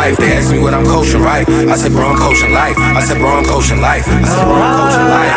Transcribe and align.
life. 0.00 0.16
They 0.16 0.32
ask 0.32 0.50
me 0.50 0.58
what 0.58 0.72
I'm 0.72 0.86
coaching, 0.86 1.20
right? 1.20 1.46
I 1.48 1.76
said, 1.76 1.92
bro, 1.92 2.08
I'm 2.08 2.16
coaching 2.16 2.52
life. 2.52 2.78
I 2.78 3.02
said, 3.02 3.18
bro, 3.18 3.28
I'm 3.36 3.44
coaching 3.44 3.82
life. 3.82 4.08
I 4.08 4.22
said, 4.24 4.46
bro, 4.46 4.54
I'm 4.56 4.72
coaching 4.80 5.08
life. 5.14 5.34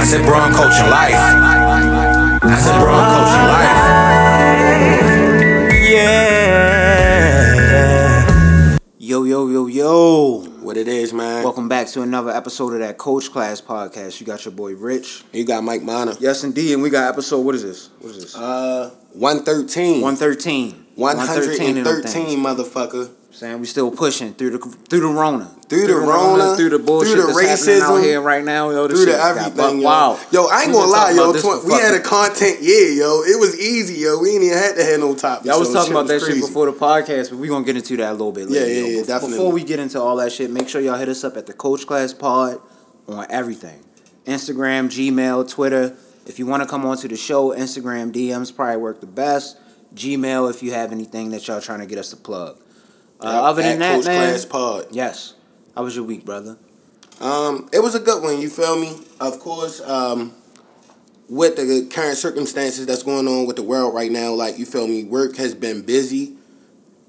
I 0.00 0.04
said, 0.04 0.24
bro, 0.24 0.36
I'm 0.38 0.52
coaching 0.54 0.88
life. 0.88 1.20
I 2.42 2.56
said, 2.64 2.80
bro, 2.80 2.92
I'm 2.96 3.08
coaching 3.12 3.46
life. 3.52 3.78
Yeah. 5.90 7.10
Yo, 8.98 9.24
yo, 9.24 9.48
yo, 9.48 9.66
yo. 9.66 10.46
What 10.62 10.78
it 10.78 10.88
is, 10.88 11.12
man. 11.12 11.44
Welcome 11.44 11.68
back 11.68 11.88
to 11.88 12.00
another 12.00 12.30
episode 12.30 12.72
of 12.72 12.78
that 12.78 12.96
Coach 12.96 13.30
Class 13.30 13.60
Podcast. 13.60 14.18
You 14.20 14.26
got 14.26 14.46
your 14.46 14.52
boy 14.52 14.74
Rich. 14.76 15.24
You 15.34 15.44
got 15.44 15.62
Mike 15.62 15.82
Mana. 15.82 16.16
Yes, 16.20 16.42
indeed. 16.42 16.72
And 16.72 16.82
we 16.82 16.88
got 16.88 17.12
episode, 17.12 17.40
what 17.40 17.54
is 17.54 17.62
this? 17.62 17.90
What 17.98 18.12
is 18.12 18.22
this? 18.22 18.34
Uh, 18.34 18.90
113. 19.12 20.00
113. 20.00 20.79
113, 20.96 21.76
113 21.84 22.38
motherfucker. 22.38 23.10
Saying 23.32 23.60
we 23.60 23.66
still 23.66 23.92
pushing 23.92 24.34
through 24.34 24.50
the 24.50 24.58
through 24.58 25.00
the 25.00 25.06
Rona, 25.06 25.44
Through 25.68 25.86
the 25.86 25.94
Rona, 25.94 26.56
through 26.56 26.70
the 26.70 26.80
bullshit 26.80 27.12
through 27.12 27.28
the 27.28 27.32
that's 27.32 27.64
happening 27.64 27.82
out 27.82 28.02
here 28.02 28.20
right 28.20 28.44
now, 28.44 28.70
yo. 28.70 28.88
Through 28.88 29.04
the 29.04 29.16
everything, 29.22 29.78
yo. 29.80 29.86
wild. 29.86 30.18
Yo, 30.32 30.46
I 30.46 30.62
ain't 30.62 30.68
We 30.70 30.72
gonna 30.74 30.90
lie, 30.90 31.10
yo. 31.12 31.22
about 31.22 31.32
this 31.34 31.42
twen- 31.42 31.60
for 31.60 31.66
we 31.68 31.72
had 31.74 31.94
a 31.94 32.00
content 32.00 32.60
year, 32.60 32.88
yo. 32.90 33.22
It 33.22 33.38
was 33.38 33.56
easy, 33.56 34.00
yo. 34.02 34.18
We 34.18 34.30
ain't 34.30 34.42
even 34.42 34.58
had 34.58 34.74
to 34.74 34.84
have 34.84 34.98
no 34.98 35.14
topics. 35.14 35.46
Y'all 35.46 35.60
was 35.60 35.68
so 35.68 35.74
talking 35.74 35.92
about 35.92 36.08
that 36.08 36.14
was 36.14 36.26
shit 36.26 36.40
before 36.40 36.66
the 36.66 36.72
podcast, 36.72 37.30
but 37.30 37.38
we 37.38 37.46
gonna 37.46 37.64
get 37.64 37.76
into 37.76 37.96
that 37.98 38.10
a 38.10 38.12
little 38.12 38.32
bit 38.32 38.50
later. 38.50 38.66
Yeah, 38.66 38.72
yeah, 38.74 38.80
yo. 38.80 38.86
yeah, 38.98 39.04
definitely. 39.04 39.36
Before 39.38 39.52
we 39.52 39.62
get 39.62 39.78
into 39.78 40.00
all 40.00 40.16
that 40.16 40.32
shit, 40.32 40.50
make 40.50 40.68
sure 40.68 40.80
y'all 40.80 40.98
hit 40.98 41.08
us 41.08 41.22
up 41.22 41.36
at 41.36 41.46
the 41.46 41.52
Coach 41.52 41.86
Class 41.86 42.12
Pod 42.12 42.58
on 43.06 43.26
everything. 43.30 43.78
Instagram, 44.26 44.86
Gmail, 44.88 45.48
Twitter. 45.48 45.94
If 46.26 46.40
you 46.40 46.46
want 46.46 46.64
to 46.64 46.68
come 46.68 46.84
onto 46.84 47.06
the 47.06 47.16
show, 47.16 47.50
Instagram 47.50 48.12
DMs 48.12 48.54
probably 48.54 48.76
work 48.78 49.00
the 49.00 49.06
best. 49.06 49.56
Gmail 49.94 50.50
if 50.50 50.62
you 50.62 50.72
have 50.72 50.92
anything 50.92 51.30
that 51.30 51.46
y'all 51.46 51.60
trying 51.60 51.80
to 51.80 51.86
get 51.86 51.98
us 51.98 52.10
to 52.10 52.16
plug. 52.16 52.58
Uh, 53.20 53.26
Yep, 53.26 53.42
other 53.42 53.62
than 53.62 53.78
that, 53.80 53.96
Coach 53.96 54.06
man. 54.06 54.28
Class 54.30 54.44
Pod. 54.44 54.86
Yes. 54.90 55.34
How 55.76 55.84
was 55.84 55.94
your 55.94 56.04
week, 56.04 56.24
brother? 56.24 56.56
Um, 57.20 57.68
it 57.72 57.80
was 57.80 57.94
a 57.94 58.00
good 58.00 58.22
one. 58.22 58.40
You 58.40 58.48
feel 58.48 58.78
me? 58.78 58.96
Of 59.20 59.38
course. 59.40 59.80
Um, 59.82 60.32
with 61.28 61.56
the 61.56 61.86
current 61.94 62.16
circumstances 62.16 62.86
that's 62.86 63.02
going 63.02 63.28
on 63.28 63.46
with 63.46 63.56
the 63.56 63.62
world 63.62 63.94
right 63.94 64.10
now, 64.10 64.32
like 64.32 64.58
you 64.58 64.66
feel 64.66 64.86
me, 64.86 65.04
work 65.04 65.36
has 65.36 65.54
been 65.54 65.82
busy 65.82 66.36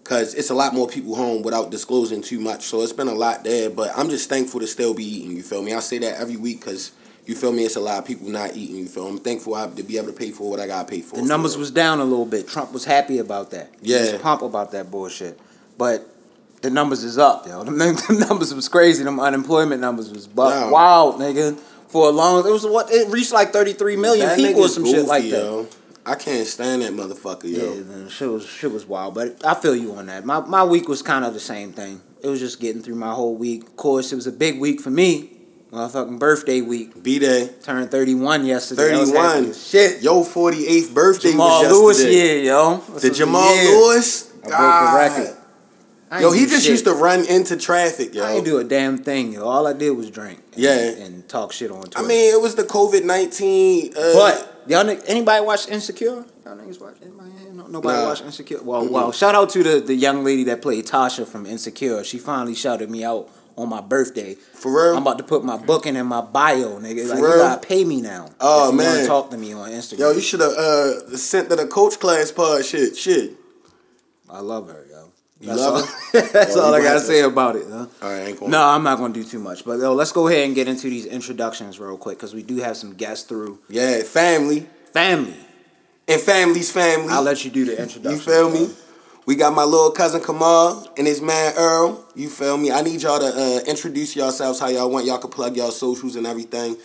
because 0.04 0.34
it's 0.36 0.50
a 0.50 0.54
lot 0.54 0.74
more 0.74 0.88
people 0.88 1.16
home 1.16 1.42
without 1.44 1.72
disclosing 1.72 2.22
too 2.22 2.40
much. 2.40 2.64
So 2.64 2.82
it's 2.82 2.94
been 2.94 3.08
a 3.08 3.14
lot 3.16 3.44
there, 3.44 3.70
but 3.70 3.92
I'm 3.98 4.10
just 4.10 4.30
thankful 4.30 4.60
to 4.60 4.68
still 4.68 4.94
be 4.94 5.04
eating. 5.06 5.36
You 5.36 5.44
feel 5.44 5.62
me? 5.64 5.74
I 5.74 5.80
say 5.80 5.98
that 6.00 6.20
every 6.20 6.36
week 6.36 6.60
because 6.60 6.92
you 7.26 7.36
feel 7.36 7.52
me. 7.52 7.64
It's 7.64 7.76
a 7.76 7.80
lot 7.80 8.00
of 8.00 8.06
people 8.06 8.30
not 8.30 8.56
eating. 8.56 8.78
You 8.78 8.88
feel 8.88 9.06
me? 9.06 9.12
I'm 9.12 9.18
thankful 9.20 9.56
I, 9.56 9.68
to 9.68 9.84
be 9.84 9.98
able 9.98 10.08
to 10.08 10.14
pay 10.14 10.32
for 10.32 10.50
what 10.50 10.60
I 10.60 10.68
got 10.68 10.88
paid 10.88 11.06
for. 11.06 11.16
The 11.18 11.22
numbers 11.24 11.58
was 11.58 11.72
down 11.72 12.00
a 12.00 12.04
little 12.04 12.26
bit. 12.26 12.48
Trump 12.48 12.72
was 12.74 12.86
happy 12.86 13.20
about 13.20 13.52
that. 13.52 13.70
He 13.82 13.92
Yeah. 13.94 14.14
was 14.14 14.22
pump 14.22 14.42
about 14.42 14.72
that 14.72 14.90
bullshit. 14.92 15.40
But 15.78 16.08
the 16.62 16.70
numbers 16.70 17.04
is 17.04 17.18
up, 17.18 17.48
yo. 17.48 17.64
The, 17.66 18.26
numbers 18.30 18.54
was 18.54 18.68
crazy. 18.68 19.04
Them 19.04 19.20
unemployment 19.20 19.82
numbers 19.82 20.10
was 20.12 20.28
buck 20.28 20.54
Wow. 20.54 20.72
wild, 20.72 21.16
nigga. 21.22 21.58
For 21.88 22.08
a 22.08 22.12
long, 22.12 22.46
it 22.48 22.52
was 22.52 22.66
what 22.66 22.90
it 22.92 23.10
reached 23.10 23.34
like 23.34 23.52
thirty 23.52 23.74
three 23.74 23.98
million 23.98 24.26
That 24.28 24.38
people 24.38 24.62
or 24.64 24.70
some 24.70 24.86
shit 24.86 25.06
like 25.06 25.24
goofy, 25.24 25.36
that. 25.36 25.68
I 26.06 26.16
can't 26.16 26.48
stand 26.48 26.82
that 26.84 26.94
motherfucker, 26.94 27.44
Yeah, 27.44 27.64
yo. 27.64 27.84
man, 27.84 28.08
shit 28.10 28.30
was 28.30 28.46
shit 28.46 28.72
was 28.72 28.86
wild. 28.86 29.14
But 29.14 29.46
I 29.46 29.56
feel 29.56 29.76
you 29.76 29.94
on 29.96 30.06
that. 30.06 30.26
My 30.26 30.40
my 30.40 30.64
week 30.64 30.88
was 30.88 31.02
kind 31.02 31.26
of 31.26 31.34
the 31.34 31.40
same 31.42 31.74
thing. 31.74 32.00
It 32.24 32.28
was 32.30 32.40
just 32.40 32.62
getting 32.62 32.82
through 32.82 32.96
my 32.96 33.14
whole 33.14 33.36
week. 33.36 33.64
Of 33.64 33.76
course, 33.76 34.14
it 34.14 34.16
was 34.16 34.26
a 34.28 34.32
big 34.32 34.60
week 34.60 34.80
for 34.80 34.90
me. 34.90 35.32
Motherfucking 35.72 36.20
birthday 36.20 36.60
week. 36.62 37.02
B 37.02 37.18
Day. 37.20 37.50
Turned 37.64 37.90
thirty 37.90 38.14
one 38.14 38.46
yesterday. 38.46 38.94
I 38.94 39.00
was 39.00 39.12
happy 39.12 39.46
31. 39.46 39.54
Shit. 39.54 40.02
Yo, 40.04 40.24
48th 40.24 40.94
birthday 40.94 41.32
Jamal 41.32 41.62
was 41.64 41.72
Lewis 41.72 42.04
year, 42.04 42.38
yo. 42.44 42.78
The 42.78 43.10
Jamal 43.10 43.56
year. 43.56 43.72
Lewis? 43.78 44.30
I 44.30 44.34
broke 44.34 44.44
the 44.44 44.58
God. 44.58 44.96
record. 44.98 45.38
Yo, 46.20 46.32
he 46.34 46.46
just 46.46 46.64
shit. 46.64 46.72
used 46.72 46.84
to 46.84 46.92
run 46.94 47.26
into 47.26 47.56
traffic, 47.56 48.14
yo. 48.14 48.26
I 48.26 48.34
didn't 48.34 48.44
do 48.46 48.58
a 48.58 48.66
damn 48.66 48.98
thing, 48.98 49.32
yo. 49.32 49.48
All 49.48 49.66
I 49.66 49.72
did 49.72 49.92
was 49.92 50.10
drink. 50.10 50.40
And, 50.54 50.62
Yeah. 50.62 50.76
And 51.06 51.26
talk 51.30 51.54
shit 51.54 51.72
on 51.72 51.84
Twitter. 51.84 52.00
I 52.00 52.02
mean, 52.02 52.34
it 52.34 52.42
was 52.42 52.56
the 52.56 52.64
COVID 52.64 53.06
19. 53.06 53.94
Uh, 53.96 54.14
but 54.14 54.64
y'all 54.68 54.90
anybody 55.08 55.46
watch 55.46 55.70
Insecure? 55.70 56.26
Y'all 56.46 56.58
niggas 56.58 56.82
watch? 56.82 56.96
Anybody? 57.02 57.30
Nobody 57.70 57.98
Nah. 57.98 58.08
watch 58.10 58.22
Insecure. 58.24 58.62
Well, 58.62 58.90
well, 58.90 59.14
shout 59.14 59.36
out 59.36 59.50
to 59.52 59.64
the 59.64 59.80
the 59.80 59.96
young 59.96 60.26
lady 60.26 60.44
that 60.46 60.62
played 60.62 60.86
Tasha 60.86 61.26
from 61.26 61.46
Insecure. 61.46 62.04
She 62.04 62.18
finally 62.18 62.56
shouted 62.56 62.90
me 62.90 63.06
out 63.06 63.30
on 63.58 63.70
my 63.70 63.82
birthday. 63.82 64.36
For 64.36 64.72
real? 64.72 64.96
I'm 64.96 65.02
about 65.02 65.18
to 65.18 65.24
put 65.24 65.44
my 65.44 65.58
booking 65.58 65.96
in 65.96 66.06
my 66.06 66.22
bio, 66.22 66.80
nigga. 66.80 67.10
Like 67.10 67.20
real? 67.20 67.32
you 67.32 67.38
gotta 67.38 67.68
pay 67.68 67.84
me 67.84 68.02
now. 68.02 68.30
Oh, 68.40 68.72
man. 68.72 69.06
talk 69.06 69.32
to 69.32 69.38
me 69.38 69.54
on 69.54 69.70
Instagram. 69.70 70.00
Yo, 70.00 70.12
you 70.12 70.22
should 70.22 70.42
have 70.42 70.52
uh, 70.52 71.18
sent 71.18 71.50
to 71.50 71.56
the 71.56 71.68
coach 71.68 72.00
class 72.00 72.32
pod 72.32 72.66
shit. 72.66 72.96
Shit. 72.98 73.34
I 74.30 74.40
love 74.40 74.70
her, 74.70 74.86
yo. 74.90 75.12
You 75.42 75.48
That's 75.48 75.60
love 75.60 75.74
all, 75.74 75.82
her? 76.22 76.28
That's 76.34 76.56
all 76.56 76.74
I 76.74 76.82
gotta 76.82 77.00
say 77.00 77.22
about 77.22 77.56
it, 77.56 77.66
huh? 77.68 77.88
All 78.02 78.10
right, 78.10 78.28
ain't 78.28 78.48
No, 78.48 78.64
I'm 78.64 78.84
not 78.84 79.00
gonna 79.00 79.14
do 79.14 79.24
too 79.24 79.40
much. 79.40 79.66
But 79.66 79.80
yo, 79.80 79.94
let's 79.94 80.12
go 80.12 80.28
ahead 80.28 80.46
and 80.46 80.54
get 80.54 80.68
into 80.68 80.88
these 80.88 81.08
introductions 81.08 81.80
real 81.80 81.98
quick 81.98 82.18
because 82.18 82.36
we 82.36 82.44
do 82.44 82.58
have 82.58 82.78
some 82.78 82.94
guests 82.94 83.28
through. 83.28 83.60
Yeah, 83.68 84.04
family. 84.04 84.68
Family. 84.94 85.36
And 86.08 86.22
family's 86.22 86.72
family. 86.72 87.10
I'll 87.10 87.24
let 87.24 87.44
you 87.44 87.50
do 87.52 87.66
the 87.66 87.82
introduction. 87.82 88.12
you 88.12 88.20
feel 88.20 88.52
me? 88.52 88.72
We 89.26 89.36
got 89.36 89.54
my 89.54 89.64
little 89.64 89.92
cousin 89.92 90.22
Kamal 90.22 90.88
and 90.98 91.06
his 91.08 91.22
man 91.22 91.54
Earl. 91.56 92.04
You 92.16 92.28
feel 92.30 92.58
me? 92.58 92.72
I 92.72 92.82
need 92.82 93.02
y'all 93.02 93.20
to 93.20 93.26
uh, 93.26 93.60
introduce 93.70 94.16
yourselves 94.16 94.60
how 94.60 94.68
y'all 94.68 94.90
want. 94.90 95.06
Y'all 95.06 95.20
can 95.20 95.30
plug 95.30 95.56
y'all 95.56 95.72
socials 95.72 96.16
and 96.16 96.26
everything. 96.26 96.76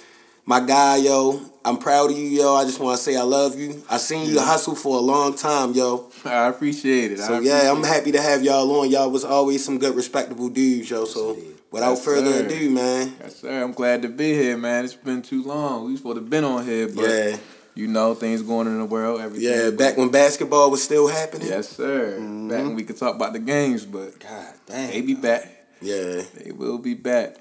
My 0.44 0.60
guy, 0.60 0.98
yo, 0.98 1.40
I'm 1.64 1.76
proud 1.78 2.10
of 2.12 2.16
you, 2.16 2.24
yo. 2.26 2.54
I 2.54 2.64
just 2.64 2.78
want 2.78 2.96
to 2.98 3.02
say 3.02 3.16
I 3.16 3.22
love 3.22 3.58
you. 3.58 3.82
I 3.90 3.96
seen 3.96 4.28
you 4.30 4.38
hustle 4.40 4.76
for 4.76 4.96
a 4.98 5.00
long 5.00 5.34
time, 5.34 5.72
yo. 5.72 6.08
I 6.24 6.46
appreciate 6.48 7.10
it. 7.10 7.18
So 7.18 7.36
I 7.36 7.40
yeah, 7.40 7.72
I'm 7.72 7.82
happy 7.82 8.12
to 8.12 8.20
have 8.20 8.44
y'all 8.44 8.70
on. 8.80 8.90
Y'all 8.90 9.10
was 9.10 9.24
always 9.24 9.64
some 9.64 9.78
good, 9.78 9.96
respectable 9.96 10.48
dudes, 10.48 10.88
yo. 10.90 11.04
So 11.04 11.36
without 11.72 11.90
Yes, 11.92 12.04
further 12.04 12.32
sir. 12.32 12.46
ado, 12.46 12.70
man. 12.70 13.16
Yes, 13.20 13.36
sir. 13.36 13.62
I'm 13.64 13.72
glad 13.72 14.02
to 14.02 14.08
be 14.08 14.34
here, 14.34 14.56
man. 14.56 14.84
It's 14.84 14.94
been 14.94 15.22
too 15.22 15.42
long. 15.42 15.86
We 15.86 15.96
supposed 15.96 16.16
to 16.18 16.20
been 16.22 16.44
on 16.44 16.64
here, 16.64 16.86
but 16.86 17.02
Yeah, 17.10 17.36
you 17.76 17.86
know 17.86 18.14
things 18.14 18.42
going 18.42 18.66
in 18.66 18.78
the 18.78 18.84
world. 18.84 19.20
Everything. 19.20 19.48
yeah. 19.48 19.70
Back 19.70 19.96
when 19.96 20.10
basketball 20.10 20.70
was 20.70 20.82
still 20.82 21.06
happening. 21.06 21.48
Yes, 21.48 21.68
sir. 21.68 22.12
Back 22.12 22.20
mm-hmm. 22.20 22.48
when 22.48 22.74
we 22.74 22.82
could 22.82 22.96
talk 22.96 23.14
about 23.14 23.34
the 23.34 23.38
games, 23.38 23.84
but 23.84 24.18
God 24.18 24.54
damn. 24.66 24.90
they 24.90 25.02
be 25.02 25.14
back. 25.14 25.48
Yeah. 25.80 26.22
They 26.34 26.52
will 26.52 26.78
be 26.78 26.94
back. 26.94 27.36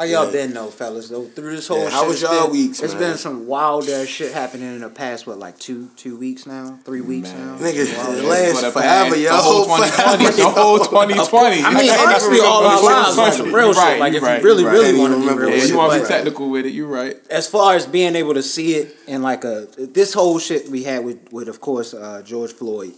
How 0.00 0.06
y'all 0.06 0.24
Yeah. 0.24 0.30
been 0.32 0.54
though, 0.54 0.68
fellas? 0.68 1.10
Though 1.10 1.24
through 1.26 1.56
this 1.56 1.68
whole 1.68 1.76
Yeah, 1.80 1.84
shit, 1.84 1.92
how 1.92 2.06
was 2.08 2.22
y'all 2.22 2.42
been- 2.44 2.52
weeks, 2.52 2.80
It's 2.80 2.94
man? 2.94 3.02
been 3.02 3.18
some 3.18 3.46
wild 3.46 3.86
ass 3.90 4.06
shit 4.08 4.32
happening 4.32 4.74
in 4.74 4.80
the 4.80 4.88
past. 4.88 5.26
What, 5.26 5.38
like 5.38 5.58
two 5.58 5.90
two 5.94 6.16
weeks 6.16 6.46
now, 6.46 6.78
three 6.86 7.02
weeks 7.02 7.28
Man. 7.28 7.48
now? 7.48 7.54
Nigga, 7.58 7.98
Wild 7.98 8.14
it 8.16 8.20
ass. 8.20 8.24
lasts 8.24 8.54
For 8.60 8.64
the 8.64 8.72
forever, 8.72 9.10
past- 9.10 9.18
yo. 9.20 9.30
The 9.30 9.36
whole 9.36 9.64
2020. 9.66 10.24
The 10.36 10.48
whole 10.48 10.78
2020. 10.78 11.62
I 11.62 11.74
mean, 11.74 11.86
can't 11.90 12.00
honestly, 12.08 12.36
even 12.38 12.46
all 12.48 12.62
remember 12.62 12.86
our 12.86 12.90
the 12.90 12.96
lives 13.12 13.18
on 13.18 13.32
some 13.44 13.54
real 13.54 13.72
Right, 13.74 13.90
shit. 13.90 14.00
Like, 14.00 14.14
if 14.14 14.22
right, 14.22 14.38
you 14.40 14.44
really, 14.46 14.62
you 14.62 14.68
really 14.70 14.98
want 14.98 15.12
to 15.12 15.16
be 15.16 15.20
remember 15.20 15.42
real 15.42 15.56
Yeah, 15.58 15.64
you 15.64 15.76
want 15.76 15.92
to 15.92 16.00
be 16.00 16.06
technical 16.06 16.48
with 16.48 16.64
it. 16.64 16.70
You're 16.70 16.86
right. 16.86 17.18
as 17.28 17.46
far 17.46 17.74
as 17.74 17.84
being 17.84 18.16
able 18.16 18.32
to 18.32 18.42
see 18.42 18.76
it 18.76 18.96
in 19.06 19.20
like 19.20 19.44
a 19.44 19.68
this 19.76 20.14
whole 20.14 20.38
shit 20.38 20.70
we 20.70 20.84
had 20.84 21.04
with 21.04 21.30
with 21.30 21.46
of 21.46 21.60
course 21.60 21.92
uh, 21.92 22.22
George 22.24 22.52
Floyd 22.54 22.94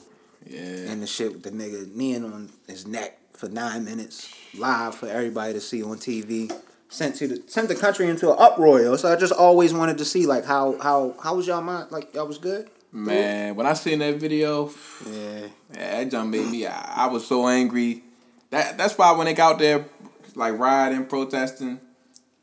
Yeah. 0.49 0.61
and 0.61 1.03
the 1.03 1.09
shit 1.09 1.33
with 1.33 1.43
the 1.43 1.51
nigga 1.51 1.93
kneeing 1.97 2.25
on 2.25 2.51
his 2.69 2.87
neck 2.87 3.19
for 3.33 3.49
nine 3.49 3.85
minutes 3.85 4.29
live 4.57 4.95
for 4.95 5.09
everybody 5.09 5.53
to 5.55 5.61
see 5.61 5.83
on 5.83 5.99
TV. 5.99 6.49
Sent 6.93 7.17
to 7.17 7.27
the 7.27 7.43
sent 7.47 7.69
the 7.69 7.75
country 7.75 8.07
into 8.07 8.31
an 8.31 8.37
uproar. 8.39 8.99
So 8.99 9.11
I 9.11 9.17
just 9.17 9.33
always 9.33 9.73
wanted 9.73 9.97
to 9.97 10.05
see 10.05 10.27
like 10.27 10.45
how 10.45 10.79
how 10.79 11.15
how 11.23 11.35
was 11.35 11.47
y'all 11.47 11.63
mind? 11.63 11.91
Like 11.91 12.13
y'all 12.13 12.27
was 12.27 12.37
good. 12.37 12.69
Man, 12.93 13.57
when 13.57 13.65
I 13.65 13.73
seen 13.73 14.01
that 14.01 14.17
video, 14.17 14.71
Yeah. 15.11 15.47
Yeah, 15.73 16.01
that 16.01 16.11
jump 16.11 16.31
made 16.31 16.51
me. 16.51 16.67
I, 16.67 17.05
I 17.05 17.07
was 17.07 17.27
so 17.27 17.49
angry. 17.49 18.05
That 18.51 18.77
that's 18.77 18.99
why 18.99 19.13
when 19.13 19.25
they 19.25 19.33
got 19.33 19.55
out 19.55 19.59
there, 19.59 19.87
like 20.35 20.59
rioting, 20.59 21.07
protesting. 21.07 21.81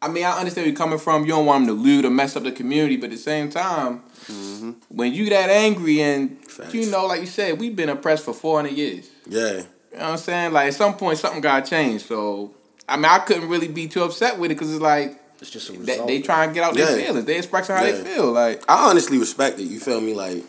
I 0.01 0.07
mean, 0.07 0.25
I 0.25 0.31
understand 0.39 0.63
where 0.63 0.69
you're 0.69 0.75
coming 0.75 0.97
from. 0.97 1.25
You 1.25 1.33
don't 1.33 1.45
want 1.45 1.67
them 1.67 1.75
to 1.75 1.83
loot 1.83 2.05
or 2.05 2.09
mess 2.09 2.35
up 2.35 2.41
the 2.41 2.51
community, 2.51 2.97
but 2.97 3.05
at 3.05 3.11
the 3.11 3.17
same 3.17 3.51
time, 3.51 4.01
mm-hmm. 4.25 4.71
when 4.87 5.13
you 5.13 5.29
that 5.29 5.51
angry 5.51 6.01
and 6.01 6.39
you 6.71 6.89
know, 6.89 7.05
like 7.05 7.21
you 7.21 7.27
said, 7.27 7.59
we've 7.59 7.75
been 7.75 7.89
oppressed 7.89 8.25
for 8.25 8.33
four 8.33 8.57
hundred 8.57 8.77
years. 8.77 9.11
Yeah. 9.27 9.41
You 9.41 9.57
know 9.57 9.63
what 9.91 10.03
I'm 10.03 10.17
saying? 10.17 10.53
Like 10.53 10.69
at 10.69 10.73
some 10.73 10.95
point, 10.97 11.19
something 11.19 11.41
got 11.41 11.67
changed. 11.67 12.07
So 12.07 12.55
I 12.89 12.95
mean, 12.97 13.05
I 13.05 13.19
couldn't 13.19 13.47
really 13.49 13.67
be 13.67 13.87
too 13.87 14.03
upset 14.03 14.37
with 14.39 14.51
it 14.51 14.55
because 14.55 14.71
it's 14.73 14.81
like 14.81 15.19
It's 15.41 15.49
just 15.51 15.69
a 15.69 15.73
they, 15.73 15.77
result. 15.93 16.07
they 16.07 16.21
try 16.21 16.45
and 16.45 16.53
get 16.53 16.63
out 16.63 16.73
their 16.75 16.87
feelings. 16.87 17.25
They 17.25 17.37
expressing 17.37 17.75
how 17.75 17.83
Yeah. 17.85 17.91
they 17.93 18.03
feel. 18.03 18.31
Like 18.31 18.63
I 18.69 18.89
honestly 18.89 19.17
respect 19.17 19.59
it. 19.59 19.63
You 19.63 19.79
feel 19.79 20.01
me? 20.01 20.13
Like, 20.13 20.43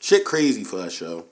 shit 0.00 0.24
crazy 0.24 0.64
for 0.64 0.80
us, 0.80 0.92
show. 0.92 1.26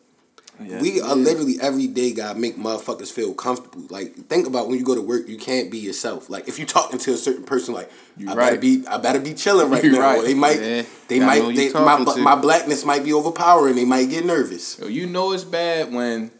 Yes, 0.61 0.83
we 0.83 1.01
are 1.01 1.17
is. 1.17 1.25
literally 1.25 1.55
every 1.63 1.87
day 1.87 2.13
gotta 2.13 2.37
make 2.37 2.57
motherfuckers 2.59 3.13
feel 3.13 3.33
comfortable. 3.33 3.87
Like, 3.91 4.27
think 4.29 4.45
about 4.45 4.67
when 4.69 4.77
you 4.77 4.85
go 4.85 4.97
to 4.97 5.01
work, 5.01 5.29
you 5.29 5.39
can't 5.39 5.71
be 5.71 5.79
yourself. 5.79 6.29
Like, 6.29 6.49
if 6.49 6.59
you 6.59 6.67
talking 6.67 6.99
to 6.99 7.13
a 7.13 7.17
certain 7.17 7.45
person, 7.45 7.75
like, 7.75 7.89
You 8.17 8.29
I 8.29 8.35
better 8.35 8.57
be, 8.59 8.83
I 8.89 8.99
better 8.99 9.21
be 9.21 9.35
chilling 9.35 9.71
right 9.71 9.85
You 9.85 9.93
now. 9.93 10.01
right. 10.01 10.19
Or 10.19 10.23
they 10.25 10.35
might, 10.35 10.61
Yeah. 10.61 10.83
they 11.07 11.21
Gotta 11.21 11.43
might, 11.45 11.55
they, 11.57 11.71
my 11.73 12.05
to. 12.05 12.19
my 12.21 12.35
blackness 12.35 12.85
might 12.85 13.05
be 13.05 13.13
overpowering. 13.13 13.77
They 13.77 13.85
might 13.85 14.11
get 14.11 14.25
nervous. 14.25 14.81
Yo, 14.81 14.89
you 14.89 15.07
know 15.07 15.31
it's 15.33 15.45
bad 15.45 15.93
when 15.93 16.33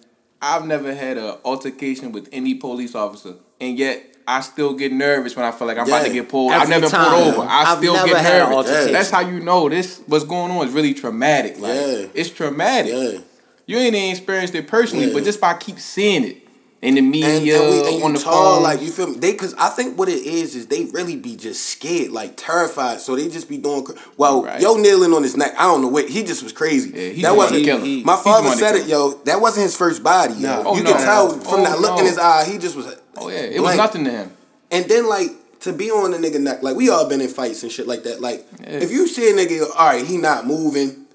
I've 0.43 0.67
never 0.67 0.93
had 0.93 1.17
an 1.17 1.37
altercation 1.45 2.11
with 2.11 2.29
any 2.33 2.55
police 2.55 2.97
officer, 2.97 3.35
and 3.61 3.79
yet 3.79 4.05
I 4.27 4.41
still 4.41 4.75
get 4.75 4.93
nervous 4.93 5.35
when 5.37 5.45
I 5.47 5.51
feel 5.53 5.67
like 5.67 5.79
I'm 5.79 5.87
about 5.87 6.05
to 6.07 6.13
get 6.13 6.29
pulled. 6.29 6.53
I've 6.53 6.69
never 6.69 6.87
time, 6.89 7.11
pulled 7.11 7.35
over. 7.35 7.49
I 7.49 7.63
I've 7.73 7.79
still 7.79 7.95
get 7.95 8.23
nervous. 8.23 8.55
altercation. 8.57 8.93
That's 8.93 9.11
how 9.11 9.21
you 9.21 9.41
know 9.41 9.69
this. 9.69 10.01
What's 10.07 10.25
going 10.25 10.51
on 10.53 10.67
is 10.67 10.73
really 10.75 10.93
traumatic. 10.95 11.59
Like, 11.59 11.75
Yeah. 11.75 12.07
it's 12.15 12.31
traumatic. 12.31 12.93
Yeah, 12.93 13.19
You 13.67 13.79
ain't 13.79 13.95
even 13.95 14.11
experienced 14.11 14.55
it 14.55 14.67
personally, 14.69 15.07
Yeah. 15.07 15.13
but 15.15 15.25
just 15.25 15.41
by 15.41 15.55
keep 15.55 15.79
seeing 15.79 16.25
it, 16.25 16.48
in 16.81 16.95
the 16.95 17.01
media, 17.01 17.61
and, 17.61 17.71
we, 17.71 17.95
and 17.97 18.03
on 18.05 18.13
the 18.13 18.19
tall, 18.21 18.55
phone. 18.55 18.63
like 18.63 18.81
you 18.81 18.91
feel 18.93 19.09
me? 19.09 19.17
They 19.19 19.33
because 19.33 19.53
I 19.55 19.69
think 19.71 19.99
what 19.99 20.09
it 20.09 20.25
is 20.25 20.55
is 20.55 20.69
they 20.69 20.85
really 20.85 21.17
be 21.17 21.35
just 21.37 21.67
scared, 21.67 22.13
like 22.13 22.35
terrified. 22.37 23.01
So 23.01 23.17
they 23.17 23.29
just 23.29 23.49
be 23.49 23.59
doing. 23.59 23.85
Well, 24.17 24.45
Right. 24.45 24.61
yo, 24.61 24.75
kneeling 24.77 25.13
on 25.13 25.23
his 25.25 25.37
neck. 25.37 25.55
I 25.59 25.65
don't 25.65 25.83
know 25.83 25.89
what 25.89 26.09
he 26.09 26.23
just 26.23 26.43
was 26.45 26.53
crazy. 26.53 26.91
Yeah, 27.17 27.31
that 27.31 27.37
wasn't. 27.37 27.65
to 27.65 28.05
my 28.05 28.15
father 28.17 28.43
the 28.43 28.49
one 28.51 28.59
to 28.59 28.65
said 28.65 28.77
it, 28.77 28.87
yo. 28.87 29.15
That 29.25 29.41
wasn't 29.41 29.65
his 29.65 29.77
first 29.77 30.03
body. 30.05 30.35
Yo. 30.35 30.41
No. 30.49 30.63
Oh, 30.67 30.77
you 30.77 30.85
no. 30.85 30.93
can 30.93 31.03
tell 31.03 31.31
from 31.31 31.61
Oh, 31.61 31.65
that 31.65 31.81
look 31.81 31.95
no. 31.95 31.99
in 31.99 32.05
his 32.07 32.19
eye. 32.19 32.45
He 32.45 32.59
just 32.59 32.77
was. 32.77 32.95
oh 33.17 33.29
yeah, 33.29 33.39
it 33.39 33.61
was 33.61 33.77
nothing 33.77 34.05
to 34.05 34.11
him. 34.11 34.33
And 34.71 34.85
then 34.85 35.09
like 35.09 35.31
to 35.61 35.73
be 35.73 35.91
on 35.91 36.13
the 36.13 36.19
nigga 36.19 36.41
neck, 36.41 36.63
like 36.63 36.77
we 36.77 36.89
all 36.91 37.09
been 37.09 37.21
in 37.21 37.27
fights 37.29 37.65
and 37.65 37.73
shit 37.73 37.89
like 37.89 38.05
that. 38.05 38.21
Like 38.21 38.47
Yeah. 38.61 38.69
if 38.69 38.93
you 38.93 39.09
see 39.09 39.29
a 39.29 39.33
nigga, 39.35 39.63
all 39.77 39.89
right, 39.89 40.05
he 40.07 40.17
not 40.17 40.47
moving, 40.47 41.07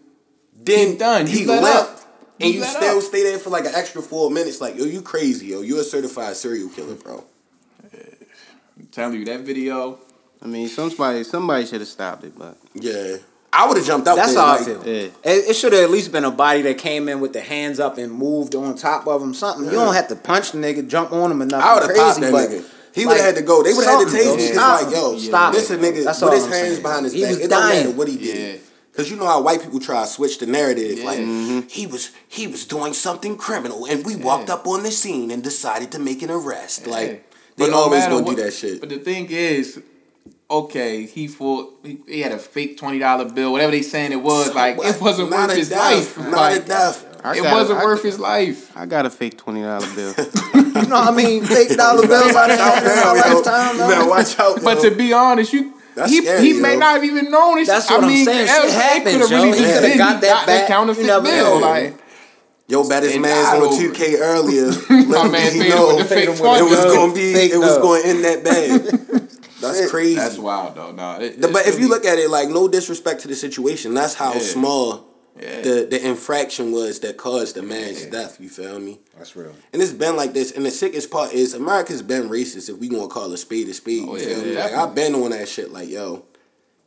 then 0.61 0.91
He 0.91 0.97
done. 0.97 1.25
he 1.27 1.45
left, 1.45 1.89
up. 1.89 1.99
And 2.43 2.53
You 2.53 2.59
you 2.59 2.65
still 2.65 2.97
up. 2.97 3.03
stay 3.03 3.23
there 3.23 3.39
for 3.39 3.49
like 3.49 3.65
an 3.65 3.73
extra 3.75 4.01
four 4.01 4.29
minutes. 4.31 4.61
Like 4.61 4.75
yo, 4.77 4.85
you 4.85 5.01
crazy, 5.01 5.47
yo. 5.47 5.61
You 5.61 5.79
a 5.79 5.83
certified 5.83 6.35
serial 6.35 6.69
killer, 6.69 6.95
bro. 6.95 7.23
I'm 8.79 8.87
telling 8.91 9.19
you 9.19 9.25
that 9.25 9.41
video. 9.41 9.99
I 10.41 10.47
mean, 10.47 10.67
somebody 10.67 11.23
somebody 11.23 11.65
should 11.65 11.79
have 11.81 11.87
stopped 11.87 12.23
it, 12.23 12.37
but 12.37 12.57
Yeah, 12.73 13.17
I 13.51 13.67
would 13.67 13.77
have 13.77 13.85
jumped 13.85 14.07
out. 14.07 14.15
That's 14.15 14.33
there, 14.33 14.43
how 14.43 14.53
I 14.55 14.63
feel. 14.63 14.85
Yeah. 14.85 14.93
It, 15.23 15.49
it 15.49 15.55
should 15.55 15.73
have 15.73 15.83
at 15.83 15.89
least 15.89 16.11
been 16.11 16.25
a 16.25 16.31
body 16.31 16.61
that 16.63 16.77
came 16.77 17.07
in 17.07 17.19
with 17.21 17.33
the 17.33 17.41
hands 17.41 17.79
up 17.79 17.97
and 17.97 18.11
moved 18.11 18.55
on 18.55 18.75
top 18.75 19.07
of 19.07 19.21
him. 19.21 19.33
Something. 19.33 19.65
You 19.65 19.71
don't 19.71 19.93
have 19.93 20.07
to 20.09 20.15
punch 20.15 20.51
the 20.51 20.57
nigga, 20.57 20.87
jump 20.87 21.11
on 21.13 21.31
him, 21.31 21.41
or 21.41 21.45
nothing 21.45 21.65
I 21.65 21.73
would 21.75 21.83
have 21.83 21.95
popped 21.95 22.19
that 22.21 22.31
But 22.31 22.49
nigga. 22.49 22.69
He 22.93 23.05
would 23.07 23.17
have 23.17 23.25
had 23.25 23.35
to 23.37 23.41
go. 23.41 23.63
They 23.63 23.73
would 23.73 23.85
have 23.85 23.99
had 23.99 24.05
to 24.05 24.09
something, 24.11 24.27
tase 24.27 24.35
me. 24.35 24.35
bro. 24.35 24.43
It's 24.45 24.53
Stop 24.53 24.81
like, 24.83 24.93
yo, 24.93 25.13
him. 25.13 25.19
Stop 25.19 25.53
this 25.53 25.71
it. 25.71 25.79
a 25.79 25.81
nigga 25.81 26.03
That's 26.03 26.21
with 26.21 26.29
all 26.29 26.35
his 26.35 26.45
I'm 26.45 26.51
hands 26.51 26.67
saying. 26.69 26.81
behind 26.83 27.05
his 27.05 27.13
He 27.13 27.21
back. 27.21 27.29
was 27.29 27.39
It 27.39 27.49
don't 27.49 27.67
matter 27.69 27.83
dying. 27.83 27.97
what 27.97 28.07
he 28.09 28.17
did. 28.17 28.55
Yeah. 28.55 28.61
Cause 28.95 29.09
you 29.09 29.15
know 29.17 29.25
how 29.25 29.41
white 29.41 29.61
people 29.63 29.79
try 29.79 30.01
to 30.03 30.07
switch 30.07 30.37
the 30.37 30.45
narrative. 30.45 30.99
Yeah. 30.99 31.05
Like 31.05 31.19
Mm-hmm. 31.19 31.67
he 31.67 31.87
was 31.87 32.11
he 32.27 32.45
was 32.47 32.65
doing 32.65 32.93
something 32.93 33.37
criminal, 33.37 33.85
and 33.87 34.05
we 34.05 34.15
walked 34.15 34.49
up 34.51 34.67
on 34.67 34.83
the 34.83 34.91
scene 34.91 35.31
and 35.31 35.43
decided 35.43 35.91
to 35.93 35.99
make 35.99 36.21
an 36.21 36.29
arrest. 36.29 36.85
Like 36.85 37.09
they 37.57 37.65
But 37.65 37.71
no 37.71 37.77
always 37.77 38.01
matter 38.01 38.11
gonna 38.15 38.25
what- 38.25 38.35
do 38.37 38.43
that 38.43 38.53
shit. 38.53 38.79
But 38.79 38.89
the 38.89 38.99
thing 38.99 39.27
is, 39.31 39.81
okay, 40.49 41.05
he 41.05 41.27
fought. 41.27 41.79
He, 41.83 41.97
he 42.07 42.21
had 42.21 42.31
a 42.33 42.37
fake 42.39 42.77
twenty 42.77 42.99
dollar 42.99 43.25
bill, 43.25 43.51
whatever 43.51 43.71
they 43.71 43.81
saying 43.81 44.11
it 44.11 44.21
was. 44.21 44.53
Like 44.53 44.77
it 44.77 45.01
wasn't 45.01 45.29
Not 45.31 45.49
worth 45.49 45.57
his 45.57 45.69
death. 45.69 45.79
life. 45.79 46.17
Not 46.17 46.31
like, 46.31 46.61
a 46.61 46.65
death. 46.65 47.25
I 47.25 47.37
it 47.37 47.43
wasn't 47.43 47.79
I- 47.79 47.85
worth 47.85 48.03
his 48.03 48.19
life. 48.19 48.75
I 48.77 48.85
got 48.85 49.05
a 49.05 49.09
fake 49.09 49.37
twenty 49.37 49.61
dollar 49.63 49.87
bill. 49.95 50.13
You 50.73 50.89
know 50.89 50.95
what 50.99 51.13
I 51.13 51.15
mean? 51.15 51.45
Fake 51.45 51.77
dollar 51.77 52.05
bills 52.07 52.33
out 52.35 52.49
Out 52.49 52.81
there 52.83 52.93
in 52.93 52.99
now, 52.99 53.13
lifetime. 53.15 53.73
You 53.75 53.87
better 53.87 54.09
watch 54.09 54.39
out. 54.39 54.61
But 54.63 54.83
yo. 54.83 54.89
to 54.89 54.95
be 54.95 55.13
honest, 55.13 55.53
you. 55.53 55.73
That's 55.95 56.11
he, 56.11 56.21
scary, 56.21 56.41
he 56.41 56.53
may 56.53 56.75
not 56.75 56.95
have 56.95 57.03
even 57.03 57.29
known 57.29 57.59
it. 57.59 57.67
That's 57.67 57.89
I 57.89 57.95
what 57.95 58.03
I'm 58.03 58.09
mean, 58.09 58.25
saying. 58.25 58.47
Shit 58.47 58.61
they 58.63 58.71
happens, 58.71 59.17
coulda 59.17 59.35
yo. 59.35 59.43
really 59.43 59.57
He 59.57 59.63
just 59.63 59.73
coulda 59.73 59.87
did- 59.89 59.97
got 59.97 60.21
that 60.21 60.47
back. 60.47 60.67
counterfeit 60.67 61.01
You 61.03 61.07
never 61.07 61.23
bill. 61.25 61.59
know. 61.59 61.67
Like, 61.67 61.97
Yo, 62.67 62.87
baddest 62.87 63.13
And 63.13 63.21
man's 63.21 63.47
I 63.49 63.55
on 63.57 63.61
will- 63.61 63.77
2K 63.77 64.15
earlier. 64.19 64.65
My 64.89 65.23
Let 65.23 65.31
man 65.31 65.59
me 65.59 65.69
know 65.69 65.95
with 65.95 66.09
the 66.09 66.15
fake 66.15 66.29
it 66.29 66.29
was 66.29 66.39
gonna 66.39 67.13
be. 67.13 67.33
It 67.33 67.59
was 67.59 67.75
though. 67.75 67.81
going 67.81 68.05
in 68.07 68.21
that 68.23 68.43
bag. 68.43 68.81
That's 69.61 69.89
crazy. 69.91 70.15
that's 70.15 70.37
wild 70.37 70.75
though. 70.75 70.91
No, 70.91 71.19
it, 71.21 71.39
but 71.39 71.65
if 71.67 71.79
you 71.79 71.87
look 71.87 72.03
at 72.03 72.17
it, 72.19 72.29
like 72.29 72.49
no 72.49 72.67
disrespect 72.67 73.21
to 73.21 73.29
the 73.29 73.35
situation, 73.35 73.93
that's 73.93 74.13
how 74.13 74.37
small 74.39 75.05
Yeah. 75.39 75.61
the 75.61 75.87
the 75.89 76.07
infraction 76.07 76.71
was 76.71 76.99
that 76.99 77.17
caused 77.17 77.55
the 77.55 77.63
man's 77.63 78.05
death. 78.05 78.39
You 78.39 78.49
feel 78.49 78.79
me? 78.79 78.99
That's 79.17 79.35
real. 79.35 79.53
And 79.71 79.81
it's 79.81 79.91
been 79.91 80.15
like 80.15 80.33
this. 80.33 80.51
And 80.51 80.65
the 80.65 80.71
sickest 80.71 81.09
part 81.09 81.33
is 81.33 81.53
America's 81.53 82.03
been 82.03 82.29
racist. 82.29 82.69
If 82.69 82.77
we 82.77 82.87
gonna 82.87 83.07
call 83.07 83.33
a 83.33 83.37
spade 83.37 83.67
a 83.67 83.73
spade, 83.73 84.05
Oh, 84.07 84.15
you 84.15 84.27
yeah, 84.27 84.35
feel 84.35 84.45
me? 84.45 84.55
Like 84.55 84.73
I've 84.73 84.93
been 84.93 85.15
on 85.15 85.31
that 85.31 85.47
shit. 85.49 85.71
Like 85.71 85.89
yo, 85.89 86.03
you 86.03 86.09
know 86.11 86.25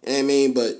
what 0.02 0.18
I 0.18 0.22
mean, 0.22 0.54
but 0.54 0.74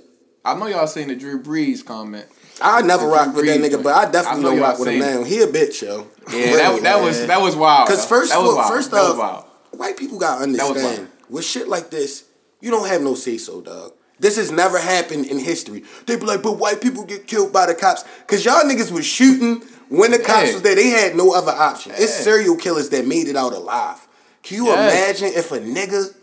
I 0.44 0.54
know 0.54 0.66
y'all 0.68 0.86
seen 0.86 1.08
the 1.08 1.16
Drew 1.16 1.42
Brees 1.42 1.84
comment. 1.84 2.26
I 2.60 2.82
never 2.82 3.06
rock 3.06 3.34
with 3.34 3.46
that 3.46 3.60
nigga. 3.60 3.82
But 3.82 3.94
I 3.94 4.10
definitely 4.10 4.40
I 4.40 4.42
know 4.42 4.50
don't 4.50 4.60
rock 4.60 4.78
with 4.78 4.88
him 4.88 5.02
seen 5.02 5.14
now. 5.14 5.24
He 5.24 5.40
a 5.40 5.46
bitch, 5.46 5.82
yo. 5.82 6.06
Yeah, 6.32 6.52
that, 6.56 6.82
that 6.82 7.02
was 7.02 7.26
that 7.26 7.40
was 7.40 7.56
wild. 7.56 7.88
Because 7.88 8.06
first, 8.06 8.32
that 8.32 8.38
was 8.38 8.50
of 8.50 8.56
wild. 8.56 8.72
first 8.72 8.92
off, 8.94 9.48
white 9.72 9.96
people 9.96 10.18
gotta 10.18 10.44
understand 10.44 11.08
with 11.28 11.44
shit 11.44 11.68
like 11.68 11.90
this, 11.90 12.24
you 12.60 12.70
don't 12.70 12.88
have 12.88 13.02
no 13.02 13.14
say 13.14 13.38
so, 13.38 13.60
dog. 13.60 13.92
This 14.18 14.36
has 14.36 14.50
never 14.50 14.78
happened 14.78 15.26
in 15.26 15.38
history. 15.38 15.84
They 16.06 16.16
be 16.16 16.24
like, 16.24 16.42
but 16.42 16.52
white 16.52 16.80
people 16.80 17.04
get 17.04 17.26
killed 17.26 17.52
by 17.52 17.66
the 17.66 17.74
cops. 17.74 18.04
Cause 18.26 18.44
y'all 18.44 18.62
niggas 18.62 18.90
was 18.90 19.04
shooting 19.06 19.62
when 19.88 20.10
the 20.10 20.18
cops 20.18 20.48
Yeah. 20.48 20.52
was 20.54 20.62
there. 20.62 20.74
They 20.74 20.88
had 20.88 21.16
no 21.16 21.32
other 21.34 21.52
option. 21.52 21.92
It's 21.96 22.14
serial 22.14 22.56
killers 22.56 22.88
that 22.90 23.06
made 23.06 23.28
it 23.28 23.36
out 23.36 23.52
alive. 23.52 23.98
Can 24.42 24.56
you 24.56 24.72
imagine 24.72 25.28
if 25.34 25.52
a 25.52 25.58
nigga 25.58 26.14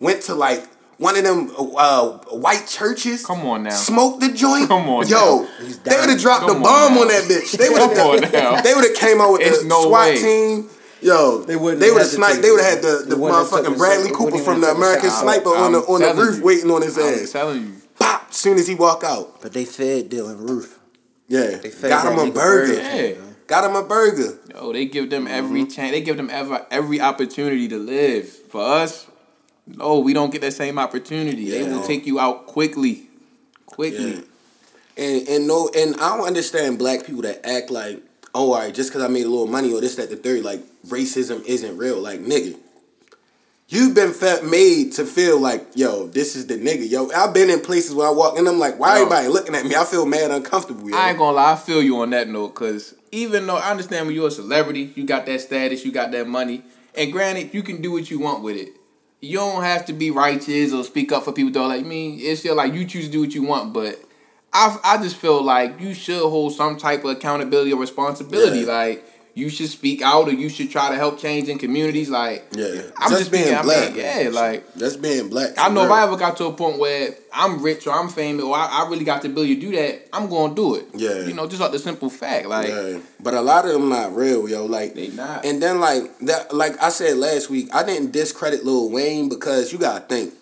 went 0.00 0.22
to 0.22 0.34
like 0.34 0.64
one 0.96 1.16
of 1.16 1.24
them 1.24 1.52
uh, 1.76 2.10
white 2.30 2.66
churches? 2.66 3.26
Come 3.26 3.40
on 3.46 3.64
now. 3.64 3.70
Smoked 3.70 4.20
the 4.20 4.32
joint. 4.32 4.68
Come 4.68 4.88
on 4.88 5.06
yo. 5.06 5.46
They 5.84 5.96
would 5.98 6.08
have 6.10 6.20
dropped 6.20 6.46
Come 6.46 6.48
the 6.48 6.54
on 6.56 6.62
bomb 6.62 6.94
now. 6.94 7.00
on 7.02 7.08
that 7.08 7.24
bitch. 7.24 7.52
They 7.58 7.68
would 7.68 7.80
have. 7.80 8.62
They 8.64 8.74
would 8.74 8.84
have 8.84 8.96
came 8.96 9.20
out 9.20 9.32
with 9.32 9.42
It's 9.42 9.62
the 9.62 9.68
no 9.68 9.82
SWAT 9.88 10.06
way. 10.06 10.16
team. 10.22 10.70
Yo, 11.04 11.42
They 11.44 11.56
wouldn't 11.56 11.80
They 11.80 11.90
would 11.90 11.98
have 12.00 12.10
have 12.10 12.16
sniped. 12.16 12.40
They 12.42 12.50
would 12.50 12.60
have 12.64 12.74
had 12.74 12.82
the, 12.82 13.04
the 13.06 13.16
wouldn't 13.16 13.38
have 13.38 13.50
took 13.50 13.66
motherfucking 13.66 13.76
Bradley 13.78 14.08
shot. 14.08 14.16
Cooper 14.18 14.38
from 14.38 14.60
the 14.62 14.70
American. 14.70 15.10
Sniper 15.10 15.50
on 15.50 15.72
the 15.72 15.78
I'm 15.80 15.84
on 15.84 16.00
the 16.00 16.06
telling 16.06 16.26
roof, 16.26 16.36
you. 16.38 16.44
waiting 16.44 16.70
on 16.70 16.82
his 16.82 16.96
I'm 16.98 17.04
ass. 17.04 17.32
telling 17.32 17.62
you. 17.66 17.72
Pop! 17.98 18.32
Soon 18.32 18.56
as 18.58 18.66
he 18.66 18.74
walk 18.74 19.04
out, 19.04 19.42
But 19.42 19.52
they 19.52 19.64
fed 19.66 20.08
Dylann 20.10 20.48
Roof. 20.48 20.78
yeah, 21.28 21.56
They 21.62 21.70
fed 21.70 21.90
got 21.90 22.10
him 22.10 22.18
a 22.18 22.32
burger. 22.32 22.74
Yeah. 22.74 23.14
Got 23.46 23.64
him 23.68 23.76
a 23.76 23.82
burger. 23.86 24.38
Yo, 24.54 24.72
they 24.72 24.86
give 24.86 25.10
them 25.10 25.26
Mm-hmm. 25.26 25.34
every 25.34 25.66
chance. 25.66 25.90
They 25.92 26.00
give 26.00 26.16
them 26.16 26.30
ever 26.30 26.66
every 26.70 27.00
opportunity 27.02 27.68
to 27.68 27.76
live. 27.78 28.26
For 28.28 28.62
us, 28.62 29.06
no, 29.66 29.98
we 29.98 30.14
don't 30.14 30.32
get 30.32 30.40
that 30.40 30.52
same 30.54 30.78
opportunity. 30.78 31.50
They 31.50 31.64
will 31.64 31.82
take 31.82 32.06
you 32.06 32.18
out 32.18 32.46
quickly, 32.46 33.08
quickly. 33.66 34.14
Yeah. 34.14 34.20
And 34.96 35.28
and 35.28 35.46
no, 35.46 35.68
and 35.76 35.94
I 35.96 36.16
don't 36.16 36.26
understand 36.26 36.78
black 36.78 37.04
people 37.04 37.22
that 37.22 37.44
act 37.46 37.70
like, 37.70 38.00
oh, 38.34 38.52
all 38.52 38.58
right, 38.60 38.72
just 38.74 38.90
because 38.90 39.02
I 39.02 39.08
made 39.08 39.26
a 39.26 39.28
little 39.28 39.46
money 39.46 39.72
or 39.74 39.80
this, 39.82 39.96
that, 39.96 40.08
the 40.08 40.16
third, 40.16 40.42
like 40.42 40.62
racism 40.86 41.44
isn't 41.44 41.76
real. 41.76 42.00
Like 42.00 42.20
nigga, 42.20 42.58
you've 43.68 43.94
been 43.94 44.12
made 44.48 44.92
to 44.92 45.04
feel 45.04 45.40
like, 45.40 45.66
yo, 45.74 46.06
this 46.06 46.36
is 46.36 46.46
the 46.46 46.54
nigga. 46.54 46.88
Yo, 46.88 47.10
I've 47.10 47.34
been 47.34 47.50
in 47.50 47.60
places 47.60 47.94
where 47.94 48.06
I 48.06 48.10
walk 48.10 48.38
and 48.38 48.46
I'm 48.48 48.58
like, 48.58 48.78
why 48.78 48.96
Yo. 48.96 49.02
everybody 49.02 49.28
looking 49.28 49.54
at 49.54 49.64
me? 49.64 49.74
I 49.74 49.84
feel 49.84 50.06
mad 50.06 50.30
uncomfortable. 50.30 50.88
Yo. 50.88 50.96
I 50.96 51.10
ain't 51.10 51.18
gonna 51.18 51.36
lie, 51.36 51.52
I 51.52 51.56
feel 51.56 51.82
you 51.82 52.00
on 52.00 52.10
that 52.10 52.28
note, 52.28 52.54
cause 52.54 52.94
even 53.12 53.46
though 53.46 53.56
I 53.56 53.70
understand 53.70 54.06
when 54.06 54.14
you're 54.14 54.28
a 54.28 54.30
celebrity, 54.30 54.92
you 54.94 55.04
got 55.04 55.26
that 55.26 55.40
status, 55.40 55.84
you 55.84 55.92
got 55.92 56.10
that 56.12 56.26
money, 56.26 56.62
and 56.96 57.12
granted, 57.12 57.54
you 57.54 57.62
can 57.62 57.80
do 57.80 57.92
what 57.92 58.10
you 58.10 58.18
want 58.18 58.42
with 58.42 58.56
it. 58.56 58.70
You 59.20 59.38
don't 59.38 59.62
have 59.62 59.86
to 59.86 59.92
be 59.92 60.10
righteous 60.10 60.72
or 60.72 60.84
speak 60.84 61.10
up 61.10 61.24
for 61.24 61.32
people. 61.32 61.50
Though, 61.50 61.66
like 61.66 61.80
I 61.80 61.84
mean, 61.84 62.18
it's 62.20 62.40
still 62.40 62.56
like 62.56 62.74
you 62.74 62.84
choose 62.84 63.06
to 63.06 63.10
do 63.12 63.20
what 63.20 63.34
you 63.34 63.42
want, 63.42 63.72
but 63.72 63.98
I 64.52 64.78
I 64.84 64.98
just 64.98 65.16
feel 65.16 65.42
like 65.42 65.80
you 65.80 65.94
should 65.94 66.20
hold 66.20 66.52
some 66.52 66.76
type 66.76 67.04
of 67.04 67.10
accountability 67.10 67.72
or 67.72 67.80
responsibility. 67.80 68.60
Yeah. 68.60 68.72
Like 68.72 69.13
you 69.36 69.48
should 69.50 69.68
speak 69.68 70.00
out 70.00 70.28
or 70.28 70.32
you 70.32 70.48
should 70.48 70.70
try 70.70 70.90
to 70.90 70.96
help 70.96 71.18
change 71.18 71.48
in 71.48 71.58
communities. 71.58 72.08
Like 72.08 72.46
Yeah. 72.52 72.82
I'm 72.96 73.10
Just 73.10 73.30
just, 73.30 73.32
being 73.32 73.52
I 73.54 73.62
black. 73.62 73.90
mean, 73.90 73.98
yeah, 74.04 74.28
like 74.32 74.76
Just 74.76 75.02
being 75.02 75.28
black. 75.28 75.50
I 75.58 75.68
know 75.68 75.84
if. 75.84 75.90
I 75.90 76.04
ever 76.04 76.16
got 76.16 76.36
to 76.36 76.44
a 76.46 76.52
point 76.52 76.78
where 76.78 77.16
I'm 77.32 77.60
rich 77.62 77.86
or 77.88 77.92
I'm 77.94 78.08
famous 78.08 78.44
or 78.44 78.54
I, 78.56 78.66
I 78.84 78.88
really 78.88 79.04
got 79.04 79.22
the 79.22 79.28
ability 79.28 79.56
to 79.56 79.60
do 79.60 79.72
that, 79.72 80.08
I'm 80.12 80.28
gonna 80.28 80.54
do 80.54 80.76
it. 80.76 80.86
Yeah. 80.94 81.26
You 81.26 81.34
know, 81.34 81.48
just 81.48 81.60
like 81.60 81.72
the 81.72 81.80
simple 81.80 82.10
fact. 82.10 82.46
Like 82.46 82.68
Yeah. 82.68 82.98
But 83.20 83.34
a 83.34 83.40
lot 83.40 83.64
of 83.64 83.72
them 83.72 83.88
not 83.88 84.14
real, 84.14 84.48
yo. 84.48 84.66
Like 84.66 84.94
They 84.94 85.08
not. 85.08 85.44
And 85.44 85.60
then 85.60 85.80
like 85.80 86.16
that 86.20 86.54
like 86.54 86.80
I 86.80 86.90
said 86.90 87.16
last 87.16 87.50
week, 87.50 87.68
I 87.74 87.82
didn't 87.84 88.12
discredit 88.12 88.64
Lil 88.64 88.90
Wayne 88.90 89.28
because 89.28 89.72
you 89.72 89.78
gotta 89.78 90.04
think, 90.06 90.32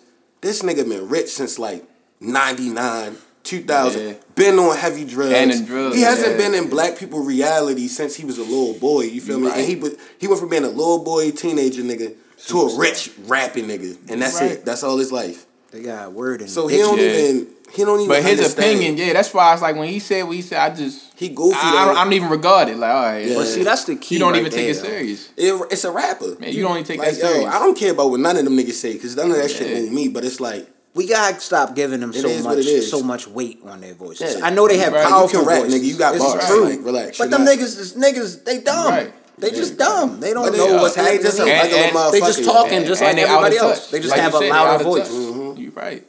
this 0.41 0.61
nigga 0.61 0.87
been 0.87 1.09
rich 1.09 1.29
since 1.29 1.57
like 1.57 1.83
ninety 2.19 2.69
nine. 2.69 3.15
2000 3.43 4.01
Yeah. 4.07 4.13
been 4.35 4.57
on 4.59 4.75
heavy 4.77 5.05
drugs. 5.05 5.33
And 5.33 5.67
drugs, 5.67 5.95
he 5.95 6.01
hasn't 6.01 6.31
yeah. 6.31 6.37
been 6.37 6.53
in 6.53 6.69
black 6.69 6.97
people 6.97 7.19
reality 7.19 7.87
since 7.87 8.15
he 8.15 8.25
was 8.25 8.37
a 8.37 8.43
little 8.43 8.73
boy. 8.73 9.01
You 9.03 9.21
feel 9.21 9.39
me? 9.39 9.51
And 9.51 9.65
he 9.67 9.75
was 9.75 9.95
he 10.17 10.27
went 10.27 10.39
from 10.39 10.49
being 10.49 10.63
a 10.63 10.69
little 10.69 11.03
boy 11.03 11.31
teenager 11.31 11.81
nigga 11.81 12.13
to 12.47 12.61
a 12.61 12.77
rich 12.77 13.11
rapping 13.25 13.65
nigga, 13.67 13.97
and 14.09 14.21
that's 14.21 14.39
Right. 14.41 14.51
it. 14.51 14.65
That's 14.65 14.83
all 14.83 14.97
his 14.97 15.11
life. 15.11 15.45
They 15.71 15.81
got 15.81 16.11
word 16.13 16.41
in 16.41 16.47
So 16.47 16.67
it. 16.67 16.73
he 16.73 16.77
don't 16.79 16.97
Yeah. 16.99 17.05
even 17.05 17.47
he 17.73 17.83
don't 17.83 17.99
even. 18.01 18.07
But 18.07 18.21
his 18.23 18.37
understand. 18.39 18.69
opinion, 18.77 18.97
yeah, 18.97 19.13
that's 19.13 19.33
why 19.33 19.51
it's 19.53 19.61
like 19.61 19.75
when 19.75 19.87
he 19.89 19.97
said 19.99 20.23
what 20.23 20.35
he 20.35 20.41
said, 20.43 20.59
I 20.59 20.75
just 20.75 21.01
he 21.15 21.29
goofy. 21.29 21.57
I, 21.59 21.69
I, 21.69 21.85
don't, 21.85 21.97
I 21.97 22.03
don't 22.03 22.13
even 22.13 22.29
regard 22.29 22.69
it. 22.69 22.77
Like, 22.77 22.91
all 22.93 23.01
right, 23.01 23.25
Yeah. 23.25 23.35
But 23.35 23.45
see, 23.47 23.63
that's 23.63 23.85
the 23.85 23.95
key. 23.95 24.15
you 24.15 24.19
don't 24.19 24.33
right 24.33 24.39
even 24.41 24.51
take 24.51 24.69
it 24.69 24.73
though. 24.75 24.83
serious. 24.83 25.29
It- 25.35 25.61
it's 25.71 25.83
a 25.83 25.91
rapper. 25.91 26.35
Man, 26.39 26.53
you 26.53 26.61
don't 26.61 26.73
even 26.73 26.83
take 26.83 26.99
like, 26.99 27.09
that 27.09 27.15
serious. 27.19 27.43
Yo, 27.43 27.47
I 27.49 27.59
don't 27.59 27.75
care 27.77 27.91
about 27.91 28.09
what 28.11 28.19
none 28.19 28.37
of 28.37 28.43
them 28.45 28.55
niggas 28.55 28.73
say 28.73 28.93
because 28.93 29.15
none 29.15 29.31
of 29.31 29.37
that 29.37 29.49
shit 29.49 29.69
Yeah. 29.69 29.79
move 29.81 29.91
me. 29.91 30.07
But 30.09 30.23
it's 30.23 30.39
like, 30.39 30.67
We 30.95 31.07
gotta 31.07 31.39
stop 31.39 31.75
giving 31.75 32.01
them 32.01 32.11
It 32.13 32.21
so 32.21 32.43
much, 32.43 32.65
so 32.65 33.01
much 33.01 33.27
weight 33.27 33.59
on 33.65 33.81
their 33.81 33.95
voices. 33.95 34.35
Yeah. 34.37 34.45
I 34.45 34.51
know 34.51 34.67
they 34.67 34.77
have 34.77 34.93
Right. 34.93 35.01
You 35.03 35.09
powerful 35.09 35.39
can 35.39 35.47
rap, 35.47 35.61
voices. 35.63 35.81
nigga. 35.81 35.85
You 35.85 35.97
got 35.97 36.15
It's 36.15 36.23
bars. 36.23 36.45
true. 36.47 36.65
Like, 36.69 36.79
relax. 36.85 37.17
But 37.17 37.23
You're 37.29 37.31
them 37.39 37.45
not- 37.45 37.57
niggas 37.57 37.79
is 37.79 37.93
niggas. 37.93 38.43
They 38.43 38.59
dumb. 38.59 38.87
Right. 38.93 39.13
They 39.39 39.49
just 39.49 39.77
dumb. 39.77 40.19
They 40.19 40.33
don't 40.33 40.43
But 40.43 40.51
they- 40.51 40.57
know 40.59 40.77
uh, 40.77 40.81
what's 40.81 40.93
they 40.95 41.01
happening. 41.01 41.21
just 41.23 41.39
And- 41.39 41.49
and- 41.49 42.13
they 42.13 42.19
just 42.19 42.43
talking 42.43 42.85
just 42.85 43.01
like 43.01 43.09
And 43.09 43.17
they 43.17 43.23
everybody 43.23 43.57
else. 43.57 43.79
touch. 43.79 43.91
They 43.91 43.99
just 43.99 44.11
Like 44.11 44.21
have 44.21 44.35
a 44.35 44.39
louder 44.39 44.83
voice. 44.83 45.09
Mm-hmm. 45.09 45.59
You 45.59 45.71
right. 45.75 46.05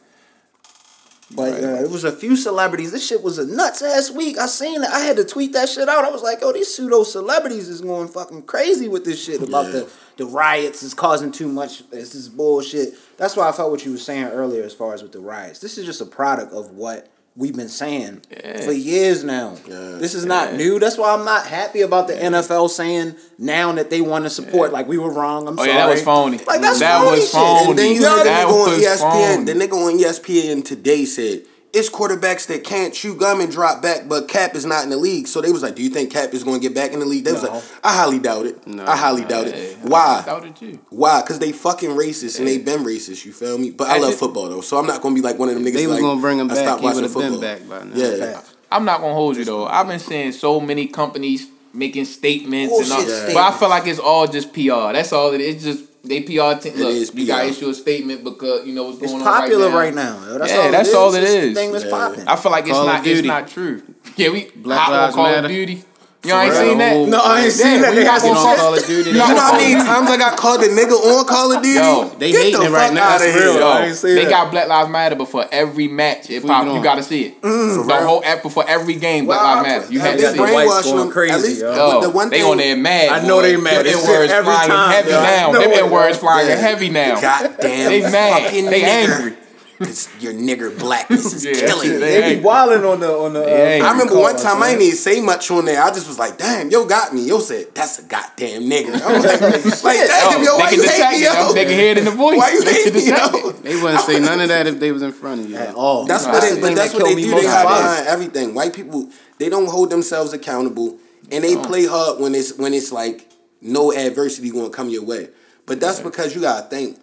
But 1.30 1.52
Right. 1.54 1.64
uh, 1.64 1.82
it 1.82 1.90
was 1.90 2.04
a 2.04 2.12
few 2.12 2.36
celebrities. 2.36 2.92
This 2.92 3.06
shit 3.06 3.22
was 3.22 3.38
a 3.38 3.46
nuts 3.46 3.80
ass 3.82 4.10
week. 4.10 4.38
I 4.38 4.46
seen 4.46 4.82
it. 4.84 4.90
I 4.90 5.00
had 5.00 5.16
to 5.16 5.24
tweet 5.24 5.52
that 5.54 5.68
shit 5.68 5.88
out. 5.88 6.04
I 6.04 6.10
was 6.10 6.22
like, 6.22 6.40
oh, 6.42 6.52
these 6.52 6.72
pseudo 6.72 7.02
celebrities 7.02 7.68
is 7.68 7.80
going 7.80 8.08
fucking 8.08 8.42
crazy 8.42 8.88
with 8.88 9.04
this 9.04 9.22
shit 9.24 9.40
about 9.42 9.66
Yeah. 9.66 9.72
the 9.72 9.88
the 10.16 10.26
riots 10.26 10.82
is 10.84 10.94
causing 10.94 11.32
too 11.32 11.48
much. 11.48 11.88
This 11.90 12.14
is 12.14 12.28
bullshit. 12.28 12.94
That's 13.16 13.34
why 13.36 13.48
I 13.48 13.52
felt 13.52 13.70
what 13.72 13.84
you 13.84 13.90
were 13.92 13.98
saying 13.98 14.26
earlier 14.26 14.62
as 14.62 14.72
far 14.72 14.94
as 14.94 15.02
with 15.02 15.10
the 15.12 15.18
riots. 15.18 15.58
This 15.58 15.76
is 15.76 15.86
just 15.86 16.00
a 16.00 16.04
product 16.06 16.52
of 16.52 16.70
what 16.70 17.08
we've 17.36 17.56
been 17.56 17.68
saying 17.68 18.22
Yeah. 18.30 18.60
for 18.60 18.72
years 18.72 19.24
now. 19.24 19.56
Yeah. 19.66 19.96
This 19.98 20.14
is 20.14 20.24
not 20.24 20.54
new. 20.54 20.78
That's 20.78 20.96
why 20.96 21.12
I'm 21.12 21.24
not 21.24 21.46
happy 21.46 21.80
about 21.80 22.06
the 22.06 22.14
NFL 22.14 22.70
saying 22.70 23.16
now 23.38 23.72
that 23.72 23.90
they 23.90 24.00
want 24.00 24.24
to 24.24 24.30
support. 24.30 24.72
Like 24.72 24.86
we 24.86 24.98
were 24.98 25.10
wrong. 25.12 25.48
I'm 25.48 25.54
Oh 25.54 25.62
sorry. 25.62 25.70
yeah, 25.70 25.86
that 25.86 25.90
was 25.92 26.02
phony. 26.02 26.38
Like 26.38 26.60
that's 26.60 26.78
that 26.80 26.98
phony 27.02 27.10
was 27.10 27.20
shit. 27.24 27.32
phony. 27.32 27.70
And 27.70 27.78
then 27.78 27.92
you 27.94 28.02
heard 28.04 28.20
the 28.20 28.24
that 28.24 28.46
nigga 28.46 28.52
on 28.52 28.80
ESPN. 28.80 29.34
phony. 29.36 29.44
The 29.44 29.52
nigga 29.54 29.72
on 29.72 29.98
ESPN 29.98 30.64
today 30.64 31.04
said 31.04 31.42
it's 31.74 31.90
quarterbacks 31.90 32.46
that 32.46 32.62
can't 32.64 32.94
chew 32.94 33.14
gum 33.16 33.40
and 33.40 33.50
drop 33.50 33.82
back, 33.82 34.08
but 34.08 34.28
Cap 34.28 34.54
is 34.54 34.64
not 34.64 34.84
in 34.84 34.90
the 34.90 34.96
league. 34.96 35.26
So 35.26 35.40
they 35.40 35.50
was 35.52 35.62
like, 35.62 35.74
"Do 35.74 35.82
you 35.82 35.90
think 35.90 36.12
Cap 36.12 36.32
is 36.32 36.44
going 36.44 36.60
to 36.60 36.66
get 36.68 36.74
back 36.74 36.92
in 36.92 37.00
the 37.00 37.06
league?" 37.06 37.24
They 37.24 37.32
was 37.32 37.42
like, 37.42 37.62
"I 37.82 37.92
highly 37.94 38.18
doubt 38.18 38.46
it. 38.46 38.66
No. 38.66 38.84
I 38.86 38.96
highly 38.96 39.24
doubt 39.24 39.46
Hey, 39.46 39.72
it. 39.72 39.78
I 39.84 39.88
Why? 39.88 40.22
doubted 40.24 40.60
you. 40.62 40.78
Why? 40.90 41.20
Because 41.20 41.38
they 41.40 41.52
fucking 41.52 41.90
racist 41.90 42.38
and 42.38 42.46
they 42.48 42.58
been 42.58 42.84
racist. 42.84 43.24
You 43.24 43.32
feel 43.32 43.58
me? 43.58 43.70
But 43.70 43.88
I 43.88 43.96
I 43.96 43.98
love 43.98 44.10
just- 44.10 44.20
football 44.20 44.48
though, 44.48 44.60
so 44.60 44.78
I'm 44.78 44.86
not 44.86 45.02
gonna 45.02 45.14
be 45.14 45.20
like 45.20 45.38
one 45.38 45.48
of 45.48 45.54
them 45.56 45.64
niggas. 45.64 45.74
They 45.74 45.86
was 45.86 45.96
like, 45.96 46.02
gonna 46.02 46.20
bring 46.20 46.38
him 46.38 46.50
I 46.50 46.54
back. 46.54 46.64
stopped 46.64 46.80
He 46.80 46.84
watching 46.86 47.02
would 47.02 47.10
have 47.10 47.14
been 47.14 47.32
football. 47.32 47.40
back 47.40 47.68
by 47.68 47.84
now. 47.84 47.94
Yeah. 47.96 48.40
I'm 48.72 48.84
not 48.84 49.00
gonna 49.00 49.14
hold 49.14 49.36
you 49.36 49.44
though. 49.44 49.66
I've 49.66 49.86
been 49.88 49.98
seeing 50.00 50.32
so 50.32 50.60
many 50.60 50.86
companies 50.86 51.46
making 51.72 52.04
statements 52.04 52.72
and 52.78 52.92
all, 52.92 53.04
but 53.34 53.36
I 53.36 53.50
feel 53.58 53.68
like 53.68 53.86
it's 53.86 53.98
all 53.98 54.26
just 54.28 54.52
PR. 54.52 54.92
That's 54.92 55.12
all 55.12 55.32
it 55.32 55.40
is. 55.40 55.56
It's 55.56 55.64
just 55.80 55.90
they 56.04 56.20
PR. 56.20 56.58
T- 56.60 56.70
look, 56.70 56.94
is 56.94 57.14
you 57.14 57.26
got 57.26 57.42
to 57.42 57.48
issue 57.48 57.68
a 57.68 57.74
statement 57.74 58.22
because 58.24 58.66
you 58.66 58.74
know 58.74 58.84
what's 58.84 59.00
It's 59.02 59.12
going 59.12 59.24
popular 59.24 59.66
on 59.68 59.72
right 59.72 59.84
right 59.86 59.94
now. 59.94 60.18
now. 60.20 60.26
yo. 60.32 60.38
That's 60.38 60.52
Yeah, 60.52 60.58
all 60.58 60.70
that's 60.70 60.88
it 60.88 60.90
is. 60.90 60.94
all 60.96 61.14
it 61.14 61.22
It's 61.22 61.32
the 61.32 61.38
is. 61.38 61.54
thing 61.56 61.72
that's 61.72 61.84
Yeah. 61.84 61.90
popping. 61.90 62.28
I 62.28 62.36
feel 62.36 62.52
like 62.52 62.64
it's 62.64 62.72
Call 62.72 62.88
of 62.88 62.94
not. 62.94 63.06
It's 63.06 63.26
not 63.26 63.48
true. 63.48 63.82
Yeah, 64.16 64.30
we 64.30 64.50
Black 64.56 64.78
hot 64.80 64.92
Lives 64.92 65.14
Call 65.14 65.24
Matter. 65.24 65.46
of 65.46 65.50
Duty. 65.52 65.82
You 66.24 66.30
know, 66.30 66.36
I 66.36 66.44
ain't 66.46 66.54
seen 66.54 66.78
that. 66.78 67.08
No, 67.08 67.20
I 67.20 67.40
ain't 67.44 67.52
seen 67.52 67.66
Yeah, 67.74 67.80
that. 67.82 67.90
we 67.90 67.96
They 67.96 68.04
got 68.04 68.20
got 68.20 68.28
You 68.28 68.34
some 68.34 68.34
know, 68.34 68.44
some 68.44 68.56
Call 68.56 68.74
of 68.74 68.86
Duty. 68.86 69.10
You 69.10 69.16
You 69.16 69.20
know 69.20 69.28
know 69.28 69.36
how 69.36 69.52
how 69.52 69.58
many 69.58 69.74
times 69.74 70.10
I 70.10 70.16
got 70.16 70.36
called 70.38 70.62
a 70.62 70.68
nigga 70.68 70.92
on 70.92 71.26
Call 71.26 71.52
of 71.52 71.62
Duty? 71.62 71.74
Yo, 71.78 72.08
they 72.18 72.32
Get 72.32 72.42
hating 72.44 72.60
the 72.60 72.66
it 72.66 72.70
right 72.70 72.86
fuck 72.86 72.94
now. 72.94 73.08
outta 73.08 73.24
That's 73.24 73.34
here. 73.36 73.44
real. 73.44 73.58
Yo, 73.60 73.68
I 73.68 73.84
ain't 73.86 73.96
seen 73.96 74.14
they 74.14 74.24
that. 74.24 74.30
got 74.30 74.50
Black 74.50 74.68
Lives 74.68 74.88
Matter 74.90 75.16
before 75.16 75.46
every 75.52 75.88
match. 75.88 76.30
It 76.30 76.42
we 76.42 76.48
pop, 76.48 76.66
you 76.66 76.82
gotta 76.82 77.02
see 77.02 77.24
it. 77.26 77.42
Mm. 77.42 77.74
the 77.76 77.94
real? 77.94 78.06
whole 78.06 78.24
app 78.24 78.42
before 78.42 78.64
every 78.66 78.94
game. 78.94 79.26
Black 79.26 79.40
Well, 79.42 79.54
Lives 79.56 79.68
Matter. 79.68 79.92
You 79.92 80.00
I- 80.00 80.02
had 80.02 80.12
I- 80.12 80.16
to 80.16 80.22
they 80.22 80.28
see 80.28 80.28
the 80.28 80.34
it. 80.34 80.40
whites 80.40 80.54
brainwashing 80.54 80.90
going 80.92 81.04
them. 81.04 81.12
crazy, 81.12 81.34
At 81.34 81.40
least, 81.42 81.60
yo. 81.60 81.68
but 81.74 81.76
Yo, 81.76 82.00
the 82.00 82.10
one 82.10 82.30
they 82.30 82.40
thing, 82.40 82.50
on 82.50 82.56
there 82.56 82.76
mad. 82.76 83.08
I 83.10 83.26
know 83.26 83.42
they 83.42 83.56
mad. 83.56 83.84
Them 83.84 83.86
It's 83.86 84.08
words 84.08 84.32
flying 84.32 84.70
heavy 84.90 85.10
now. 85.10 85.52
know 85.52 85.60
Them 85.60 85.72
it, 85.72 85.90
words 85.90 86.18
flying 86.18 86.48
heavy 86.58 86.88
now. 86.88 87.20
God 87.20 87.56
damn. 87.60 87.90
They 87.90 88.00
mad. 88.10 88.50
They 88.52 88.82
angry. 88.84 89.34
Cause 89.78 90.08
your 90.20 90.32
nigger 90.32 90.76
blackness 90.78 91.32
is 91.32 91.44
Yeah, 91.60 91.66
killing 91.66 91.90
me. 91.90 91.96
they 91.96 92.20
They 92.20 92.34
be 92.36 92.40
wilding 92.42 92.84
on 92.84 93.00
the 93.00 93.10
on 93.12 93.32
the. 93.32 93.42
Uh, 93.42 93.84
I 93.84 93.90
remember 93.92 94.14
one 94.18 94.32
calls, 94.32 94.42
time 94.44 94.56
I 94.58 94.60
man. 94.60 94.70
didn't 94.78 94.82
even 94.82 94.96
say 94.96 95.20
much 95.20 95.50
on 95.50 95.64
there. 95.64 95.82
I 95.82 95.88
just 95.88 96.06
was 96.06 96.18
like, 96.18 96.38
"Damn, 96.38 96.70
yo 96.70 96.84
got 96.86 97.12
me." 97.12 97.22
Yo 97.26 97.40
said, 97.40 97.74
"That's 97.74 97.98
a 97.98 98.02
goddamn 98.04 98.62
nigger." 98.62 99.00
I 99.02 99.12
was 99.12 99.24
like, 99.24 99.40
like 99.84 100.06
"Damn, 100.08 100.42
yo, 100.44 100.52
Yo, 100.52 100.56
why 100.58 100.70
they 100.70 100.76
you 100.76 100.82
can 100.82 100.90
detect 100.92 101.12
hate 101.14 101.18
me, 101.18 101.24
yo? 101.24 101.52
They 101.52 101.64
can 101.64 101.72
hear 101.74 101.90
it 101.90 101.98
in 101.98 102.04
the 102.04 102.10
voice. 102.12 102.38
Why 102.38 102.52
you 102.52 102.62
hate 102.62 102.94
me, 102.94 103.00
detect 103.00 103.32
yo?" 103.34 103.50
They 103.50 103.74
wouldn't 103.82 104.00
say 104.02 104.20
none 104.20 104.40
of 104.40 104.48
that 104.48 104.66
if 104.68 104.78
they 104.78 104.92
was 104.92 105.02
in 105.02 105.12
front 105.12 105.40
of 105.40 105.50
you. 105.50 105.56
At 105.56 105.74
all. 105.74 106.04
That's 106.06 106.24
what 106.24 106.34
that's 106.34 106.54
they, 106.54 106.60
but 106.60 106.74
that's 106.76 106.94
what 106.94 107.04
they 107.04 107.14
do. 107.16 107.30
They 107.30 107.46
hide 107.46 107.64
behind 107.64 108.06
everything. 108.06 108.54
White 108.54 108.74
people, 108.74 109.10
they 109.38 109.48
don't 109.48 109.66
hold 109.68 109.90
themselves 109.90 110.32
accountable, 110.32 110.98
and 111.32 111.42
they 111.42 111.56
play 111.56 111.86
hard 111.86 112.20
when 112.20 112.34
it's 112.34 112.56
when 112.56 112.74
it's 112.74 112.92
like 112.92 113.28
no 113.60 113.92
adversity 113.92 114.50
going 114.50 114.70
to 114.70 114.76
come 114.76 114.88
your 114.88 115.04
way. 115.04 115.30
But 115.66 115.80
that's 115.80 115.98
because 116.00 116.34
you 116.34 116.42
gotta 116.42 116.68
think 116.68 116.98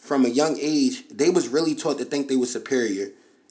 from 0.00 0.24
a 0.24 0.28
young 0.28 0.58
age, 0.60 1.04
they 1.08 1.30
was 1.30 1.48
really 1.48 1.74
taught 1.76 1.98
to 1.98 2.04
think 2.04 2.26
they 2.28 2.36
were 2.36 2.46
superior. 2.46 3.10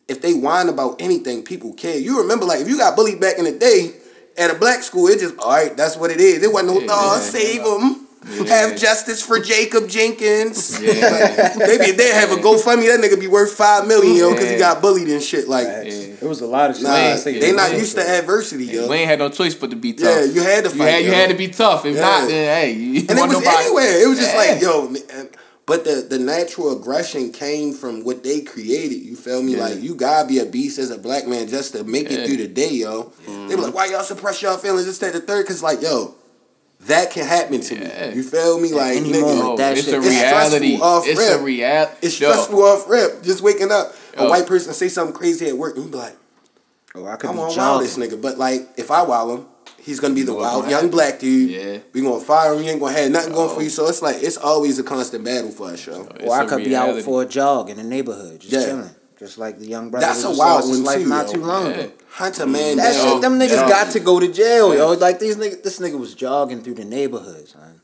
If 0.10 0.22
they 0.22 0.34
whine 0.34 0.68
about 0.70 1.02
anything, 1.02 1.44
people 1.44 1.74
care. 1.74 1.98
You 1.98 2.20
remember, 2.22 2.46
like 2.46 2.60
if 2.60 2.68
you 2.68 2.78
got 2.78 2.96
bullied 2.98 3.22
back 3.22 3.38
in 3.38 3.46
the 3.46 3.52
day 3.52 3.94
at 4.38 4.50
a 4.52 4.56
black 4.56 4.84
school, 4.84 5.08
it 5.08 5.20
just 5.20 5.38
all 5.40 5.52
right. 5.52 5.76
That's 5.78 5.96
what 5.96 6.12
it 6.12 6.20
is. 6.20 6.44
It 6.44 6.52
wasn't 6.52 6.74
no 6.74 6.80
Yeah. 6.82 6.88
oh 6.90 7.20
save 7.20 7.64
them. 7.64 8.06
Yeah. 8.28 8.54
Have 8.54 8.78
justice 8.78 9.26
for 9.26 9.40
Jacob 9.40 9.88
Jenkins. 9.88 10.78
Yeah. 10.82 11.54
Maybe 11.58 11.86
if 11.92 11.98
they 11.98 12.10
have 12.12 12.32
a 12.32 12.36
GoFundMe, 12.36 12.88
that 12.88 13.00
nigga 13.00 13.18
be 13.20 13.28
worth 13.28 13.54
five 13.54 13.88
million, 13.88 14.16
yo, 14.18 14.32
because 14.32 14.50
he 14.50 14.58
got 14.58 14.82
bullied 14.82 15.08
and 15.08 15.22
shit. 15.24 15.48
Like, 15.48 15.68
It 15.68 16.22
was 16.24 16.42
a 16.42 16.46
lot 16.48 16.70
of 16.72 16.76
shit. 16.76 16.84
nah, 16.84 16.94
I 16.96 17.16
Man, 17.16 17.40
they 17.40 17.52
not 17.54 17.72
used 17.72 17.96
to 17.96 18.02
adversity, 18.08 18.66
yo. 18.66 18.90
We 18.90 18.98
ain't 18.98 19.10
had 19.10 19.20
no 19.20 19.30
choice 19.30 19.56
but 19.56 19.70
to 19.70 19.78
be 19.78 19.94
tough. 19.94 20.04
Yeah, 20.06 20.24
you 20.26 20.42
had 20.42 20.66
to 20.66 20.70
You 20.72 20.78
fight. 20.80 20.88
had, 20.90 21.06
you 21.06 21.12
had 21.14 21.30
to 21.30 21.36
be 21.38 21.48
tough. 21.48 21.86
If 21.86 21.96
Yeah. 21.96 22.02
not, 22.02 22.28
then 22.28 22.62
hey, 22.62 22.72
you 22.74 23.00
and 23.08 23.12
it 23.12 23.22
was 23.22 23.32
nobody. 23.32 23.64
anywhere. 23.64 24.02
It 24.04 24.08
was 24.10 24.20
just 24.20 24.34
Yeah. 24.34 24.38
like, 24.38 24.62
yo. 24.62 24.90
man, 24.90 25.30
But 25.70 25.86
the 25.86 26.06
the 26.10 26.20
natural 26.20 26.78
aggression 26.78 27.32
came 27.32 27.74
from 27.74 28.04
what 28.04 28.24
they 28.24 28.42
created. 28.42 28.96
You 29.02 29.16
feel 29.16 29.42
me? 29.42 29.54
Yeah. 29.56 29.64
Like 29.66 29.82
you 29.82 29.96
gotta 29.96 30.28
be 30.28 30.40
a 30.40 30.46
beast 30.46 30.80
as 30.80 30.90
a 30.92 30.98
black 30.98 31.28
man 31.28 31.48
just 31.48 31.74
to 31.74 31.84
make 31.84 32.10
Yeah. 32.10 32.18
it 32.20 32.28
through 32.28 32.38
the 32.38 32.48
day, 32.48 32.72
yo. 32.72 33.14
They 33.26 33.56
be 33.56 33.62
like, 33.62 33.74
why 33.74 33.86
y'all 33.86 34.04
suppress 34.04 34.42
y'all 34.42 34.58
feelings? 34.58 34.86
This, 34.88 34.98
that, 35.00 35.14
the 35.14 35.22
third. 35.22 35.46
Cause 35.48 35.64
like, 35.64 35.82
yo, 35.82 36.16
that 36.82 37.12
can 37.12 37.26
happen 37.28 37.62
to 37.62 37.76
Yeah. 37.76 38.10
me. 38.10 38.16
You 38.16 38.24
feel 38.24 38.60
me? 38.60 38.74
Like, 38.74 38.98
any 38.98 39.12
nigga, 39.12 39.22
moment, 39.38 39.58
that 39.58 39.78
it's 39.78 39.86
shit- 39.86 39.94
a 39.94 39.98
it's 39.98 40.08
reality. 40.08 40.76
stressful 40.78 40.84
off 40.84 41.08
It's 41.08 41.20
rip. 41.20 41.40
a 41.40 41.44
reality. 41.44 41.96
it's 42.02 42.16
stressful 42.16 42.64
off 42.64 42.90
rip. 42.90 43.22
Just 43.24 43.42
waking 43.42 43.72
up, 43.72 43.94
a 44.18 44.28
white 44.28 44.48
person 44.48 44.74
say 44.74 44.90
something 44.90 45.16
crazy 45.16 45.48
at 45.48 45.58
work, 45.58 45.76
and 45.76 45.86
you 45.86 45.92
be 45.92 45.98
like. 45.98 46.16
Oh, 46.96 47.06
I 47.06 47.18
could 47.18 47.30
I 47.30 47.34
be 47.34 47.40
want 47.40 47.54
to 47.54 47.60
wild 47.60 47.84
this 47.84 47.98
nigga, 47.98 48.20
but 48.20 48.40
like 48.40 48.68
if 48.76 48.90
I 48.90 49.04
wild 49.04 49.40
him, 49.40 49.46
he's 49.84 50.00
gonna 50.00 50.14
be 50.14 50.24
the 50.24 50.34
wild 50.34 50.64
young 50.66 50.72
happen? 50.74 50.90
black 50.90 51.20
dude. 51.20 51.50
Yeah. 51.52 51.78
We 51.94 52.02
gonna 52.02 52.20
fire 52.20 52.54
him. 52.54 52.64
You 52.64 52.70
ain't 52.72 52.80
gonna 52.80 52.94
have 52.98 53.12
nothing 53.12 53.34
going 53.34 53.54
for 53.56 53.62
you. 53.64 53.70
So 53.70 53.88
it's 53.88 54.02
like 54.02 54.18
it's 54.22 54.38
always 54.38 54.78
a 54.80 54.84
constant 54.84 55.24
battle 55.24 55.52
for 55.52 55.70
us, 55.72 55.86
yo. 55.86 56.08
It's 56.16 56.26
Or 56.26 56.36
I 56.36 56.44
a 56.44 56.48
could 56.48 56.64
be 56.64 56.76
out 56.76 57.00
for 57.02 57.24
a 57.24 57.26
jog 57.26 57.70
in 57.70 57.78
the 57.78 57.84
neighborhood, 57.84 58.40
just 58.42 58.54
Yeah. 58.54 58.66
chilling, 58.66 58.90
just 59.18 59.38
like 59.38 59.60
the 59.60 59.66
young 59.68 59.90
brother. 59.90 60.06
That's 60.06 60.24
a 60.24 60.32
wild 60.32 60.70
one 60.70 60.84
life 60.84 61.04
too, 61.04 61.08
not 61.10 61.28
yo. 61.28 61.34
too 61.34 61.44
long 61.46 61.66
Yeah. 61.68 61.72
ago. 61.72 61.92
Hunt 62.12 62.40
a 62.40 62.46
man 62.48 62.78
That 62.78 62.94
down. 62.94 63.14
shit, 63.14 63.22
them 63.22 63.40
niggas 63.40 63.50
Yeah. 63.52 63.70
got 63.70 63.92
to 63.92 64.00
go 64.00 64.20
to 64.20 64.28
jail, 64.28 64.74
yo. 64.76 64.94
Like 64.94 65.20
these 65.20 65.36
niggas, 65.38 65.64
this 65.64 65.80
nigga 65.80 65.98
was 66.00 66.14
jogging 66.16 66.62
through 66.64 66.76
the 66.76 66.86
neighborhoods, 66.86 67.56
man. 67.56 67.82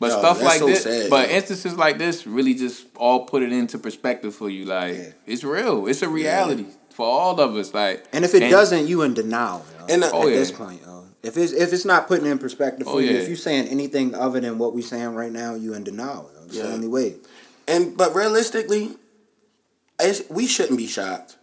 But 0.00 0.10
Yo, 0.12 0.18
stuff 0.20 0.42
like 0.42 0.60
so 0.60 0.66
this, 0.66 0.84
sad, 0.84 1.10
but 1.10 1.28
yo. 1.28 1.34
instances 1.36 1.74
like 1.76 1.98
this 1.98 2.24
really 2.26 2.54
just 2.54 2.84
all 2.96 3.24
put 3.26 3.42
it 3.42 3.52
into 3.52 3.78
perspective 3.78 4.32
for 4.34 4.48
you. 4.48 4.64
Like 4.64 4.94
Yeah. 4.96 5.04
it's 5.26 5.42
real. 5.42 5.86
It's 5.88 6.02
a 6.02 6.08
reality 6.08 6.66
for 6.94 7.04
all 7.04 7.40
of 7.40 7.56
us. 7.56 7.74
Like 7.74 8.04
And 8.12 8.24
if 8.24 8.32
it 8.34 8.48
doesn't, 8.48 8.86
you 8.86 9.02
in 9.02 9.14
denial, 9.14 9.64
yo. 9.76 9.77
And, 9.88 10.04
uh, 10.04 10.06
at 10.08 10.14
Oh, 10.14 10.26
yeah. 10.26 10.36
this 10.36 10.50
point, 10.52 10.80
yo. 10.84 11.04
If 11.22 11.36
it's 11.36 11.52
if 11.52 11.72
it's 11.72 11.84
not 11.84 12.06
putting 12.06 12.26
in 12.26 12.38
perspective 12.38 12.86
for 12.86 12.94
Oh, 12.94 12.98
you, 12.98 13.10
yeah. 13.10 13.18
if 13.20 13.28
you're 13.28 13.36
saying 13.36 13.68
anything 13.68 14.14
other 14.14 14.38
than 14.40 14.58
what 14.58 14.74
we're 14.74 14.82
saying 14.82 15.14
right 15.14 15.32
now, 15.32 15.54
you 15.54 15.74
in 15.74 15.84
denial. 15.84 16.30
Yo. 16.34 16.44
It's 16.46 16.56
the 16.58 16.72
only 16.72 16.86
way. 16.88 17.16
And 17.66 17.96
but 17.96 18.14
realistically, 18.14 18.92
it's, 20.00 20.22
we 20.30 20.46
shouldn't 20.46 20.78
be 20.78 20.86
shocked. 20.86 21.36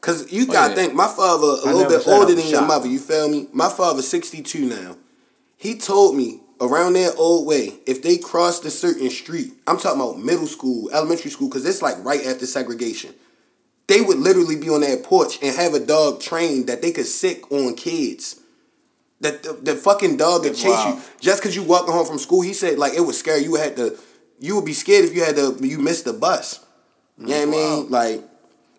Cause 0.00 0.32
you 0.32 0.44
Oh, 0.48 0.52
gotta 0.52 0.70
yeah. 0.70 0.76
think, 0.76 0.94
my 0.94 1.06
father 1.06 1.46
a 1.62 1.68
I 1.68 1.72
little 1.74 1.90
bit 1.98 2.08
older 2.08 2.34
was 2.34 2.36
than 2.42 2.50
your 2.50 2.62
mother. 2.66 2.88
You 2.88 2.98
feel 2.98 3.28
me? 3.28 3.48
My 3.52 3.68
father's 3.68 4.08
sixty 4.08 4.40
two 4.42 4.64
now. 4.66 4.96
He 5.58 5.76
told 5.76 6.16
me 6.16 6.40
around 6.62 6.94
that 6.94 7.14
old 7.16 7.46
way, 7.46 7.74
if 7.86 8.02
they 8.02 8.16
crossed 8.16 8.64
a 8.64 8.70
certain 8.70 9.10
street, 9.10 9.52
I'm 9.66 9.76
talking 9.76 10.00
about 10.00 10.18
middle 10.18 10.46
school, 10.46 10.90
elementary 10.92 11.30
school, 11.30 11.50
cause 11.50 11.66
it's 11.66 11.82
like 11.82 12.02
right 12.02 12.24
after 12.26 12.46
segregation. 12.46 13.14
They 13.90 14.00
would 14.00 14.18
literally 14.18 14.56
be 14.56 14.70
on 14.70 14.82
that 14.82 15.02
porch 15.02 15.38
and 15.42 15.54
have 15.56 15.74
a 15.74 15.80
dog 15.80 16.20
trained 16.20 16.68
that 16.68 16.80
they 16.80 16.92
could 16.92 17.06
sick 17.06 17.50
on 17.50 17.74
kids. 17.74 18.40
That 19.20 19.42
the, 19.42 19.52
the 19.52 19.74
fucking 19.74 20.16
dog 20.16 20.44
would 20.44 20.54
chase 20.54 20.64
wild. 20.64 20.98
you 20.98 21.02
just 21.20 21.42
because 21.42 21.56
you 21.56 21.62
walking 21.64 21.92
home 21.92 22.06
from 22.06 22.18
school. 22.18 22.40
He 22.40 22.52
said 22.54 22.78
like 22.78 22.94
it 22.94 23.00
was 23.00 23.18
scary. 23.18 23.42
you. 23.42 23.56
Had 23.56 23.76
to, 23.76 23.98
you 24.38 24.54
would 24.54 24.64
be 24.64 24.72
scared 24.72 25.04
if 25.04 25.14
you 25.14 25.24
had 25.24 25.36
to. 25.36 25.58
You 25.60 25.78
missed 25.78 26.04
the 26.04 26.12
bus. 26.12 26.64
You 27.18 27.26
know 27.26 27.38
what 27.38 27.42
I 27.42 27.50
mean? 27.50 27.90
Like 27.90 28.24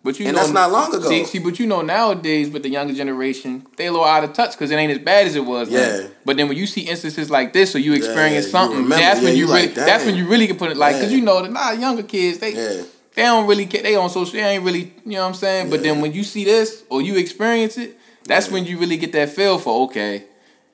But 0.04 0.18
you 0.18 0.26
And 0.26 0.34
know, 0.34 0.42
that's 0.42 0.52
not 0.52 0.72
long 0.72 0.92
ago. 0.94 1.08
See, 1.08 1.24
see, 1.24 1.38
but 1.38 1.60
you 1.60 1.66
know 1.66 1.80
nowadays 1.82 2.50
with 2.50 2.64
the 2.64 2.70
younger 2.70 2.92
generation, 2.94 3.66
they 3.76 3.86
a 3.86 3.92
little 3.92 4.04
out 4.06 4.24
of 4.24 4.32
touch 4.32 4.52
because 4.52 4.70
it 4.72 4.74
ain't 4.74 4.90
as 4.90 4.98
bad 4.98 5.26
as 5.26 5.36
it 5.36 5.44
was. 5.44 5.70
then. 5.70 6.02
Yeah. 6.02 6.08
But 6.24 6.36
then 6.38 6.48
when 6.48 6.56
you 6.56 6.66
see 6.66 6.82
instances 6.82 7.30
like 7.30 7.52
this, 7.52 7.76
or 7.76 7.78
you 7.78 7.92
experience 7.92 8.46
you 8.46 8.50
something, 8.50 8.78
remember, 8.78 8.96
that's 8.96 9.20
when 9.20 9.28
yeah, 9.28 9.34
you 9.34 9.46
you 9.46 9.52
really, 9.54 9.66
like, 9.66 9.74
that's 9.74 10.04
when 10.04 10.16
you 10.16 10.26
really 10.26 10.48
can 10.48 10.56
put 10.56 10.70
it 10.72 10.76
like, 10.76 10.96
because 10.96 11.12
you 11.12 11.20
know 11.20 11.40
that 11.42 11.52
nah, 11.52 11.70
younger 11.70 12.02
kids 12.02 12.38
they 12.38 12.54
yeah, 12.54 12.82
they 13.14 13.22
don't 13.22 13.46
really 13.46 13.66
care. 13.66 13.82
They 13.82 13.94
on 13.94 14.10
social, 14.10 14.32
they 14.32 14.40
ain't 14.40 14.64
really, 14.64 14.92
you 15.04 15.12
know 15.12 15.22
what 15.22 15.28
I'm 15.28 15.34
saying. 15.34 15.70
But 15.70 15.82
then 15.82 16.00
when 16.00 16.12
you 16.12 16.24
see 16.24 16.44
this 16.44 16.84
or 16.88 17.02
you 17.02 17.16
experience 17.16 17.76
it, 17.76 17.98
that's 18.24 18.50
when 18.50 18.64
you 18.64 18.78
really 18.78 18.96
get 18.96 19.12
that 19.12 19.30
feel 19.30 19.58
for 19.58 19.84
okay, 19.86 20.24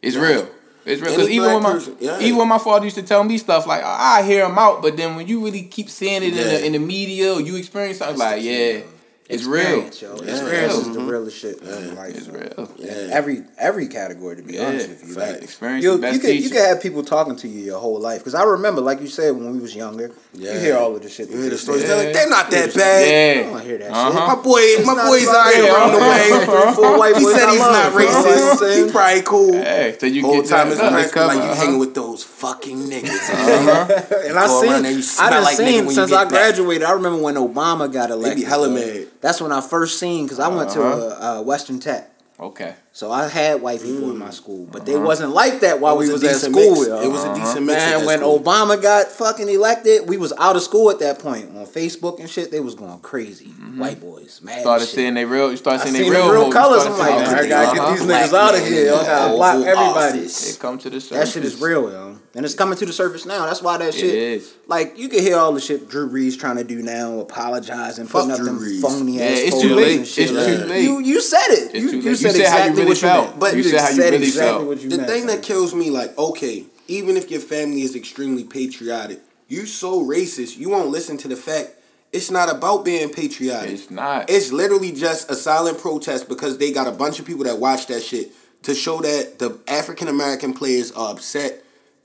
it's 0.02 0.16
real. 0.16 0.48
It's 0.84 1.02
real. 1.02 1.10
Because 1.10 1.28
even 1.28 1.52
when 1.52 1.62
my 1.62 1.72
person, 1.72 1.96
yeah. 2.00 2.20
even 2.20 2.38
when 2.38 2.48
my 2.48 2.58
father 2.58 2.84
used 2.84 2.96
to 2.96 3.02
tell 3.02 3.22
me 3.24 3.38
stuff 3.38 3.66
like 3.66 3.82
I 3.82 4.22
hear 4.22 4.46
him 4.46 4.58
out, 4.58 4.80
but 4.80 4.96
then 4.96 5.16
when 5.16 5.26
you 5.26 5.44
really 5.44 5.62
keep 5.62 5.90
seeing 5.90 6.22
it 6.22 6.28
in 6.28 6.34
the 6.34 6.66
in 6.66 6.72
the 6.72 6.78
media 6.78 7.34
or 7.34 7.40
you 7.40 7.56
experience 7.56 7.98
something 7.98 8.18
like 8.18 8.42
yeah, 8.42 8.80
it's 9.28 9.44
real. 9.44 9.84
Experience, 9.86 10.02
yo. 10.02 10.12
It's 10.14 10.22
Experience 10.40 10.72
real. 10.74 10.80
is 10.88 10.94
the 10.96 11.00
realest 11.00 11.36
shit 11.38 11.60
in 11.62 11.94
life. 11.96 12.16
It's 12.16 12.26
yo. 12.26 12.32
real. 12.32 12.72
Yeah. 12.78 13.08
Every 13.12 13.44
every 13.58 13.86
category, 13.88 14.36
to 14.36 14.42
be 14.42 14.54
Yeah, 14.54 14.66
honest 14.68 14.88
with 14.88 15.06
you. 15.08 15.14
facts. 15.14 15.32
Like, 15.34 15.42
Experience 15.42 15.84
you, 15.84 15.92
the 15.92 15.98
best 15.98 16.14
you 16.14 16.20
could 16.20 16.34
you 16.44 16.50
could 16.50 16.60
have 16.60 16.80
people 16.80 17.02
talking 17.02 17.36
to 17.36 17.48
you 17.48 17.60
your 17.62 17.78
whole 17.78 18.00
life. 18.00 18.20
Because 18.20 18.34
I 18.34 18.44
remember, 18.44 18.80
like 18.80 19.00
you 19.02 19.06
said, 19.06 19.36
when 19.36 19.52
we 19.52 19.58
was 19.60 19.74
younger, 19.76 20.10
Yeah. 20.32 20.54
you 20.54 20.58
hear 20.60 20.76
all 20.78 20.96
of 20.96 21.02
the 21.02 21.10
shit. 21.10 21.28
you 21.28 21.36
hear 21.36 21.44
the 21.44 21.50
they 21.50 21.56
stories. 21.56 21.82
say. 21.82 21.88
They're 21.88 22.04
like 22.04 22.14
they're 22.14 22.28
not 22.30 22.50
that 22.50 22.74
bad. 22.74 23.38
I 23.46 23.50
don't 23.50 23.60
hear 23.62 23.78
that 23.78 23.90
Uh-huh. 23.90 24.10
shit. 24.10 24.26
My 24.28 24.34
boy, 24.42 24.58
It's 24.60 24.86
my 24.86 24.94
boy's 25.06 25.22
about 25.28 25.46
out 25.46 25.52
here 25.54 25.62
that. 25.64 25.74
around 25.76 25.92
the 25.92 25.98
way. 25.98 26.44
Three, 26.64 26.74
four 26.80 26.98
white 26.98 27.16
He 27.16 27.24
said 27.24 27.48
he's 27.50 27.58
not 27.60 27.92
you 27.92 27.98
know 27.98 28.06
what 28.06 28.16
I'm 28.16 28.32
racist. 28.32 28.58
saying? 28.60 28.86
He 28.86 28.92
probably 28.92 29.22
cool. 29.22 29.52
Hey, 29.52 29.96
so 30.00 30.06
you 30.06 30.22
Whole 30.22 30.40
get 30.40 30.46
time 30.48 30.68
that 30.70 30.74
his 30.74 30.80
up. 30.80 30.88
parents 30.90 31.12
be 31.12 31.20
like, 31.20 31.36
you 31.36 31.42
Uh-huh. 31.42 31.54
hanging 31.54 31.78
with 31.78 31.94
those 31.94 32.24
fucking 32.24 32.78
niggas. 32.88 33.28
And 34.28 34.38
I 34.38 34.46
Go 34.46 34.60
seen, 34.62 34.70
around 34.72 34.82
there, 34.84 34.92
you 34.92 34.98
I 34.98 35.00
smell 35.02 35.30
done 35.30 35.42
like 35.44 35.58
nigga 35.58 35.68
seen 35.68 35.90
since 35.90 36.12
I 36.12 36.24
graduated. 36.28 36.82
I 36.84 36.92
remember 36.92 37.20
when 37.22 37.34
Obama 37.34 37.92
got 37.92 38.10
elected. 38.10 38.46
hella 38.46 38.68
mad. 38.70 39.06
That's 39.20 39.40
when 39.40 39.52
I 39.52 39.60
first 39.60 39.98
seen 39.98 40.24
because 40.26 40.38
I 40.40 40.48
went 40.48 40.70
to 40.70 40.82
Uh-huh. 40.82 41.38
uh, 41.40 41.42
Western 41.42 41.80
Tech. 41.80 42.10
Okay. 42.40 42.72
So 42.92 43.10
I 43.10 43.26
had 43.26 43.60
white 43.62 43.82
people 43.82 44.10
in 44.12 44.16
my 44.16 44.30
school, 44.30 44.68
but 44.70 44.86
they 44.86 44.96
wasn't 44.96 45.30
like 45.32 45.58
that 45.60 45.80
while 45.80 45.96
It 45.96 46.04
we 46.04 46.08
a 46.08 46.12
was 46.12 46.22
at 46.22 46.36
school. 46.36 46.52
mix. 46.54 46.86
It 46.86 47.08
was 47.10 47.24
a 47.24 47.34
decent 47.34 47.66
mix. 47.66 47.82
Man, 47.84 48.06
when 48.06 48.18
school. 48.20 48.38
Obama 48.38 48.80
got 48.80 49.08
fucking 49.08 49.48
elected, 49.48 50.08
we 50.08 50.16
was 50.18 50.32
out 50.38 50.54
of 50.54 50.62
school 50.62 50.88
at 50.90 51.00
that 51.00 51.18
point. 51.18 51.48
On 51.56 51.66
Facebook 51.66 52.20
and 52.20 52.30
shit, 52.30 52.52
they 52.52 52.60
was 52.60 52.76
going 52.76 53.00
crazy. 53.00 53.46
White 53.76 54.00
boys, 54.00 54.40
mad. 54.40 54.60
Started 54.60 54.82
as 54.84 54.88
shit. 54.90 54.96
seeing 54.98 55.14
they 55.14 55.24
real. 55.24 55.50
You 55.50 55.56
start 55.56 55.80
I 55.80 55.84
seeing 55.84 55.96
seen 55.96 56.04
they 56.04 56.10
real, 56.16 56.30
real 56.30 56.44
moves. 56.44 56.54
colors. 56.54 56.84
You 56.84 56.92
I'm 56.92 56.98
like, 56.98 57.10
I 57.10 57.24
gotta 57.24 57.48
get 57.48 57.84
uh-huh. 57.84 57.90
these 57.94 58.02
niggas 58.02 58.32
out 58.38 58.54
of 58.54 58.66
here. 58.66 58.94
I 58.94 59.04
gotta 59.04 59.34
block 59.34 59.66
everybody. 59.66 60.18
It 60.20 60.58
come 60.60 60.78
to 60.78 60.90
the 60.90 61.00
surface. 61.00 61.18
That 61.18 61.32
shit 61.40 61.44
is 61.44 61.60
real, 61.60 61.90
yo. 61.90 62.07
And 62.38 62.44
it's 62.44 62.54
coming 62.54 62.78
to 62.78 62.86
the 62.86 62.92
surface 62.92 63.26
now. 63.26 63.44
That's 63.46 63.60
why 63.60 63.78
that 63.78 63.88
It 63.88 63.94
shit. 63.94 64.14
is. 64.14 64.54
Like 64.68 64.96
you 64.96 65.08
can 65.08 65.18
hear 65.20 65.36
all 65.36 65.52
the 65.52 65.60
shit 65.60 65.88
Drew 65.90 66.08
Brees 66.08 66.38
trying 66.38 66.54
to 66.56 66.62
do 66.64 66.80
now, 66.82 67.18
apologizing, 67.18 68.06
Fuck 68.06 68.12
putting 68.26 68.30
up 68.30 68.36
Drew 68.38 68.46
them 68.46 68.58
Brees. 68.60 68.80
phony 68.80 69.18
Yeah, 69.18 69.24
ass 69.24 69.38
it's 69.40 69.60
too 69.60 69.74
late. 69.74 69.96
and 69.98 70.06
shit. 70.06 70.30
It's 70.30 70.32
like 70.32 70.46
too 70.46 70.64
late. 70.66 70.84
You 70.84 71.00
you 71.00 71.20
said 71.20 71.46
it. 71.48 71.74
You, 71.74 71.90
you 71.90 71.90
said 71.90 72.04
You 72.04 72.14
said 72.14 72.30
how 72.30 72.32
you 72.32 72.40
exactly 72.40 72.70
really 72.74 72.84
what 72.86 72.88
you 73.02 73.08
felt. 73.08 73.26
meant. 73.28 73.40
But 73.40 73.50
you 73.56 73.56
you 73.58 73.62
just 73.64 73.74
said 73.74 73.82
how 73.84 73.90
you 73.96 74.02
really 74.12 74.16
exactly 74.26 74.50
felt. 74.52 74.66
what 74.68 74.80
you 74.82 74.88
the 74.88 74.96
meant. 74.98 75.08
thing 75.10 75.26
man. 75.26 75.36
that 75.36 75.42
kills 75.44 75.74
me, 75.74 75.90
like, 75.90 76.16
okay, 76.16 76.64
even 76.86 77.16
if 77.16 77.30
your 77.30 77.40
family 77.40 77.82
is 77.82 77.96
extremely 77.96 78.44
patriotic, 78.44 79.20
you 79.48 79.66
so 79.66 80.00
racist, 80.04 80.56
you 80.58 80.70
won't 80.70 80.90
listen 80.90 81.16
to 81.18 81.28
the 81.28 81.36
fact 81.36 81.70
it's 82.12 82.30
not 82.30 82.48
about 82.50 82.84
being 82.84 83.10
patriotic. 83.10 83.70
It's 83.70 83.90
not. 83.90 84.30
It's 84.30 84.52
literally 84.52 84.92
just 84.92 85.30
a 85.30 85.34
silent 85.34 85.78
protest 85.78 86.28
because 86.28 86.56
they 86.58 86.70
got 86.72 86.86
a 86.86 86.92
bunch 86.92 87.18
of 87.18 87.26
people 87.26 87.44
that 87.44 87.58
watch 87.58 87.88
that 87.88 88.00
shit 88.02 88.30
to 88.62 88.74
show 88.74 89.00
that 89.00 89.38
the 89.40 89.58
African 89.66 90.06
American 90.08 90.54
players 90.54 90.92
are 90.92 91.10
upset 91.12 91.64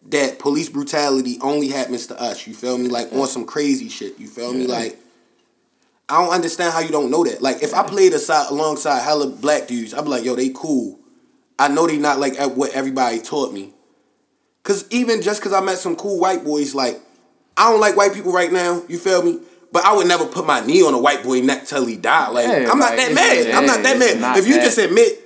that 0.10 0.40
police 0.40 0.70
brutality 0.70 1.38
only 1.42 1.70
happens 1.70 2.08
to 2.08 2.22
us. 2.22 2.46
You 2.48 2.54
feel 2.54 2.78
me? 2.78 2.88
Like 2.90 3.12
on 3.14 3.28
some 3.28 3.46
crazy 3.46 3.90
shit. 3.90 4.20
You 4.20 4.28
feel 4.28 4.54
me? 4.54 4.68
Like 4.68 5.00
I 6.10 6.22
don't 6.24 6.34
understand 6.34 6.74
how 6.74 6.80
you 6.80 6.90
don't 6.90 7.10
know 7.10 7.24
that. 7.24 7.42
Like 7.42 7.64
if 7.64 7.74
I 7.74 7.84
played 7.84 8.14
aside 8.14 8.50
alongside 8.50 9.02
hella 9.02 9.28
black 9.28 9.68
dudes, 9.68 9.94
I'd 9.94 10.04
be 10.04 10.10
like, 10.10 10.24
yo, 10.24 10.36
they 10.36 10.50
cool. 10.50 11.00
I 11.58 11.68
know 11.68 11.88
they 11.88 11.98
not 11.98 12.20
like 12.20 12.40
at 12.40 12.56
what 12.56 12.72
everybody 12.74 13.20
taught 13.20 13.54
me. 13.54 13.74
Cause 14.64 14.86
even 14.92 15.22
just 15.22 15.42
cause 15.42 15.54
I 15.54 15.62
met 15.62 15.78
some 15.78 15.96
cool 15.96 16.20
white 16.20 16.44
boys, 16.44 16.74
like 16.74 17.00
I 17.58 17.70
don't 17.72 17.80
like 17.80 17.96
white 17.96 18.14
people 18.14 18.32
right 18.32 18.52
now. 18.52 18.84
You 18.88 18.98
feel 18.98 19.24
me? 19.24 19.40
But 19.72 19.86
I 19.86 19.96
would 19.96 20.08
never 20.08 20.26
put 20.26 20.46
my 20.46 20.64
knee 20.66 20.84
on 20.84 20.94
a 20.94 21.00
white 21.00 21.24
boy 21.24 21.42
neck 21.42 21.66
till 21.66 21.86
he 21.86 21.98
died. 21.98 22.30
Like 22.30 22.48
Yeah, 22.48 22.70
I'm 22.72 22.80
not 22.80 22.92
like, 22.92 22.98
that 22.98 23.14
mad. 23.14 23.52
I'm 23.56 23.66
not 23.66 23.84
that 23.84 23.98
mad. 23.98 24.38
if 24.38 24.48
you 24.48 24.56
that. 24.56 24.64
just 24.64 24.78
admit 24.78 25.20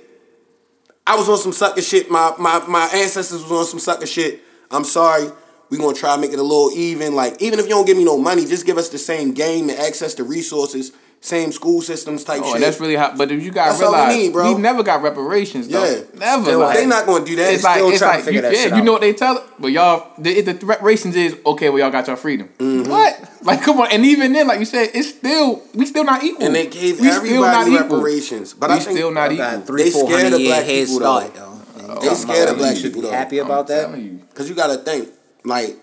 I 1.06 1.16
was 1.16 1.28
on 1.28 1.38
some 1.38 1.52
sucker 1.52 1.82
shit, 1.82 2.10
my 2.10 2.34
my 2.38 2.64
my 2.66 2.84
ancestors 2.94 3.42
was 3.42 3.52
on 3.52 3.64
some 3.66 3.78
sucker 3.78 4.06
shit. 4.06 4.42
I'm 4.70 4.84
sorry. 4.84 5.28
We're 5.70 5.78
gonna 5.78 5.94
try 5.94 6.14
to 6.14 6.20
make 6.20 6.32
it 6.32 6.38
a 6.38 6.42
little 6.42 6.70
even. 6.74 7.14
Like 7.14 7.40
even 7.42 7.58
if 7.58 7.66
you 7.66 7.70
don't 7.72 7.84
give 7.86 7.96
me 7.96 8.04
no 8.04 8.16
money, 8.18 8.46
just 8.46 8.64
give 8.64 8.78
us 8.78 8.88
the 8.88 8.98
same 8.98 9.32
game 9.32 9.68
and 9.68 9.78
access 9.78 10.14
to 10.14 10.24
resources, 10.24 10.92
same 11.20 11.52
school 11.52 11.82
systems 11.82 12.24
type 12.24 12.40
Oh, 12.42 12.46
shit. 12.46 12.54
and 12.54 12.64
that's 12.64 12.80
really 12.80 12.96
how. 12.96 13.14
But 13.14 13.30
if 13.30 13.42
you 13.42 13.50
gotta 13.50 13.72
That's 13.72 13.82
all 13.82 13.92
we 13.92 13.98
realize, 13.98 14.16
need, 14.16 14.32
bro. 14.32 14.54
we 14.54 14.60
never 14.62 14.82
got 14.82 15.02
reparations. 15.02 15.68
Though. 15.68 15.84
Yeah. 15.84 16.00
never. 16.14 16.44
Still, 16.44 16.58
like, 16.60 16.78
they 16.78 16.86
not 16.86 17.04
gonna 17.04 17.22
do 17.24 17.36
that. 17.36 17.52
It's 17.52 17.64
like 17.64 17.74
still 17.76 17.90
it's 17.90 17.98
trying 17.98 18.18
to 18.20 18.24
figure 18.24 18.38
you, 18.38 18.42
that 18.42 18.52
yeah, 18.54 18.62
shit 18.62 18.70
you 18.72 18.76
out. 18.78 18.84
know 18.84 18.92
what 18.92 19.00
they 19.02 19.12
tell, 19.12 19.44
but 19.58 19.66
y'all 19.68 20.10
the, 20.16 20.40
the 20.40 20.64
reparations 20.64 21.16
is 21.16 21.36
okay. 21.44 21.68
Well, 21.68 21.80
y'all 21.80 21.90
got 21.90 22.06
your 22.06 22.16
freedom. 22.16 22.48
Mm-hmm. 22.58 22.90
What? 22.90 23.24
Like, 23.40 23.62
come 23.62 23.80
on. 23.80 23.90
And 23.92 24.04
even 24.04 24.32
then, 24.32 24.48
like 24.48 24.58
you 24.58 24.64
said, 24.66 24.90
it's 24.94 25.10
still 25.10 25.62
we 25.72 25.86
still 25.86 26.02
not 26.04 26.24
equal. 26.24 26.44
and 26.46 26.54
they 26.54 26.66
gave 26.66 27.00
we 27.00 27.08
still 27.10 27.40
not 27.42 27.66
everybody 27.68 27.70
equal. 27.84 27.96
reparations. 27.98 28.52
But 28.52 28.70
we 28.70 28.76
I 28.76 28.78
think 28.80 28.98
still 28.98 29.12
not 29.12 29.30
equal. 29.32 29.60
three, 29.60 29.84
They 29.84 29.90
four 29.90 30.06
scared 30.06 30.22
hundred 30.24 30.34
of 30.34 30.40
year 30.40 30.54
black 30.54 30.66
people, 30.66 30.94
start, 30.96 31.34
though. 31.34 31.47
Though. 31.94 32.00
They 32.00 32.14
scared 32.14 32.48
of 32.48 32.58
black 32.58 32.74
You 32.76 32.80
should 32.82 32.92
people 32.92 33.02
be 33.02 33.06
though. 33.08 33.12
happy 33.16 33.38
about 33.38 33.66
that. 33.68 33.86
telling 33.86 34.04
you. 34.04 34.22
Cause 34.34 34.48
you 34.48 34.54
gotta 34.54 34.76
think, 34.78 35.08
like, 35.44 35.76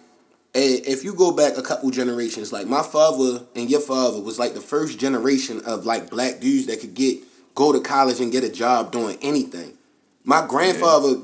if 0.53 1.03
you 1.03 1.13
go 1.13 1.31
back 1.31 1.57
a 1.57 1.61
couple 1.61 1.89
generations, 1.91 2.53
like 2.53 2.67
my 2.67 2.81
father 2.81 3.43
and 3.55 3.69
your 3.69 3.81
father 3.81 4.21
was 4.21 4.39
like 4.39 4.53
the 4.53 4.61
first 4.61 4.97
generation 4.99 5.61
of 5.65 5.85
like 5.85 6.09
black 6.09 6.39
dudes 6.39 6.67
that 6.67 6.79
could 6.79 6.93
get 6.93 7.19
go 7.55 7.71
to 7.73 7.79
college 7.81 8.19
and 8.21 8.31
get 8.31 8.43
a 8.43 8.49
job 8.49 8.91
doing 8.91 9.17
anything. 9.21 9.73
My 10.23 10.45
grandfather 10.47 11.21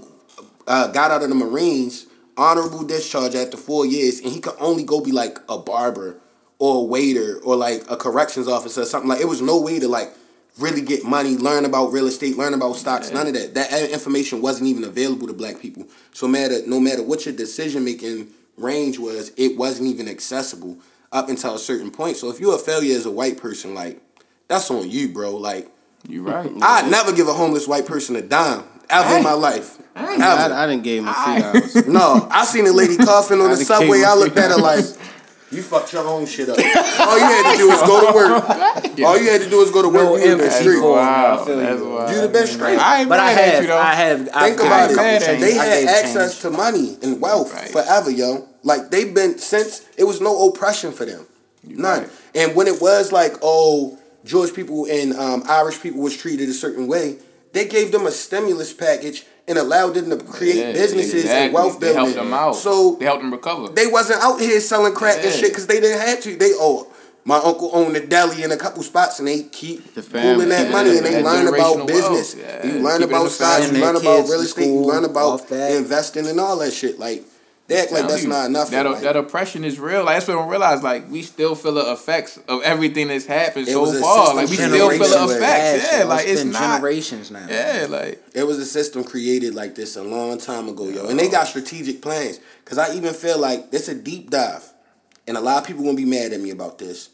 uh, 0.67 0.87
got 0.87 1.11
out 1.11 1.23
of 1.23 1.29
the 1.29 1.35
Marines, 1.35 2.05
honorable 2.37 2.83
discharge 2.83 3.35
after 3.35 3.57
four 3.57 3.85
years, 3.85 4.19
and 4.19 4.31
he 4.31 4.39
could 4.39 4.53
only 4.59 4.83
go 4.83 5.01
be 5.01 5.11
like 5.11 5.37
a 5.49 5.57
barber 5.57 6.17
or 6.59 6.83
a 6.83 6.85
waiter 6.85 7.39
or 7.43 7.55
like 7.55 7.83
a 7.89 7.97
corrections 7.97 8.47
officer 8.47 8.81
or 8.81 8.85
something. 8.85 9.09
Like 9.09 9.21
it 9.21 9.27
was 9.27 9.41
no 9.41 9.59
way 9.59 9.79
to 9.79 9.87
like 9.87 10.13
really 10.59 10.81
get 10.81 11.03
money, 11.03 11.37
learn 11.37 11.65
about 11.65 11.91
real 11.91 12.07
estate, 12.07 12.37
learn 12.37 12.53
about 12.53 12.75
stocks, 12.75 13.11
none 13.11 13.27
of 13.27 13.33
that. 13.33 13.53
That 13.53 13.89
information 13.91 14.41
wasn't 14.41 14.67
even 14.67 14.83
available 14.83 15.27
to 15.27 15.33
black 15.33 15.59
people. 15.59 15.87
So 16.13 16.27
matter 16.27 16.65
no 16.67 16.79
matter 16.79 17.03
what 17.03 17.25
your 17.25 17.35
decision 17.35 17.83
making 17.85 18.27
range 18.57 18.99
was, 18.99 19.31
it 19.37 19.57
wasn't 19.57 19.89
even 19.89 20.07
accessible 20.07 20.77
up 21.11 21.29
until 21.29 21.55
a 21.55 21.59
certain 21.59 21.91
point. 21.91 22.17
So 22.17 22.29
if 22.29 22.39
you're 22.39 22.55
a 22.55 22.59
failure 22.59 22.95
as 22.95 23.05
a 23.05 23.11
white 23.11 23.37
person, 23.37 23.73
like 23.73 24.01
that's 24.47 24.69
on 24.69 24.89
you, 24.89 25.09
bro. 25.09 25.35
Like 25.35 25.69
you're 26.07 26.23
right. 26.23 26.51
I'd 26.61 26.89
never 26.89 27.13
give 27.13 27.27
a 27.27 27.33
homeless 27.33 27.67
white 27.67 27.85
person 27.85 28.15
a 28.15 28.21
dime 28.21 28.63
ever 28.89 29.17
in 29.17 29.23
my 29.23 29.33
life. 29.33 29.77
I, 29.95 30.13
Ever. 30.13 30.53
I 30.53 30.67
didn't 30.67 30.83
give 30.83 31.03
him 31.03 31.09
a 31.09 31.13
few 31.13 31.41
dollars. 31.41 31.87
No, 31.87 32.27
I 32.31 32.45
seen 32.45 32.65
a 32.65 32.71
lady 32.71 32.97
coughing 32.97 33.41
on 33.41 33.49
the 33.49 33.57
done 33.57 33.65
subway. 33.65 34.03
I 34.03 34.13
with 34.13 34.25
looked 34.25 34.37
at 34.37 34.51
her 34.51 34.57
like, 34.57 34.85
you 35.51 35.61
fucked 35.61 35.93
your 35.93 36.07
own 36.07 36.25
shit 36.25 36.49
up. 36.49 36.57
All 36.57 37.17
you 37.19 37.23
had 37.25 37.51
to 37.51 37.57
do 37.57 37.67
was 37.67 37.81
go 37.81 38.07
to 38.07 38.13
work. 38.15 38.49
All 39.05 39.17
you 39.19 39.29
had 39.29 39.41
to 39.41 39.49
do 39.49 39.57
was 39.57 39.71
go 39.71 39.81
to 39.81 39.89
work. 39.89 39.95
No 39.95 40.15
you 40.17 40.21
would 40.21 40.29
have 40.29 40.39
been 40.39 40.51
straight. 40.51 40.81
Wow, 40.81 41.41
I 41.41 41.45
feel 41.45 41.57
that's 41.57 41.79
you. 41.79 41.89
wild. 41.89 42.11
You'd 42.11 42.35
have 42.35 42.49
straight. 42.49 42.77
I 42.79 42.99
ain't 43.01 43.09
But 43.09 43.19
I 43.19 43.25
mad 43.35 43.37
at 43.37 43.53
have, 43.53 43.61
you 43.63 43.67
though. 43.67 43.77
I 43.77 43.93
have, 43.93 44.29
I've 44.33 44.47
Think 44.55 44.61
about 44.61 44.91
it. 44.91 44.95
mad 44.95 45.21
at 45.21 45.25
changes. 45.27 45.47
They 45.49 45.53
had 45.55 45.87
access 45.87 46.31
change. 46.33 46.41
to 46.41 46.49
money 46.51 46.97
and 47.03 47.21
wealth 47.21 47.53
Right. 47.53 47.69
forever, 47.69 48.09
yo. 48.09 48.47
Like 48.63 48.91
they've 48.91 49.13
been 49.13 49.37
since 49.39 49.85
it 49.97 50.03
was 50.05 50.21
no 50.21 50.47
oppression 50.49 50.91
for 50.91 51.05
them, 51.05 51.25
none. 51.63 52.01
right. 52.01 52.09
And 52.35 52.55
when 52.55 52.67
it 52.67 52.79
was 52.81 53.11
like, 53.11 53.33
oh, 53.41 53.97
Jewish 54.23 54.53
people 54.53 54.85
and 54.85 55.13
um, 55.13 55.43
Irish 55.47 55.81
people 55.81 55.99
was 56.01 56.15
treated 56.15 56.47
a 56.47 56.53
certain 56.53 56.87
way, 56.87 57.17
they 57.53 57.65
gave 57.65 57.91
them 57.91 58.05
a 58.05 58.11
stimulus 58.11 58.71
package 58.71 59.25
and 59.51 59.59
allowed 59.59 59.93
them 59.93 60.09
to 60.09 60.17
create 60.17 60.55
Yeah, 60.55 60.71
businesses 60.71 61.13
exactly. 61.25 61.45
and 61.45 61.53
wealth 61.53 61.79
They 61.79 61.93
building. 61.93 62.13
helped 62.15 62.15
them 62.15 62.33
out. 62.33 62.55
So 62.55 62.95
they 62.95 63.05
helped 63.05 63.21
them 63.21 63.31
recover. 63.31 63.67
they 63.69 63.85
wasn't 63.87 64.23
out 64.23 64.39
here 64.41 64.59
selling 64.59 64.93
crack 64.93 65.23
and 65.23 65.31
shit 65.31 65.49
because 65.51 65.67
they 65.67 65.79
didn't 65.79 66.01
have 66.01 66.19
to. 66.21 66.35
They 66.35 66.51
oh. 66.55 66.87
My 67.23 67.37
uncle 67.37 67.69
owned 67.71 67.95
a 67.95 68.03
deli 68.03 68.41
in 68.41 68.51
a 68.51 68.57
couple 68.57 68.81
spots, 68.81 69.19
and 69.19 69.27
they 69.27 69.43
keep 69.43 69.93
The 69.93 70.01
family, 70.01 70.33
pooling 70.33 70.49
that 70.49 70.65
yeah, 70.65 70.71
money, 70.71 70.97
and 70.97 71.05
they 71.05 71.21
that 71.21 71.23
learn 71.23 71.47
about 71.53 71.85
business. 71.85 72.33
wealth, 72.35 72.63
yeah. 72.63 72.65
You 72.65 72.79
learn 72.79 73.03
it 73.03 73.09
about 73.09 73.29
stocks, 73.29 73.65
family. 73.65 73.77
you 73.79 73.85
learn 73.85 73.95
about 73.95 74.27
real 74.27 74.41
estate, 74.41 74.63
to 74.63 74.69
you 74.71 74.79
learn 74.79 75.05
about 75.05 75.51
investing 75.51 76.25
and 76.25 76.39
all 76.39 76.57
that 76.57 76.71
shit. 76.73 76.97
Like 76.97 77.23
they 77.71 77.81
act 77.81 77.91
like 77.91 78.07
that's 78.07 78.23
you, 78.23 78.29
not 78.29 78.49
enough. 78.49 78.69
That, 78.69 78.85
like, 78.85 79.01
that 79.01 79.15
oppression 79.15 79.63
is 79.63 79.79
real. 79.79 80.03
Like 80.03 80.17
that's 80.17 80.27
what 80.27 80.37
I 80.37 80.41
don't 80.41 80.49
realize. 80.49 80.83
Like 80.83 81.09
we 81.09 81.21
still 81.21 81.55
feel 81.55 81.75
the 81.75 81.91
effects 81.91 82.37
of 82.47 82.61
everything 82.63 83.07
that's 83.07 83.25
happened 83.25 83.67
so 83.67 83.85
far. 84.01 84.35
Like 84.35 84.49
we 84.49 84.55
still 84.55 84.89
feel 84.89 84.99
the 84.99 85.35
effects. 85.35 85.91
Yeah, 85.91 85.99
Yeah, 85.99 86.03
like 86.05 86.27
it's 86.27 86.41
been 86.41 86.51
not. 86.51 86.75
generations 86.77 87.31
now. 87.31 87.47
Yeah, 87.49 87.87
like 87.89 88.21
It 88.33 88.43
was 88.45 88.59
a 88.59 88.65
system 88.65 89.03
created 89.03 89.55
like 89.55 89.75
this 89.75 89.95
a 89.95 90.03
long 90.03 90.37
time 90.37 90.67
ago, 90.67 90.89
yo. 90.89 91.07
And 91.07 91.17
they 91.17 91.29
got 91.29 91.47
strategic 91.47 92.01
plans. 92.01 92.39
Cause 92.65 92.77
I 92.77 92.93
even 92.93 93.13
feel 93.13 93.39
like 93.39 93.65
it's 93.71 93.87
a 93.87 93.95
deep 93.95 94.29
dive. 94.29 94.63
And 95.27 95.37
a 95.37 95.41
lot 95.41 95.61
of 95.61 95.67
people 95.67 95.83
gonna 95.83 95.95
be 95.95 96.05
mad 96.05 96.33
at 96.33 96.41
me 96.41 96.51
about 96.51 96.77
this. 96.77 97.09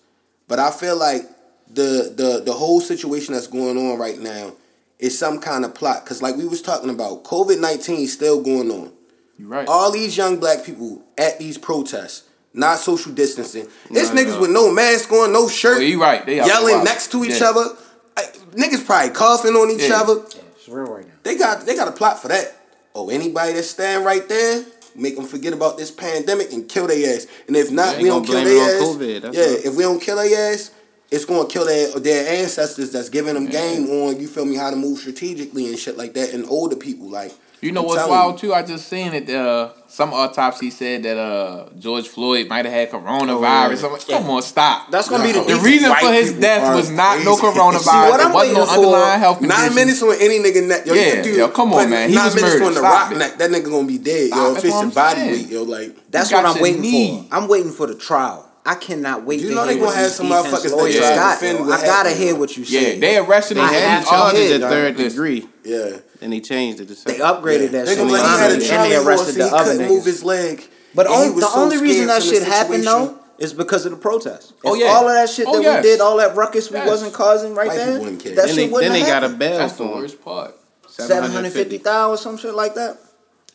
But 0.48 0.60
I 0.60 0.72
feel 0.72 0.98
like 0.98 1.24
the 1.70 2.14
the 2.16 2.42
the 2.46 2.54
whole 2.54 2.82
situation 2.82 3.34
that's 3.34 3.48
going 3.48 3.78
on 3.78 4.00
right 4.00 4.20
now 4.20 4.54
is 4.98 5.18
some 5.18 5.40
kind 5.40 5.66
of 5.66 5.76
plot. 5.76 6.04
Cause 6.06 6.22
like 6.22 6.36
we 6.36 6.48
was 6.48 6.62
talking 6.64 6.90
about, 6.90 7.24
COVID 7.24 7.60
nineteen 7.60 8.00
is 8.00 8.14
still 8.14 8.42
going 8.42 8.72
on. 8.72 8.92
You're 9.38 9.48
right. 9.48 9.68
All 9.68 9.92
these 9.92 10.16
young 10.18 10.40
black 10.40 10.64
people 10.66 11.04
at 11.18 11.40
these 11.40 11.58
protests, 11.58 12.24
not 12.54 12.80
social 12.80 13.12
distancing. 13.12 13.68
It's 13.92 14.12
No, 14.14 14.22
niggas 14.22 14.36
no. 14.36 14.40
with 14.42 14.50
no 14.52 14.72
mask 14.72 15.12
on, 15.12 15.32
no 15.34 15.48
shirt, 15.48 15.78
Oh, 15.78 15.82
you 15.82 16.02
right. 16.02 16.26
They 16.26 16.38
yelling 16.38 16.84
next 16.84 17.12
to 17.12 17.24
each 17.24 17.40
Yeah. 17.42 17.50
other. 17.50 17.76
I- 18.16 18.30
niggas 18.56 18.86
probably 18.86 19.12
coughing 19.12 19.56
on 19.56 19.70
each 19.70 19.88
Yeah. 19.90 20.02
other. 20.02 20.22
It's 20.58 20.68
real 20.68 20.86
right 20.86 21.06
now. 21.06 21.14
They 21.24 21.36
got 21.36 21.66
they 21.66 21.76
got 21.76 21.88
a 21.88 21.92
plot 21.92 22.22
for 22.22 22.30
that. 22.30 22.56
Oh, 22.96 23.10
anybody 23.10 23.54
that 23.54 23.64
stand 23.64 24.06
right 24.06 24.28
there, 24.28 24.64
make 24.96 25.16
them 25.16 25.26
forget 25.28 25.54
about 25.54 25.78
this 25.78 25.92
pandemic 25.92 26.52
and 26.52 26.68
kill 26.68 26.88
their 26.88 27.16
ass. 27.16 27.28
And 27.48 27.56
if 27.56 27.70
not, 27.70 27.94
Yeah, 27.94 27.98
we 27.98 28.04
they 28.06 28.10
don't 28.10 28.24
kill 28.26 28.34
blame 28.42 28.46
their 28.46 28.76
ass. 28.76 28.82
COVID, 28.82 29.22
yeah, 29.34 29.42
all. 29.44 29.56
if 29.66 29.76
we 29.76 29.84
don't 29.84 30.00
kill 30.00 30.16
their 30.16 30.54
ass, 30.54 30.72
it's 31.12 31.26
gonna 31.26 31.48
kill 31.48 31.66
their 31.66 31.90
their 32.00 32.28
ancestors 32.42 32.90
that's 32.92 33.10
giving 33.10 33.36
them 33.36 33.46
game 33.46 33.88
on. 33.90 34.20
You 34.20 34.28
feel 34.28 34.46
me? 34.46 34.56
How 34.56 34.72
to 34.72 34.76
move 34.76 34.98
strategically 35.00 35.68
and 35.68 35.78
shit 35.78 35.96
like 35.96 36.16
that. 36.16 36.32
And 36.34 36.46
older 36.50 36.76
people 36.76 37.08
like. 37.08 37.34
You 37.60 37.72
know 37.72 37.82
I'm 37.82 37.88
what's 37.88 38.08
wild 38.08 38.42
you. 38.44 38.50
too? 38.50 38.54
I 38.54 38.62
just 38.62 38.88
seen 38.88 39.14
it. 39.14 39.28
Uh, 39.30 39.72
some 39.88 40.14
autopsy 40.14 40.70
said 40.70 41.02
that 41.04 41.18
uh, 41.18 41.70
George 41.80 42.08
Floyd 42.08 42.48
might 42.48 42.66
have 42.66 42.74
had 42.74 42.92
coronavirus. 42.92 43.84
I'm 43.86 43.92
like, 43.94 44.06
come 44.08 44.30
on, 44.30 44.42
stop. 44.44 44.92
That's 44.92 45.10
gonna 45.10 45.24
be 45.24 45.32
the 45.32 45.42
the 45.42 45.56
reason 45.62 45.92
for 45.96 46.12
his 46.14 46.34
death 46.34 46.76
was 46.76 46.92
not 46.92 47.24
no 47.26 47.36
coronavirus. 47.38 47.80
See, 47.80 47.90
what 47.90 48.20
I'm 48.22 48.32
wasn't 48.34 48.54
no 48.54 48.60
waiting 48.62 48.76
for- 48.76 48.86
underlying 48.86 49.20
health 49.20 49.40
condition. 49.40 49.62
Nine 49.66 49.76
minutes 49.76 50.04
on 50.04 50.16
any 50.22 50.40
nigga 50.40 50.68
neck. 50.68 50.86
Yo, 50.86 50.94
Yeah, 50.94 51.22
do, 51.24 51.30
yo, 51.32 51.48
come 51.50 51.74
on, 51.74 51.90
man. 51.90 52.10
He 52.10 52.16
Nine 52.16 52.26
was 52.26 52.36
minutes 52.36 52.54
murdered. 52.56 52.66
on 52.68 52.74
the 52.76 52.80
Stop 52.80 52.94
rock 52.94 53.12
it. 53.12 53.18
neck. 53.18 53.38
That 53.38 53.50
nigga 53.50 53.66
gonna 53.72 53.88
be 53.88 53.98
dead. 53.98 54.28
Stop, 54.28 54.38
Yo, 54.38 54.52
if 54.56 54.66
it's 54.66 54.82
your 54.82 54.92
body 54.92 55.22
weight, 55.22 55.48
yo, 55.50 55.64
like. 55.64 56.12
That's 56.12 56.32
what 56.32 56.46
I'm 56.46 56.62
waiting 56.62 56.84
for. 57.28 57.36
I'm 57.36 57.48
waiting 57.48 57.72
for 57.72 57.88
the 57.88 57.96
trial. 57.96 58.47
I 58.68 58.76
cannot 58.76 59.24
wait 59.24 59.40
You 59.40 59.50
to 59.50 59.56
know 59.56 59.64
hear 59.64 59.68
they 59.74 59.80
gonna 59.80 59.86
what 59.88 59.96
have 59.96 60.12
some 60.12 60.28
motherfuckers 60.28 60.64
that 60.64 60.76
lawyers 60.76 60.98
try 60.98 61.16
got, 61.16 61.40
defend 61.40 61.60
what 61.68 61.80
I 61.80 61.86
gotta 61.86 62.10
happened, 62.10 62.24
hear 62.24 62.36
what 62.36 62.58
you 62.58 62.66
say. 62.66 62.96
Yeah, 62.96 63.00
they 63.00 63.18
arrested 63.18 63.58
him. 63.58 63.64
I 63.64 63.72
They 63.72 63.80
had 63.82 64.06
charges 64.06 64.40
hear, 64.50 64.56
at 64.66 64.70
third 64.70 64.98
degree, 64.98 65.48
Yeah. 65.64 65.98
and 66.22 66.34
he 66.34 66.42
changed 66.42 66.82
it 66.82 66.88
to 66.90 66.94
They 66.94 67.18
second. 67.18 67.22
upgraded 67.22 67.72
that 67.72 67.86
They 67.86 67.96
shit. 67.96 67.98
gonna 68.00 68.12
let 68.12 68.22
he 68.26 68.28
had 68.28 68.52
a 68.52 68.60
finally, 68.60 68.70
and 68.70 68.92
they 68.92 68.96
arrested 69.10 69.36
and 69.36 69.42
the 69.44 69.48
he 69.50 69.56
other 69.56 69.72
couldn't 69.72 69.88
move 69.88 70.06
his 70.06 70.24
leg. 70.24 70.68
But 70.94 71.06
and 71.08 71.16
on, 71.16 71.36
the 71.40 71.42
so 71.48 71.60
only 71.62 71.78
reason 71.78 72.08
that 72.08 72.22
shit 72.24 72.44
happened 72.44 72.84
though 72.84 73.16
is 73.38 73.54
because 73.54 73.86
of 73.86 73.92
the 73.92 73.98
protest. 73.98 74.54
Oh, 74.66 74.74
yeah. 74.76 74.88
all 74.88 75.08
of 75.08 75.14
that 75.14 75.30
shit 75.30 75.46
Oh, 75.48 75.62
that 75.62 75.84
we 75.84 75.90
did, 75.90 76.02
all 76.02 76.18
that 76.18 76.36
ruckus 76.36 76.70
we 76.72 76.80
wasn't 76.80 77.14
causing 77.14 77.56
right 77.56 77.68
White 77.68 77.78
there, 77.78 77.86
people 77.88 78.02
wouldn't 78.04 78.24
that 78.24 78.36
Then 78.36 78.48
shit 78.48 78.56
they, 78.56 78.68
wouldn't 78.68 78.94
then 78.94 79.02
they 79.02 79.08
got 79.08 79.24
a 79.24 79.28
happened. 79.28 79.40
bail 79.40 79.58
That's 79.60 79.74
the 79.74 79.78
for 79.78 79.84
him. 79.84 80.00
worst 80.02 80.22
part. 80.26 80.56
seven 80.90 81.32
hundred 81.32 81.54
fifty 81.54 81.78
thousand, 81.78 82.22
some 82.24 82.38
shit 82.38 82.54
like 82.56 82.76
that. 82.76 82.98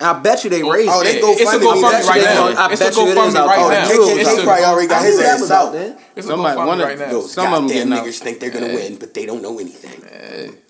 And 0.03 0.11
I 0.11 0.21
bet 0.21 0.43
you 0.43 0.51
they 0.51 0.63
raised. 0.65 0.91
oh, 0.93 1.01
it. 1.01 1.05
they 1.05 1.21
go 1.21 1.31
it's 1.33 1.41
a 1.43 1.45
fund 1.47 1.61
me. 1.61 1.67
GoFundMe 1.67 1.81
That 1.93 2.05
right 2.07 2.21
shit 2.21 2.25
now. 2.25 2.63
I 2.67 2.73
It's 2.73 2.81
a 2.81 2.85
bet 2.85 2.97
you 2.97 3.03
it 3.07 3.17
is 3.29 3.35
out 3.37 3.47
right 3.47 3.69
there. 3.71 3.71
now. 3.71 4.25
KKK 4.35 4.45
probably 4.45 4.65
already 4.65 4.89
got 4.89 5.03
I 5.03 5.07
his 5.07 5.17
knew 5.17 5.23
that 5.23 5.41
ass 5.41 5.51
out. 5.51 5.67
out 5.69 5.73
there. 5.73 5.97
It's 6.17 6.27
Somebody- 6.27 6.59
one 6.59 6.81
of- 6.81 6.87
right 6.89 6.99
now. 6.99 7.11
Those 7.13 7.33
Some 7.33 7.47
of 7.47 7.53
'em 7.53 7.61
goddamn 7.69 7.77
getting 7.89 7.93
out. 7.93 8.05
niggas 8.07 8.19
think 8.19 8.41
they're 8.41 8.51
gonna 8.51 8.75
win, 8.75 8.97
but 8.97 9.15
they 9.15 9.25
don't 9.27 9.43
know 9.43 9.59
anything. 9.61 10.03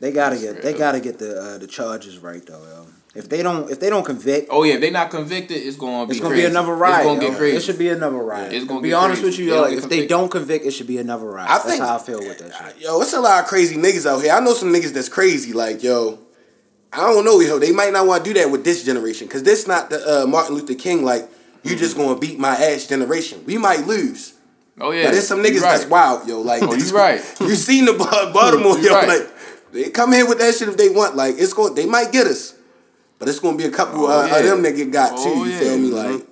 They 0.00 0.10
gotta 0.12 0.36
get 0.36 0.62
they 0.62 0.74
gotta 0.74 1.00
get 1.00 1.18
the 1.18 1.40
uh, 1.40 1.58
the 1.58 1.66
charges 1.66 2.18
right 2.18 2.44
though, 2.44 2.60
yo. 2.62 2.86
If 3.14 3.28
they 3.28 3.42
don't 3.42 3.70
if 3.70 3.78
they 3.80 3.90
don't 3.90 4.04
convict, 4.04 4.48
Oh 4.50 4.62
yeah, 4.64 4.74
if 4.74 4.80
they 4.80 4.90
not 4.90 5.10
convicted, 5.10 5.58
it's 5.58 5.76
gonna 5.76 6.06
be 6.06 6.12
it's 6.12 6.20
gonna 6.20 6.34
crazy. 6.34 6.46
be 6.46 6.50
another 6.50 6.74
riot. 6.74 6.98
It's 7.00 7.06
gonna 7.06 7.22
yo. 7.22 7.28
get 7.30 7.38
crazy. 7.38 7.56
It 7.56 7.62
should 7.62 7.78
be 7.78 7.88
another 7.88 8.16
riot. 8.18 8.52
It's 8.52 8.64
gonna 8.64 8.80
to 8.80 8.82
be 8.82 8.92
honest 8.94 9.22
crazy. 9.22 9.42
with 9.42 9.48
you, 9.48 9.54
yo. 9.54 9.60
don't 9.62 9.70
get 9.74 9.78
If 9.84 9.88
they 9.90 10.06
don't 10.06 10.30
convict, 10.30 10.64
it 10.66 10.70
should 10.72 10.86
be 10.86 10.98
another 10.98 11.26
riot. 11.26 11.50
I 11.50 11.54
That's 11.54 11.64
think- 11.68 11.82
how 11.82 11.96
I 11.96 11.98
feel 11.98 12.18
with 12.20 12.38
that 12.38 12.52
shit. 12.54 12.82
Yo, 12.82 13.00
it's 13.00 13.12
a 13.12 13.20
lot 13.20 13.42
of 13.42 13.48
crazy 13.48 13.76
niggas 13.76 14.06
out 14.06 14.22
here. 14.22 14.32
I 14.32 14.40
know 14.40 14.54
some 14.54 14.72
niggas 14.72 14.92
that's 14.94 15.08
crazy. 15.10 15.52
Like, 15.52 15.82
yo, 15.82 16.18
I 16.92 16.98
don't 16.98 17.24
know, 17.24 17.40
yo. 17.40 17.58
They 17.58 17.72
might 17.72 17.92
not 17.92 18.06
want 18.06 18.24
to 18.24 18.32
do 18.34 18.38
that 18.40 18.50
with 18.50 18.64
this 18.64 18.84
generation 18.84 19.26
because 19.26 19.42
this 19.42 19.66
not 19.66 19.90
the 19.90 20.22
uh, 20.22 20.26
Martin 20.26 20.54
Luther 20.56 20.74
King. 20.74 21.04
Like, 21.04 21.28
you 21.62 21.74
just 21.76 21.96
gonna 21.96 22.18
beat 22.18 22.38
my 22.38 22.54
ass 22.54 22.86
generation. 22.86 23.42
We 23.46 23.56
might 23.58 23.86
lose. 23.86 24.34
Oh 24.80 24.90
yeah, 24.90 25.04
but 25.04 25.12
there's 25.12 25.26
some 25.28 25.42
niggas 25.42 25.60
right. 25.62 25.78
that's 25.78 25.86
wild, 25.86 26.28
yo. 26.28 26.40
Like, 26.40 26.62
Oh, 26.66 26.74
you 26.74 26.84
right. 26.94 27.20
You 27.40 27.54
seen 27.54 27.84
the 27.86 27.92
Baltimore, 27.94 28.78
You 28.78 28.88
yo. 28.90 28.94
right. 28.94 29.08
Like, 29.08 29.28
they 29.72 29.90
come 29.90 30.12
here 30.12 30.26
with 30.26 30.38
that 30.40 30.54
shit 30.54 30.68
if 30.68 30.76
they 30.76 30.88
want. 30.90 31.16
Like, 31.16 31.36
it's 31.38 31.54
going. 31.54 31.74
They 31.74 31.86
might 31.86 32.12
get 32.12 32.26
us, 32.26 32.54
but 33.18 33.28
it's 33.28 33.38
gonna 33.38 33.56
be 33.56 33.64
a 33.64 33.70
couple 33.70 34.04
Oh, 34.06 34.22
uh, 34.22 34.26
yeah. 34.26 34.36
of 34.38 34.44
them 34.44 34.62
that 34.62 34.72
get 34.76 34.90
got 34.90 35.10
too. 35.16 35.22
Oh, 35.26 35.44
you 35.44 35.50
yeah. 35.52 35.58
feel 35.60 35.78
me? 35.78 35.90
Mhm. 35.90 36.12
Like, 36.18 36.26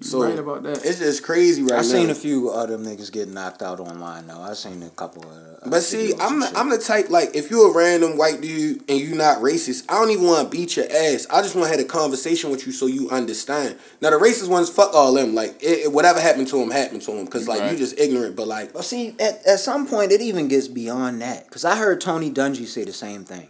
so 0.00 0.22
right 0.22 0.38
about 0.38 0.62
that. 0.62 0.84
it's 0.84 0.98
just 0.98 1.22
crazy 1.22 1.62
right 1.62 1.72
I 1.72 1.76
now. 1.76 1.82
seen 1.82 2.10
a 2.10 2.14
few 2.14 2.50
of 2.50 2.68
them 2.68 2.84
niggas 2.84 3.10
get 3.10 3.28
knocked 3.28 3.62
out 3.62 3.80
online 3.80 4.26
though. 4.26 4.40
I've 4.40 4.56
seen 4.56 4.82
a 4.82 4.90
couple 4.90 5.22
of. 5.24 5.28
Uh, 5.62 5.70
But 5.70 5.82
see, 5.82 6.14
I'm 6.20 6.40
the. 6.40 6.52
I'm 6.56 6.70
the 6.70 6.78
type 6.78 7.10
like 7.10 7.34
if 7.34 7.50
you're 7.50 7.70
a 7.70 7.74
random 7.74 8.16
white 8.16 8.40
dude 8.40 8.82
and 8.88 8.98
you 8.98 9.14
not 9.14 9.38
racist, 9.38 9.84
I 9.88 9.94
don't 9.94 10.10
even 10.10 10.24
want 10.26 10.50
to 10.50 10.56
beat 10.56 10.76
your 10.76 10.86
ass. 10.86 11.26
I 11.30 11.42
just 11.42 11.54
want 11.56 11.66
to 11.70 11.76
have 11.76 11.84
a 11.84 11.88
conversation 11.88 12.50
with 12.50 12.66
you 12.66 12.72
so 12.72 12.86
you 12.86 13.10
understand. 13.10 13.76
Now 14.00 14.10
the 14.10 14.16
racist 14.16 14.48
ones, 14.48 14.70
fuck 14.70 14.94
all 14.94 15.12
them. 15.14 15.34
Like 15.34 15.62
it, 15.62 15.86
it- 15.86 15.92
whatever 15.92 16.20
happened 16.20 16.48
to 16.48 16.58
them 16.58 16.70
happened 16.70 17.02
to 17.02 17.10
them 17.12 17.24
because 17.24 17.48
like 17.48 17.60
Right. 17.60 17.72
you 17.72 17.78
just 17.78 17.98
ignorant. 17.98 18.36
But 18.36 18.46
like 18.48 18.72
But 18.72 18.84
see, 18.84 19.16
at, 19.18 19.44
at 19.46 19.58
some 19.60 19.86
point, 19.86 20.12
it 20.12 20.20
even 20.20 20.48
gets 20.48 20.68
beyond 20.68 21.20
that. 21.22 21.44
Because 21.46 21.64
I 21.64 21.76
heard 21.76 22.00
Tony 22.00 22.30
Dungy 22.30 22.66
say 22.66 22.84
the 22.84 22.92
same 22.92 23.24
thing, 23.24 23.48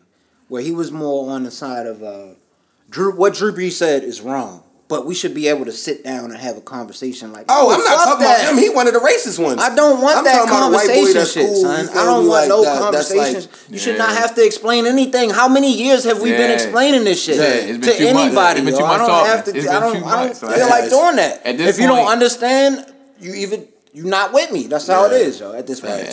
where 0.48 0.62
he 0.62 0.72
was 0.72 0.90
more 0.90 1.30
on 1.30 1.42
the 1.42 1.50
side 1.50 1.86
of 1.86 2.02
uh, 2.02 2.34
Drew. 2.88 3.12
What 3.14 3.34
Drew 3.34 3.52
Brees 3.52 3.72
said 3.72 4.02
is 4.02 4.22
wrong, 4.22 4.62
but 4.88 5.04
we 5.04 5.14
should 5.14 5.34
be 5.34 5.48
able 5.48 5.66
to 5.66 5.72
sit 5.72 6.02
down 6.02 6.30
and 6.30 6.36
have 6.40 6.56
a 6.56 6.60
conversation 6.62 7.30
like. 7.32 7.44
oh, 7.48 7.68
oh 7.68 7.74
I'm 7.74 7.84
not 7.84 8.04
talking 8.04 8.24
that. 8.24 8.40
about 8.40 8.52
him. 8.54 8.58
He 8.58 8.70
one 8.70 8.86
of 8.86 8.94
the 8.94 9.00
racist 9.00 9.38
ones. 9.42 9.60
I 9.62 9.74
don't 9.74 10.00
want 10.00 10.16
I'm 10.18 10.24
that 10.24 10.32
talking 10.32 10.50
about 10.50 10.70
a 10.70 10.74
white 10.74 10.86
boy 10.88 11.04
conversation 11.12 11.26
shit, 11.42 11.46
cool, 11.46 11.62
son. 11.62 11.88
I 11.90 12.04
don't 12.04 12.26
want 12.26 12.28
Like 12.28 12.48
no 12.48 12.64
that- 12.64 12.92
that's 12.92 13.10
like- 13.14 13.18
conversations. 13.34 13.48
you 13.68 13.78
should 13.78 13.98
not 13.98 14.10
have 14.16 14.34
to 14.36 14.44
explain 14.44 14.86
anything. 14.86 15.30
How 15.30 15.46
many 15.48 15.72
years 15.76 16.04
have 16.04 16.20
we 16.22 16.30
been 16.32 16.50
explaining 16.50 17.04
this 17.04 17.22
shit 17.22 17.36
Yeah, 17.36 17.66
to 17.66 17.78
too 17.78 17.88
much. 17.88 18.00
anybody? 18.00 18.60
It's 18.60 18.64
been 18.64 18.74
yo? 18.74 18.78
too 18.80 18.84
I 18.86 18.98
don't 18.98 19.08
talking. 19.08 19.30
have 19.30 19.44
to. 19.44 19.56
It's 19.56 19.68
I 19.68 19.80
don't. 19.80 19.96
I 19.96 20.00
don't 20.00 20.28
much, 20.28 20.36
so 20.36 20.46
feel 20.48 20.56
that's- 20.56 20.70
like 20.70 20.90
doing 20.90 21.16
that. 21.16 21.46
At 21.46 21.58
this 21.58 21.68
if 21.76 21.80
you 21.82 21.86
don't 21.86 22.06
understand, 22.08 22.86
you 23.20 23.34
even 23.34 23.68
you're 23.92 24.06
not 24.06 24.32
with 24.32 24.50
me. 24.52 24.68
That's 24.68 24.86
how 24.86 25.04
it 25.06 25.12
Yeah. 25.12 25.18
is, 25.28 25.40
yo. 25.40 25.52
At 25.52 25.66
this 25.66 25.80
point. 25.80 25.96
Yeah. 25.96 26.10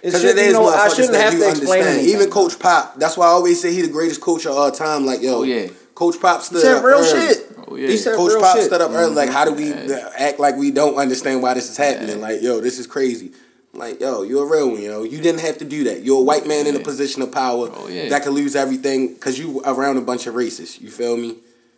It 0.00 0.02
Because 0.02 0.20
should, 0.22 0.38
it 0.38 0.46
you 0.46 0.52
know, 0.52 0.68
I 0.68 0.88
shouldn't 0.88 1.14
have 1.16 1.32
to 1.34 1.48
explain 1.48 1.82
understand. 1.82 1.98
anything. 1.98 2.14
Even 2.14 2.30
Coach 2.30 2.58
Pop, 2.58 2.98
that's 2.98 3.16
why 3.16 3.26
I 3.26 3.30
always 3.30 3.60
say 3.60 3.72
he 3.74 3.82
the 3.82 3.88
greatest 3.88 4.20
coach 4.20 4.46
of 4.46 4.56
all 4.56 4.70
time. 4.70 5.04
Like 5.06 5.22
yo, 5.22 5.38
Oh, 5.38 5.42
yeah. 5.42 5.68
Coach 5.96 6.20
Pop 6.20 6.42
stood 6.42 6.58
He 6.58 6.62
said 6.62 6.84
real 6.84 6.98
early. 6.98 7.08
shit. 7.28 7.47
Oh, 7.70 7.76
yeah. 7.76 7.88
He 7.88 7.96
said 7.96 8.16
Coach 8.16 8.30
real 8.32 8.40
Pop 8.40 8.56
shit. 8.56 8.66
stood 8.66 8.80
up 8.80 8.90
early. 8.92 9.14
Like, 9.14 9.28
how 9.30 9.44
do 9.44 9.52
we 9.52 9.68
Yeah. 9.72 10.10
act 10.16 10.38
like 10.40 10.56
we 10.56 10.70
don't 10.70 10.94
understand 10.96 11.42
why 11.42 11.54
this 11.54 11.68
is 11.70 11.76
happening? 11.76 12.20
Like, 12.20 12.40
yo, 12.42 12.60
this 12.60 12.78
is 12.78 12.86
crazy. 12.86 13.32
Like, 13.74 14.00
yo, 14.00 14.22
you're 14.22 14.44
a 14.44 14.50
real 14.50 14.70
one, 14.70 14.82
yo. 14.82 15.02
You 15.02 15.20
didn't 15.20 15.40
have 15.42 15.58
to 15.58 15.64
do 15.64 15.84
that. 15.84 16.02
You're 16.02 16.20
a 16.20 16.24
white 16.24 16.46
man 16.46 16.66
in 16.66 16.74
a 16.74 16.80
position 16.80 17.20
of 17.22 17.30
power 17.30 17.70
Oh, 17.72 17.88
yeah. 17.88 18.08
that 18.08 18.22
could 18.24 18.32
lose 18.32 18.56
everything 18.56 19.14
because 19.14 19.38
you 19.38 19.60
around 19.64 19.98
a 19.98 20.00
bunch 20.00 20.26
of 20.26 20.34
racists. 20.34 20.80
You 20.80 20.90
feel 20.90 21.16
me? 21.16 21.36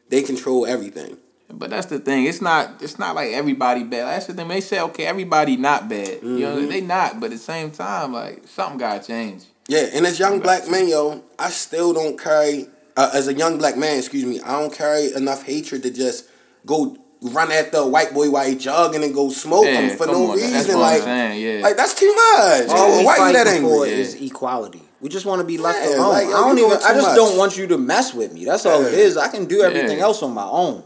They 0.08 0.22
control 0.22 0.66
everything. 0.66 1.16
But 1.52 1.70
that's 1.70 1.86
the 1.86 1.98
thing. 1.98 2.26
It's 2.26 2.40
not. 2.40 2.80
It's 2.80 2.96
not 2.98 3.16
like 3.16 3.32
everybody 3.32 3.82
bad. 3.82 4.06
That's 4.06 4.26
the 4.26 4.34
thing. 4.34 4.46
They 4.46 4.60
say 4.60 4.80
okay, 4.80 5.04
everybody 5.06 5.56
not 5.56 5.88
bad. 5.88 6.22
You 6.22 6.28
know, 6.38 6.56
Mm-hmm. 6.58 6.68
they 6.68 6.80
not. 6.80 7.18
But 7.18 7.26
at 7.26 7.30
the 7.32 7.38
same 7.38 7.72
time, 7.72 8.12
like 8.12 8.46
something 8.46 8.78
got 8.78 9.02
to 9.02 9.06
change. 9.08 9.44
Yeah, 9.66 9.88
and 9.92 10.06
as 10.06 10.18
young 10.20 10.38
black 10.38 10.68
men, 10.68 10.86
yo, 10.88 11.22
I 11.40 11.50
still 11.50 11.92
don't 11.92 12.16
carry. 12.18 12.68
Uh, 13.00 13.10
as 13.14 13.28
a 13.28 13.32
young 13.34 13.56
black 13.56 13.78
man, 13.78 13.96
excuse 13.98 14.26
me, 14.26 14.40
I 14.42 14.60
don't 14.60 14.72
carry 14.74 15.14
enough 15.14 15.42
hatred 15.44 15.82
to 15.84 15.90
just 15.90 16.28
go 16.66 16.96
run 17.22 17.50
after 17.50 17.78
a 17.78 17.86
white 17.86 18.12
boy 18.12 18.28
while 18.30 18.46
he 18.46 18.54
jogging 18.56 19.02
and 19.02 19.14
go 19.14 19.30
smoke 19.30 19.64
Yeah, 19.64 19.80
him 19.80 19.96
for 19.96 20.06
no 20.06 20.32
on, 20.32 20.38
that's 20.38 20.52
reason. 20.52 20.78
what 20.78 20.84
I'm 20.84 20.92
Like, 20.92 21.02
saying, 21.02 21.40
yeah. 21.40 21.62
like 21.62 21.76
that's 21.78 21.94
too 21.94 22.14
much. 22.14 22.68
All 22.68 22.98
we 22.98 23.04
Why 23.06 23.16
you 23.16 23.22
fight 23.22 23.32
that 23.32 23.46
for 23.46 23.52
angry? 23.86 23.90
is 23.92 24.14
equality. 24.20 24.82
We 25.00 25.08
just 25.08 25.24
want 25.24 25.40
to 25.40 25.46
be 25.46 25.56
left 25.56 25.78
Yeah, 25.82 25.96
alone. 25.96 26.08
like, 26.10 26.26
I 26.26 26.30
don't 26.32 26.58
even. 26.58 26.72
I 26.72 26.92
just 26.92 27.06
much. 27.08 27.16
don't 27.16 27.38
want 27.38 27.56
you 27.56 27.66
to 27.68 27.78
mess 27.78 28.12
with 28.12 28.34
me. 28.34 28.44
That's 28.44 28.66
all 28.66 28.84
it 28.84 28.92
Yeah. 28.92 28.98
is. 28.98 29.16
I 29.16 29.28
can 29.28 29.46
do 29.46 29.62
everything 29.62 29.96
Yeah. 29.98 30.04
else 30.04 30.22
on 30.22 30.34
my 30.34 30.44
own. 30.46 30.82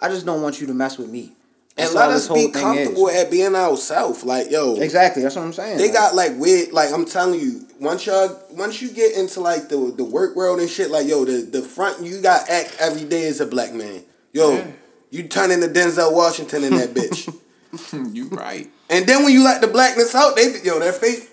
I 0.00 0.08
just 0.08 0.26
don't 0.26 0.42
want 0.42 0.60
you 0.60 0.66
to 0.66 0.74
mess 0.74 0.98
with 0.98 1.08
me. 1.08 1.34
And 1.76 1.92
let 1.92 2.10
us 2.10 2.28
be 2.28 2.50
comfortable 2.50 3.10
at 3.10 3.30
being 3.32 3.56
ourselves. 3.56 4.22
Like, 4.22 4.48
yo, 4.50 4.76
Exactly. 4.76 5.22
That's 5.22 5.34
what 5.34 5.44
I'm 5.44 5.52
saying. 5.52 5.78
they 5.78 5.86
Like, 5.86 5.92
got 5.92 6.14
like 6.14 6.32
weird. 6.36 6.72
Like 6.72 6.92
I'm 6.92 7.04
telling 7.04 7.40
you, 7.40 7.66
once 7.80 8.06
y'all, 8.06 8.40
once 8.52 8.80
you 8.80 8.90
get 8.90 9.16
into 9.16 9.40
like 9.40 9.68
the 9.68 9.92
the 9.96 10.04
work 10.04 10.36
world 10.36 10.60
and 10.60 10.70
shit, 10.70 10.90
like 10.90 11.08
yo, 11.08 11.24
the 11.24 11.42
the 11.42 11.62
front 11.62 12.00
you 12.04 12.20
got 12.20 12.48
act 12.48 12.76
every 12.78 13.04
day 13.04 13.26
as 13.26 13.40
a 13.40 13.46
black 13.46 13.72
man. 13.74 14.04
Yo, 14.32 14.54
Yeah. 14.54 14.66
you 15.10 15.24
turn 15.24 15.50
into 15.50 15.66
Denzel 15.66 16.12
Washington 16.14 16.62
in 16.64 16.76
that 16.76 16.90
bitch. 16.94 17.34
you 18.14 18.28
right. 18.28 18.70
and 18.88 19.04
then 19.04 19.24
when 19.24 19.32
you 19.32 19.42
let 19.42 19.60
the 19.60 19.66
blackness 19.66 20.14
out, 20.14 20.36
they 20.36 20.60
yo 20.62 20.78
their 20.78 20.92
face. 20.92 21.28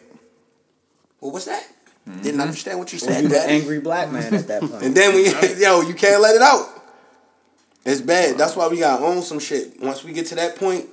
Well, 1.20 1.32
what's 1.32 1.46
that? 1.46 1.68
Didn't 2.08 2.24
mm-hmm. 2.32 2.42
understand 2.42 2.80
what 2.80 2.92
you 2.92 2.96
you 2.96 3.00
said. 3.06 3.26
the 3.26 3.30
Daddy. 3.30 3.54
angry 3.54 3.80
black 3.80 4.12
man 4.12 4.34
at 4.34 4.48
that 4.48 4.62
point. 4.68 4.82
And 4.82 4.96
then 4.96 5.14
when 5.14 5.24
you, 5.24 5.56
yo, 5.64 5.82
you 5.82 5.94
can't 5.94 6.20
let 6.20 6.36
it 6.36 6.42
out. 6.42 6.68
It's 7.86 8.02
bad. 8.02 8.38
That's 8.38 8.56
why 8.56 8.68
we 8.68 8.80
gotta 8.80 9.04
own 9.04 9.22
some 9.22 9.40
shit. 9.40 9.82
Once 9.82 10.04
we 10.04 10.14
get 10.14 10.28
to 10.28 10.36
that 10.36 10.56
point, 10.56 10.88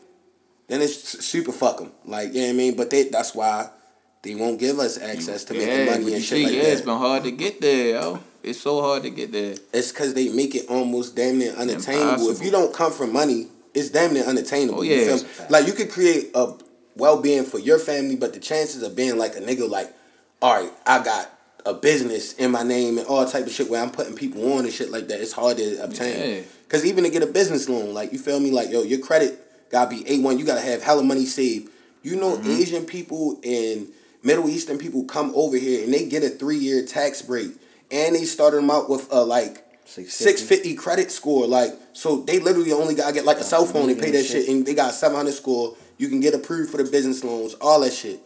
then 0.68 0.80
it's 0.82 1.24
super 1.24 1.52
fuck 1.52 1.80
'em. 1.80 1.92
Like, 2.04 2.28
you 2.32 2.40
know 2.40 2.46
what 2.46 2.52
I 2.52 2.56
mean? 2.56 2.76
But 2.76 2.90
they, 2.90 3.04
that's 3.04 3.34
why 3.34 3.68
they 4.22 4.34
won't 4.34 4.58
give 4.58 4.78
us 4.78 4.98
access 4.98 5.44
to 5.44 5.54
making 5.54 5.86
money 5.86 6.04
and 6.04 6.08
you 6.08 6.20
shit 6.20 6.38
see, 6.38 6.44
like 6.44 6.52
yeah, 6.54 6.62
that. 6.62 6.72
it's 6.72 6.80
been 6.82 6.98
hard 6.98 7.24
to 7.24 7.30
get 7.30 7.60
there, 7.60 7.90
yo. 8.00 8.20
It's 8.42 8.60
so 8.60 8.80
hard 8.80 9.02
to 9.02 9.10
get 9.10 9.32
there. 9.32 9.56
It's 9.72 9.92
because 9.92 10.14
they 10.14 10.28
make 10.30 10.54
it 10.54 10.66
almost 10.68 11.14
damn 11.16 11.38
near 11.38 11.52
unattainable. 11.52 12.30
If 12.30 12.42
you 12.42 12.50
don't 12.50 12.72
come 12.72 12.92
from 12.92 13.12
money, 13.12 13.48
it's 13.74 13.90
damn 13.90 14.14
near 14.14 14.24
unattainable. 14.24 14.80
Oh, 14.80 14.82
You 14.82 14.94
yeah. 14.96 15.16
feel? 15.16 15.46
Like 15.50 15.66
you 15.66 15.72
could 15.72 15.90
create 15.90 16.30
a 16.34 16.52
well 16.96 17.20
being 17.20 17.44
for 17.44 17.58
your 17.58 17.78
family, 17.78 18.16
but 18.16 18.32
the 18.32 18.40
chances 18.40 18.82
of 18.82 18.96
being 18.96 19.18
like 19.18 19.36
a 19.36 19.40
nigga 19.40 19.68
like, 19.68 19.92
all 20.40 20.54
right, 20.62 20.72
I 20.86 21.02
got 21.04 21.30
a 21.66 21.74
business 21.74 22.32
in 22.34 22.50
my 22.50 22.62
name 22.62 22.96
and 22.98 23.06
all 23.06 23.26
type 23.26 23.44
of 23.46 23.52
shit 23.52 23.68
where 23.68 23.82
I'm 23.82 23.90
putting 23.90 24.14
people 24.14 24.52
on 24.54 24.64
and 24.64 24.72
shit 24.72 24.90
like 24.90 25.08
that, 25.08 25.20
it's 25.20 25.32
hard 25.32 25.58
to 25.58 25.82
obtain. 25.84 26.30
Yeah. 26.36 26.40
Cause 26.68 26.84
even 26.84 27.04
to 27.04 27.10
get 27.10 27.22
a 27.22 27.26
business 27.26 27.68
loan, 27.68 27.94
like 27.94 28.12
you 28.12 28.18
feel 28.18 28.38
me, 28.40 28.50
like 28.50 28.70
yo, 28.70 28.82
your 28.82 28.98
credit 29.00 29.40
gotta 29.70 29.88
be 29.90 30.04
A 30.10 30.20
one. 30.20 30.38
You 30.38 30.44
gotta 30.44 30.60
have 30.60 30.82
hella 30.82 31.02
money 31.02 31.24
saved. 31.24 31.70
You 32.02 32.16
know, 32.16 32.36
Mm-hmm. 32.36 32.50
Asian 32.50 32.84
people 32.84 33.38
and 33.42 33.88
Middle 34.22 34.48
Eastern 34.48 34.78
people 34.78 35.04
come 35.04 35.32
over 35.34 35.56
here 35.56 35.84
and 35.84 35.92
they 35.94 36.06
get 36.06 36.22
a 36.24 36.28
three 36.28 36.56
year 36.58 36.84
tax 36.84 37.22
break, 37.22 37.52
and 37.90 38.14
they 38.14 38.24
started 38.24 38.58
them 38.58 38.70
out 38.70 38.88
with 38.90 39.10
a 39.12 39.22
like 39.24 39.64
650. 39.86 40.10
six 40.10 40.42
fifty 40.42 40.74
credit 40.74 41.10
score. 41.10 41.46
Like 41.46 41.72
so, 41.94 42.20
they 42.20 42.38
literally 42.38 42.72
only 42.72 42.94
gotta 42.94 43.14
get 43.14 43.24
like 43.24 43.38
a 43.38 43.44
cell 43.44 43.64
phone 43.64 43.88
and 43.88 43.98
pay 43.98 44.10
that 44.10 44.24
shit, 44.24 44.48
and 44.48 44.66
they 44.66 44.74
got 44.74 44.92
seven 44.92 45.16
hundred 45.16 45.32
score. 45.34 45.74
You 45.96 46.08
can 46.08 46.20
get 46.20 46.34
approved 46.34 46.70
for 46.70 46.76
the 46.76 46.88
business 46.90 47.24
loans, 47.24 47.54
all 47.54 47.80
that 47.80 47.92
shit. 47.92 48.20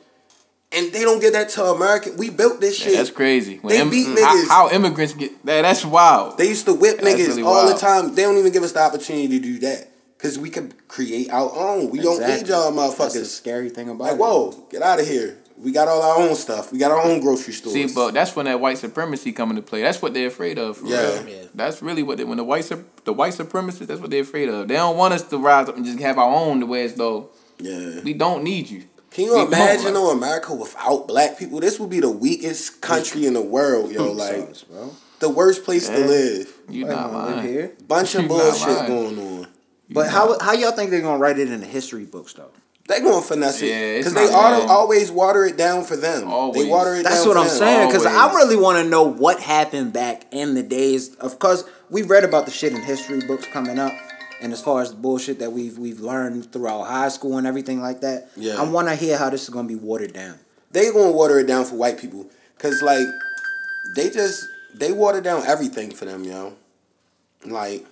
And 0.74 0.92
they 0.92 1.02
don't 1.02 1.20
get 1.20 1.35
that 1.35 1.50
to 1.50 1.64
American. 1.64 2.16
We 2.16 2.30
built 2.30 2.61
this 2.61 2.78
Yeah, 2.80 2.87
shit. 2.87 2.96
that's 2.96 3.11
crazy. 3.11 3.58
When 3.58 3.74
They 3.74 3.80
im- 3.80 3.90
beat 3.90 4.06
how, 4.06 4.14
niggas. 4.37 4.48
how 4.48 4.70
immigrants 4.70 5.12
get 5.12 5.44
that? 5.44 5.62
That's 5.62 5.85
wild. 5.85 6.38
They 6.38 6.48
used 6.48 6.64
to 6.66 6.72
whip 6.74 7.00
That's 7.00 7.14
niggas 7.14 7.28
really 7.28 7.42
all 7.42 7.68
the 7.68 7.74
time. 7.78 8.14
They 8.14 8.22
don't 8.22 8.38
even 8.38 8.52
give 8.52 8.62
us 8.62 8.72
the 8.72 8.80
opportunity 8.80 9.28
to 9.28 9.38
do 9.38 9.58
that. 9.61 9.88
Cause 10.18 10.38
we 10.38 10.50
could 10.50 10.87
create 10.87 11.30
our 11.30 11.50
own. 11.52 11.90
We 11.90 11.98
don't 12.00 12.20
need 12.20 12.24
Exactly. 12.26 12.50
y'all 12.50 12.70
motherfuckers. 12.72 12.96
That's 12.98 13.12
the 13.14 13.20
motherfuckers. 13.20 13.26
scary 13.26 13.68
thing 13.70 13.88
about 13.88 14.04
Like, 14.04 14.12
it. 14.12 14.18
whoa, 14.18 14.66
get 14.70 14.80
out 14.80 15.00
of 15.00 15.06
here. 15.08 15.37
We 15.58 15.72
got 15.72 15.88
all 15.88 16.00
our 16.00 16.16
own 16.28 16.35
stuff. 16.37 16.72
We 16.72 16.78
got 16.78 16.90
our 16.92 17.02
own 17.02 17.20
grocery 17.20 17.52
stores. 17.52 17.74
See, 17.74 17.87
but 17.92 18.12
that's 18.14 18.35
when 18.37 18.46
that 18.46 18.58
white 18.61 18.78
supremacy 18.78 19.32
come 19.32 19.50
into 19.50 19.62
play. 19.62 19.82
That's 19.82 20.00
what 20.00 20.14
they're 20.14 20.28
afraid 20.28 20.58
of. 20.58 20.76
For 20.78 20.87
Yeah. 20.87 21.00
real. 21.24 21.28
Yeah. 21.28 21.35
That's 21.54 21.82
really 21.82 22.02
what 22.04 22.18
they, 22.18 22.24
when 22.24 22.38
the 22.38 22.44
white 22.44 22.70
the 23.04 23.12
white 23.12 23.35
supremacists. 23.35 23.87
That's 23.88 24.00
what 24.00 24.11
they're 24.11 24.22
afraid 24.22 24.48
of. 24.48 24.68
They 24.68 24.74
don't 24.74 24.96
want 24.96 25.12
us 25.12 25.22
to 25.22 25.38
rise 25.38 25.68
up 25.68 25.76
and 25.76 25.85
just 25.85 25.98
have 25.98 26.18
our 26.18 26.32
own. 26.35 26.61
The 26.61 26.66
way 26.66 26.85
as 26.85 26.94
though 26.94 27.30
yeah. 27.58 28.00
we 28.02 28.12
don't 28.14 28.42
need 28.44 28.70
you. 28.70 28.85
Can 29.14 29.25
you 29.25 29.40
imagine 29.46 29.85
like- 29.87 29.94
though 29.94 30.11
America 30.11 30.55
without 30.55 31.07
black 31.09 31.38
people? 31.38 31.61
This 31.61 31.79
would 31.81 31.90
be 31.90 32.01
the 32.01 32.11
weakest 32.11 32.81
country 32.81 33.27
in 33.27 33.35
the 33.35 33.42
world, 33.42 33.90
yo. 33.92 34.12
Like 34.12 34.37
Sucks, 34.46 34.64
bro. 34.64 34.94
the 35.20 35.29
worst 35.29 35.64
place 35.64 35.88
to 35.88 35.98
live. 35.98 36.53
You 36.68 36.87
Why 36.87 36.92
not 36.94 37.11
am 37.11 37.16
I 37.16 37.25
live 37.27 37.37
lying. 37.37 37.48
here? 37.48 37.72
Bunch 37.88 38.14
of 38.14 38.22
You 38.22 38.29
bullshit 38.29 38.87
going 38.87 39.18
on. 39.18 39.46
But 39.90 40.09
how 40.09 40.38
how 40.40 40.53
y'all 40.53 40.72
think 40.72 40.90
they're 40.90 41.03
gonna 41.03 41.18
write 41.18 41.38
it 41.38 41.51
in 41.51 41.61
the 41.61 41.66
history 41.66 42.05
books 42.05 42.33
though? 42.33 42.51
They 42.88 42.98
gonna 43.01 43.20
finesse 43.22 43.62
it 43.62 43.66
Yeah, 43.68 43.98
because 43.98 44.14
they 44.14 44.27
auto, 44.27 44.66
always 44.66 45.11
water 45.12 45.44
it 45.44 45.57
down 45.57 45.85
for 45.85 45.94
them. 45.96 46.22
They 46.22 46.27
Always. 46.27 46.66
water 46.66 46.94
it 46.96 47.05
That's 47.05 47.18
down. 47.25 47.29
what 47.29 47.35
for 47.35 47.40
I'm 47.40 47.46
them. 47.48 47.57
saying 47.57 47.88
because 47.88 48.07
I 48.07 48.35
really 48.35 48.57
want 48.57 48.83
to 48.83 48.88
know 48.90 49.05
what 49.05 49.38
happened 49.40 49.92
back 49.92 50.25
in 50.33 50.55
the 50.55 50.62
days. 50.64 51.14
Of 51.16 51.38
course, 51.38 51.62
we 51.90 52.03
read 52.03 52.25
about 52.25 52.46
the 52.46 52.51
shit 52.51 52.72
in 52.72 52.83
history 52.83 53.20
books 53.27 53.46
coming 53.53 53.79
up, 53.79 53.92
and 54.42 54.52
as 54.52 54.61
far 54.61 54.83
as 54.83 54.90
the 54.90 54.96
bullshit 54.96 55.38
that 55.38 55.52
we've 55.52 55.78
we've 55.78 56.00
learned 56.00 56.52
throughout 56.52 56.83
high 56.83 57.09
school 57.09 57.38
and 57.38 57.46
everything 57.46 57.81
like 57.81 58.00
that. 58.02 58.28
Yeah. 58.37 58.61
I 58.61 58.64
want 58.64 58.88
to 58.88 58.94
hear 58.96 59.16
how 59.16 59.31
this 59.31 59.44
is 59.44 59.48
gonna 59.50 59.68
be 59.68 59.76
watered 59.76 60.12
down. 60.12 60.38
they 60.72 60.90
gonna 60.92 61.12
water 61.12 61.38
it 61.38 61.46
down 61.46 61.64
for 61.64 61.76
white 61.76 61.98
people 61.98 62.26
because 62.57 62.83
like 62.83 63.07
they 63.96 64.11
just 64.11 64.44
they 64.74 64.92
watered 64.92 65.24
down 65.24 65.44
everything 65.46 65.90
for 65.92 66.05
them, 66.05 66.24
yo. 66.24 66.55
Like 67.46 67.87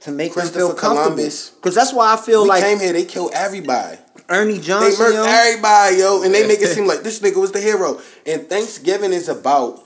to 0.00 0.10
make 0.10 0.34
them 0.34 0.46
feel 0.48 0.68
comfortable. 0.74 1.02
Columbus. 1.14 1.50
Because 1.50 1.74
that's 1.74 1.92
why 1.92 2.12
I 2.12 2.16
feel 2.16 2.42
we 2.42 2.48
like 2.50 2.62
came 2.62 2.78
here, 2.78 2.92
they 2.92 3.04
killed 3.04 3.32
everybody. 3.34 3.98
Ernie 4.28 4.54
They 4.54 4.60
Johnson. 4.60 5.06
murked 5.06 5.14
yo, 5.14 5.24
everybody, 5.24 5.96
yo, 5.98 6.22
and 6.22 6.34
they 6.34 6.46
make 6.46 6.60
it 6.60 6.68
seem 6.74 6.86
like 6.92 7.02
this 7.02 7.20
nigga 7.20 7.36
was 7.36 7.52
the 7.52 7.60
hero. 7.60 8.00
And 8.26 8.48
Thanksgiving 8.48 9.12
is 9.12 9.28
about 9.28 9.82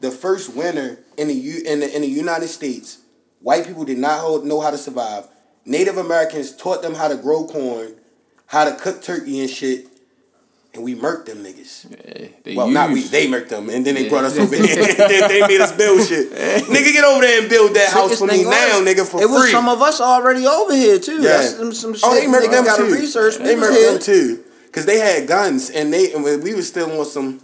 the 0.00 0.10
first 0.10 0.54
winter 0.54 0.98
in 1.16 1.28
the 1.28 1.34
U 1.34 1.62
in 1.64 1.80
the 1.80 1.94
in 1.94 2.02
the 2.02 2.08
United 2.08 2.48
States. 2.48 2.98
White 3.40 3.66
people 3.66 3.84
did 3.84 3.98
not 3.98 4.20
hold, 4.20 4.44
know 4.44 4.60
how 4.60 4.70
to 4.70 4.78
survive. 4.78 5.28
Native 5.66 5.96
Americans 5.96 6.54
taught 6.56 6.82
them 6.82 6.94
how 6.94 7.08
to 7.08 7.16
grow 7.16 7.46
corn, 7.46 7.94
how 8.46 8.64
to 8.64 8.74
cook 8.76 9.02
turkey 9.02 9.40
and 9.40 9.48
shit, 9.48 9.86
and 10.74 10.82
we 10.82 10.94
murked 10.94 11.26
them 11.26 11.38
niggas. 11.38 11.86
Yeah, 11.90 12.28
they 12.42 12.54
Well, 12.56 12.68
not 12.68 12.90
we, 12.90 13.02
they 13.02 13.26
murked 13.28 13.48
them, 13.48 13.70
and 13.70 13.84
then 13.86 13.94
they 13.94 14.04
Yeah. 14.04 14.08
brought 14.10 14.24
us 14.24 14.36
over 14.36 14.54
here. 14.56 14.76
they, 14.76 15.20
they 15.28 15.46
made 15.46 15.60
us 15.60 15.72
build 15.72 16.06
shit. 16.06 16.30
nigga, 16.32 16.92
get 16.92 17.04
over 17.04 17.20
there 17.22 17.40
and 17.40 17.48
build 17.48 17.74
that 17.74 17.90
house 17.92 18.18
for 18.18 18.26
me 18.26 18.42
now, 18.44 18.80
was, 18.80 18.86
nigga, 18.88 19.06
for 19.08 19.18
it 19.22 19.26
free. 19.26 19.32
was 19.32 19.50
some 19.50 19.68
of 19.68 19.80
us 19.80 20.00
already 20.00 20.46
over 20.46 20.74
here 20.74 20.98
too. 20.98 21.14
Yeah. 21.22 21.28
That's 21.38 21.56
some, 21.56 21.72
some 21.72 21.94
shit 21.94 22.02
Oh, 22.04 22.14
they 22.14 22.26
murked 22.26 22.48
niggas 22.52 22.76
them 22.76 22.86
too. 22.88 22.92
research. 22.94 23.36
They 23.38 23.54
We 23.54 23.62
murked 23.62 23.92
them 23.92 24.00
too, 24.00 24.44
cause 24.72 24.84
they 24.86 24.98
had 24.98 25.26
guns 25.28 25.70
and 25.70 25.92
they 25.92 26.12
and 26.12 26.22
we 26.24 26.54
was 26.54 26.68
still 26.68 26.98
on 27.00 27.06
some 27.06 27.40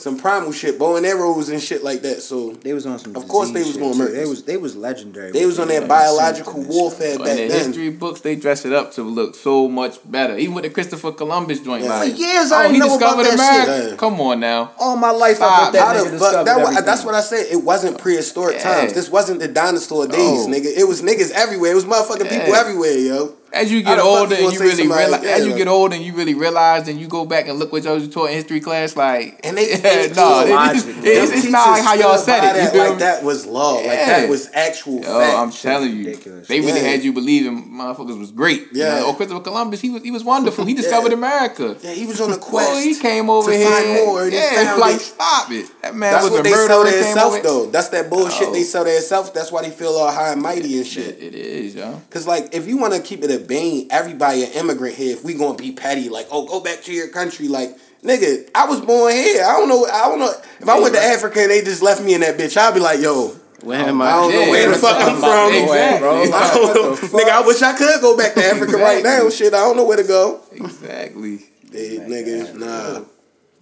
some 0.00 0.18
primal 0.18 0.52
shit, 0.52 0.78
bow 0.78 0.96
and 0.96 1.06
arrows 1.06 1.48
and 1.48 1.60
shit 1.62 1.84
like 1.84 2.02
that. 2.02 2.22
So 2.22 2.52
They 2.52 2.72
was 2.72 2.86
on 2.86 2.98
some. 2.98 3.14
Of 3.16 3.28
course 3.28 3.50
they 3.50 3.62
was 3.62 3.76
gonna 3.76 3.92
shit, 3.92 3.98
murk 3.98 4.08
too. 4.10 4.16
They 4.16 4.24
was 4.26 4.42
they 4.44 4.56
was 4.56 4.74
legendary. 4.76 5.30
they 5.32 5.46
was 5.46 5.58
on 5.58 5.68
the, 5.68 5.74
that 5.74 5.82
uh, 5.84 5.86
biological 5.86 6.52
symptoms 6.54 6.66
and 6.66 6.74
shit. 6.74 6.80
warfare 6.82 7.18
But 7.18 7.24
back 7.26 7.38
in 7.38 7.48
the 7.48 7.54
then. 7.54 7.66
history 7.66 7.90
books, 7.90 8.20
they 8.22 8.36
dress 8.36 8.64
it 8.64 8.72
up 8.72 8.92
to 8.94 9.02
look 9.02 9.34
so 9.34 9.68
much 9.68 9.98
better. 10.10 10.36
Even 10.38 10.54
with 10.54 10.64
the 10.64 10.70
Christopher 10.70 11.12
Columbus 11.12 11.60
joint, 11.60 11.84
Yeah. 11.84 11.90
like 11.98 12.12
For 12.12 12.18
years, 12.18 12.50
oh, 12.50 12.56
I 12.56 12.62
didn't 12.62 12.74
he 12.74 12.78
know 12.80 12.96
about 12.96 12.98
discovered 13.18 13.24
that 13.38 13.54
shit. 13.54 13.68
America. 13.68 13.90
Yeah. 13.90 13.96
Come 13.96 14.20
on 14.20 14.40
now. 14.40 14.72
All 14.78 14.96
my 14.96 15.10
life, 15.10 15.36
Stop. 15.36 15.52
I 15.52 15.64
thought 15.64 15.72
that 15.74 15.82
How 15.96 16.04
nigga 16.04 16.10
the 16.12 16.18
fuck? 16.18 16.44
That, 16.46 16.56
wa- 16.56 16.62
everything. 16.64 16.84
that's 16.84 17.04
what 17.04 17.14
I 17.14 17.20
said. 17.20 17.46
It 17.50 17.62
wasn't 17.62 17.98
prehistoric 17.98 18.56
Yeah. 18.56 18.74
times. 18.80 18.92
This 18.94 19.08
wasn't 19.10 19.40
the 19.40 19.48
dinosaur 19.48 20.06
days, 20.06 20.46
No. 20.46 20.54
nigga. 20.56 20.66
It 20.76 20.88
was 20.88 21.02
niggas 21.02 21.30
everywhere. 21.32 21.72
It 21.72 21.74
was 21.74 21.84
motherfucking 21.84 22.28
people 22.28 22.54
everywhere, 22.54 22.96
yo. 22.98 23.34
As 23.52 23.70
you 23.72 23.82
get 23.82 23.98
older 23.98 24.36
you 24.36 24.44
and 24.46 24.52
you 24.54 24.60
really 24.60 24.86
realize, 24.86 25.22
yeah, 25.24 25.30
as 25.30 25.42
you 25.44 25.48
like- 25.50 25.58
get 25.58 25.68
older 25.68 25.94
and 25.96 26.04
you 26.04 26.14
really 26.14 26.34
realize, 26.34 26.86
and 26.88 27.00
you 27.00 27.08
go 27.08 27.24
back 27.24 27.48
and 27.48 27.58
look 27.58 27.72
what 27.72 27.82
y'all 27.84 27.94
was 27.94 28.08
taught 28.08 28.26
in 28.30 28.34
history 28.34 28.60
class, 28.60 28.96
like, 28.96 29.40
And 29.44 29.58
they- 29.58 29.70
yeah, 29.70 29.76
they- 30.06 30.12
no, 30.14 30.40
it- 30.46 30.76
it's, 30.76 30.84
Them 30.84 30.94
it's, 31.04 31.32
it's 31.32 31.50
not 31.50 31.70
like 31.70 31.82
how 31.84 31.94
y'all 31.94 32.16
said 32.18 32.44
it. 32.44 32.56
You 32.56 32.62
That, 32.62 32.72
feel 32.72 32.82
like 32.84 32.92
me? 32.92 32.98
that 32.98 33.24
was 33.24 33.46
law. 33.46 33.74
Like 33.74 33.84
that 33.86 34.28
was 34.28 34.50
actual 34.54 35.00
Yo, 35.02 35.18
fact. 35.20 35.36
I'm 35.36 35.50
telling 35.50 35.96
you, 35.96 36.06
ridiculous. 36.06 36.46
they 36.48 36.60
really 36.60 36.80
Yeah. 36.80 36.88
had 36.88 37.02
you 37.04 37.12
believing 37.12 37.70
motherfuckers 37.72 38.18
was 38.18 38.30
great. 38.30 38.60
You 38.72 38.82
Yeah. 38.84 39.00
know, 39.00 39.06
oh, 39.08 39.14
Christopher 39.14 39.40
Columbus, 39.40 39.80
he 39.80 39.90
was 39.90 40.02
he 40.02 40.10
was 40.10 40.22
wonderful. 40.24 40.64
He 40.64 40.74
discovered 40.82 41.12
America. 41.12 41.76
yeah, 41.82 41.90
he 41.92 42.06
was 42.06 42.20
on 42.20 42.32
a 42.32 42.38
quest. 42.38 42.70
Well, 42.70 42.80
he 42.80 42.94
came 42.98 43.28
over 43.30 43.50
here. 43.52 43.68
find 43.68 43.94
more. 44.06 44.22
And 44.24 44.32
he 44.32 44.38
yeah, 44.38 44.76
like 44.78 44.96
it. 44.96 45.00
stop 45.00 45.50
it. 45.50 45.66
That 45.82 45.94
man 45.96 46.12
That's 46.12 46.24
was 46.24 46.32
what 46.32 46.40
a 46.40 46.42
they 46.44 46.50
sell 46.52 46.68
murderer. 46.84 46.84
to 46.84 46.90
came 46.92 47.02
themselves 47.04 47.36
over- 47.36 47.42
though. 47.48 47.66
That's 47.66 47.88
that 47.88 48.10
bullshit 48.10 48.48
Oh. 48.48 48.52
they 48.52 48.62
sell 48.62 48.84
to 48.84 48.90
themselves. 48.90 49.30
That's 49.32 49.50
why 49.50 49.62
they 49.62 49.70
feel 49.70 49.90
all 49.96 50.10
high 50.12 50.32
and 50.32 50.40
mighty 50.42 50.76
and 50.78 50.86
shit. 50.86 51.18
It, 51.18 51.34
it 51.34 51.34
is, 51.34 51.74
yo. 51.74 52.00
Cause 52.10 52.26
like 52.26 52.54
if 52.54 52.66
you 52.68 52.76
want 52.78 52.94
to 52.94 53.00
keep 53.00 53.24
it 53.24 53.30
a 53.40 53.46
bane, 53.46 53.88
everybody 53.90 54.44
an 54.44 54.52
immigrant 54.52 54.94
here. 54.94 55.12
If 55.14 55.24
we 55.24 55.34
gonna 55.34 55.56
be 55.56 55.72
petty, 55.72 56.08
like 56.08 56.28
oh 56.30 56.46
go 56.46 56.60
back 56.60 56.82
to 56.82 56.92
your 56.92 57.08
country, 57.08 57.48
like 57.48 57.76
nigga, 58.02 58.48
I 58.54 58.66
was 58.66 58.80
born 58.80 59.12
here. 59.12 59.44
I 59.44 59.52
don't 59.52 59.68
know. 59.68 59.86
I 59.86 60.08
don't 60.08 60.18
know 60.18 60.32
if 60.60 60.68
I 60.68 60.78
went 60.80 60.94
to 60.94 61.00
Africa 61.00 61.40
and 61.42 61.50
they 61.50 61.62
just 61.62 61.82
left 61.82 62.02
me 62.02 62.14
in 62.14 62.20
that 62.20 62.38
bitch. 62.38 62.56
I'd 62.56 62.74
be 62.74 62.80
like 62.80 63.00
yo. 63.00 63.36
Where 63.62 63.78
am 63.78 64.00
I? 64.00 64.06
I 64.06 64.10
don't 64.12 64.32
know 64.32 64.50
where 64.50 64.70
the 64.70 64.76
fuck 64.76 64.96
I'm 64.96 65.16
I'm 65.16 65.20
from, 65.20 65.52
to 65.52 65.68
say, 65.68 65.98
bro. 65.98 66.22
I 66.22 66.54
don't. 66.54 66.96
Nigga, 67.12 67.28
I 67.28 67.46
wish 67.46 67.60
I 67.60 67.76
could 67.76 68.00
go 68.00 68.16
back 68.16 68.32
to 68.34 68.42
Africa 68.42 68.78
right 68.78 69.04
now. 69.04 69.28
Shit, 69.28 69.52
I 69.52 69.58
don't 69.58 69.76
know 69.76 69.84
where 69.84 69.98
to 69.98 70.02
go. 70.02 70.40
Exactly. 70.50 71.40
Hey, 71.70 71.98
nigga, 71.98 72.54
nah. 72.54 73.04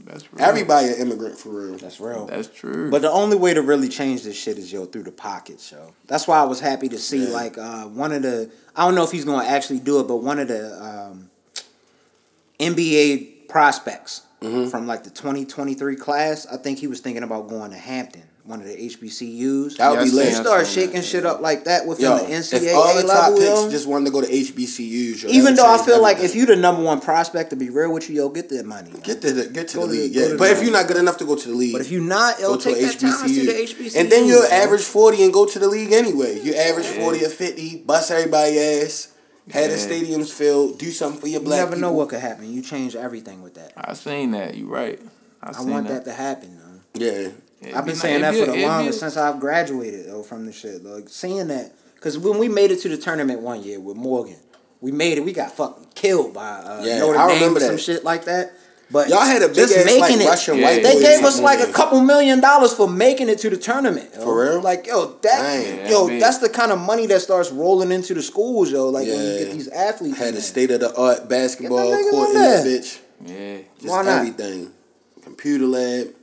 That's 0.08 0.32
real. 0.32 0.42
Everybody 0.44 0.88
an 0.88 0.94
immigrant 0.94 1.38
for 1.38 1.50
real. 1.50 1.76
That's 1.76 2.00
real. 2.00 2.26
That's 2.26 2.48
true. 2.48 2.90
But 2.90 3.02
the 3.02 3.10
only 3.10 3.36
way 3.36 3.52
to 3.54 3.62
really 3.62 3.88
change 3.88 4.22
this 4.24 4.36
shit 4.36 4.56
is 4.58 4.72
yo 4.72 4.86
through 4.86 5.02
the 5.04 5.12
pockets, 5.12 5.70
yo. 5.70 5.92
That's 6.06 6.26
why 6.26 6.38
I 6.38 6.44
was 6.44 6.60
happy 6.60 6.88
to 6.88 6.98
see 6.98 7.26
Yeah. 7.26 7.34
like 7.34 7.58
uh, 7.58 7.84
one 7.84 8.12
of 8.12 8.22
the 8.22 8.50
I 8.74 8.84
don't 8.84 8.94
know 8.94 9.04
if 9.04 9.10
he's 9.12 9.24
gonna 9.24 9.46
actually 9.46 9.80
do 9.80 10.00
it, 10.00 10.08
but 10.08 10.16
one 10.16 10.38
of 10.38 10.48
the 10.48 10.82
um, 10.82 11.30
NBA 12.58 13.48
prospects 13.48 14.22
Mm-hmm. 14.40 14.68
from 14.70 14.86
like 14.86 15.02
the 15.02 15.10
twenty 15.10 15.44
twenty 15.44 15.74
three 15.74 15.96
class, 15.96 16.46
I 16.46 16.58
think 16.58 16.78
he 16.78 16.86
was 16.86 17.00
thinking 17.00 17.24
about 17.24 17.48
going 17.48 17.72
to 17.72 17.76
Hampton, 17.76 18.22
one 18.48 18.60
of 18.60 18.66
the 18.66 18.74
HBCUs. 18.74 19.76
That 19.76 19.90
would 19.90 19.96
Yeah, 19.96 20.00
I 20.00 20.04
be 20.04 20.08
seen 20.10 20.16
lit. 20.16 20.24
They 20.26 20.32
that. 20.32 20.42
start 20.44 20.66
shaking 20.66 20.94
that, 20.96 21.04
shit 21.04 21.24
yeah. 21.24 21.30
up 21.30 21.40
like 21.40 21.64
that 21.64 21.86
within 21.86 22.04
Yo, 22.06 22.18
the 22.18 22.24
if 22.32 22.74
all 22.74 22.94
the 22.94 23.02
NCAA 23.02 23.06
top 23.06 23.08
level, 23.30 23.36
picks 23.38 23.48
yo. 23.48 23.70
just 23.70 23.86
wanted 23.86 24.06
to 24.06 24.10
go 24.10 24.20
to 24.22 24.26
HBCUs, 24.26 25.22
yo, 25.22 25.28
Even 25.30 25.54
though 25.54 25.66
I 25.66 25.76
feel 25.78 25.86
change 25.96 26.02
like 26.02 26.16
if 26.16 26.24
everything. 26.24 26.40
you 26.40 26.46
the 26.46 26.56
number 26.56 26.82
one 26.82 27.00
prospect, 27.00 27.50
to 27.50 27.56
be 27.56 27.70
real 27.70 27.92
with 27.92 28.08
you, 28.08 28.16
yo, 28.16 28.28
get 28.30 28.48
that 28.48 28.64
money. 28.66 28.90
yo. 28.90 28.98
Get 29.00 29.20
to 29.22 29.32
the 29.32 29.46
get 29.50 29.68
to 29.68 29.76
Go 29.78 29.86
the 29.86 29.92
league, 29.92 30.14
go 30.14 30.20
yeah. 30.20 30.28
to 30.28 30.38
But 30.38 30.44
the 30.48 30.52
if 30.56 30.62
you're 30.62 30.72
not 30.72 30.88
good 30.88 30.96
enough 30.96 31.18
to 31.18 31.24
go 31.26 31.36
to 31.36 31.48
the 31.48 31.54
league, 31.54 31.72
But 31.72 31.82
if 31.82 31.90
you're 31.90 32.02
not, 32.02 32.40
yo, 32.40 32.48
go 32.48 32.56
to 32.56 32.64
take 32.74 32.78
a 32.82 32.86
that 32.86 32.98
time 32.98 33.28
to 33.28 33.34
HBCU. 33.34 33.46
the 33.46 33.52
HBCU. 33.84 33.96
and 34.00 34.10
then 34.10 34.26
you'll 34.26 34.44
average 34.44 34.82
forty 34.82 35.22
and 35.22 35.32
go 35.32 35.44
to 35.46 35.58
the 35.58 35.68
league 35.68 35.92
anyway. 35.92 36.40
You 36.40 36.54
average 36.54 36.86
forty 36.86 37.24
or 37.24 37.28
fifty, 37.28 37.76
bust 37.78 38.10
everybody 38.10 38.58
ass, 38.58 39.12
had 39.50 39.70
the 39.70 39.76
stadiums 39.76 40.30
filled, 40.32 40.78
do 40.78 40.90
something 40.90 41.20
for 41.20 41.26
your 41.28 41.40
You 41.40 41.46
black 41.46 41.60
never 41.68 41.76
know 41.76 41.92
what 41.92 42.08
could 42.08 42.20
happen. 42.20 42.52
You 42.52 42.62
change 42.62 42.96
everything 42.96 43.42
with 43.42 43.54
that. 43.54 43.72
I've 43.76 43.98
seen 43.98 44.30
that. 44.32 44.56
You're 44.56 44.68
right. 44.68 45.00
I, 45.42 45.50
I 45.50 45.52
seen 45.52 45.70
want 45.70 45.88
that 45.88 46.04
to 46.06 46.12
happen, 46.12 46.58
though. 46.58 47.04
Yeah, 47.04 47.28
It'd 47.60 47.74
I've 47.74 47.84
been 47.84 47.94
ni- 47.94 48.00
saying 48.00 48.22
that 48.22 48.34
for 48.34 48.46
the 48.46 48.52
it'd 48.54 48.62
longest 48.68 49.00
since 49.00 49.16
I've 49.16 49.40
graduated 49.40 50.06
though 50.06 50.22
from 50.22 50.46
the 50.46 50.52
shit. 50.52 50.84
Like 50.84 51.08
seeing 51.08 51.48
that, 51.48 51.72
because 51.94 52.16
when 52.18 52.38
we 52.38 52.48
made 52.48 52.70
it 52.70 52.80
to 52.82 52.88
the 52.88 52.96
tournament 52.96 53.40
one 53.40 53.62
year 53.62 53.80
with 53.80 53.96
Morgan, 53.96 54.36
we 54.80 54.92
made 54.92 55.18
it. 55.18 55.24
We 55.24 55.32
got 55.32 55.52
fucking 55.52 55.88
killed 55.94 56.34
by 56.34 56.48
uh, 56.48 56.82
Yeah, 56.84 56.98
Notre 57.00 57.18
I 57.18 57.26
Dame 57.28 57.34
remember 57.40 57.58
or 57.58 57.62
some 57.62 57.72
that. 57.76 57.80
shit 57.82 58.04
like 58.04 58.24
that. 58.26 58.52
But 58.90 59.10
y'all 59.10 59.20
had 59.20 59.42
a 59.42 59.48
big 59.48 59.56
just 59.56 59.76
ass 59.76 59.84
like 59.84 60.00
making 60.00 60.22
it- 60.22 60.28
Russian 60.30 60.56
Yeah. 60.56 60.64
white. 60.64 60.82
They 60.82 60.94
gave 60.98 61.22
us 61.22 61.34
something 61.34 61.44
like 61.44 61.60
a 61.60 61.70
couple 61.72 62.00
million 62.00 62.40
dollars 62.40 62.72
for 62.72 62.88
making 62.88 63.28
it 63.28 63.38
to 63.40 63.50
the 63.50 63.58
tournament. 63.58 64.08
yo. 64.14 64.22
For 64.22 64.42
real? 64.44 64.62
Like 64.62 64.86
yo, 64.86 65.18
that 65.20 65.42
Dang. 65.42 65.90
Yo, 65.90 66.08
big. 66.08 66.20
that's 66.22 66.38
the 66.38 66.48
kind 66.48 66.72
of 66.72 66.78
money 66.78 67.04
that 67.08 67.20
starts 67.20 67.50
rolling 67.50 67.92
into 67.92 68.14
the 68.14 68.22
schools, 68.22 68.70
yo. 68.70 68.88
Like 68.88 69.06
when 69.06 69.16
you 69.20 69.38
get 69.40 69.52
these 69.52 69.68
athletes. 69.68 70.16
Had 70.16 70.34
a 70.34 70.40
state 70.40 70.70
of 70.70 70.80
the 70.80 70.94
art 70.96 71.28
basketball 71.28 71.90
Get 71.90 71.96
them 71.96 72.04
niggas 72.06 72.10
court 72.12 72.30
in 72.30 72.36
in 72.36 72.42
that 72.42 72.64
bitch. 72.66 72.98
Yeah. 73.26 73.58
Just 73.76 73.88
Why 73.88 74.02
not? 74.04 74.18
everything. 74.20 74.72
Computer 75.22 75.66
lab. 75.66 76.14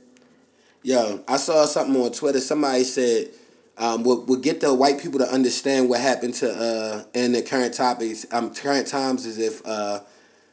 Yo, 0.86 1.20
I 1.26 1.36
saw 1.36 1.64
something 1.66 2.00
on 2.00 2.12
Twitter. 2.12 2.38
Somebody 2.38 2.84
said, 2.84 3.30
um, 3.76 4.04
we'll, 4.04 4.24
we'll 4.24 4.38
get 4.38 4.60
the 4.60 4.72
white 4.72 5.00
people 5.00 5.18
to 5.18 5.26
understand 5.28 5.88
what 5.88 6.00
happened 6.00 6.32
to 6.34 6.48
uh 6.48 7.02
in 7.12 7.32
the 7.32 7.42
current 7.42 7.74
topics. 7.74 8.24
Um, 8.30 8.54
current 8.54 8.86
times 8.86 9.26
is 9.26 9.36
if 9.36 9.66
uh 9.66 9.98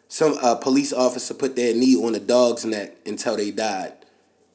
some 0.08 0.36
uh, 0.42 0.56
police 0.56 0.92
officer 0.92 1.36
put 1.36 1.56
their 1.56 1.76
knee 1.76 1.96
on 1.96 2.16
a 2.16 2.20
dog's 2.20 2.66
neck 2.66 2.96
until 3.06 3.38
they 3.38 3.52
died. 3.52 3.94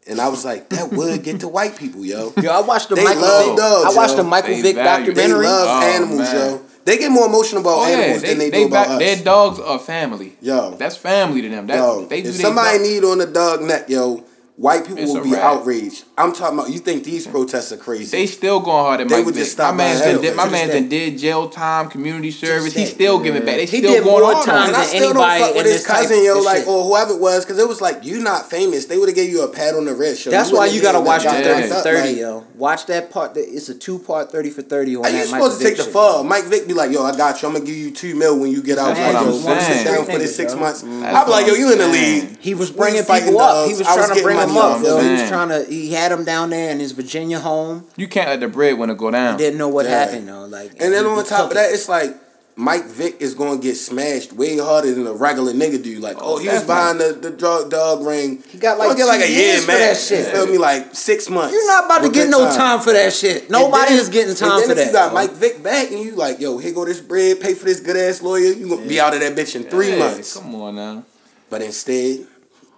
And 0.09 0.21
I 0.21 0.27
was 0.29 0.45
like, 0.45 0.69
that 0.71 0.91
would 0.93 1.23
get 1.23 1.39
to 1.41 1.49
white 1.49 1.77
people, 1.79 2.05
yo. 2.05 2.33
Yo, 2.43 2.51
I 2.51 2.61
watched 2.61 2.89
the 2.89 2.97
They 2.97 3.05
Michael. 3.05 3.23
love 3.23 3.47
Vick, 3.47 3.57
dogs, 3.59 3.95
I 3.95 3.97
watched 3.97 4.11
yo. 4.11 4.17
the 4.17 4.23
Michael 4.25 4.51
They 4.57 4.63
Vick 4.63 4.75
value- 4.75 5.13
They 5.13 5.15
documentary. 5.29 5.47
love 5.47 5.69
Oh, 5.85 5.87
animals, 5.87 6.19
man. 6.21 6.35
yo. 6.51 6.63
They 6.87 6.99
get 6.99 7.11
more 7.13 7.27
emotional 7.27 7.61
about 7.61 7.79
Oh, 7.79 7.89
yeah. 7.89 7.97
animals 7.99 8.23
They, 8.23 8.29
than 8.31 8.39
they, 8.39 8.51
they 8.51 8.61
do 8.63 8.67
about 8.67 8.89
us. 8.89 8.99
their 8.99 9.17
dogs 9.25 9.61
are 9.61 9.79
family. 9.79 10.37
Yo. 10.41 10.75
That's 10.77 10.97
family 10.97 11.43
to 11.43 11.49
them. 11.49 11.67
That, 11.69 11.77
Yo, 11.77 12.05
they 12.07 12.23
do 12.23 12.31
if 12.31 12.37
they 12.37 12.43
somebody 12.43 12.79
dog- 12.79 12.87
need 12.89 13.05
on 13.05 13.19
the 13.19 13.27
dog 13.27 13.63
neck, 13.63 13.89
yo, 13.89 14.25
white 14.59 14.83
people 14.85 14.99
It's 15.05 15.13
will 15.13 15.23
be 15.23 15.31
wrap. 15.33 15.45
outraged. 15.61 16.05
I'm 16.19 16.33
talking 16.33 16.59
about. 16.59 16.71
You 16.71 16.81
think 16.81 17.05
these 17.05 17.27
protests 17.29 17.71
are 17.71 17.77
crazy? 17.77 18.11
They 18.17 18.27
still 18.27 18.59
going 18.59 18.85
hard 18.85 19.01
at 19.01 19.09
They 19.09 19.17
Mike 19.19 19.27
would 19.27 19.35
Vick. 19.37 19.43
just 19.45 19.53
stop 19.53 19.73
my 19.75 19.85
man's 19.85 20.01
by 20.01 20.05
done 20.07 20.15
hell. 20.15 20.23
did, 20.23 20.37
my 20.37 20.49
man's 20.49 20.71
day. 20.73 20.81
done 20.81 20.89
did 20.89 21.19
jail 21.19 21.49
time, 21.49 21.89
community 21.89 22.33
service. 22.33 22.75
He's 22.75 22.89
day. 22.89 22.95
still 22.95 23.21
giving 23.21 23.45
back. 23.47 23.55
They 23.57 23.67
He 23.67 23.79
still 23.79 23.93
did 23.93 24.03
going 24.05 24.21
more 24.23 24.35
on. 24.35 24.45
time 24.45 24.67
than 24.73 24.81
I 24.81 24.85
still 24.85 25.13
don't 25.15 25.23
anybody 25.23 25.41
fuck 25.45 25.55
with 25.55 25.67
in 25.67 25.73
his 25.73 25.85
this 25.85 25.87
cousin, 25.87 26.25
yo, 26.25 26.41
like 26.41 26.59
shit. 26.59 26.67
or 26.69 26.85
whoever 26.85 27.13
it 27.15 27.21
was, 27.21 27.45
because 27.45 27.59
it 27.61 27.69
was 27.69 27.81
like 27.81 28.05
you 28.05 28.21
not 28.21 28.51
famous. 28.51 28.87
They 28.87 28.99
would 28.99 29.09
have 29.09 29.15
gave 29.17 29.31
you 29.31 29.43
a 29.45 29.49
pat 29.49 29.75
on 29.75 29.85
the 29.85 29.95
wrist. 29.95 30.25
Yo. 30.27 30.33
That's 30.33 30.51
why 30.51 30.67
you 30.67 30.83
gotta 30.83 31.01
watch 31.01 31.23
the 31.23 31.31
thirty 31.31 31.69
for 31.69 31.75
thirty, 31.77 32.09
like- 32.09 32.17
yo. 32.17 32.45
Watch 32.57 32.87
that 32.87 33.11
part. 33.13 33.35
that- 33.35 33.47
It's 33.55 33.69
a 33.69 33.75
two 33.75 34.01
part 34.01 34.33
thirty 34.33 34.51
for 34.51 34.63
thirty 34.63 34.97
on 34.97 35.07
Are 35.07 35.13
that 35.13 35.19
you 35.19 35.25
supposed 35.27 35.61
to 35.61 35.65
take 35.65 35.77
the 35.77 35.85
fall? 35.85 36.25
Mike 36.25 36.45
Vick 36.45 36.67
be 36.67 36.75
like, 36.75 36.91
yo, 36.91 37.05
I 37.05 37.17
got 37.17 37.41
you. 37.41 37.47
I'm 37.49 37.55
gonna 37.55 37.65
give 37.65 37.77
you 37.77 37.93
two 37.93 38.17
mil 38.17 38.37
when 38.37 38.51
you 38.51 38.61
get 38.61 38.77
out. 38.79 38.97
That's 38.97 39.15
Like, 39.15 39.25
yo, 39.25 39.53
I'm 39.53 39.61
sit 39.61 39.85
down 39.85 40.05
for 40.05 40.19
the 40.19 40.27
six 40.27 40.55
months. 40.57 40.83
I'll 40.83 41.25
be 41.27 41.31
like, 41.31 41.47
yo, 41.47 41.55
you 41.55 41.71
in 41.71 41.79
the 41.79 41.85
I'm 41.85 41.93
league. 41.93 42.39
He 42.41 42.55
was 42.55 42.73
bringing 42.73 43.05
people 43.05 43.41
up. 43.41 43.69
He 43.69 43.75
was 43.75 43.83
trying 43.87 44.03
to 44.09 44.09
getting 44.09 44.23
bring 44.25 44.48
my 44.55 44.69
them 44.79 44.81
up, 44.81 44.83
yo. 44.85 44.99
He 45.01 45.11
was 45.13 45.29
trying 45.29 45.49
to. 45.49 45.65
He 45.65 45.93
had 45.93 46.13
him 46.13 46.25
down 46.25 46.51
there 46.51 46.71
in 46.71 46.81
his 46.81 46.93
Virginia 46.93 47.39
home. 47.39 47.87
You 47.97 48.09
can't 48.09 48.29
let 48.29 48.41
the 48.41 48.49
breadwinner 48.49 48.95
go 48.95 49.11
down. 49.11 49.37
Didn't 49.39 49.59
know 49.59 49.69
what 49.69 49.87
Yeah. 49.87 49.99
happened 50.07 50.29
though. 50.29 50.45
Like, 50.47 50.73
And 50.81 50.93
then 50.93 51.05
he- 51.05 51.11
on 51.11 51.25
top 51.25 51.49
of 51.51 51.55
that, 51.55 51.73
it's 51.73 51.89
like 51.89 52.15
Mike 52.61 52.87
Vick 52.87 53.19
is 53.21 53.35
gonna 53.35 53.57
get 53.59 53.77
smashed 53.77 54.33
way 54.33 54.59
harder 54.59 54.93
than 54.93 55.07
a 55.07 55.13
regular 55.13 55.53
nigga 55.53 55.81
do. 55.81 56.01
Like, 56.01 56.17
oh, 56.19 56.35
Oh, 56.35 56.39
he 56.39 56.49
was 56.49 56.65
behind 56.65 56.99
definitely. 56.99 57.23
the, 57.23 57.31
the 57.31 57.37
drug 57.37 57.71
dog 57.71 58.05
ring. 58.05 58.43
He 58.49 58.59
got, 58.59 58.79
like, 58.79 58.91
oh, 58.91 58.95
get 58.97 59.07
like 59.07 59.21
a 59.21 59.31
year 59.31 59.59
for 59.59 59.69
man. 59.69 59.79
that 59.79 59.97
shit. 59.97 60.27
You 60.27 60.33
feel 60.33 60.47
me? 60.49 60.59
Like 60.59 60.89
six 60.93 61.31
months. 61.31 61.53
You're 61.55 61.67
not 61.69 61.85
about 61.85 62.03
to 62.03 62.11
get 62.11 62.29
no 62.29 62.51
time 62.53 62.81
for 62.81 62.93
that 62.93 63.13
shit. 63.13 63.49
Nobody 63.49 63.91
then- 63.93 64.01
is 64.01 64.09
getting 64.09 64.35
time 64.35 64.51
and 64.51 64.59
then 64.63 64.67
for 64.67 64.73
if 64.73 64.79
that. 64.79 64.87
you 64.89 64.93
got. 64.93 65.15
Mike 65.15 65.33
Vick 65.35 65.63
back 65.63 65.93
and 65.93 66.01
you 66.01 66.17
like, 66.17 66.41
yo, 66.41 66.59
here 66.59 66.73
go 66.73 66.85
this 66.85 66.99
bread, 67.01 67.39
pay 67.41 67.55
for 67.55 67.65
this 67.67 67.79
good 67.79 67.97
ass 67.97 68.23
lawyer, 68.23 68.53
you 68.53 68.69
gonna 68.69 68.83
be 68.89 68.99
out 69.01 69.15
of 69.15 69.21
that 69.21 69.37
bitch 69.37 69.55
in 69.55 69.63
three 69.63 69.91
Hey, 69.91 69.99
months. 70.01 70.37
Come 70.37 70.53
on 70.57 70.75
now. 70.75 71.05
But 71.49 71.63
instead, 71.63 72.27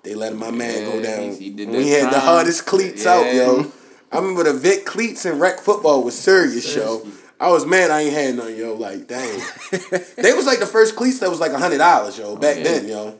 they 0.02 0.14
let 0.14 0.34
my 0.36 0.50
man 0.50 0.84
go 0.90 1.02
down. 1.02 1.32
he- 1.34 1.50
he 1.50 1.50
we 1.50 1.64
that 1.90 2.00
had 2.00 2.06
the 2.08 2.16
time. 2.16 2.20
hardest 2.20 2.66
cleats 2.66 3.06
out, 3.06 3.32
yo. 3.34 3.70
I 4.12 4.16
remember 4.18 4.44
the 4.44 4.52
Vick 4.54 4.84
cleats 4.86 5.24
in 5.26 5.38
rec 5.38 5.60
football 5.60 6.02
was 6.02 6.18
serious, 6.18 6.74
yo. 6.74 7.06
I 7.38 7.50
was 7.50 7.64
mad 7.64 7.90
I 7.90 8.00
ain't 8.02 8.12
had 8.12 8.34
none, 8.36 8.54
yo. 8.56 8.74
Like, 8.74 9.06
dang. 9.06 9.40
they 10.16 10.32
was 10.32 10.46
like 10.46 10.58
the 10.58 10.66
first 10.66 10.96
cleats 10.96 11.20
that 11.20 11.30
was 11.30 11.40
like 11.40 11.52
a 11.52 11.58
hundred 11.58 11.78
dollars, 11.78 12.18
yo, 12.18 12.36
back 12.36 12.56
yeah. 12.58 12.62
then, 12.64 12.88
yo. 12.88 13.18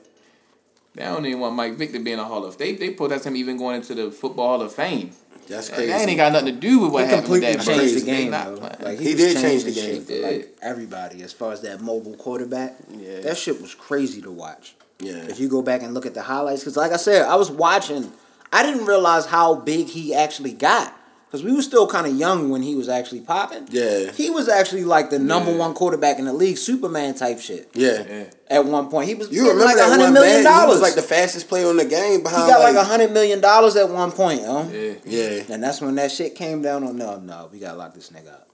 They 0.95 1.05
don't 1.05 1.25
even 1.25 1.39
want 1.41 1.55
Mike 1.55 1.75
Vick 1.77 1.93
to 1.93 2.01
be 2.01 2.13
in 2.13 2.19
the 2.19 2.25
Hall 2.25 2.45
of 2.45 2.57
Fame. 2.57 2.77
They 2.79 2.89
they 2.89 2.95
protest 2.95 3.25
him 3.27 3.37
even 3.37 3.57
going 3.57 3.77
into 3.77 3.95
the 3.95 4.11
Football 4.11 4.49
Hall 4.59 4.63
of 4.63 4.75
Fame. 4.75 5.13
That's 5.49 5.69
That 5.69 5.77
crazy. 5.77 5.93
ain't 5.93 6.17
got 6.17 6.33
nothing 6.33 6.55
to 6.55 6.61
do 6.61 6.81
with 6.81 6.93
what 6.93 7.05
He 7.05 7.11
happened 7.11 7.29
with 7.31 7.43
completely 7.43 7.75
that 7.75 7.81
changed 7.81 8.03
the 8.03 8.07
game, 8.07 8.31
not 8.31 8.47
though. 8.47 8.85
Like, 8.87 8.99
He 9.01 9.15
was 9.15 9.17
did 9.17 9.37
change 9.41 9.65
the 9.65 9.73
game. 9.73 10.03
for 10.05 10.15
like 10.15 10.57
everybody 10.63 11.23
as 11.23 11.33
far 11.33 11.53
as 11.53 11.61
that 11.63 11.81
mobile 11.81 12.15
quarterback. 12.15 12.77
Yeah. 12.89 13.21
That 13.21 13.37
shit 13.37 13.61
was 13.61 13.75
crazy 13.75 14.21
to 14.23 14.31
watch. 14.31 14.75
Yeah. 15.01 15.15
If 15.29 15.41
you 15.41 15.49
go 15.49 15.63
back 15.63 15.83
and 15.83 15.95
look 15.95 16.07
at 16.07 16.15
the 16.15 16.23
highlights, 16.23 16.61
because 16.63 16.77
like 16.77 16.93
I 16.93 16.97
said, 16.97 17.23
I 17.23 17.37
was 17.37 17.51
watching. 17.51 18.13
I 18.53 18.63
didn't 18.65 18.87
realize 18.87 19.27
how 19.27 19.55
big 19.55 19.87
he 19.87 20.15
actually 20.15 20.53
got. 20.53 20.95
Because 21.27 21.45
we 21.45 21.55
were 21.55 21.63
still 21.63 21.87
kind 21.87 22.09
of 22.09 22.17
young 22.17 22.51
when 22.51 22.61
he 22.61 22.75
was 22.75 22.89
actually 22.89 23.21
popping. 23.21 23.69
Yeah. 23.71 24.11
He 24.11 24.31
was 24.31 24.49
actually 24.49 24.83
like 24.83 25.11
the 25.11 25.21
number 25.21 25.53
Yeah. 25.53 25.59
one 25.59 25.75
quarterback 25.75 26.19
in 26.19 26.25
the 26.25 26.33
league, 26.33 26.59
Superman 26.59 27.15
type 27.15 27.39
shit. 27.39 27.71
Yeah. 27.73 28.03
Yeah. 28.09 28.25
At 28.49 28.65
one 28.65 28.89
point, 28.91 29.09
he 29.09 29.15
was 29.15 29.31
You 29.31 29.43
remember 29.43 29.67
like 29.67 29.77
that 29.77 29.89
hundred 29.91 30.05
one 30.07 30.15
million 30.15 30.43
man? 30.43 30.63
He 30.63 30.67
was 30.67 30.83
like 30.83 30.97
the 30.97 31.03
fastest 31.03 31.49
player 31.49 31.71
in 31.71 31.77
the 31.77 31.85
game 31.85 32.25
behind. 32.25 32.43
he 32.47 32.51
got 32.51 32.59
like 32.61 32.75
a 32.75 32.79
like 32.79 32.87
hundred 32.89 33.13
million 33.13 33.41
dollars 33.41 33.77
at 33.77 33.89
one 33.89 34.11
point, 34.11 34.43
yo. 34.43 34.69
Yeah. 34.71 34.95
Yeah. 35.05 35.43
And 35.55 35.63
that's 35.63 35.81
when 35.81 35.95
that 35.95 36.11
shit 36.11 36.35
came 36.35 36.63
down 36.63 36.83
on 36.83 36.97
no, 36.97 37.21
no, 37.21 37.49
we 37.53 37.61
gotta 37.61 37.79
lock 37.79 37.95
this 37.95 38.11
nigga 38.11 38.33
up. 38.33 38.50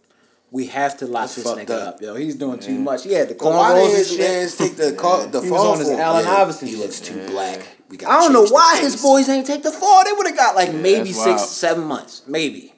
We 0.53 0.67
have 0.69 0.97
to 0.99 1.07
lock 1.07 1.23
That's 1.31 1.35
this 1.37 1.47
nigga 1.47 1.71
up. 1.71 1.95
up. 1.97 2.01
yo. 2.03 2.15
He's 2.15 2.37
doing 2.37 2.59
too 2.61 2.79
much. 2.79 3.03
He 3.05 3.13
had 3.13 3.29
the 3.29 3.35
But 3.35 3.47
why 3.53 3.73
cornrows 3.73 3.89
and 3.89 3.97
his 3.97 4.57
shit. 4.57 4.59
take 4.59 4.77
the 4.77 4.93
call, 4.93 5.27
the 5.27 5.41
He 5.43 5.51
was 5.51 5.61
on 5.61 5.79
his 5.81 5.89
for? 5.91 6.01
Allen 6.01 6.25
Yeah. 6.25 6.37
Iverson 6.37 6.69
He 6.69 6.77
looks 6.77 7.01
too 7.01 7.27
black. 7.27 7.61
We 7.89 7.97
gotta 7.97 8.13
I 8.15 8.21
don't 8.21 8.33
know 8.33 8.47
why 8.47 8.79
his 8.81 9.01
boys 9.03 9.29
ain't 9.29 9.47
take 9.47 9.63
the 9.63 9.73
fall. 9.73 10.05
They 10.05 10.13
would 10.13 10.27
have 10.27 10.37
got 10.37 10.55
like 10.57 10.73
maybe 10.73 11.13
six, 11.13 11.27
wild. 11.27 11.41
seven 11.41 11.85
months, 11.85 12.23
maybe. 12.27 12.73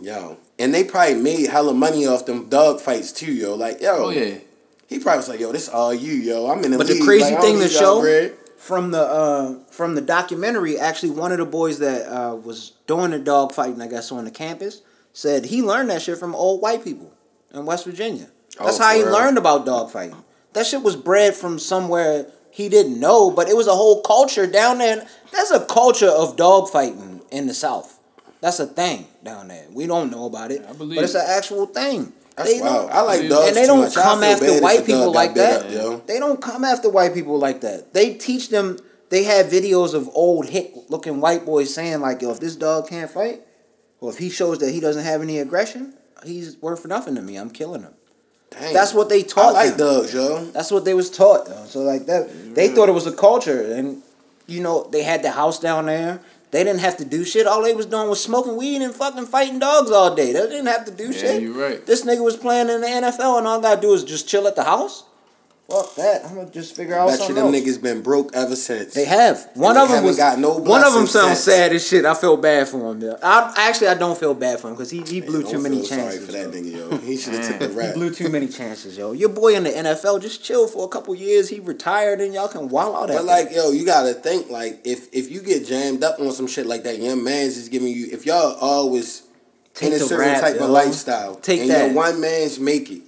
Yo, 0.00 0.38
and 0.58 0.74
they 0.74 0.82
probably 0.84 1.14
made 1.14 1.48
hella 1.48 1.72
money 1.72 2.06
off 2.06 2.26
them 2.26 2.48
dog 2.48 2.80
fights 2.80 3.12
too, 3.12 3.32
yo. 3.32 3.54
Like, 3.54 3.80
yo, 3.80 4.06
Oh 4.06 4.10
yeah. 4.10 4.38
he 4.88 4.98
probably 4.98 5.18
was 5.18 5.28
like, 5.28 5.40
yo, 5.40 5.52
this 5.52 5.68
all 5.68 5.94
you, 5.94 6.14
yo. 6.14 6.50
I'm 6.50 6.64
in 6.64 6.72
the 6.72 6.78
But 6.78 6.88
the 6.88 7.00
crazy 7.00 7.32
like, 7.32 7.40
thing 7.42 7.58
to 7.60 7.68
show- 7.68 8.00
bread. 8.00 8.34
From 8.56 8.92
the 8.92 9.00
uh, 9.02 9.54
from 9.70 9.94
the 9.94 10.00
documentary, 10.00 10.78
actually, 10.78 11.10
one 11.10 11.32
of 11.32 11.38
the 11.38 11.44
boys 11.44 11.80
that 11.80 12.08
uh, 12.10 12.34
was 12.34 12.72
doing 12.86 13.10
the 13.10 13.18
dog 13.18 13.52
fighting, 13.52 13.82
I 13.82 13.88
guess, 13.88 14.10
on 14.10 14.24
the 14.24 14.30
campus, 14.30 14.80
said 15.14 15.46
he 15.46 15.62
learned 15.62 15.88
that 15.88 16.02
shit 16.02 16.18
from 16.18 16.34
old 16.34 16.60
white 16.60 16.84
people 16.84 17.10
in 17.54 17.64
West 17.64 17.86
Virginia. 17.86 18.26
Oh, 18.60 18.66
That's 18.66 18.78
Oh, 18.78 18.82
how 18.82 18.94
he 18.94 19.02
real? 19.02 19.12
learned 19.12 19.38
about 19.38 19.64
dogfighting. 19.64 20.22
That 20.52 20.66
shit 20.66 20.82
was 20.82 20.94
bred 20.96 21.34
from 21.34 21.58
somewhere 21.58 22.26
he 22.50 22.68
didn't 22.68 23.00
know, 23.00 23.30
but 23.30 23.48
it 23.48 23.56
was 23.56 23.66
a 23.66 23.74
whole 23.74 24.02
culture 24.02 24.46
down 24.46 24.78
there. 24.78 25.06
There's 25.32 25.50
a 25.50 25.64
culture 25.64 26.08
of 26.10 26.36
dogfighting 26.36 27.22
in 27.30 27.46
the 27.46 27.54
South. 27.54 27.98
That's 28.40 28.60
a 28.60 28.66
thing 28.66 29.06
down 29.24 29.48
there. 29.48 29.64
We 29.72 29.86
don't 29.86 30.10
know 30.10 30.26
about 30.26 30.52
it, 30.52 30.64
I 30.68 30.72
believe 30.74 30.96
but 30.98 31.04
it's 31.04 31.14
it. 31.14 31.18
an 31.22 31.26
actual 31.30 31.66
thing. 31.66 32.12
That's 32.36 32.52
They 32.52 32.60
wild. 32.60 32.90
I 32.90 33.00
like 33.02 33.28
dogs 33.28 33.48
and 33.48 33.56
they 33.56 33.66
don't 33.66 33.80
much. 33.80 33.94
Come 33.94 34.22
after 34.22 34.60
white 34.60 34.84
people 34.84 35.12
like 35.12 35.34
that. 35.34 35.66
up. 35.76 36.06
They 36.06 36.18
don't 36.18 36.40
come 36.42 36.64
after 36.64 36.90
white 36.90 37.14
people 37.14 37.38
like 37.38 37.60
that. 37.62 37.94
They 37.94 38.14
teach 38.14 38.48
them. 38.50 38.76
They 39.08 39.22
have 39.24 39.46
videos 39.46 39.94
of 39.94 40.10
old 40.14 40.46
hick 40.46 40.72
looking 40.88 41.20
white 41.20 41.44
boys 41.46 41.72
saying 41.72 42.00
like, 42.00 42.22
"Yo, 42.22 42.30
if 42.32 42.40
this 42.40 42.56
dog 42.56 42.88
can't 42.88 43.08
fight, 43.10 43.42
or 44.04 44.10
if 44.12 44.18
he 44.18 44.28
shows 44.30 44.58
that 44.58 44.70
he 44.70 44.80
doesn't 44.80 45.04
have 45.04 45.22
any 45.22 45.38
aggression, 45.38 45.94
he's 46.24 46.56
worth 46.60 46.86
nothing 46.86 47.14
to 47.16 47.22
me. 47.22 47.36
I'm 47.36 47.50
killing 47.50 47.82
him." 47.82 47.94
Dang. 48.50 48.72
That's 48.72 48.94
what 48.94 49.08
they 49.08 49.22
taught. 49.22 49.54
I 49.56 49.64
like 49.66 49.76
them. 49.76 49.88
dogs, 50.00 50.14
yo. 50.14 50.44
That's 50.46 50.70
what 50.70 50.84
they 50.84 50.94
was 50.94 51.10
taught 51.10 51.46
though. 51.46 51.64
So 51.66 51.80
like 51.80 52.06
that, 52.06 52.54
they 52.54 52.68
thought 52.68 52.88
it 52.88 52.92
was 52.92 53.06
a 53.06 53.12
culture, 53.12 53.60
and 53.72 54.02
you 54.46 54.62
know 54.62 54.88
they 54.92 55.02
had 55.02 55.22
the 55.22 55.30
house 55.32 55.58
down 55.58 55.86
there. 55.86 56.20
They 56.50 56.62
didn't 56.62 56.80
have 56.80 56.96
to 56.98 57.04
do 57.04 57.24
shit. 57.24 57.48
All 57.48 57.62
they 57.62 57.74
was 57.74 57.86
doing 57.86 58.08
was 58.08 58.22
smoking 58.22 58.56
weed 58.56 58.80
and 58.80 58.94
fucking 58.94 59.26
fighting 59.26 59.58
dogs 59.58 59.90
all 59.90 60.14
day. 60.14 60.32
They 60.32 60.40
didn't 60.42 60.66
have 60.66 60.84
to 60.84 60.92
do 60.92 61.06
Yeah, 61.06 61.18
shit. 61.18 61.42
you're 61.42 61.52
right. 61.52 61.84
This 61.84 62.04
nigga 62.04 62.22
was 62.22 62.36
playing 62.36 62.68
in 62.68 62.80
the 62.82 62.86
NFL, 62.86 63.38
and 63.38 63.46
all 63.48 63.58
I 63.58 63.62
gotta 63.62 63.80
do 63.80 63.92
is 63.92 64.04
just 64.04 64.28
chill 64.28 64.46
at 64.46 64.54
the 64.54 64.62
house. 64.62 65.02
Fuck 65.68 65.94
that. 65.94 66.26
I'm 66.26 66.34
gonna 66.34 66.50
just 66.50 66.76
figure 66.76 66.94
out 66.94 67.08
Bet 67.08 67.18
you 67.20 67.24
something 67.26 67.36
them 67.36 67.54
else. 67.54 67.56
niggas 67.56 67.82
been 67.82 68.02
broke 68.02 68.34
ever 68.34 68.54
since. 68.54 68.92
They 68.92 69.06
have. 69.06 69.48
One 69.54 69.74
they 69.76 69.80
of 69.80 69.88
them 69.88 70.04
was 70.04 70.18
got 70.18 70.38
no 70.38 70.50
one 70.58 70.84
of 70.84 70.92
them 70.92 71.04
blessings 71.04 71.10
sounds 71.10 71.38
sad 71.42 71.72
as 71.72 71.88
shit. 71.88 72.04
I 72.04 72.12
feel 72.14 72.36
bad 72.36 72.68
for 72.68 72.92
him. 72.92 73.00
Yeah. 73.00 73.14
I 73.22 73.52
actually 73.56 73.88
I 73.88 73.94
don't 73.94 74.18
feel 74.18 74.34
bad 74.34 74.60
for 74.60 74.68
him 74.68 74.74
because 74.74 74.90
he, 74.90 75.00
he 75.00 75.22
blew 75.22 75.42
Don't 75.42 75.52
too 75.52 75.58
many 75.60 75.76
feel 75.78 75.86
chances. 75.86 76.26
Sorry 76.26 76.26
for 76.26 76.32
that 76.50 76.56
yo. 76.58 76.62
nigga, 76.90 76.90
yo. 76.92 76.96
He 77.06 77.16
should 77.16 77.32
have 77.32 77.48
took 77.48 77.58
the 77.60 77.68
He 77.68 77.74
rap. 77.74 77.94
blew 77.94 78.12
too 78.14 78.28
many 78.28 78.46
chances, 78.46 78.98
yo. 78.98 79.12
Your 79.12 79.30
boy 79.30 79.56
in 79.56 79.64
the 79.64 79.70
NFL 79.70 80.20
just 80.20 80.44
chill 80.44 80.68
for 80.68 80.84
a 80.84 80.88
couple 80.88 81.14
years. 81.14 81.48
He 81.48 81.60
retired, 81.60 82.20
and 82.20 82.34
y'all 82.34 82.48
can 82.48 82.68
wild 82.68 82.94
out. 82.96 83.08
That. 83.08 83.14
But 83.14 83.16
after 83.22 83.26
like, 83.26 83.48
that. 83.48 83.56
yo, 83.56 83.70
you 83.70 83.86
gotta 83.86 84.12
think 84.12 84.50
like 84.50 84.82
if 84.84 85.08
if 85.14 85.30
you 85.30 85.40
get 85.40 85.66
jammed 85.66 86.04
up 86.04 86.20
on 86.20 86.30
some 86.32 86.46
shit 86.46 86.66
like 86.66 86.82
that, 86.82 86.98
young 86.98 87.24
man's 87.24 87.56
is 87.56 87.70
giving 87.70 87.88
you. 87.88 88.08
If 88.12 88.26
y'all 88.26 88.54
always 88.60 89.22
Take 89.72 89.88
in 89.88 89.94
a 89.94 89.98
certain 90.00 90.18
rap, 90.28 90.40
type 90.42 90.56
yo. 90.56 90.64
of 90.64 90.70
lifestyle, 90.70 91.36
Take 91.36 91.62
and 91.62 91.70
that. 91.70 91.86
your 91.86 91.94
one 91.94 92.20
man's 92.20 92.60
make 92.60 92.90
it. 92.90 93.00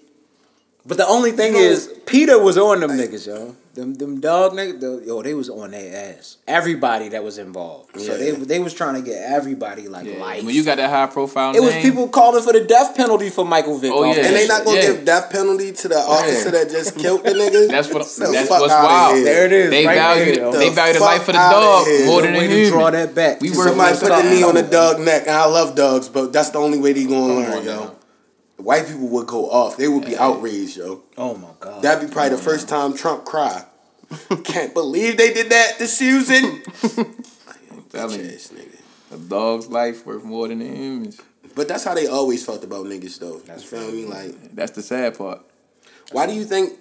But 0.88 0.98
the 0.98 1.06
only 1.08 1.32
thing 1.32 1.54
You 1.54 1.62
know- 1.62 1.68
is, 1.70 1.88
Peter 2.06 2.38
was 2.38 2.56
on 2.56 2.80
them 2.80 2.92
niggas, 2.92 3.26
yo. 3.26 3.54
Them 3.74 3.92
them 3.92 4.20
dog 4.20 4.52
niggas, 4.54 4.80
the, 4.80 5.02
yo, 5.04 5.20
they 5.20 5.34
was 5.34 5.50
on 5.50 5.72
their 5.72 6.14
ass. 6.16 6.38
Everybody 6.48 7.10
that 7.10 7.22
was 7.22 7.36
involved. 7.36 7.90
Yeah. 7.94 8.06
So 8.06 8.16
they 8.16 8.30
they 8.30 8.58
was 8.58 8.72
trying 8.72 8.94
to 8.94 9.02
get 9.02 9.20
everybody 9.30 9.86
like 9.86 10.06
Yeah. 10.06 10.18
life. 10.18 10.44
When 10.44 10.54
you 10.54 10.64
got 10.64 10.78
that 10.78 10.88
high 10.88 11.04
profile 11.12 11.54
it 11.54 11.60
was 11.62 11.74
people 11.74 12.08
calling 12.08 12.42
for 12.42 12.54
the 12.54 12.60
death 12.64 12.96
penalty 12.96 13.28
for 13.28 13.44
Michael 13.44 13.76
Vick. 13.76 13.92
Oh, 13.92 14.04
yeah. 14.04 14.24
And 14.24 14.34
they 14.34 14.46
not 14.46 14.64
gonna 14.64 14.78
Yeah. 14.80 14.86
give 14.92 15.04
death 15.04 15.28
penalty 15.30 15.72
to 15.72 15.88
the 15.88 15.98
officer 15.98 16.50
that 16.52 16.70
just 16.70 16.96
killed 16.96 17.24
the 17.24 17.32
nigga. 17.32 17.68
That's 17.74 17.88
what. 17.92 18.06
The 18.06 18.32
that's 18.32 18.48
fuck 18.48 18.60
what's 18.62 18.72
wild. 18.72 19.16
here. 19.16 19.24
There 19.24 19.44
it 19.46 19.52
is, 19.52 19.70
They 19.70 19.84
right 19.86 19.94
value. 19.98 20.24
there, 20.36 20.50
the- 20.52 20.58
they 20.58 20.68
The 20.70 20.74
value 20.74 20.94
the 20.94 21.00
life 21.00 21.20
of 21.20 21.26
the 21.26 21.32
dog 21.32 21.86
here. 21.86 22.06
more 22.06 22.22
The 22.22 22.28
than 22.28 22.36
way 22.38 22.46
the 22.46 22.64
to 22.64 22.70
draw 22.70 22.90
that 22.92 23.14
back. 23.14 23.40
We 23.42 23.48
to 23.50 23.54
Somebody 23.56 23.98
put 23.98 24.08
the 24.08 24.22
knee 24.30 24.42
on 24.42 24.54
the 24.54 24.62
dog 24.62 25.00
neck, 25.00 25.24
and 25.26 25.36
I 25.36 25.44
love 25.46 25.74
dogs, 25.74 26.08
but 26.08 26.32
that's 26.32 26.48
the 26.48 26.58
only 26.60 26.78
way 26.78 26.94
they 26.94 27.04
gonna 27.04 27.44
Come 27.44 27.52
learn, 27.56 27.64
yo. 27.66 27.90
White 28.66 28.88
people 28.88 29.06
would 29.10 29.28
go 29.28 29.48
off. 29.48 29.76
They 29.76 29.86
would 29.86 30.04
be 30.04 30.16
outraged, 30.16 30.78
yo. 30.78 31.04
Oh 31.16 31.36
my 31.36 31.50
god. 31.60 31.82
That'd 31.82 32.08
be 32.08 32.12
probably 32.12 32.30
the 32.30 32.42
mm. 32.42 32.44
first 32.44 32.68
time 32.68 32.96
Trump 32.96 33.24
cry. 33.24 33.64
Can't 34.42 34.74
believe 34.74 35.16
they 35.16 35.32
did 35.32 35.50
that 35.50 35.78
to 35.78 35.86
Susan. 35.86 36.64
telling 37.90 38.18
you. 38.18 38.26
Nigga. 38.26 38.80
A 39.12 39.18
dog's 39.18 39.68
life 39.68 40.04
worth 40.04 40.24
more 40.24 40.48
than 40.48 40.58
the 40.58 40.64
humans. 40.64 41.20
But 41.54 41.68
that's 41.68 41.84
how 41.84 41.94
they 41.94 42.08
always 42.08 42.44
felt 42.44 42.64
about 42.64 42.86
niggas, 42.86 43.20
though. 43.20 43.40
you 43.46 43.60
feel 43.60 43.92
me? 43.92 44.04
Like, 44.04 44.56
That's 44.56 44.72
the 44.72 44.82
sad 44.82 45.16
part. 45.16 45.42
why 46.10 46.26
do 46.26 46.32
you 46.32 46.44
think? 46.44 46.72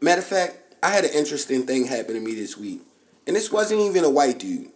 Matter 0.00 0.22
of 0.22 0.26
fact, 0.26 0.56
I 0.82 0.88
had 0.88 1.04
an 1.04 1.12
interesting 1.12 1.66
thing 1.66 1.84
happen 1.84 2.14
to 2.14 2.20
me 2.20 2.34
this 2.34 2.56
week, 2.56 2.80
and 3.26 3.36
this 3.36 3.52
wasn't 3.52 3.82
even 3.82 4.04
a 4.04 4.10
white 4.10 4.38
dude. 4.38 4.70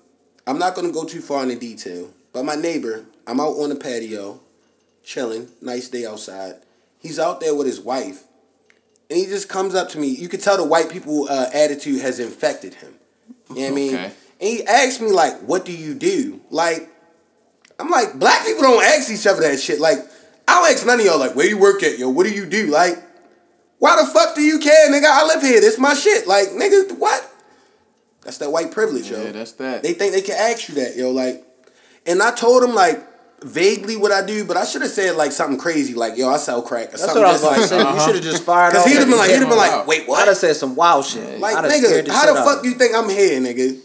I'm 0.46 0.58
not 0.58 0.74
gonna 0.74 0.92
go 0.92 1.04
too 1.04 1.22
far 1.22 1.42
into 1.42 1.56
detail, 1.56 2.10
but 2.34 2.44
my 2.44 2.54
neighbor, 2.54 3.06
I'm 3.26 3.40
out 3.40 3.56
on 3.56 3.70
the 3.70 3.76
patio, 3.76 4.40
chilling, 5.04 5.48
nice 5.60 5.88
day 5.88 6.06
outside. 6.06 6.56
He's 6.98 7.18
out 7.18 7.40
there 7.40 7.54
with 7.54 7.66
his 7.66 7.80
wife, 7.80 8.24
and 9.08 9.18
he 9.18 9.26
just 9.26 9.48
comes 9.48 9.74
up 9.74 9.88
to 9.90 9.98
me. 9.98 10.08
You 10.08 10.28
could 10.28 10.40
tell 10.40 10.56
the 10.56 10.64
white 10.64 10.90
people 10.90 11.28
uh, 11.28 11.50
attitude 11.52 12.02
has 12.02 12.20
infected 12.20 12.74
him. 12.74 12.94
You 13.50 13.56
know 13.56 13.62
what 13.62 13.70
I 13.70 13.74
mean? 13.74 13.94
Okay. 13.94 14.04
And 14.04 14.48
he 14.48 14.66
asked 14.66 15.00
me 15.00 15.10
like, 15.10 15.38
"What 15.40 15.64
do 15.64 15.72
you 15.72 15.94
do?" 15.94 16.40
Like, 16.50 16.88
I'm 17.78 17.90
like, 17.90 18.18
black 18.18 18.44
people 18.46 18.62
don't 18.62 18.84
ask 18.84 19.10
each 19.10 19.26
other 19.26 19.40
that 19.42 19.58
shit. 19.58 19.80
Like, 19.80 19.98
I 20.46 20.60
don't 20.60 20.72
ask 20.72 20.86
none 20.86 21.00
of 21.00 21.06
y'all 21.06 21.18
like, 21.18 21.34
"Where 21.34 21.46
you 21.46 21.58
work 21.58 21.82
at, 21.82 21.98
yo? 21.98 22.10
What 22.10 22.26
do 22.26 22.32
you 22.32 22.46
do?" 22.46 22.66
Like, 22.66 23.02
why 23.78 24.00
the 24.00 24.06
fuck 24.06 24.34
do 24.34 24.42
you 24.42 24.58
care, 24.58 24.90
nigga? 24.90 25.06
I 25.06 25.26
live 25.26 25.42
here. 25.42 25.60
This 25.60 25.78
my 25.78 25.94
shit. 25.94 26.26
Like, 26.26 26.48
nigga, 26.48 26.98
what? 26.98 27.26
That's 28.22 28.38
that 28.38 28.52
white 28.52 28.70
privilege, 28.70 29.10
yo. 29.10 29.22
Yeah, 29.22 29.32
that's 29.32 29.52
that. 29.52 29.82
They 29.82 29.94
think 29.94 30.12
they 30.12 30.20
can 30.20 30.36
ask 30.36 30.68
you 30.68 30.74
that, 30.76 30.96
yo. 30.96 31.10
Like, 31.10 31.44
and 32.06 32.22
I 32.22 32.32
told 32.32 32.62
him 32.62 32.74
like 32.74 33.02
vaguely 33.42 33.96
what 33.96 34.12
I 34.12 34.24
do, 34.24 34.44
but 34.44 34.56
I 34.56 34.64
should 34.64 34.82
have 34.82 34.90
said 34.90 35.16
like 35.16 35.32
something 35.32 35.58
crazy, 35.58 35.94
like, 35.94 36.16
"Yo, 36.16 36.28
I 36.28 36.36
sell 36.36 36.62
crack." 36.62 36.88
Or 36.88 36.90
That's 36.92 37.04
something 37.04 37.22
what 37.22 37.28
I 37.28 37.32
was 37.32 37.40
just 37.42 37.52
about 37.52 37.54
to 37.54 37.60
like, 37.60 37.68
say. 37.70 37.78
You 37.78 37.82
Uh-huh. 37.86 38.06
should 38.06 38.14
have 38.16 38.24
just 38.24 38.42
fired 38.44 38.72
Cause 38.74 38.84
he'd 38.84 38.96
have 38.98 39.08
been 39.08 39.16
like, 39.18 39.28
the 39.28 39.32
he'd 39.34 39.40
have 39.40 39.48
been 39.48 39.58
get. 39.58 39.76
like, 39.78 39.86
wait, 39.86 40.08
I'd 40.08 40.28
have 40.28 40.36
said 40.36 40.56
some 40.56 40.74
wild 40.76 41.04
shit. 41.06 41.38
Like, 41.40 41.56
I'd 41.56 41.64
have 41.64 41.72
scared 41.72 42.06
nigga, 42.06 42.10
how 42.12 42.26
the 42.34 42.40
fuck 42.42 42.58
of 42.60 42.64
you 42.66 42.72
think 42.72 42.94
I'm 42.94 43.08
here, 43.08 43.40
nigga? 43.40 43.78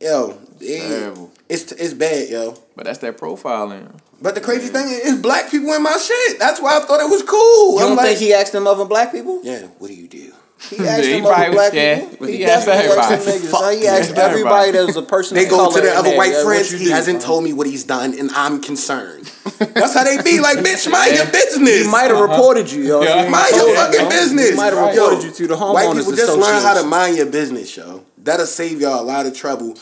Yo, 0.00 0.38
it- 0.60 0.88
Terrible. 0.88 1.30
it's 1.48 1.72
it's 1.72 1.94
bad, 1.94 2.28
yo. 2.28 2.56
But 2.76 2.86
that's 2.86 2.98
that 2.98 3.18
profiling. 3.18 3.88
But 4.20 4.34
the 4.34 4.40
crazy 4.40 4.68
thing 4.68 4.88
is, 4.90 5.20
black 5.20 5.48
people 5.50 5.72
in 5.74 5.82
my 5.82 5.96
shit. 5.96 6.38
That's 6.40 6.60
why 6.60 6.76
I 6.76 6.80
thought 6.80 7.00
it 7.00 7.08
was 7.08 7.22
cool. 7.22 7.74
You 7.76 7.80
I'm 7.82 7.88
don't 7.88 7.96
like, 7.98 8.06
think 8.08 8.18
he 8.18 8.32
asked 8.34 8.52
them 8.52 8.66
other 8.66 8.84
black 8.84 9.12
people? 9.12 9.40
yeah, 9.44 9.66
what 9.78 9.86
do 9.88 9.94
you 9.94 10.08
do? 10.08 10.32
He 10.70 10.76
Yeah, 10.76 10.82
asked 10.90 11.04
he 11.04 11.12
them 11.12 11.26
other 11.26 11.52
black 11.52 11.72
yeah, 11.72 12.08
people. 12.08 12.26
He 12.26 12.36
he 12.38 12.44
asked 12.44 12.66
definitely 12.66 12.98
asked 12.98 13.08
them 13.08 13.18
everybody. 13.18 13.38
niggas. 13.38 13.50
So 13.50 13.70
he 13.70 13.76
Fuck, 13.82 13.92
asked 13.92 14.10
yeah. 14.16 14.22
everybody 14.22 14.70
that 14.72 14.86
was 14.86 14.96
a 14.96 15.02
person. 15.02 15.34
They 15.36 15.44
of 15.44 15.50
go 15.50 15.56
color 15.58 15.74
to 15.74 15.80
their 15.80 15.94
other 15.96 16.16
white 16.16 16.32
yeah, 16.32 16.42
friends. 16.44 16.70
He 16.70 16.84
do, 16.86 16.90
hasn't 16.90 17.22
son? 17.22 17.26
told 17.28 17.44
me 17.44 17.52
what 17.52 17.66
he's 17.66 17.84
done, 17.84 18.18
and 18.18 18.30
I'm 18.32 18.60
concerned. 18.60 19.26
That's 19.58 19.94
how 19.94 20.04
they 20.04 20.20
be. 20.22 20.40
Like, 20.40 20.58
bitch, 20.58 20.90
mind 20.90 21.14
your 21.16 21.26
business. 21.30 21.84
He 21.84 21.90
might 21.90 22.10
have 22.10 22.12
uh-huh. 22.18 22.28
reported 22.32 22.70
you, 22.70 22.82
yo. 22.82 23.02
if 23.02 23.08
Yeah. 23.08 23.28
Mind 23.28 23.54
your 23.54 23.68
him, 23.70 23.76
fucking 23.76 24.00
yo. 24.00 24.08
business. 24.08 24.50
He 24.50 24.56
might 24.56 24.72
have 24.72 24.94
Yo, 24.94 25.10
reported 25.10 25.24
you 25.24 25.30
to 25.32 25.46
the 25.46 25.54
homeowners 25.56 25.74
White 25.74 25.96
people 25.96 26.12
just 26.16 26.38
learn 26.38 26.62
how 26.62 26.74
to 26.80 26.86
mind 26.86 27.16
your 27.16 27.26
business, 27.26 27.76
yo. 27.76 28.04
That'll 28.18 28.46
save 28.46 28.80
y'all 28.80 29.00
a 29.00 29.02
lot 29.04 29.26
of 29.26 29.34
trouble. 29.34 29.74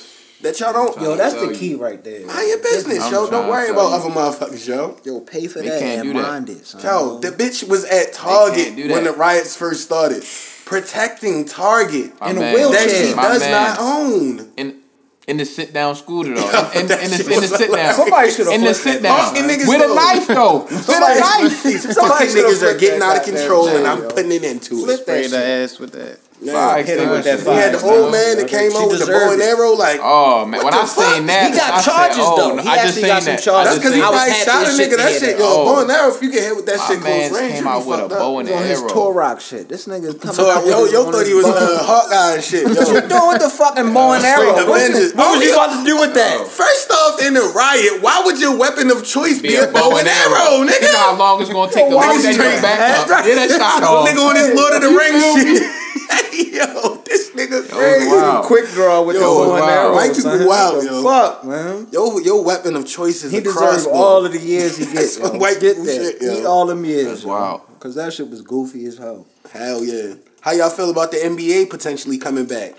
That 0.42 0.60
y'all 0.60 0.72
don't. 0.74 1.00
Yo, 1.00 1.16
that's 1.16 1.34
tell 1.34 1.46
the 1.46 1.54
you. 1.54 1.58
key 1.58 1.74
right 1.74 2.02
there. 2.04 2.26
mind 2.26 2.48
your 2.48 2.58
business, 2.62 3.02
I'm 3.02 3.12
yo. 3.12 3.30
Don't 3.30 3.48
worry 3.48 3.70
about 3.70 3.92
other 3.94 4.10
motherfuckers, 4.10 4.68
yo. 4.68 4.96
Yo, 5.02 5.20
pay 5.20 5.46
for 5.46 5.60
They 5.60 5.68
that 5.70 5.82
and 5.82 6.12
mind 6.12 6.50
it. 6.50 6.74
Yo, 6.82 7.18
the 7.18 7.28
bitch 7.30 7.66
was 7.66 7.84
at 7.86 8.12
Target 8.12 8.76
when 8.76 9.04
the 9.04 9.12
riots 9.12 9.56
first 9.56 9.82
started, 9.84 10.22
protecting 10.66 11.46
Target 11.46 12.20
My 12.20 12.30
In 12.30 12.36
a 12.36 12.52
wheelchair. 12.52 12.86
that 12.86 12.90
she 12.90 13.14
my 13.14 13.22
does 13.22 13.40
man 13.40 13.50
not 13.52 13.78
own. 13.80 14.52
in 14.58 14.82
in 15.26 15.38
the 15.38 15.44
sit 15.44 15.72
down 15.72 15.96
scooter 15.96 16.34
though. 16.34 16.70
In, 16.74 16.82
in, 16.82 16.86
that 16.86 17.02
in, 17.02 17.10
the, 17.10 17.34
in 17.34 17.40
the 17.40 17.48
sit 17.48 17.72
down. 17.72 17.94
Somebody 17.94 18.30
should 18.30 18.46
have 18.46 18.54
in 18.54 18.62
the 18.62 18.74
sit 18.74 19.02
down 19.02 19.18
Fucking 19.18 19.42
niggas 19.42 19.68
with 19.68 19.90
a 19.90 19.94
knife 19.94 20.26
though. 20.28 20.64
With 20.70 20.88
a 20.88 21.18
knife. 21.18 21.62
These 21.64 21.94
fucking 21.96 22.28
niggas 22.28 22.62
are 22.62 22.78
getting 22.78 23.02
out 23.02 23.16
of 23.16 23.24
control, 23.24 23.66
and 23.68 23.86
I'm 23.86 24.02
putting 24.02 24.30
it 24.30 24.44
into 24.44 24.88
it. 24.88 24.98
Spray 24.98 25.26
the 25.26 25.44
ass 25.44 25.80
with 25.80 25.92
that. 25.92 26.20
Nah, 26.40 26.76
hit 26.84 27.00
him 27.00 27.08
with 27.08 27.24
that 27.24 27.40
five. 27.40 27.56
We 27.56 27.60
had 27.64 27.72
the 27.72 27.80
old 27.80 28.12
man 28.12 28.36
that 28.36 28.48
came 28.48 28.68
over 28.76 28.92
with 28.92 29.00
the 29.00 29.08
bow 29.08 29.32
and 29.32 29.40
arrow. 29.40 29.72
Like, 29.72 30.00
oh 30.04 30.44
man, 30.44 30.60
when 30.60 30.74
I 30.74 30.84
seen 30.84 31.24
that, 31.26 31.48
he 31.48 31.56
got 31.56 31.80
charges 31.80 32.20
oh, 32.20 32.36
though. 32.36 32.60
He 32.60 32.68
actually 32.68 33.08
got 33.08 33.24
some 33.24 33.40
charges. 33.40 33.72
That's 33.72 33.78
because 33.80 33.94
he 33.96 34.00
probably 34.04 34.36
shot 34.44 34.68
a 34.68 34.72
nigga. 34.76 34.96
That 35.00 35.12
shit, 35.16 35.40
yo, 35.40 35.48
oh. 35.48 35.64
bow 35.64 35.80
and 35.80 35.90
arrow. 35.90 36.12
If 36.12 36.20
you 36.20 36.28
get 36.28 36.44
hit 36.44 36.56
with 36.56 36.68
that 36.68 36.76
shit 36.84 37.00
close 37.00 37.32
range, 37.32 37.56
you 37.56 37.64
be 37.64 37.80
fucked 37.88 38.12
up. 38.12 38.20
arrow. 38.20 38.44
his 38.44 38.84
Torok 38.84 39.40
shit, 39.40 39.64
this 39.68 39.88
nigga 39.88 40.12
coming 40.20 40.44
out. 40.44 40.60
Yo, 40.68 40.84
yo, 40.92 41.08
thought 41.08 41.24
he 41.24 41.32
was 41.32 41.48
a 41.48 41.80
Hawkeye 41.80 42.36
and 42.36 42.44
shit. 42.44 42.68
What 42.68 42.84
you 42.84 43.00
doing 43.00 43.28
with 43.32 43.40
the 43.40 43.48
fucking 43.48 43.88
bow 43.96 44.12
and 44.12 44.24
arrow? 44.24 44.60
What 44.68 45.32
was 45.32 45.40
you 45.40 45.56
about 45.56 45.72
to 45.72 45.80
do 45.88 45.96
with 45.96 46.12
that? 46.20 46.44
First 46.60 46.92
off, 46.92 47.24
in 47.24 47.32
the 47.32 47.48
riot, 47.56 48.04
why 48.04 48.20
would 48.28 48.36
your 48.36 48.52
weapon 48.60 48.92
of 48.92 49.08
choice 49.08 49.40
be 49.40 49.56
a 49.56 49.72
bow 49.72 49.96
and 49.96 50.04
arrow, 50.04 50.68
nigga? 50.68 50.84
You 50.84 50.92
know 50.92 51.00
how 51.00 51.16
long 51.16 51.40
it's 51.40 51.48
gonna 51.48 51.72
take 51.72 51.88
the 51.88 51.96
nigga 51.96 52.28
to 52.28 52.38
back 52.60 53.08
up? 53.08 53.24
Get 53.24 53.40
that 53.40 53.48
shot 53.48 53.80
off, 53.88 54.04
nigga, 54.04 54.20
on 54.20 54.36
this 54.36 54.52
Lord 54.52 54.76
of 54.76 54.84
the 54.84 54.92
Rings 54.92 55.24
shit. 55.32 55.85
yo, 56.32 56.96
this 57.04 57.30
nigga 57.30 57.68
crazy. 57.70 58.06
Wow. 58.08 58.42
Quick 58.44 58.68
draw 58.70 59.02
with 59.02 59.16
yo, 59.16 59.20
the 59.20 59.50
bow 59.50 59.56
and 59.56 59.64
arrow. 59.70 59.94
White 59.94 60.14
people 60.14 60.46
wild, 60.48 60.84
yo. 60.84 61.02
Fuck, 61.02 61.44
man. 61.44 61.88
Yo, 61.92 62.18
your 62.18 62.44
weapon 62.44 62.76
of 62.76 62.86
choice 62.86 63.24
is 63.24 63.32
he 63.32 63.38
a 63.38 63.40
deserves 63.42 63.86
all 63.86 64.24
of 64.24 64.32
the 64.32 64.38
years 64.40 64.76
he 64.76 64.84
gets. 64.92 65.18
white 65.18 65.60
get 65.60 65.76
that. 65.76 65.84
Shit, 65.86 66.22
yo. 66.22 66.40
Eat 66.40 66.46
all 66.46 66.66
them 66.66 66.84
years. 66.84 67.06
That's 67.06 67.24
wow. 67.24 67.62
Because 67.74 67.94
that 67.96 68.12
shit 68.12 68.28
was 68.28 68.42
goofy 68.42 68.86
as 68.86 68.98
hell. 68.98 69.26
Hell 69.52 69.84
yeah. 69.84 70.14
How 70.40 70.52
y'all 70.52 70.70
feel 70.70 70.90
about 70.90 71.10
the 71.10 71.18
NBA 71.18 71.70
potentially 71.70 72.18
coming 72.18 72.46
back? 72.46 72.74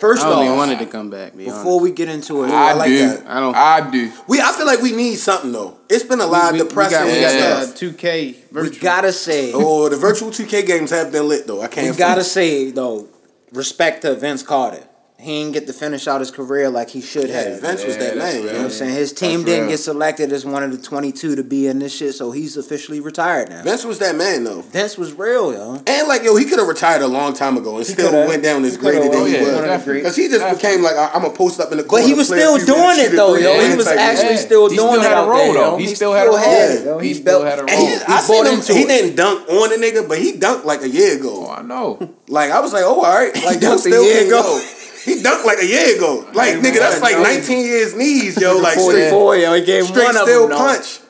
First 0.00 0.24
I 0.24 0.30
off, 0.30 0.56
wanted 0.56 0.78
to 0.78 0.86
come 0.86 1.10
back. 1.10 1.36
Be 1.36 1.44
before 1.44 1.60
honest. 1.60 1.82
we 1.82 1.92
get 1.92 2.08
into 2.08 2.42
it, 2.44 2.50
I, 2.50 2.70
I 2.70 2.72
like 2.72 2.88
do. 2.88 3.06
That. 3.06 3.26
I 3.26 3.40
don't. 3.40 3.54
I 3.54 3.90
do. 3.90 4.10
We. 4.26 4.40
I 4.40 4.50
feel 4.52 4.64
like 4.64 4.80
we 4.80 4.92
need 4.92 5.16
something 5.16 5.52
though. 5.52 5.76
It's 5.90 6.04
been 6.04 6.20
a 6.20 6.26
lot 6.26 6.54
of 6.54 6.68
depressing. 6.68 7.06
We 7.06 7.20
got 7.20 7.76
two 7.76 7.92
K. 7.92 8.34
We 8.50 8.70
gotta 8.78 9.12
say. 9.12 9.52
oh, 9.54 9.90
the 9.90 9.96
virtual 9.96 10.30
two 10.30 10.46
K 10.46 10.64
games 10.64 10.90
have 10.90 11.12
been 11.12 11.28
lit 11.28 11.46
though. 11.46 11.60
I 11.60 11.68
can't. 11.68 11.90
We 11.90 11.98
gotta 11.98 12.24
say 12.24 12.70
though. 12.70 13.08
Respect 13.52 14.02
to 14.02 14.14
Vince 14.14 14.42
Carter 14.42 14.84
he 15.20 15.40
didn't 15.40 15.52
get 15.52 15.66
to 15.66 15.72
finish 15.72 16.08
out 16.08 16.20
his 16.20 16.30
career 16.30 16.70
like 16.70 16.88
he 16.88 17.00
should 17.00 17.28
yeah, 17.28 17.42
have. 17.42 17.60
Vince 17.60 17.82
yeah, 17.82 17.86
was 17.86 17.96
that 17.98 18.16
man. 18.16 18.40
You 18.40 18.46
know 18.46 18.52
what 18.52 18.62
I'm 18.62 18.70
saying? 18.70 18.94
His 18.94 19.12
team 19.12 19.40
that's 19.40 19.44
didn't 19.44 19.60
real. 19.62 19.70
get 19.70 19.78
selected 19.78 20.32
as 20.32 20.46
one 20.46 20.62
of 20.62 20.72
the 20.72 20.78
22 20.78 21.36
to 21.36 21.44
be 21.44 21.66
in 21.66 21.78
this 21.78 21.94
shit, 21.94 22.14
so 22.14 22.30
he's 22.30 22.56
officially 22.56 23.00
retired 23.00 23.50
now. 23.50 23.62
Vince 23.62 23.84
was 23.84 23.98
that 23.98 24.16
man 24.16 24.44
though. 24.44 24.62
Vince 24.62 24.96
was 24.96 25.12
real, 25.12 25.52
yo. 25.52 25.82
And 25.86 26.08
like 26.08 26.22
yo, 26.22 26.36
he 26.36 26.46
could 26.46 26.58
have 26.58 26.68
retired 26.68 27.02
a 27.02 27.06
long 27.06 27.34
time 27.34 27.56
ago 27.56 27.76
and 27.76 27.86
he 27.86 27.92
still 27.92 28.10
could've. 28.10 28.28
went 28.28 28.42
down 28.42 28.64
as 28.64 28.76
greater 28.76 29.00
than 29.00 29.12
he 29.12 29.18
oh, 29.18 29.26
yeah, 29.26 29.76
was. 29.76 29.84
Because 29.84 30.16
he 30.16 30.28
just 30.28 30.56
became 30.56 30.82
like 30.82 30.96
I'm 30.96 31.22
gonna 31.22 31.34
post 31.34 31.60
up 31.60 31.70
in 31.70 31.78
the 31.78 31.84
corner. 31.84 32.02
But 32.02 32.08
he 32.08 32.14
was 32.14 32.26
still 32.26 32.56
doing 32.58 32.98
it 32.98 33.10
though, 33.14 33.36
yo. 33.36 33.68
He 33.68 33.76
was 33.76 33.88
actually 33.88 34.38
still 34.38 34.68
doing 34.68 35.00
it 35.00 35.06
out 35.06 35.32
there, 35.34 35.54
yo. 35.54 35.76
He 35.76 35.86
still 35.94 36.12
had 36.12 36.26
a 36.26 36.30
role 36.30 36.84
though. 36.84 36.98
He 36.98 37.14
still 37.14 37.44
had 37.44 37.58
a 37.58 37.62
role. 37.62 37.98
I 38.08 38.20
seen 38.20 38.46
him. 38.46 38.60
He 38.60 38.86
didn't 38.86 39.16
dunk 39.16 39.48
on 39.48 39.72
a 39.72 39.76
nigga, 39.76 40.08
but 40.08 40.18
he 40.18 40.32
dunked 40.32 40.64
like 40.64 40.82
a 40.82 40.88
year 40.88 41.18
ago. 41.18 41.46
Oh, 41.46 41.50
I 41.50 41.62
know. 41.62 42.14
Like 42.28 42.50
I 42.50 42.60
was 42.60 42.72
like, 42.72 42.84
oh 42.84 43.02
all 43.02 43.02
right, 43.02 43.34
like 43.44 43.58
dunked 43.60 43.86
a 43.86 43.90
year 43.90 44.26
ago. 44.26 44.60
He 45.04 45.22
dunked 45.22 45.44
like 45.44 45.58
a 45.58 45.66
year 45.66 45.96
ago. 45.96 46.28
Like 46.34 46.56
nigga, 46.56 46.78
that's 46.78 47.00
like 47.00 47.18
19 47.18 47.64
years 47.64 47.96
knees, 47.96 48.40
yo. 48.40 48.58
Like 48.58 48.78
straight, 48.78 49.10
four. 49.10 49.34
He 49.34 49.42
straight 49.82 50.14
still 50.14 50.48
punch. 50.48 51.00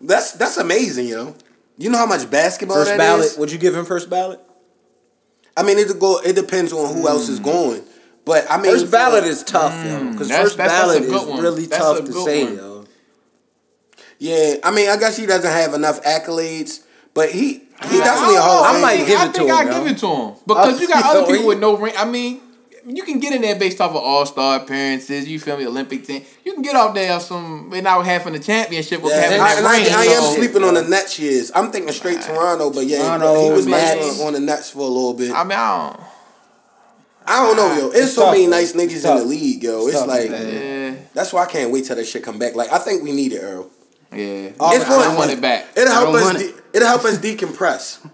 That's 0.00 0.32
that's 0.32 0.56
amazing, 0.56 1.08
yo. 1.08 1.34
You 1.76 1.90
know 1.90 1.98
how 1.98 2.06
much 2.06 2.30
basketball 2.30 2.84
first 2.84 2.96
ballot? 2.96 3.26
Is? 3.26 3.38
Would 3.38 3.50
you 3.50 3.58
give 3.58 3.74
him 3.74 3.84
first 3.84 4.08
ballot? 4.08 4.40
I 5.56 5.62
mean, 5.62 5.78
it 5.78 5.98
go. 5.98 6.20
It 6.20 6.34
depends 6.34 6.72
on 6.72 6.94
who 6.94 7.02
mm. 7.02 7.08
else 7.08 7.28
is 7.28 7.38
hmm. 7.38 7.44
going. 7.44 7.82
But 8.24 8.50
I 8.50 8.56
mean, 8.56 8.72
first 8.72 8.90
ballot 8.90 9.22
like, 9.22 9.32
is 9.32 9.42
tough, 9.42 9.72
mm, 9.72 9.84
yo. 9.84 9.98
Hmm, 9.98 10.12
because 10.12 10.30
first 10.30 10.56
that's, 10.56 10.72
ballot 10.72 11.02
that's 11.02 11.22
is 11.22 11.28
one. 11.28 11.42
really 11.42 11.66
that's 11.66 11.82
tough 11.82 12.04
to 12.04 12.12
say, 12.12 12.44
one. 12.44 12.56
yo. 12.56 12.84
Yeah, 14.18 14.54
I 14.62 14.70
mean, 14.70 14.88
I 14.88 14.96
guess 14.96 15.16
he 15.16 15.26
doesn't 15.26 15.50
have 15.50 15.74
enough 15.74 16.02
accolades, 16.02 16.84
but 17.12 17.30
he 17.30 17.52
he 17.52 18.00
I, 18.00 18.04
definitely 18.04 18.36
Hall 18.36 18.64
I, 18.64 18.78
I 18.78 18.80
might 18.80 19.06
give 19.06 19.20
it 19.20 19.34
to 19.34 19.44
him. 19.44 19.50
I 19.50 19.64
think 19.64 19.70
I 19.70 19.78
give 19.78 19.86
it 19.88 19.98
to 19.98 20.06
him 20.06 20.34
because 20.46 20.78
uh, 20.78 20.80
you 20.80 20.88
got 20.88 21.04
other 21.16 21.26
people 21.26 21.48
with 21.48 21.60
no 21.60 21.76
ring. 21.76 21.94
I 21.96 22.04
mean, 22.04 22.40
you 22.86 23.02
can 23.02 23.18
get 23.18 23.34
in 23.34 23.42
there 23.42 23.58
based 23.58 23.80
off 23.80 23.90
of 23.90 23.96
all 23.96 24.26
star 24.26 24.60
appearances. 24.60 25.28
You 25.28 25.40
feel 25.40 25.56
me? 25.56 25.66
Olympic 25.66 26.06
team. 26.06 26.24
You 26.44 26.52
can 26.52 26.62
get 26.62 26.76
off 26.76 26.94
there 26.94 27.18
some 27.20 27.70
without 27.70 28.04
having 28.04 28.34
a 28.34 28.38
championship. 28.38 29.02
With 29.02 29.12
yeah, 29.12 29.38
I, 29.40 29.62
I, 29.62 29.72
range, 29.72 29.88
I, 29.90 30.02
I, 30.02 30.04
am 30.04 30.34
sleeping 30.34 30.62
on 30.64 30.74
the 30.74 30.82
Nets 30.82 31.18
years. 31.18 31.50
I'm 31.54 31.70
thinking 31.70 31.92
straight 31.92 32.16
right. 32.16 32.24
Toronto, 32.24 32.70
but 32.70 32.86
yeah, 32.86 32.98
Toronto, 32.98 33.44
he 33.44 33.50
was 33.50 33.66
nice 33.66 34.20
on 34.20 34.34
the 34.34 34.40
Nets 34.40 34.70
for 34.70 34.80
a 34.80 34.82
little 34.82 35.14
bit. 35.14 35.32
I 35.32 35.44
mean, 35.44 35.52
I 35.52 35.88
don't. 35.88 36.00
I 37.26 37.46
don't 37.46 37.56
know, 37.56 37.80
yo. 37.80 37.88
It's, 37.88 37.98
it's 37.98 38.14
so 38.14 38.24
tough. 38.24 38.34
many 38.34 38.46
nice 38.46 38.74
niggas 38.74 39.10
in 39.10 39.16
the 39.16 39.24
league, 39.24 39.62
yo. 39.62 39.86
It's, 39.86 39.96
it's 39.96 40.06
like 40.06 41.12
that's 41.14 41.32
why 41.32 41.44
I 41.44 41.46
can't 41.46 41.70
wait 41.70 41.86
till 41.86 41.96
that 41.96 42.06
shit 42.06 42.22
come 42.22 42.38
back. 42.38 42.54
Like 42.54 42.70
I 42.70 42.78
think 42.78 43.02
we 43.02 43.12
need 43.12 43.32
it, 43.32 43.40
Earl. 43.40 43.70
Yeah, 44.12 44.18
it's 44.18 44.56
it's 44.60 44.84
I 44.84 45.16
want 45.16 45.30
it 45.30 45.40
back. 45.40 45.66
It'll 45.76 45.92
help 45.92 46.14
us. 46.14 46.34
De- 46.34 46.54
it'll 46.74 46.88
help 46.88 47.04
us 47.04 47.18
decompress. 47.18 48.06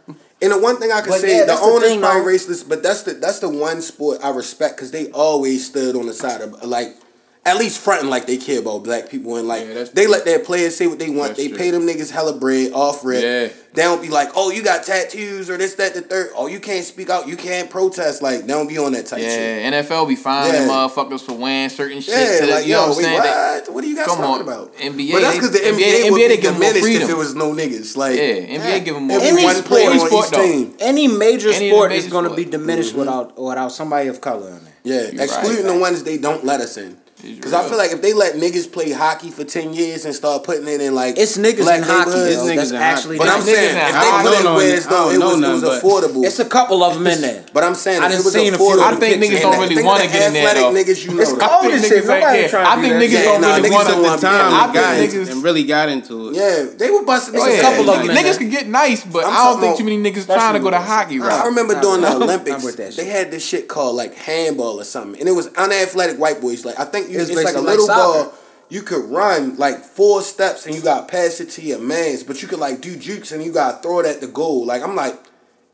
And 0.42 0.52
the 0.52 0.58
one 0.58 0.78
thing 0.78 0.90
I 0.90 1.00
can 1.00 1.10
but 1.10 1.20
say, 1.20 1.38
yeah, 1.38 1.44
the 1.44 1.58
owners 1.58 1.82
the 1.82 1.88
thing, 1.88 2.00
probably 2.00 2.32
racist, 2.32 2.68
but 2.68 2.82
that's 2.82 3.02
the 3.02 3.12
that's 3.14 3.40
the 3.40 3.48
one 3.48 3.82
sport 3.82 4.20
I 4.22 4.30
respect 4.30 4.76
because 4.76 4.90
they 4.90 5.10
always 5.10 5.66
stood 5.66 5.96
on 5.96 6.06
the 6.06 6.14
side 6.14 6.40
of 6.40 6.62
like 6.64 6.96
at 7.44 7.56
least 7.56 7.80
fronting 7.80 8.10
like 8.10 8.26
they 8.26 8.36
care 8.36 8.60
about 8.60 8.84
black 8.84 9.08
people 9.08 9.36
and 9.36 9.48
like 9.48 9.66
yeah, 9.66 9.84
they 9.94 10.06
let 10.06 10.26
their 10.26 10.40
players 10.40 10.76
say 10.76 10.86
what 10.86 10.98
they 10.98 11.08
want. 11.08 11.36
They 11.36 11.48
true. 11.48 11.56
pay 11.56 11.70
them 11.70 11.86
niggas 11.86 12.10
hella 12.10 12.38
bread 12.38 12.72
off 12.72 13.02
red. 13.02 13.22
Yeah. 13.22 13.56
They 13.72 13.82
don't 13.82 14.02
be 14.02 14.08
like, 14.08 14.30
oh, 14.34 14.50
you 14.50 14.64
got 14.64 14.82
tattoos 14.82 15.48
or 15.48 15.56
this, 15.56 15.74
that, 15.76 15.94
the 15.94 16.02
third. 16.02 16.30
Oh, 16.34 16.48
you 16.48 16.58
can't 16.58 16.84
speak 16.84 17.08
out, 17.08 17.28
you 17.28 17.36
can't 17.36 17.70
protest. 17.70 18.20
Like 18.20 18.40
they 18.40 18.48
don't 18.48 18.68
be 18.68 18.76
on 18.76 18.92
that 18.92 19.06
type. 19.06 19.20
Yeah, 19.20 19.28
shit. 19.28 19.72
NFL 19.72 20.08
be 20.08 20.16
fine 20.16 20.52
yeah. 20.52 20.68
motherfuckers 20.68 21.24
for 21.24 21.32
wearing 21.32 21.70
certain 21.70 22.00
shit. 22.00 22.14
Yeah, 22.14 22.54
like 22.54 22.66
you 22.66 22.72
yo, 22.72 22.80
know 22.80 22.88
what, 22.88 22.98
wait, 22.98 23.06
I'm 23.06 23.22
saying? 23.22 23.64
what? 23.64 23.74
What 23.74 23.84
are 23.84 23.86
you 23.86 23.96
guys 23.96 24.06
talking 24.06 24.24
on, 24.24 24.40
about? 24.42 24.74
NBA, 24.74 25.12
but 25.12 25.20
that's 25.22 25.36
because 25.36 25.52
the 25.52 25.58
NBA, 25.60 25.78
NBA, 25.78 26.08
NBA 26.08 26.10
would 26.10 26.30
they 26.30 26.36
give 26.36 26.58
more 26.58 26.72
freedom. 26.72 27.02
if 27.02 27.08
it 27.08 27.16
was 27.16 27.34
no 27.34 27.54
niggas. 27.54 27.96
Like 27.96 28.16
yeah, 28.16 28.58
NBA 28.58 28.84
give 28.84 28.94
them 28.96 29.06
more. 29.06 29.20
Any 29.20 29.44
one 29.44 29.54
sport, 29.54 30.00
sport 30.00 30.28
team. 30.32 30.76
any 30.80 31.08
major 31.08 31.50
any 31.50 31.70
sport 31.70 31.90
major 31.90 32.04
is 32.04 32.12
going 32.12 32.28
to 32.28 32.34
be 32.34 32.44
diminished 32.44 32.90
mm-hmm. 32.90 32.98
without 32.98 33.40
without 33.40 33.72
somebody 33.72 34.08
of 34.08 34.20
color 34.20 34.50
in 34.50 34.56
it. 34.56 34.62
Yeah, 34.82 35.22
excluding 35.22 35.66
the 35.66 35.78
ones 35.78 36.02
they 36.02 36.18
don't 36.18 36.44
let 36.44 36.60
us 36.60 36.76
in. 36.76 36.98
Because 37.22 37.52
I 37.52 37.68
feel 37.68 37.78
like 37.78 37.92
if 37.92 38.02
they 38.02 38.12
let 38.12 38.34
niggas 38.34 38.70
play 38.72 38.92
hockey 38.92 39.30
for 39.30 39.44
ten 39.44 39.72
years 39.72 40.04
and 40.04 40.14
start 40.14 40.44
putting 40.44 40.66
it 40.66 40.80
in 40.80 40.94
like 40.94 41.18
it's 41.18 41.36
niggas 41.36 41.60
in 41.60 41.82
hockey, 41.82 42.10
though, 42.10 42.26
it's 42.26 42.42
niggas 42.42 42.56
that's 42.56 42.70
in 42.70 42.76
actually. 42.76 43.18
Hockey. 43.18 43.28
But 43.28 43.36
I'm 43.36 43.42
saying 43.42 43.76
if 43.76 43.94
they 43.94 44.10
put 44.22 44.40
it 44.40 44.54
where 44.56 44.76
it's 44.76 44.86
though, 44.86 45.10
it 45.10 45.18
was, 45.18 45.40
none, 45.40 45.50
it 45.50 45.52
was 45.54 45.82
affordable. 45.82 46.24
It's 46.24 46.38
a 46.38 46.48
couple 46.48 46.82
of 46.82 46.94
them 46.94 47.06
in 47.06 47.20
there. 47.20 47.44
But 47.52 47.64
I'm 47.64 47.74
saying 47.74 48.02
I 48.02 48.12
it 48.12 48.24
was 48.24 48.34
affordable. 48.34 48.82
I 48.82 48.96
think 48.96 49.22
niggas 49.22 49.42
don't 49.42 49.60
really 49.60 49.82
want 49.82 50.02
to 50.02 50.08
get 50.08 50.28
in 50.28 50.32
there. 50.32 50.54
Though. 50.54 50.72
Niggas, 50.72 51.04
you 51.04 51.14
know, 51.14 51.22
it's 51.22 51.32
cold 51.32 51.72
as 51.72 51.86
shit. 51.86 52.04
Nobody 52.04 52.48
trying 52.48 52.64
to 52.64 52.70
I 52.70 52.80
think 52.80 52.94
niggas 52.94 53.24
don't 53.24 53.42
really 53.42 53.70
want 53.70 53.88
to 53.88 53.94
get 53.96 54.14
in 54.14 54.24
I 54.24 54.72
think 54.72 55.12
niggas 55.12 55.30
and 55.32 55.42
really 55.42 55.64
got 55.64 55.88
into 55.88 56.30
it. 56.30 56.36
Yeah, 56.36 56.66
they 56.76 56.90
were 56.90 57.04
busting 57.04 57.34
a 57.34 57.60
couple 57.60 57.90
of 57.90 58.06
them. 58.06 58.16
Niggas 58.16 58.38
could 58.38 58.50
get 58.50 58.66
nice, 58.66 59.04
but 59.04 59.24
I 59.24 59.52
don't 59.52 59.60
think 59.60 59.78
too 59.78 59.84
many 59.84 59.98
niggas 59.98 60.26
trying 60.26 60.54
to 60.54 60.60
go 60.60 60.70
to 60.70 60.80
hockey. 60.80 61.18
Right? 61.18 61.32
I 61.32 61.46
remember 61.46 61.80
during 61.80 62.02
the 62.02 62.14
Olympics, 62.16 62.96
they 62.96 63.06
had 63.06 63.30
this 63.30 63.44
shit 63.44 63.68
called 63.68 63.96
like 63.96 64.14
handball 64.14 64.80
or 64.80 64.84
something, 64.84 65.20
and 65.20 65.28
it 65.28 65.32
was 65.32 65.48
unathletic 65.48 66.18
white 66.18 66.40
boys. 66.40 66.64
Like 66.64 66.78
I 66.78 66.84
think 66.84 67.09
it's, 67.16 67.30
it's 67.30 67.44
like 67.44 67.54
a 67.54 67.60
little 67.60 67.86
like 67.86 67.96
ball. 67.96 68.34
You 68.68 68.82
could 68.82 69.04
run 69.10 69.56
like 69.56 69.82
four 69.82 70.22
steps 70.22 70.66
and 70.66 70.74
you 70.74 70.80
got 70.80 71.08
to 71.08 71.12
pass 71.12 71.40
it 71.40 71.50
to 71.50 71.62
your 71.62 71.80
mans, 71.80 72.22
but 72.22 72.40
you 72.40 72.46
could 72.46 72.60
like 72.60 72.80
do 72.80 72.96
jukes 72.96 73.32
and 73.32 73.42
you 73.42 73.52
got 73.52 73.76
to 73.76 73.82
throw 73.82 74.00
it 74.00 74.06
at 74.06 74.20
the 74.20 74.28
goal. 74.28 74.64
Like 74.64 74.82
I'm 74.82 74.94
like, 74.94 75.18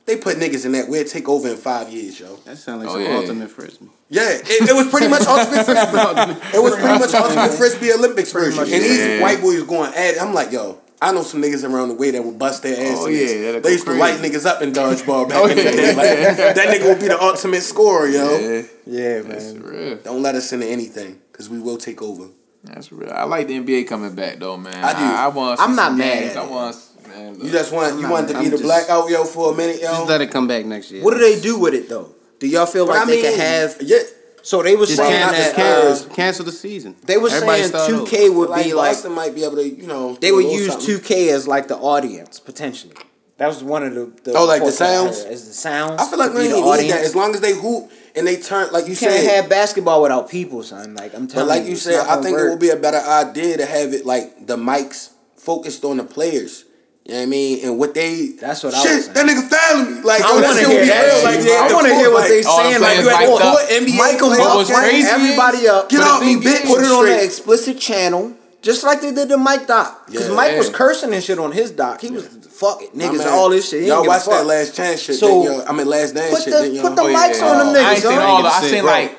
they 0.06 0.16
put 0.16 0.38
niggas 0.38 0.64
in 0.64 0.72
that. 0.72 0.88
We'll 0.88 1.04
take 1.04 1.28
over 1.28 1.48
in 1.48 1.56
five 1.56 1.90
years, 1.90 2.18
yo. 2.18 2.36
That 2.36 2.56
sounds 2.56 2.84
like 2.84 2.88
oh, 2.88 2.94
some 2.94 3.02
yeah, 3.02 3.16
ultimate 3.16 3.48
yeah. 3.48 3.54
frisbee. 3.54 3.88
Yeah, 4.08 4.28
it, 4.30 4.70
it, 4.70 4.74
was 4.74 4.88
pretty 4.88 5.08
much 5.08 5.22
ultimate 5.28 5.64
frisbee. 5.64 6.56
it 6.56 6.62
was 6.62 6.74
pretty 6.76 6.98
much 6.98 7.12
ultimate 7.12 7.52
frisbee 7.52 7.92
Olympics 7.92 8.32
version. 8.32 8.62
And 8.62 8.70
yeah. 8.70 8.78
these 8.78 9.20
white 9.20 9.40
boys 9.40 9.62
going 9.64 9.92
at 9.94 10.14
it. 10.14 10.22
I'm 10.22 10.32
like, 10.32 10.52
yo, 10.52 10.80
I 11.00 11.12
know 11.12 11.22
some 11.22 11.42
niggas 11.42 11.68
around 11.68 11.88
the 11.88 11.94
way 11.94 12.10
that 12.10 12.24
would 12.24 12.38
bust 12.38 12.62
their 12.62 12.74
asses. 12.74 13.04
Oh, 13.04 13.08
yeah, 13.08 13.58
they 13.60 13.72
used 13.72 13.84
crazy. 13.84 13.84
to 13.84 13.94
light 13.94 14.14
niggas 14.20 14.46
up 14.46 14.62
in 14.62 14.72
dodgeball 14.72 15.28
back 15.28 15.38
oh, 15.40 15.46
in 15.46 15.56
the 15.56 15.62
day. 15.62 15.94
Like, 15.94 16.36
that 16.56 16.56
nigga 16.56 16.88
would 16.88 17.00
be 17.00 17.08
the 17.08 17.20
ultimate 17.20 17.62
scorer, 17.62 18.08
yo. 18.08 18.38
Yeah, 18.38 18.62
yeah 18.86 19.22
man. 19.22 20.00
Don't 20.04 20.22
let 20.22 20.34
us 20.34 20.52
into 20.52 20.66
anything 20.66 21.20
because 21.30 21.50
we 21.50 21.58
will 21.58 21.76
take 21.76 22.00
over. 22.00 22.28
That's 22.64 22.90
real. 22.90 23.12
I 23.12 23.24
like 23.24 23.46
the 23.46 23.58
NBA 23.60 23.88
coming 23.88 24.14
back 24.14 24.38
though, 24.38 24.56
man. 24.56 24.74
I 24.74 24.92
do. 24.92 25.04
I, 25.04 25.24
I 25.24 25.28
want. 25.28 25.60
I'm 25.60 25.76
not 25.76 25.96
games. 25.96 26.34
mad. 26.34 26.36
I 26.36 26.46
want. 26.46 26.76
Man, 27.08 27.40
you 27.40 27.50
just 27.50 27.72
want 27.72 28.00
you 28.00 28.10
want 28.10 28.28
to 28.28 28.38
be 28.38 28.48
the 28.48 28.58
blackout 28.58 29.08
yo 29.08 29.24
for 29.24 29.52
a 29.52 29.56
minute 29.56 29.76
yo. 29.76 29.92
Just 29.92 30.08
let 30.08 30.20
it 30.20 30.30
come 30.30 30.48
back 30.48 30.64
next 30.64 30.90
year. 30.90 31.04
What 31.04 31.14
do 31.14 31.20
they 31.20 31.40
do 31.40 31.58
with 31.58 31.74
it 31.74 31.88
though? 31.88 32.14
Do 32.38 32.48
y'all 32.48 32.66
feel 32.66 32.84
but 32.84 32.92
like 32.94 33.02
I 33.02 33.04
they 33.06 33.22
mean, 33.22 33.24
can 33.24 33.38
have? 33.38 33.76
Yeah, 33.80 33.98
so 34.46 34.62
they 34.62 34.76
were 34.76 34.86
saying 34.86 35.10
can, 35.10 35.32
that, 35.32 35.56
cancel, 35.56 36.08
uh, 36.08 36.14
cancel 36.14 36.44
the 36.44 36.52
season. 36.52 36.94
They 37.02 37.16
were 37.16 37.28
Everybody 37.30 37.64
saying 37.64 37.88
two 37.88 38.06
K 38.06 38.30
would 38.30 38.48
like, 38.48 38.66
be 38.66 38.74
like 38.74 38.92
Boston 38.92 39.10
might 39.10 39.34
be 39.34 39.42
able 39.42 39.56
to 39.56 39.68
you 39.68 39.88
know 39.88 40.14
they 40.14 40.30
would 40.30 40.44
use 40.44 40.86
two 40.86 41.00
K 41.00 41.30
as 41.30 41.48
like 41.48 41.66
the 41.66 41.76
audience 41.76 42.38
potentially. 42.38 42.94
That 43.38 43.48
was 43.48 43.64
one 43.64 43.82
of 43.82 43.94
the, 43.96 44.12
the 44.22 44.38
oh 44.38 44.44
like 44.46 44.62
the 44.62 44.70
sounds 44.70 45.18
as 45.24 45.48
the 45.48 45.52
sounds. 45.52 46.00
I 46.00 46.08
feel 46.08 46.20
like 46.20 46.32
we 46.32 46.44
need 46.44 46.90
that 46.92 47.02
as 47.02 47.16
long 47.16 47.34
as 47.34 47.40
they 47.40 47.54
hoop 47.54 47.90
and 48.14 48.24
they 48.24 48.36
turn 48.36 48.70
like 48.70 48.84
you, 48.84 48.92
you 48.92 48.96
can't 48.96 49.14
said, 49.14 49.42
have 49.42 49.50
basketball 49.50 50.00
without 50.00 50.30
people, 50.30 50.62
son. 50.62 50.94
Like 50.94 51.12
I'm 51.16 51.26
telling 51.26 51.48
but 51.48 51.56
like 51.56 51.64
you, 51.64 51.70
you 51.70 51.76
said, 51.76 52.06
I 52.06 52.22
think 52.22 52.36
work. 52.36 52.46
it 52.46 52.50
would 52.50 52.60
be 52.60 52.70
a 52.70 52.76
better 52.76 52.98
idea 52.98 53.56
to 53.56 53.66
have 53.66 53.92
it 53.92 54.06
like 54.06 54.46
the 54.46 54.56
mics 54.56 55.10
focused 55.34 55.84
on 55.84 55.96
the 55.96 56.04
players 56.04 56.65
you 57.06 57.12
know 57.12 57.18
what 57.20 57.22
I 57.22 57.26
mean? 57.26 57.64
And 57.64 57.78
what 57.78 57.94
they 57.94 58.34
that's 58.34 58.64
what 58.64 58.74
shit, 58.74 58.90
I 58.90 58.96
was 58.96 59.04
saying. 59.04 59.14
that 59.14 59.26
nigga 59.30 59.46
found 59.46 59.94
me. 59.94 60.02
Like 60.02 60.22
I 60.22 60.42
want 60.42 60.58
to 60.58 60.66
hear. 60.66 60.82
Like, 60.82 61.38
I 61.38 61.72
want 61.72 61.86
to 61.86 61.94
hear 61.94 62.10
what 62.10 62.26
they 62.26 62.42
saying. 62.42 62.82
Like 62.82 62.98
you 62.98 63.08
had 63.08 63.30
the 63.30 63.86
NBA 63.86 63.96
Michael 63.96 64.30
was 64.30 64.68
crazy. 64.68 65.06
everybody 65.06 65.68
up. 65.68 65.88
Get 65.88 66.00
off 66.02 66.20
me, 66.20 66.34
bitch. 66.34 66.66
Put 66.66 66.82
it 66.82 66.90
on 66.90 67.06
an 67.06 67.24
explicit 67.24 67.78
channel. 67.78 68.34
Just 68.60 68.82
like 68.82 69.00
they 69.00 69.14
did 69.14 69.28
the 69.28 69.36
Mike 69.36 69.68
doc, 69.68 70.06
because 70.06 70.28
yeah, 70.28 70.34
Mike 70.34 70.50
man. 70.50 70.58
was 70.58 70.70
cursing 70.70 71.14
and 71.14 71.22
shit 71.22 71.38
on 71.38 71.52
his 71.52 71.70
doc. 71.70 72.00
He 72.00 72.08
yeah. 72.08 72.14
was 72.14 72.26
fuck 72.26 72.82
it, 72.82 72.92
niggas, 72.92 73.18
nah, 73.18 73.30
all 73.30 73.50
this 73.50 73.70
shit. 73.70 73.84
Y'all 73.84 74.04
watch 74.04 74.24
that 74.24 74.44
last 74.44 74.74
chance 74.74 75.00
shit. 75.02 75.14
So 75.14 75.44
yo, 75.44 75.64
I 75.64 75.72
mean 75.72 75.86
last 75.86 76.16
dance 76.16 76.42
shit. 76.42 76.52
The, 76.52 76.68
yo, 76.70 76.82
put 76.82 76.96
the 76.96 77.02
mics 77.02 77.40
on 77.40 77.58
them 77.58 77.76
niggas. 77.76 77.84
I 77.84 77.94
seen 77.94 78.18
all. 78.18 78.44
I 78.44 78.60
seen 78.62 78.84
like 78.84 79.18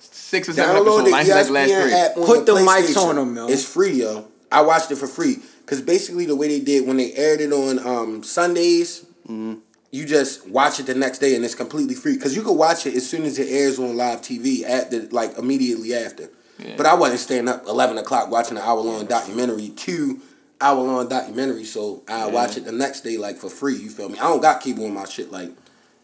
six 0.00 0.50
or 0.50 0.52
seven 0.52 0.76
episodes. 0.76 1.10
Last 1.10 1.48
three. 1.48 2.26
Put 2.26 2.44
the 2.44 2.56
mics 2.56 2.96
on 3.02 3.16
them, 3.16 3.34
yo. 3.34 3.48
It's 3.48 3.64
free, 3.64 3.92
yo. 3.92 4.28
I 4.50 4.60
watched 4.60 4.90
it 4.90 4.96
for 4.96 5.06
free 5.06 5.36
because 5.72 5.86
basically 5.86 6.26
the 6.26 6.36
way 6.36 6.48
they 6.48 6.60
did 6.60 6.86
when 6.86 6.98
they 6.98 7.14
aired 7.14 7.40
it 7.40 7.50
on 7.50 7.78
um, 7.78 8.22
Sundays, 8.22 9.06
Mm-hmm. 9.22 9.60
you 9.92 10.04
just 10.04 10.46
watch 10.48 10.80
it 10.80 10.86
the 10.86 10.94
next 10.96 11.20
day 11.20 11.36
and 11.36 11.44
it's 11.44 11.54
completely 11.54 11.94
free 11.94 12.14
because 12.16 12.34
you 12.34 12.42
could 12.42 12.54
watch 12.56 12.86
it 12.86 12.94
as 12.94 13.08
soon 13.08 13.22
as 13.22 13.38
it 13.38 13.48
airs 13.48 13.78
on 13.78 13.96
live 13.96 14.20
TV 14.20 14.64
at 14.64 14.90
the 14.90 15.08
like 15.12 15.38
immediately 15.38 15.94
after. 15.94 16.28
But 16.76 16.86
I 16.86 16.94
wasn't 16.94 17.20
staying 17.20 17.48
up 17.48 17.66
eleven 17.68 17.96
o'clock 17.98 18.30
watching 18.30 18.56
an 18.58 18.64
hour 18.64 18.80
long 18.80 19.06
documentary, 19.06 19.68
two 19.70 20.20
hour 20.60 20.82
long 20.82 21.08
documentary, 21.08 21.64
so 21.64 22.02
I 22.08 22.26
watch 22.26 22.56
it 22.56 22.64
the 22.64 22.72
next 22.72 23.02
day 23.02 23.16
like 23.16 23.36
for 23.36 23.48
free. 23.48 23.76
You 23.76 23.90
feel 23.90 24.08
me? 24.08 24.18
I 24.18 24.24
don't 24.24 24.42
got 24.42 24.60
cable 24.60 24.84
on 24.86 24.92
my 24.94 25.04
shit, 25.06 25.30
like 25.30 25.50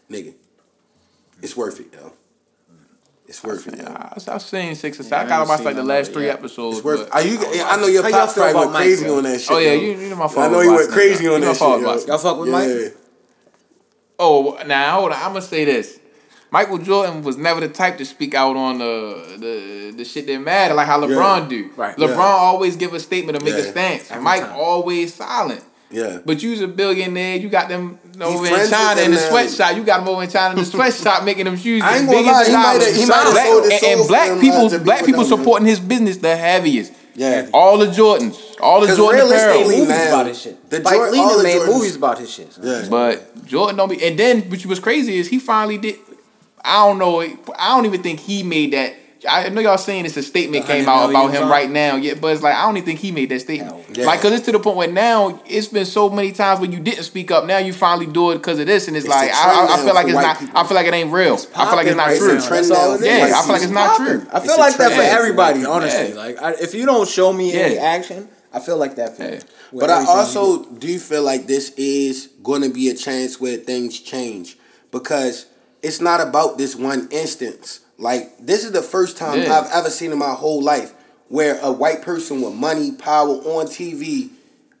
nigga. 0.09 0.33
It's 1.41 1.55
worth 1.57 1.79
it, 1.81 1.93
yo. 1.93 2.13
It's 3.29 3.43
worth 3.43 3.67
it, 3.67 3.77
yo. 3.77 3.85
I, 3.85 4.17
I've 4.27 4.41
seen 4.41 4.73
six 4.73 4.99
or 4.99 5.03
Yeah, 5.03 5.09
seven. 5.09 5.13
I 5.13 5.21
I 5.21 5.29
gotta 5.29 5.33
haven't 5.33 5.47
watch 5.49 5.57
seen 5.59 5.65
like 5.65 5.75
the 5.75 5.83
last 5.83 6.13
three 6.13 6.25
yet. 6.25 6.39
episodes. 6.39 6.77
It's 6.77 6.83
worth. 6.85 7.09
Are 7.13 7.21
you? 7.21 7.37
I 7.63 7.77
know 7.77 7.85
your 7.85 8.01
How 8.01 8.09
y'all 8.09 8.19
pops 8.21 8.33
feel 8.33 8.43
probably 8.43 8.51
about 8.51 8.59
went 8.61 8.71
Mike, 8.73 8.81
crazy 8.81 9.05
yo? 9.05 9.17
on 9.17 9.23
that 9.23 9.39
shit. 9.41 9.51
Oh 9.51 9.57
yeah, 9.59 9.71
yo. 9.73 9.79
you, 9.81 9.91
you 9.99 10.09
know 10.09 10.15
my 10.15 10.27
fault. 10.27 10.37
I 10.39 10.51
know 10.51 10.59
he 10.61 10.69
went 10.69 10.89
crazy 10.91 11.27
on 11.27 11.41
that 11.41 11.55
shit. 11.55 12.07
Y'all 12.07 12.17
fuck 12.17 12.39
with 12.39 12.49
Mike? 12.49 12.95
Oh, 14.17 14.59
now 14.65 14.99
hold 14.99 15.11
on. 15.11 15.17
I'm 15.19 15.27
gonna 15.33 15.41
say 15.41 15.63
this. 15.65 15.99
Michael 16.51 16.79
Jordan 16.79 17.21
was 17.21 17.37
never 17.37 17.59
the 17.59 17.69
type 17.69 17.99
to 17.99 18.05
speak 18.05 18.33
out 18.33 18.55
on 18.57 18.79
the 18.79 19.35
the, 19.37 19.93
the 19.95 20.03
shit 20.05 20.25
that 20.25 20.39
matter, 20.39 20.73
like 20.73 20.87
how 20.87 20.99
LeBron 20.99 21.47
do. 21.47 21.69
Right. 21.75 21.95
LeBron 21.95 22.15
Yeah. 22.17 22.23
always 22.23 22.75
give 22.75 22.93
a 22.95 22.99
statement 22.99 23.37
to 23.37 23.45
make 23.45 23.53
Yeah. 23.53 23.59
a 23.61 23.71
stance. 23.71 24.09
Every 24.09 24.23
Mike 24.23 24.41
time. 24.41 24.55
always 24.57 25.13
silent. 25.13 25.63
Yeah. 25.91 26.19
But 26.23 26.43
you's 26.43 26.61
a 26.61 26.67
billionaire. 26.67 27.37
You 27.37 27.49
got 27.49 27.67
them 27.69 27.99
over 28.21 28.45
in 28.45 28.69
China 28.69 29.01
in 29.01 29.11
the 29.11 29.17
now. 29.17 29.29
sweatshop. 29.29 29.75
You 29.75 29.83
got 29.83 29.99
them 29.99 30.09
over 30.09 30.21
in 30.23 30.29
China 30.29 30.51
in 30.53 30.59
the 30.59 30.65
sweatshop 30.65 31.23
making 31.23 31.45
them 31.45 31.57
shoes. 31.57 31.81
I 31.83 31.97
ain't 31.97 32.09
getting 32.09 32.25
gonna 32.25 32.37
lie, 32.37 32.45
he 32.45 32.53
might 32.53 32.81
have- 32.81 32.95
he 32.95 33.05
might 33.05 33.15
have 33.15 33.31
Black- 33.33 33.47
sold 33.47 33.63
his 33.63 33.71
and, 33.71 33.79
soul 33.81 33.91
and 33.91 34.01
for 34.01 34.07
black 34.07 34.27
them, 34.29 34.39
people, 34.39 34.79
black 34.79 35.05
people 35.05 35.23
supporting 35.25 35.67
his 35.67 35.79
business 35.79 36.17
the 36.17 36.35
heaviest. 36.35 36.93
Yeah. 37.15 37.47
All 37.53 37.77
the 37.77 37.87
Jordans, 37.87 38.37
all 38.61 38.81
the 38.81 38.87
'Cause 38.87 38.97
Jordan 38.97 39.21
apparel. 39.21 39.47
realistically, 39.47 39.75
movies 39.77 39.89
now, 39.89 40.07
about 40.07 40.25
his 40.27 40.41
shit. 40.41 40.69
the 40.69 40.77
Spike 40.77 40.93
Jor- 40.93 41.11
Lee 41.11 41.17
the 41.37 41.43
made 41.43 41.55
Jordans- 41.57 41.65
movies 41.75 41.95
about 41.95 42.19
his 42.19 42.29
shit. 42.29 42.53
son. 42.53 42.63
Yeah. 42.67 42.85
But 42.89 43.45
Jordan 43.45 43.75
don't 43.75 43.89
be. 43.89 44.03
And 44.05 44.17
then, 44.17 44.41
what 44.43 44.65
was 44.67 44.79
crazy 44.79 45.17
is 45.17 45.27
he 45.27 45.39
finally 45.39 45.77
did. 45.79 45.95
I 46.63 46.85
don't 46.87 46.97
know. 46.99 47.21
I 47.21 47.75
don't 47.75 47.85
even 47.85 48.03
think 48.03 48.19
he 48.19 48.43
made 48.43 48.73
that. 48.73 48.93
I 49.27 49.49
know 49.49 49.59
y'all 49.59 49.77
saying 49.77 50.05
it's 50.05 50.15
a 50.15 50.23
statement 50.23 50.65
came 50.65 50.87
out 50.87 51.09
about 51.09 51.33
him 51.33 51.49
right 51.49 51.69
now. 51.69 51.97
Yeah, 51.97 52.13
but 52.13 52.33
it's 52.33 52.41
like 52.41 52.55
I 52.55 52.65
don't 52.65 52.77
even 52.77 52.85
think 52.85 52.99
he 52.99 53.11
made 53.11 53.29
that 53.29 53.39
statement. 53.41 53.97
Yeah. 53.97 54.05
Like, 54.05 54.21
cause 54.21 54.31
it's 54.31 54.45
to 54.45 54.53
the 54.53 54.59
point 54.59 54.77
where 54.77 54.91
now 54.91 55.41
it's 55.45 55.67
been 55.67 55.85
so 55.85 56.09
many 56.09 56.31
times 56.31 56.61
when 56.61 56.71
you 56.71 56.79
didn't 56.79 57.03
speak 57.03 57.29
up. 57.29 57.45
Now 57.45 57.57
you 57.57 57.73
finally 57.73 58.05
do 58.05 58.31
it 58.31 58.35
because 58.35 58.59
of 58.59 58.67
this, 58.67 58.87
and 58.87 58.95
it's, 58.95 59.05
It's 59.05 59.13
like 59.13 59.31
I, 59.31 59.67
I, 59.67 59.73
I 59.73 59.83
feel 59.83 59.93
like 59.93 60.07
it's 60.07 60.15
not. 60.15 60.39
people. 60.39 60.57
I 60.57 60.63
feel 60.63 60.75
like 60.75 60.87
it 60.87 60.93
ain't 60.93 61.11
real. 61.11 61.33
I 61.33 61.65
feel 61.65 61.75
like 61.75 61.87
it's 61.87 61.95
not 61.97 62.15
true. 62.15 62.27
right 62.27 62.39
now. 62.39 62.47
trend 62.47 62.65
That's 62.65 62.71
all 62.71 62.89
now 62.89 62.95
it 62.95 62.97
for 62.99 63.03
is. 63.03 63.29
Yeah, 63.29 63.39
I 63.39 63.41
feel 63.43 63.53
like 63.53 63.63
it's 63.63 63.71
not 63.71 63.97
true. 63.97 64.27
I 64.31 64.39
feel 64.39 64.57
like 64.57 64.77
that 64.77 64.89
for 64.91 64.95
for 64.97 65.01
everybody, 65.01 65.65
honestly. 65.65 66.09
Yeah. 66.09 66.15
Like, 66.15 66.41
I, 66.41 66.51
if 66.53 66.73
you 66.73 66.85
don't 66.85 67.07
show 67.07 67.33
me 67.33 67.53
any 67.53 67.77
action, 67.77 68.29
I 68.53 68.59
feel 68.59 68.77
like 68.77 68.95
that 68.95 69.17
for 69.17 69.23
Yeah. 69.23 69.39
But 69.73 69.89
I 69.89 70.05
also 70.05 70.63
do. 70.63 70.79
do 70.79 70.99
feel 70.99 71.23
like 71.23 71.45
this 71.45 71.71
is 71.77 72.27
going 72.41 72.61
to 72.61 72.69
be 72.69 72.89
a 72.89 72.95
chance 72.95 73.39
where 73.39 73.57
things 73.57 73.99
change 73.99 74.57
because 74.91 75.45
it's 75.81 76.01
not 76.01 76.21
about 76.21 76.57
this 76.57 76.75
one 76.75 77.07
instance. 77.11 77.81
Like 77.99 78.37
this 78.39 78.63
is 78.63 78.71
the 78.71 78.81
first 78.81 79.17
time 79.17 79.39
Yeah. 79.41 79.59
I've 79.59 79.71
ever 79.71 79.89
seen 79.89 80.11
in 80.11 80.17
my 80.17 80.33
whole 80.33 80.61
life 80.63 80.93
where 81.27 81.59
a 81.61 81.71
white 81.71 82.01
person 82.01 82.41
with 82.41 82.53
money, 82.55 82.91
power 82.93 83.29
on 83.35 83.67
TV 83.67 84.29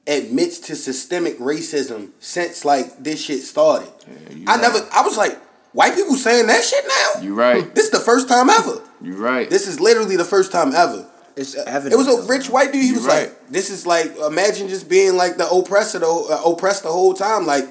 admits 0.07 0.57
to 0.59 0.75
systemic 0.75 1.37
racism 1.37 2.09
since 2.19 2.65
like 2.65 3.03
this 3.03 3.21
shit 3.23 3.41
started. 3.43 3.89
you 4.31 4.45
I 4.47 4.53
right. 4.55 4.61
never 4.61 4.79
I 4.91 5.01
was 5.03 5.17
like, 5.17 5.37
white 5.73 5.93
people 5.95 6.15
saying 6.15 6.47
that 6.47 6.63
shit 6.63 6.83
now? 6.87 7.21
You 7.21 7.35
right. 7.35 7.73
This 7.75 7.85
is 7.85 7.91
the 7.91 7.99
first 7.99 8.27
time 8.27 8.49
ever. 8.49 8.81
You 9.01 9.15
right. 9.17 9.49
This 9.49 9.67
is 9.67 9.79
literally 9.79 10.15
the 10.15 10.25
first 10.25 10.51
time 10.51 10.73
ever. 10.73 11.05
It's 11.35 11.55
evident. 11.55 11.93
It 11.93 11.97
was 11.97 12.07
a 12.07 12.27
rich 12.27 12.49
white 12.49 12.71
dude. 12.73 12.81
He 12.81 12.87
You 12.89 12.95
was 12.95 13.05
right. 13.05 13.27
like, 13.29 13.49
"This 13.49 13.69
is 13.69 13.85
like 13.85 14.15
imagine 14.17 14.67
just 14.69 14.89
being 14.89 15.15
like 15.15 15.37
the 15.37 15.47
oppressor, 15.49 15.99
the 15.99 16.07
uh, 16.07 16.41
oppressed 16.49 16.83
the 16.83 16.89
whole 16.91 17.13
time. 17.13 17.45
Like 17.45 17.65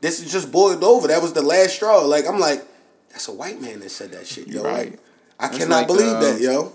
this 0.00 0.20
is 0.20 0.32
just 0.32 0.50
boiled 0.50 0.82
over. 0.82 1.08
That 1.08 1.22
was 1.22 1.32
the 1.32 1.42
last 1.42 1.74
straw. 1.76 1.98
Like 2.00 2.26
I'm 2.26 2.40
like, 2.40 2.64
that's 3.12 3.28
a 3.28 3.32
white 3.32 3.60
man 3.60 3.80
that 3.80 3.90
said 3.90 4.12
that 4.12 4.26
shit, 4.26 4.48
yo. 4.48 4.62
You 4.62 4.66
right. 4.68 4.90
Like, 4.90 4.98
I 5.38 5.46
That's 5.48 5.58
cannot 5.58 5.76
like, 5.76 5.86
believe 5.86 6.12
uh, 6.12 6.20
that, 6.20 6.40
yo. 6.40 6.72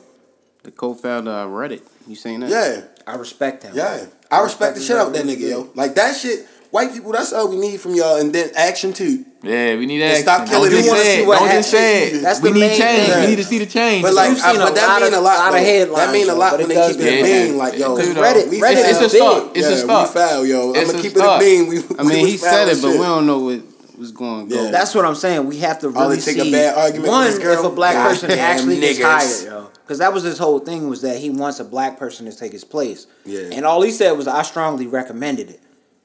The 0.63 0.71
co-founder 0.71 1.31
of 1.31 1.49
Reddit. 1.51 1.81
You 2.07 2.15
seen 2.15 2.41
that? 2.41 2.49
Yeah, 2.49 2.81
I 3.05 3.15
respect 3.15 3.63
him. 3.63 3.73
yeah. 3.75 4.05
I 4.29 4.41
respect 4.43 4.75
the 4.75 4.81
shit 4.81 4.97
out 4.97 5.13
that 5.13 5.25
nigga, 5.25 5.49
yo. 5.49 5.69
Like 5.75 5.95
that 5.95 6.15
shit. 6.17 6.45
White 6.69 6.91
people, 6.91 7.13
that's 7.13 7.31
all 7.31 7.47
we 7.47 7.55
need 7.55 7.79
from 7.79 7.95
y'all, 7.95 8.17
and 8.19 8.35
then 8.35 8.49
action 8.53 8.91
too. 8.91 9.23
Yeah, 9.41 9.77
we 9.77 9.85
need 9.85 10.01
And 10.01 10.11
action. 10.11 10.23
stop 10.23 10.39
Don't 10.39 10.49
killing 10.49 10.71
just 10.71 10.83
these- 10.91 11.01
say 11.01 11.21
it. 11.23 11.27
what 11.27 11.39
Don't 11.39 11.49
just 11.49 11.71
say 11.71 11.99
happens. 12.01 12.19
it. 12.19 12.21
That's 12.23 12.41
we 12.41 12.51
the 12.51 12.59
need 12.59 12.77
change. 12.77 13.07
thing. 13.07 13.19
We 13.21 13.27
need 13.27 13.35
to 13.37 13.43
see 13.45 13.59
the 13.59 13.65
change. 13.65 14.03
But 14.03 14.13
like, 14.13 14.31
I, 14.37 14.53
but 14.57 14.75
that 14.75 14.87
lot 14.89 15.01
mean 15.01 15.13
of- 15.13 15.19
a 15.19 15.21
lot. 15.21 15.37
lot 15.39 15.53
of 15.53 15.59
headlines, 15.61 16.05
That 16.07 16.11
mean 16.13 16.29
a 16.29 16.35
lot 16.35 16.51
but 16.51 16.59
when 16.59 16.67
they 16.67 16.75
keep 16.91 16.99
it 16.99 17.07
a 17.07 17.23
get 17.23 17.55
Like 17.55 17.77
yo, 17.79 17.95
Because 17.95 18.09
Reddit- 18.15 18.59
Reddit 18.59 18.89
is 18.89 18.89
It's 18.89 18.97
a 18.99 19.01
big. 19.03 19.09
start. 19.23 19.43
It's 19.55 19.67
yeah, 19.69 19.73
a 19.73 19.77
start. 19.77 20.09
We 20.09 20.13
foul, 20.13 20.45
yo. 20.45 20.73
It's 20.73 20.77
I'm 20.79 20.83
a 20.83 20.91
gonna 20.91 21.01
keep 21.03 21.11
it 21.13 21.17
a 21.17 21.19
start. 21.21 21.41
I 21.99 22.03
mean, 22.03 22.27
he 22.27 22.35
said 22.37 22.67
it, 22.67 22.81
but 22.81 22.91
we 22.91 22.97
don't 22.97 23.25
know 23.25 23.39
what 23.39 23.61
was 23.97 24.11
going 24.11 24.47
to 24.49 24.55
go. 24.55 24.63
Yeah. 24.65 24.71
That's 24.71 24.93
what 24.95 25.05
I'm 25.05 25.15
saying. 25.15 25.45
We 25.47 25.57
have 25.59 25.79
to 25.79 25.89
really 25.89 26.17
they 26.17 26.21
take 26.21 26.37
a 26.37 26.41
see 26.43 26.51
bad 26.51 26.77
argument 26.77 27.09
one 27.09 27.25
this 27.25 27.39
girl? 27.39 27.59
if 27.65 27.71
a 27.71 27.75
black 27.75 27.93
God 27.93 28.09
person 28.09 28.29
damn 28.29 28.39
actually 28.39 28.79
gets 28.79 29.01
hired, 29.01 29.45
yo. 29.45 29.69
Because 29.83 29.99
that 29.99 30.13
was 30.13 30.23
his 30.23 30.37
whole 30.37 30.59
thing 30.59 30.89
was 30.89 31.01
that 31.01 31.17
he 31.17 31.29
wants 31.29 31.59
a 31.59 31.63
black 31.65 31.97
person 31.97 32.25
to 32.25 32.35
take 32.35 32.51
his 32.51 32.63
place. 32.63 33.07
Yeah. 33.25 33.49
And 33.53 33.65
all 33.65 33.81
he 33.81 33.91
said 33.91 34.11
was, 34.11 34.27
"I 34.27 34.41
strongly 34.43 34.85
recommended 34.87 35.49
it." 35.49 35.61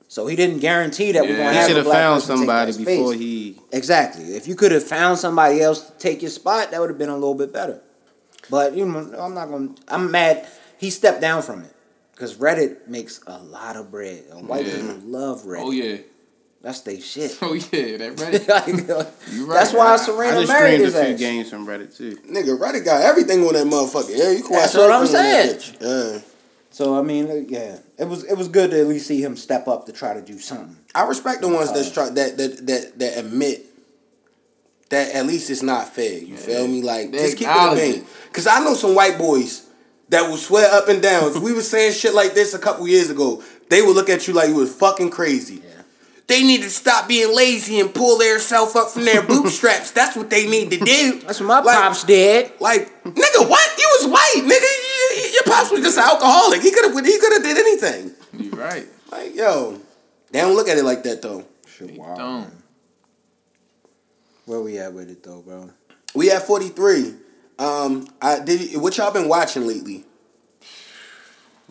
So 0.08 0.26
he 0.26 0.36
didn't 0.36 0.58
guarantee 0.58 1.12
that 1.12 1.22
we're 1.22 1.36
going 1.36 1.48
to 1.48 1.50
He 1.52 1.56
have 1.56 1.66
should 1.68 1.76
a 1.76 1.80
have 1.80 1.84
black 1.86 1.96
found 1.96 2.20
person 2.22 2.36
take 2.36 2.38
somebody 2.46 2.72
that 2.72 2.80
space. 2.82 2.98
before 2.98 3.14
he. 3.14 3.58
Exactly. 3.72 4.24
If 4.36 4.46
you 4.46 4.54
could 4.54 4.70
have 4.72 4.84
found 4.84 5.18
somebody 5.18 5.60
else 5.62 5.88
to 5.90 5.98
take 5.98 6.20
your 6.22 6.30
spot, 6.30 6.70
that 6.70 6.80
would 6.80 6.90
have 6.90 6.98
been 6.98 7.08
a 7.08 7.14
little 7.14 7.34
bit 7.34 7.52
better. 7.52 7.80
But 8.50 8.76
you 8.76 8.84
know, 8.84 8.98
I'm 9.18 9.34
not 9.34 9.48
going. 9.48 9.74
to 9.74 9.82
I'm 9.88 10.10
mad. 10.10 10.46
He 10.78 10.90
stepped 10.90 11.20
down 11.20 11.42
from 11.42 11.62
it 11.62 11.72
because 12.12 12.34
Reddit 12.34 12.88
makes 12.88 13.20
a 13.26 13.38
lot 13.38 13.76
of 13.76 13.90
bread. 13.90 14.24
And 14.30 14.46
White 14.48 14.66
Yeah. 14.66 14.76
people 14.76 14.96
love 15.06 15.42
Reddit. 15.42 15.62
Oh 15.64 15.70
yeah. 15.70 15.96
That's 16.62 16.80
their 16.82 17.00
shit. 17.00 17.36
Oh 17.42 17.54
yeah. 17.54 17.96
That 17.98 18.20
ready. 18.20 18.38
Like, 18.38 19.06
You 19.32 19.46
right. 19.46 19.54
That's 19.56 19.72
why 19.72 19.92
I 19.94 19.96
Serena 19.96 20.40
just 20.40 20.52
married 20.52 20.76
streamed 20.76 20.94
a 20.94 21.04
few 21.04 21.14
ass. 21.14 21.18
games 21.20 21.50
from 21.50 21.66
Reddit 21.66 21.96
too. 21.96 22.16
Nigga, 22.28 22.58
Reddit 22.58 22.84
got 22.84 23.02
everything 23.02 23.44
on 23.44 23.54
that 23.54 23.66
motherfucker. 23.66 24.16
Yeah, 24.16 24.30
you 24.30 24.42
can 24.42 24.52
watch 24.52 24.72
That's 24.72 24.74
what 24.74 24.90
I'm 24.92 25.04
that 25.06 25.08
saying. 25.08 25.56
bitch. 25.80 26.14
Yeah. 26.14 26.20
So 26.70 26.96
I 26.98 27.02
mean, 27.02 27.30
uh, 27.30 27.34
yeah, 27.48 27.78
it 27.98 28.06
was 28.08 28.24
it 28.24 28.38
was 28.38 28.48
good 28.48 28.70
to 28.70 28.80
at 28.80 28.86
least 28.86 29.06
see 29.08 29.22
him 29.22 29.36
step 29.36 29.66
up 29.68 29.86
to 29.86 29.92
try 29.92 30.14
to 30.14 30.22
do 30.22 30.38
something. 30.38 30.76
I 30.94 31.02
respect 31.04 31.40
the 31.42 31.48
ones 31.48 31.72
that 31.72 31.92
try 31.92 32.08
that 32.10 32.38
that 32.38 32.66
that 32.66 32.98
that 33.00 33.18
admit 33.18 33.66
that 34.90 35.14
at 35.14 35.26
least 35.26 35.50
it's 35.50 35.62
not 35.62 35.88
fair. 35.88 36.18
You 36.18 36.36
feel 36.36 36.66
me? 36.68 36.82
Like 36.82 37.10
They 37.12 37.18
just 37.18 37.36
keep 37.38 37.48
it 37.48 37.50
a 37.50 37.54
acknowledge 37.54 37.94
bean. 37.96 38.06
Cause 38.32 38.46
I 38.46 38.60
know 38.62 38.74
some 38.74 38.94
white 38.94 39.18
boys 39.18 39.66
that 40.10 40.28
will 40.28 40.36
swear 40.36 40.70
up 40.72 40.88
and 40.88 41.02
down. 41.02 41.30
if 41.34 41.42
we 41.42 41.52
were 41.52 41.62
saying 41.62 41.92
shit 41.94 42.14
like 42.14 42.34
this 42.34 42.54
a 42.54 42.58
couple 42.58 42.86
years 42.86 43.10
ago, 43.10 43.42
they 43.70 43.82
would 43.82 43.96
look 43.96 44.08
at 44.10 44.28
you 44.28 44.34
like 44.34 44.48
you 44.48 44.56
was 44.56 44.74
fucking 44.74 45.10
crazy. 45.10 45.62
They 46.28 46.42
need 46.42 46.62
to 46.62 46.70
stop 46.70 47.08
being 47.08 47.34
lazy 47.34 47.80
and 47.80 47.92
pull 47.94 48.16
themselves 48.18 48.74
up 48.76 48.90
from 48.90 49.04
their 49.04 49.22
bootstraps. 49.26 49.90
That's 49.90 50.16
what 50.16 50.30
they 50.30 50.46
need 50.48 50.70
to 50.70 50.78
do. 50.78 51.20
That's 51.20 51.40
what 51.40 51.46
my 51.46 51.60
Like- 51.60 51.76
pops 51.76 52.04
did. 52.04 52.52
Like, 52.60 53.02
nigga, 53.04 53.48
what? 53.48 53.78
You 53.78 53.88
was 54.00 54.06
white, 54.10 54.42
nigga. 54.44 54.46
You- 54.46 55.22
you- 55.24 55.32
Your 55.34 55.42
pops 55.44 55.70
was 55.70 55.80
just 55.80 55.98
an 55.98 56.04
alcoholic. 56.04 56.62
He 56.62 56.70
could 56.70 56.84
have. 56.84 57.04
He 57.04 57.18
could 57.18 57.32
have 57.32 57.42
did 57.42 57.58
anything. 57.58 58.12
You 58.38 58.50
right. 58.52 58.86
Like, 59.10 59.34
yo, 59.36 59.78
they 60.30 60.40
don't 60.40 60.54
look 60.56 60.68
at 60.68 60.78
it 60.78 60.84
like 60.84 61.02
that 61.02 61.20
though. 61.20 61.44
Shit, 61.66 61.96
Don't. 61.96 62.50
Where 64.46 64.60
we 64.60 64.78
at 64.78 64.92
with 64.92 65.10
it 65.10 65.22
though, 65.22 65.42
bro? 65.42 65.70
We 66.14 66.30
at 66.30 66.46
forty 66.46 66.68
three. 66.68 67.14
Um, 67.58 68.08
I 68.20 68.40
did. 68.40 68.76
What 68.80 68.96
y'all 68.96 69.12
been 69.12 69.28
watching 69.28 69.66
lately? 69.66 70.04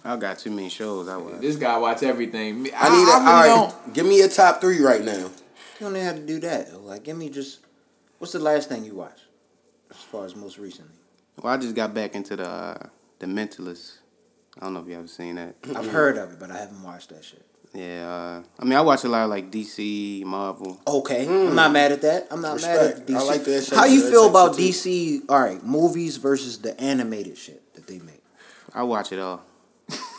I 0.04 0.18
got 0.18 0.40
too 0.40 0.50
many 0.52 0.70
shows. 0.70 1.08
I 1.08 1.18
watch. 1.18 1.40
This 1.42 1.56
guy 1.56 1.78
watch 1.78 2.02
everything. 2.04 2.68
I, 2.74 2.88
I 2.88 2.90
need. 2.90 3.08
a, 3.08 3.12
I 3.12 3.14
really 3.14 3.14
all 3.14 3.66
right, 3.68 3.74
don't. 3.86 3.94
give 3.94 4.06
me 4.06 4.22
a 4.22 4.28
top 4.28 4.62
three 4.62 4.80
right 4.82 5.04
now. 5.04 5.30
You 5.82 5.88
don't 5.88 5.96
even 5.96 6.06
have 6.06 6.16
to 6.16 6.26
do 6.26 6.40
that. 6.42 6.82
Like, 6.82 7.04
give 7.04 7.18
me 7.18 7.30
just 7.30 7.60
what's 8.18 8.34
the 8.34 8.40
last 8.40 8.70
thing 8.70 8.84
you 8.84 8.96
watched, 8.96 9.26
as 9.90 9.98
far 9.98 10.26
as 10.26 10.36
most 10.36 10.58
recently. 10.58 10.96
Well, 11.42 11.54
I 11.54 11.58
just 11.58 11.76
got 11.76 11.94
back 11.94 12.16
into 12.16 12.36
the 12.36 12.48
uh, 12.48 12.88
the 13.20 13.28
Mentalist. 13.28 13.98
I 14.60 14.66
don't 14.66 14.74
know 14.74 14.82
if 14.82 14.88
you 14.88 14.98
ever 14.98 15.08
seen 15.08 15.36
that. 15.36 15.56
I've 15.76 15.92
heard 15.92 16.18
of 16.18 16.34
it, 16.34 16.40
but 16.40 16.52
I 16.52 16.58
haven't 16.58 16.82
watched 16.82 17.10
that 17.10 17.24
shit. 17.24 17.46
Yeah, 17.74 18.10
uh, 18.10 18.44
I 18.60 18.66
mean, 18.66 18.74
I 18.74 18.82
watch 18.82 19.06
a 19.06 19.08
lot 19.08 19.24
of 19.24 19.30
like 19.30 19.50
DC, 19.50 20.26
Marvel. 20.26 20.82
Okay, 20.86 21.26
I'm 21.26 21.56
not 21.56 21.72
mad 21.72 21.94
at 21.94 22.02
that. 22.02 22.28
I'm 22.30 22.42
not 22.42 22.62
mad 22.62 22.80
at 22.80 23.08
DC. 23.08 23.16
I 23.16 23.22
like 23.22 23.44
that 23.46 23.64
shit. 23.64 23.74
How 23.74 23.86
you 23.86 24.10
feel 24.10 24.28
about 24.30 24.58
DC? 24.58 25.22
All 25.30 25.40
right, 25.40 25.64
movies 25.64 26.18
versus 26.18 26.60
the 26.60 26.80
animated 26.82 27.38
shit 27.38 27.74
that 27.76 27.88
they 27.88 28.00
make. 28.00 28.24
I 28.74 28.84
watch 28.84 29.14
it 29.14 29.20
all. 29.20 29.44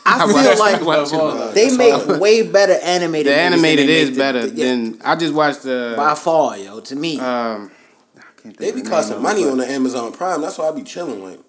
I 0.05 0.25
watch- 0.25 0.35
feel 0.45 0.59
like 0.59 0.81
I 0.81 0.83
watch 0.83 1.13
it 1.13 1.55
they 1.55 1.75
make 1.77 2.07
way 2.19 2.41
better 2.43 2.73
animated. 2.73 3.27
The 3.27 3.31
movies 3.31 3.43
than 3.45 3.53
animated 3.53 3.87
they 3.89 3.99
is 4.01 4.09
make 4.09 4.17
better 4.17 4.47
the, 4.47 4.55
yeah, 4.55 4.65
than 4.65 5.01
I 5.03 5.15
just 5.15 5.33
watched 5.33 5.63
the. 5.63 5.93
by 5.95 6.15
far, 6.15 6.57
yo. 6.57 6.79
To 6.81 6.95
me, 6.95 7.19
Um, 7.19 7.71
I 8.17 8.21
can't 8.41 8.41
think 8.41 8.57
They 8.57 8.71
be 8.71 8.81
costing 8.81 9.21
money 9.21 9.45
on 9.47 9.57
the 9.57 9.69
Amazon 9.69 10.11
Prime. 10.11 10.41
That's 10.41 10.57
why 10.57 10.67
I 10.67 10.71
be 10.71 10.83
chilling. 10.83 11.23
Like, 11.23 11.39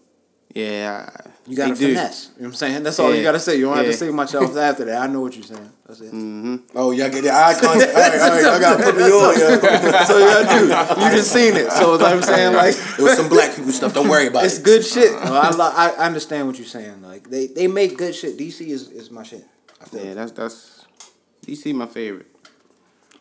Yeah, 0.55 1.09
I- 1.13 1.31
You 1.47 1.57
got 1.57 1.69
to 1.69 1.77
finesse. 1.77 2.31
You 2.37 2.43
know 2.43 2.45
what 2.45 2.47
I'm 2.49 2.55
saying? 2.55 2.83
That's 2.85 2.99
all 2.99 3.15
you 3.15 3.23
got 3.23 3.33
to 3.33 3.41
say. 3.41 3.57
You 3.57 3.67
don't 3.67 3.77
have 3.77 3.87
to 3.87 3.93
say 3.93 4.11
much 4.11 4.35
else 4.35 4.57
after 4.57 4.87
that. 4.87 5.03
I 5.03 5.07
know 5.07 5.21
what 5.21 5.35
you're 5.35 5.45
saying. 5.45 5.71
That's 5.87 6.01
it. 6.01 6.13
Mm-hmm. 6.13 6.57
Oh, 6.75 6.91
y'all 6.93 7.11
get 7.11 7.23
the 7.23 7.31
eye 7.31 7.55
contact. 7.61 7.95
All 7.95 8.01
right, 8.01 8.21
all 8.21 8.31
right, 8.31 8.43
y'all 8.43 8.61
gotta 8.61 8.83
put 8.83 8.97
me 8.97 9.03
on. 9.03 9.39
Yo. 9.39 10.05
so 10.07 10.19
yeah, 10.19 10.59
dude, 10.59 11.05
you 11.05 11.17
just 11.17 11.31
seen 11.31 11.55
it. 11.55 11.71
So 11.73 12.03
I'm 12.03 12.23
saying 12.23 12.55
like 12.55 12.75
It 12.75 12.99
was 12.99 13.17
some 13.17 13.29
black 13.29 13.55
people 13.55 13.73
stuff. 13.73 13.93
Don't 13.93 14.09
worry 14.09 14.29
about 14.29 14.45
it's 14.45 14.55
it. 14.55 14.61
It's 14.61 14.65
good 14.65 14.85
shit. 14.85 15.13
No, 15.13 15.35
I, 15.35 15.51
li- 15.51 15.57
I 15.61 15.95
I 15.99 16.07
understand 16.07 16.47
what 16.47 16.57
you're 16.57 16.67
saying. 16.67 17.03
Like 17.03 17.29
they, 17.29 17.49
they 17.49 17.67
make 17.67 17.99
good 17.99 18.15
shit. 18.15 18.39
DC 18.39 18.67
is, 18.67 18.91
is 18.91 19.11
my 19.11 19.23
shit. 19.23 19.45
I. 19.81 19.97
Yeah, 19.97 20.15
that's 20.15 20.33
that's 20.33 20.87
DC 21.47 21.75
my 21.75 21.87
favorite. 21.87 22.27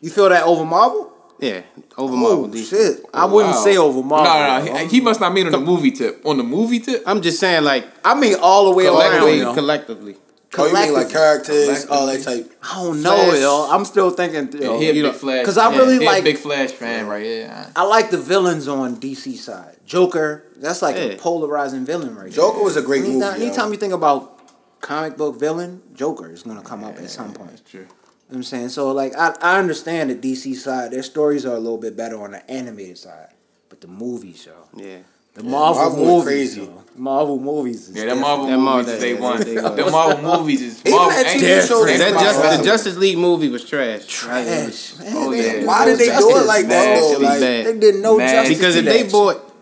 You 0.00 0.10
feel 0.10 0.30
that 0.30 0.44
over 0.44 0.64
Marvel? 0.64 1.13
Yeah, 1.44 1.62
over 1.98 2.14
oh, 2.14 2.16
Marvel. 2.16 2.44
Oh 2.44 2.48
DC. 2.48 2.70
shit! 2.70 3.04
I 3.12 3.24
wouldn't 3.26 3.54
Wow. 3.54 3.60
say 3.64 3.76
over 3.76 4.02
Marvel. 4.02 4.32
No, 4.32 4.64
no, 4.64 4.72
no. 4.72 4.78
He, 4.88 4.96
he 4.96 5.00
must 5.00 5.20
not 5.20 5.32
mean 5.32 5.46
on 5.46 5.52
the 5.52 5.60
movie 5.60 5.90
tip. 5.90 6.20
On 6.24 6.36
the 6.36 6.42
movie 6.44 6.80
tip, 6.80 7.02
I'm 7.06 7.20
just 7.22 7.38
saying, 7.40 7.64
like 7.64 7.86
I 8.04 8.14
mean 8.14 8.36
all 8.40 8.64
the 8.66 8.70
way 8.72 8.86
around. 8.86 8.94
collectively, 9.00 9.38
yo. 9.40 9.54
collectively. 9.54 10.16
Oh, 10.56 10.66
you 10.68 10.72
mean 10.74 10.92
like 10.92 11.10
characters, 11.10 11.84
all 11.86 12.06
that 12.06 12.22
type. 12.22 12.50
I 12.62 12.76
don't 12.76 13.02
know, 13.02 13.16
Flash. 13.30 13.40
yo. 13.40 13.68
I'm 13.72 13.84
still 13.84 14.10
thinking. 14.10 14.62
Yo, 14.62 14.78
he 14.78 14.88
a 14.88 14.92
you 14.92 15.02
big 15.02 15.12
know, 15.12 15.18
Flash. 15.18 15.44
'cause 15.44 15.58
I 15.58 15.68
fan. 15.70 15.78
really 15.80 15.98
He 15.98 16.04
a 16.04 16.06
like- 16.06 16.22
big 16.24 16.38
Flash 16.38 16.70
fan 16.70 17.08
right 17.08 17.26
Yeah, 17.26 17.70
I 17.74 17.82
like 17.82 18.10
the 18.10 18.18
villains 18.18 18.68
on 18.68 18.96
DC 18.96 19.36
side. 19.36 19.76
Joker, 19.84 20.44
that's 20.56 20.80
like 20.80 20.94
a 20.96 21.16
polarizing 21.16 21.84
villain 21.84 22.14
right 22.14 22.30
Joker 22.32 22.62
was 22.62 22.76
a 22.76 22.82
great 22.82 23.02
anytime, 23.04 23.18
movie. 23.32 23.40
yo. 23.40 23.46
Anytime 23.46 23.70
you 23.72 23.78
think 23.78 23.92
about 23.92 24.38
comic 24.80 25.16
book 25.16 25.38
villain, 25.40 25.82
Joker 25.92 26.30
is 26.30 26.42
gonna 26.44 26.62
come 26.62 26.84
up 26.84 26.98
at 26.98 27.10
some 27.10 27.32
point. 27.32 27.50
That's 27.50 27.68
true. 27.70 27.86
You 28.28 28.34
know 28.34 28.36
what 28.36 28.36
I'm 28.38 28.42
saying? 28.44 28.68
So 28.70 28.90
like 28.92 29.14
I, 29.16 29.34
I 29.40 29.58
understand 29.58 30.10
the 30.10 30.14
DC 30.16 30.54
side, 30.56 30.90
their 30.92 31.02
stories 31.02 31.44
are 31.44 31.54
a 31.54 31.58
little 31.60 31.78
bit 31.78 31.96
better 31.96 32.20
on 32.22 32.32
the 32.32 32.50
animated 32.50 32.98
side. 32.98 33.28
But 33.68 33.80
the 33.80 33.86
movies, 33.88 34.46
yo. 34.46 34.52
Yeah. 34.74 34.98
The 35.34 35.42
Marvel, 35.42 35.82
Marvel 35.82 36.04
movies, 36.06 36.24
crazy. 36.54 36.60
yo. 36.62 36.84
Marvel 36.94 37.40
movies. 37.40 37.88
Is 37.88 37.96
Yeah, 37.96 38.06
the 38.06 38.14
Marvel 38.14 38.46
That 38.46 38.52
movies, 38.56 38.64
Marvel- 38.64 38.98
they 39.00 39.14
yeah, 39.14 39.62
won. 39.62 39.76
The 39.76 39.90
Marvel 39.90 40.38
movies 40.38 40.62
is 40.62 40.80
Even 40.80 40.92
Marvel. 40.92 41.10
that 41.10 41.26
ain't 41.26 41.36
TV 41.36 41.40
different. 41.40 41.68
show 41.68 41.84
That 41.84 41.98
That's 41.98 42.22
just, 42.38 42.58
the 42.58 42.64
Justice 42.64 42.96
League 42.96 43.18
movie 43.18 43.48
was 43.48 43.64
trash. 43.64 44.06
trash. 44.06 44.96
Man, 45.00 45.12
Oh, 45.16 45.30
they- 45.32 45.60
yeah. 45.60 45.66
Why 45.66 45.84
did 45.86 45.98
they 45.98 46.06
do 46.06 46.36
it 46.36 46.46
like 46.46 46.66
that? 46.68 47.00
Though? 47.00 47.18
Like, 47.18 47.40
bad. 47.40 47.66
They 47.66 47.78
did 47.78 47.94
no 47.96 48.16
Mad. 48.16 48.30
justice 48.30 48.56
Because 48.58 48.76
if 48.76 48.84
they 48.84 49.02
bought, 49.10 49.52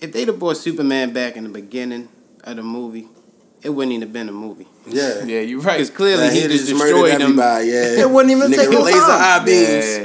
if 0.00 0.12
they'd 0.12 0.28
have 0.28 0.38
bought 0.38 0.56
Superman 0.56 1.12
back 1.12 1.36
in 1.36 1.44
the 1.44 1.50
beginning 1.50 2.08
of 2.44 2.56
the 2.56 2.62
movie, 2.62 3.06
it 3.62 3.70
wouldn't 3.70 3.92
even 3.92 4.02
have 4.02 4.12
been 4.12 4.28
a 4.28 4.32
movie. 4.32 4.66
yeah. 4.86 5.24
Yeah, 5.24 5.40
you're 5.40 5.60
right. 5.60 5.74
Because 5.78 5.90
clearly 5.90 6.24
Like, 6.24 6.32
he 6.32 6.40
he 6.42 6.48
just 6.48 6.66
just 6.68 6.80
destroyed 6.82 7.12
them. 7.12 7.22
everybody. 7.22 7.66
Yeah, 7.66 8.00
It 8.02 8.10
wouldn't 8.10 8.36
even 8.36 8.50
Nigga 8.50 8.56
take 8.56 8.68
with 8.68 8.78
no 8.78 8.84
laser 8.84 8.98
time. 8.98 9.40
eye 9.40 9.44
beams, 9.44 9.98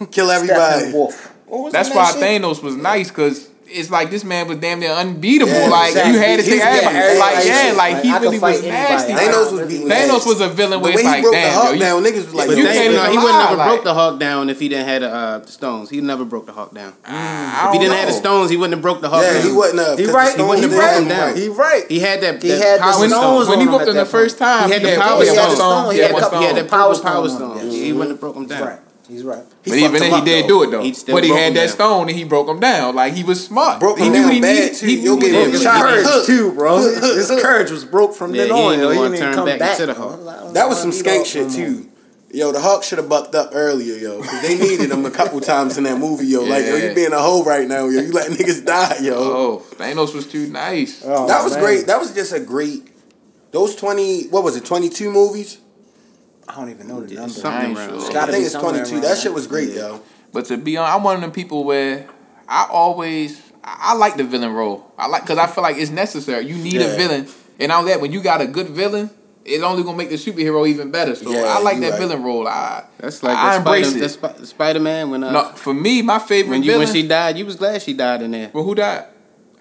Yeah. 0.00 0.06
kill 0.10 0.30
everybody. 0.30 0.92
What 0.92 1.72
That's 1.72 1.90
why? 1.94 2.12
Thanos 2.12 2.62
was 2.62 2.76
nice 2.76 3.08
because 3.08 3.48
it's 3.74 3.90
like 3.90 4.10
this 4.10 4.24
man 4.24 4.46
was 4.48 4.58
damn 4.58 4.80
near 4.80 4.90
unbeatable. 4.92 5.52
Yeah, 5.52 5.68
like 5.68 5.88
exactly. 5.90 6.12
you 6.14 6.18
had 6.20 6.38
to 6.40 6.44
take 6.44 6.60
everybody. 6.60 6.94
getting 6.94 7.18
Like 7.18 7.44
yeah, 7.44 7.72
like 7.76 7.92
Like, 7.94 8.02
he 8.04 8.10
I 8.10 8.18
really 8.18 8.38
was 8.38 8.62
nasty. 8.62 9.12
Thanos 9.12 9.52
was 9.52 9.68
beating 9.68 9.88
Thanos 9.88 10.26
was 10.26 10.40
a 10.40 10.48
villain 10.48 10.80
where 10.80 10.92
it's 10.92 11.00
he 11.02 11.06
like 11.06 11.22
broke 11.22 11.34
the 11.34 11.40
damn, 11.40 11.52
Hulk 11.54 11.66
yo, 11.66 11.72
you- 11.72 11.78
down, 11.80 12.02
niggas 12.04 12.24
was 12.26 12.34
like, 12.34 12.50
You 12.50 12.64
can't 12.64 12.94
no, 12.94 13.04
he 13.10 13.16
would 13.18 13.24
lie, 13.30 13.44
never 13.44 13.56
like- 13.56 13.68
broke 13.68 13.84
the 13.84 13.94
Hulk 13.94 14.18
down 14.20 14.50
if 14.50 14.60
he 14.60 14.68
didn't 14.68 14.86
have 14.88 15.00
the, 15.02 15.08
uh, 15.12 15.44
stones. 15.46 15.90
He 15.90 16.00
never 16.00 16.24
broke 16.24 16.46
the 16.46 16.52
Hulk 16.52 16.74
down. 16.74 16.92
I 17.04 17.66
If 17.68 17.72
he 17.72 17.78
don't 17.78 17.80
didn't 17.88 17.96
have 17.98 18.06
the 18.08 18.14
stones, 18.14 18.50
he 18.50 18.56
wouldn't 18.56 18.74
have 18.74 18.82
broke 18.82 19.00
the 19.00 19.08
Hulk 19.08 19.22
yeah, 19.24 19.32
down. 19.34 19.42
he 19.42 19.52
wasn't. 19.52 19.80
Uh, 19.80 19.96
He 19.96 20.04
'cause 20.06 20.14
right. 20.14 20.36
He 20.36 20.42
wouldn't 20.42 20.62
have 20.62 20.70
have 20.72 20.80
broken 20.80 21.02
him 21.02 21.08
down. 21.08 21.28
right. 21.28 21.36
He 21.36 21.48
right. 21.48 21.84
He 21.88 21.98
had 22.00 22.20
that, 22.22 22.42
He 22.42 22.50
had 22.50 22.78
the 22.78 22.82
power 22.82 22.92
stones 22.92 23.12
stone. 23.12 23.48
when 23.48 23.48
he 23.48 23.52
on 23.52 23.60
him 23.60 23.72
whooped 23.72 23.88
him 23.88 23.96
the 23.96 24.06
first 24.06 24.38
time, 24.38 24.66
He 24.68 24.72
had 24.74 24.82
the 24.82 24.96
power 24.96 25.24
stone. 25.24 25.84
one. 25.86 25.94
He 25.94 25.98
Yeah, 26.00 26.02
had 26.04 26.10
a 26.10 26.14
one 26.14 26.22
couple- 26.22 26.38
He 26.38 26.44
had 26.44 26.56
stone. 26.56 26.64
that 26.64 26.70
Power 26.70 26.80
power, 26.82 26.94
Stone 26.94 27.12
power 27.12 27.22
on 27.22 27.30
stone. 27.30 27.58
him, 27.58 27.70
He 27.70 27.92
wouldn't 27.92 28.10
have 28.10 28.20
broke 28.20 28.36
him 28.36 28.42
He's 28.42 28.50
down. 28.50 28.78
Right. 29.12 29.14
He's 29.14 29.24
right. 29.24 29.44
He 29.64 29.70
But 29.70 29.78
even 29.78 29.90
fucked 29.90 30.00
then, 30.00 30.10
he 30.10 30.16
up, 30.18 30.24
did 30.24 30.44
though. 30.44 30.48
do 30.48 30.62
it 30.62 30.70
though. 30.70 30.82
He 30.82 30.94
still 30.94 31.14
But 31.16 31.24
he 31.24 31.30
had 31.30 31.54
that 31.54 31.66
down. 31.66 31.68
stone 31.68 32.08
and 32.08 32.16
he 32.18 32.24
broke 32.24 32.48
him 32.48 32.60
down. 32.60 32.94
Like 32.96 33.12
he 33.14 33.22
was 33.24 33.44
smart. 33.44 33.80
Broke 33.80 33.98
he 33.98 34.08
knew 34.08 34.28
he 34.28 34.40
bad, 34.40 34.54
needed. 34.54 34.74
too. 34.76 34.86
He 34.86 34.96
You'll 35.00 35.16
get 35.18 35.32
what 35.32 35.42
him 35.42 35.46
he 35.50 35.52
with 35.58 35.64
courage. 35.64 36.04
Courage 36.06 36.26
too, 36.26 36.52
bro. 36.52 36.76
His 37.16 37.28
courage 37.42 37.70
was 37.70 37.84
broke 37.84 38.14
from 38.14 38.34
Yeah, 38.34 38.44
then 38.46 38.54
he 38.56 38.62
on. 38.62 38.72
ain't 38.74 38.82
yo. 38.82 38.90
even 38.90 38.92
He 38.92 38.98
wanna 38.98 39.10
didn't 39.16 39.24
turn 39.26 39.34
come 39.34 39.44
back 39.46 39.58
back 39.58 39.80
into 39.80 39.86
the 39.92 40.00
yo. 40.00 40.08
Hulk. 40.08 40.54
That 40.54 40.68
was 40.68 40.80
some 40.80 40.90
be 40.90 40.96
skank 40.96 41.26
shit 41.26 41.48
mm-hmm. 41.48 41.82
too. 41.82 41.88
Yo, 42.34 42.50
the 42.50 42.60
Hawk 42.60 42.82
should 42.82 42.96
have 42.96 43.10
bucked 43.10 43.34
up 43.34 43.50
earlier, 43.52 43.94
yo. 43.96 44.22
'cause 44.22 44.40
they 44.40 44.56
needed 44.56 44.90
him 44.90 45.04
a 45.04 45.10
couple 45.10 45.38
times 45.54 45.76
in 45.76 45.84
that 45.84 45.98
movie, 45.98 46.26
yo. 46.26 46.40
Like, 46.40 46.64
yo, 46.64 46.76
Yeah. 46.76 46.88
you 46.88 46.94
being 46.94 47.12
a 47.12 47.18
hoe 47.20 47.44
right 47.44 47.68
now, 47.68 47.88
yo. 47.88 48.00
You 48.00 48.10
letting 48.10 48.36
niggas 48.36 48.64
die, 48.64 48.96
yo. 49.02 49.14
Oh, 49.16 49.62
Thanos 49.76 50.14
was 50.14 50.26
too 50.26 50.46
nice. 50.46 51.02
Oh, 51.04 51.26
that 51.26 51.44
was 51.44 51.52
man. 51.52 51.62
great. 51.62 51.86
That 51.88 52.00
was 52.00 52.14
just 52.14 52.32
a 52.32 52.40
great. 52.40 52.88
Those 53.50 53.76
twenty, 53.76 54.28
what 54.28 54.42
was 54.44 54.56
it? 54.56 54.64
Twenty 54.64 54.88
two 54.88 55.10
movies. 55.10 55.58
I 56.48 56.54
don't 56.56 56.70
even 56.70 56.88
know 56.88 57.00
the 57.00 57.14
Yeah, 57.14 57.20
number. 57.20 57.34
something 57.34 57.52
I 57.60 57.64
ain't 57.66 57.78
around 57.78 58.00
sure. 58.00 58.12
there. 58.12 58.22
I 58.22 58.26
think 58.26 58.44
it's 58.46 58.54
twenty 58.54 58.84
two. 58.88 59.00
That 59.00 59.18
shit 59.18 59.32
was 59.32 59.46
great, 59.46 59.70
yo. 59.70 60.00
But 60.32 60.46
to 60.46 60.56
be 60.56 60.76
honest, 60.76 60.94
I'm 60.96 61.02
one 61.04 61.14
of 61.16 61.20
them 61.20 61.32
people 61.32 61.64
where 61.64 62.08
I 62.48 62.66
always 62.70 63.40
I 63.64 63.90
I 63.90 63.94
like 63.94 64.16
the 64.16 64.24
villain 64.24 64.52
role. 64.52 64.90
I 64.98 65.06
like 65.06 65.22
because 65.22 65.38
I 65.38 65.46
feel 65.46 65.62
like 65.62 65.76
it's 65.76 65.90
necessary. 65.90 66.46
You 66.46 66.56
need 66.56 66.74
Yeah. 66.74 66.86
a 66.88 66.96
villain, 66.96 67.28
and 67.60 67.70
all 67.72 67.84
that 67.84 68.00
when 68.00 68.12
you 68.12 68.20
got 68.22 68.40
a 68.40 68.46
good 68.46 68.68
villain, 68.70 69.10
it's 69.44 69.62
only 69.62 69.82
gonna 69.84 69.96
make 69.96 70.10
the 70.10 70.16
superhero 70.16 70.66
even 70.68 70.90
better. 70.90 71.14
So 71.14 71.30
Yeah, 71.30 71.42
I 71.44 71.60
like 71.60 71.78
that 71.80 71.90
right. 71.92 71.98
villain 72.00 72.22
role. 72.22 72.46
I 72.48 72.84
That's 72.98 73.22
like 73.22 73.36
I 73.36 73.56
embrace 73.56 73.86
Spider, 73.90 73.98
it. 73.98 74.00
the 74.02 74.08
Sp- 74.10 74.44
Spider 74.46 74.80
Man 74.80 75.10
when 75.10 75.22
uh, 75.24 75.30
no, 75.32 75.44
for 75.54 75.72
me, 75.74 76.02
my 76.02 76.18
favorite 76.18 76.50
when 76.50 76.62
you 76.64 76.72
villain. 76.72 76.86
when 76.86 76.94
she 76.94 77.06
died, 77.06 77.38
you 77.38 77.46
was 77.46 77.56
glad 77.56 77.80
she 77.82 77.92
died 77.92 78.22
in 78.22 78.32
there. 78.32 78.50
well, 78.52 78.64
who 78.64 78.74
died? 78.74 79.04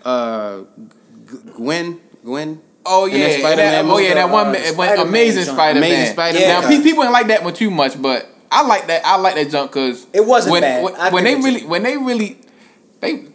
Uh, 0.04 0.62
G- 1.30 1.38
Gwen, 1.56 2.00
Gwen. 2.24 2.62
Oh 2.86 3.06
In 3.06 3.12
that 3.14 3.20
yeah, 3.20 3.38
Spider-Man 3.40 3.86
that, 3.86 3.94
oh 3.94 3.98
yeah, 4.00 4.14
that 4.16 4.30
one 4.30 4.48
ma- 4.54 4.58
Spider-Man 4.58 5.08
Amazing. 5.08 5.44
Spider 5.46 5.80
Man. 5.80 5.90
Amazing 5.92 6.14
Spider-Man. 6.14 6.48
Now 6.48 6.62
Yeah. 6.62 6.78
pe- 6.78 6.84
people 6.84 7.04
ain't 7.04 7.14
like 7.14 7.28
that 7.28 7.44
one 7.44 7.54
too 7.54 7.70
much, 7.72 8.02
but 8.02 8.28
I 8.52 8.64
like 8.66 8.88
that. 8.88 9.06
I 9.06 9.18
like 9.18 9.36
that 9.36 9.50
jump 9.52 9.72
because 9.72 10.08
It 10.14 10.26
wasn't 10.26 10.54
when, 10.54 10.62
bad. 10.62 10.84
When, 10.84 11.14
when 11.14 11.24
they 11.24 11.36
give 11.36 11.40
it 11.40 11.42
to 11.42 11.48
really, 11.54 11.66
when 11.68 11.84
they 11.84 11.98
really, 11.98 12.38
they. 13.00 13.26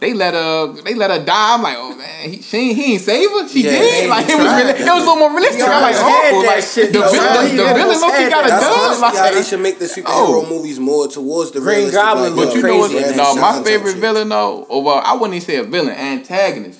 They 0.00 0.14
let 0.14 0.32
her, 0.32 0.72
they 0.82 0.94
let 0.94 1.10
her 1.10 1.22
die. 1.22 1.54
I'm 1.56 1.60
like, 1.62 1.76
oh 1.76 1.94
man, 1.94 2.30
he, 2.30 2.40
she 2.40 2.56
ain't, 2.56 2.74
he 2.78 2.92
ain't 2.94 3.02
save 3.02 3.28
her. 3.32 3.46
She 3.46 3.64
Yeah, 3.64 3.72
did. 3.72 4.08
Like 4.08 4.26
it 4.30 4.34
was, 4.34 4.46
really, 4.46 4.70
it 4.70 4.78
was 4.80 4.88
a 4.88 4.94
little 4.96 5.16
more 5.16 5.30
realistic. 5.30 5.60
I'm 5.62 5.82
like, 5.82 5.94
almost 5.96 6.00
had 6.00 6.32
oh, 6.32 6.40
that 6.42 6.46
like 6.56 6.64
shit, 6.64 6.92
the, 6.94 6.98
though. 7.00 7.10
vil- 7.10 7.20
Right? 7.22 7.36
the, 7.36 7.50
You 7.50 7.56
the 7.58 7.64
villain 7.64 7.80
almost 7.82 8.00
look 8.00 8.14
had 8.14 8.30
got 8.30 8.44
a 8.46 8.48
dub. 8.48 8.62
honestly 8.64 9.18
how 9.20 9.30
they 9.34 9.42
should 9.42 9.60
make 9.60 9.78
the 9.78 9.84
superhero 9.94 10.06
Oh. 10.08 10.46
movies 10.48 10.80
more 10.80 11.06
towards 11.06 11.50
the 11.50 11.60
Green 11.60 11.76
realistic, 11.84 12.00
Goblin 12.00 12.34
like, 12.34 12.46
but 12.48 12.54
you 12.56 12.62
know 12.62 12.78
what? 12.78 13.14
No, 13.14 13.34
my 13.36 13.62
favorite 13.62 13.96
villain 13.98 14.30
though, 14.30 14.62
or 14.70 14.82
well, 14.82 15.02
I 15.04 15.12
wouldn't 15.12 15.34
even 15.34 15.46
say 15.46 15.56
a 15.56 15.64
villain, 15.64 15.94
antagonist. 15.94 16.79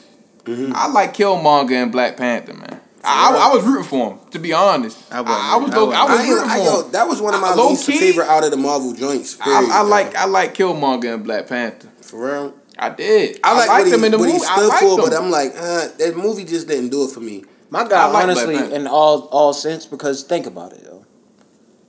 Mm-hmm. 0.50 0.72
I 0.74 0.88
like 0.88 1.14
Killmonger 1.14 1.82
and 1.82 1.92
Black 1.92 2.16
Panther, 2.16 2.54
man. 2.54 2.80
I, 3.02 3.30
I, 3.30 3.48
I 3.50 3.54
was 3.54 3.64
rooting 3.64 3.84
for 3.84 4.10
him, 4.12 4.30
to 4.30 4.38
be 4.38 4.52
honest. 4.52 4.98
I 5.10 5.18
I, 5.18 5.20
wasn't. 5.22 5.74
I 5.74 5.82
was, 5.82 5.94
I 5.94 6.04
wasn't. 6.04 6.20
I, 6.20 6.30
rooting 6.30 6.50
I, 6.50 6.58
for 6.58 6.64
yo, 6.64 6.82
him. 6.84 6.92
that 6.92 7.08
was 7.08 7.22
one 7.22 7.34
of 7.34 7.40
my 7.40 7.54
Low 7.54 7.70
least 7.70 7.86
key, 7.86 7.98
favorite 7.98 8.26
out 8.26 8.44
of 8.44 8.50
the 8.50 8.56
Marvel 8.58 8.92
joints. 8.92 9.40
I, 9.40 9.44
period, 9.44 9.70
I 9.70 9.82
yo. 9.82 9.88
like 9.88 10.14
I 10.16 10.24
like 10.26 10.54
Killmonger 10.54 11.14
and 11.14 11.24
Black 11.24 11.46
Panther. 11.46 11.88
for 12.02 12.26
real. 12.26 12.54
I 12.78 12.90
did. 12.90 13.40
I 13.44 13.56
like 13.56 13.68
liked 13.68 13.84
what, 13.84 13.90
them 13.90 14.00
he, 14.00 14.06
in 14.06 14.12
the 14.12 14.18
movie. 14.18 14.30
he 14.32 14.36
I 14.36 14.40
stood 14.40 14.68
liked 14.68 14.82
for, 14.82 14.96
them. 14.96 15.10
but 15.10 15.16
I'm 15.16 15.30
like, 15.30 15.52
uh, 15.54 15.88
that 15.98 16.14
movie 16.16 16.44
just 16.44 16.66
didn't 16.68 16.88
do 16.90 17.04
it 17.04 17.10
for 17.10 17.20
me. 17.20 17.44
My 17.70 17.86
God, 17.86 18.12
like 18.12 18.24
honestly, 18.24 18.56
in 18.74 18.86
all 18.86 19.28
all 19.30 19.52
sense, 19.52 19.86
because 19.86 20.22
think 20.24 20.46
about 20.46 20.72
it, 20.72 20.84
though, 20.84 21.04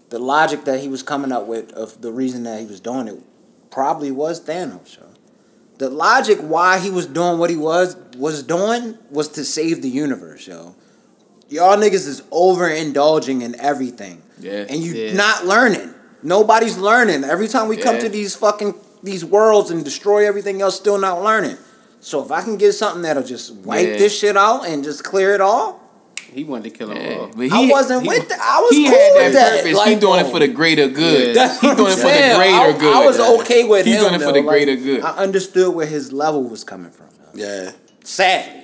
The 0.10 0.20
logic 0.20 0.64
that 0.66 0.80
he 0.80 0.88
was 0.88 1.02
coming 1.04 1.32
up 1.32 1.46
with 1.48 1.72
of 1.74 2.02
the 2.02 2.12
reason 2.12 2.44
that 2.44 2.60
he 2.60 2.66
was 2.66 2.80
doing 2.80 3.08
it 3.08 3.22
probably 3.72 4.12
was 4.12 4.42
Thanos, 4.44 4.98
yo. 4.98 5.06
The 5.78 5.90
logic 5.90 6.40
why 6.40 6.78
he 6.80 6.92
was 6.92 7.08
doing 7.08 7.40
what 7.40 7.50
he 7.50 7.56
was 7.58 7.96
was 8.22 8.44
doing 8.44 8.98
was 9.10 9.28
to 9.30 9.44
save 9.44 9.82
the 9.82 9.90
universe, 9.90 10.48
yo. 10.48 10.76
Y'all 11.50 11.76
niggas 11.76 12.08
is 12.08 12.22
overindulging 12.32 13.42
in 13.42 13.60
everything. 13.60 14.22
Yeah. 14.40 14.66
And 14.70 14.80
you 14.82 14.94
Yeah. 14.94 15.14
not 15.14 15.46
learning. 15.46 15.94
Nobody's 16.24 16.78
learning. 16.78 17.24
Every 17.24 17.48
time 17.48 17.68
we 17.68 17.78
come 17.78 17.98
to 18.00 18.10
these 18.10 18.36
fucking 18.36 18.76
these 19.04 19.26
worlds 19.26 19.72
and 19.72 19.84
destroy 19.84 20.28
everything 20.28 20.62
else, 20.62 20.76
still 20.76 21.00
not 21.00 21.24
learning. 21.24 21.58
So 22.00 22.24
if 22.24 22.32
I 22.32 22.42
can 22.44 22.56
get 22.58 22.74
something 22.74 23.02
that'll 23.02 23.24
just 23.24 23.52
wipe 23.66 23.88
Yeah. 23.88 23.98
this 23.98 24.14
shit 24.18 24.38
out 24.38 24.68
and 24.68 24.84
just 24.84 25.04
clear 25.04 25.34
it 25.34 25.42
all, 25.42 25.80
He 26.32 26.44
wanted 26.46 26.66
to 26.66 26.70
kill 26.78 26.88
them 26.90 26.98
Yeah, 26.98 27.18
all. 27.18 27.30
but 27.36 27.52
I 27.52 27.68
wasn't 27.70 28.04
he- 28.04 28.08
with 28.08 28.30
that. 28.30 28.40
I 28.40 28.62
was 28.62 28.72
he 28.72 28.86
cool 28.86 28.94
had 28.98 29.14
with 29.16 29.34
that 29.34 29.40
that. 29.40 29.52
purpose. 29.64 29.68
he 29.70 29.74
Like, 29.76 30.00
doing 30.00 30.20
it 30.26 30.32
for 30.32 30.40
the 30.40 30.48
greater 30.48 30.88
good. 30.88 31.28
Yeah. 31.28 31.34
That's 31.34 31.60
He's 31.60 31.76
doing 31.76 31.92
it 31.92 31.96
for 31.96 32.08
the 32.08 32.36
greater 32.38 32.74
good. 32.80 32.94
I 32.96 33.06
was 33.06 33.20
okay 33.42 33.64
with 33.66 33.82
it. 33.82 33.86
He's 33.88 33.96
him. 33.96 34.02
doing 34.04 34.14
it 34.14 34.20
for 34.20 34.26
though. 34.28 34.32
the 34.34 34.40
Like, 34.42 34.48
greater 34.48 34.76
good. 34.78 35.02
I 35.04 35.10
understood 35.18 35.74
where 35.76 35.88
his 35.88 36.14
level 36.14 36.44
was 36.44 36.64
coming 36.64 36.92
from. 36.92 37.08
yo. 37.34 37.46
Yeah. 37.46 37.72
Sadly. 38.04 38.60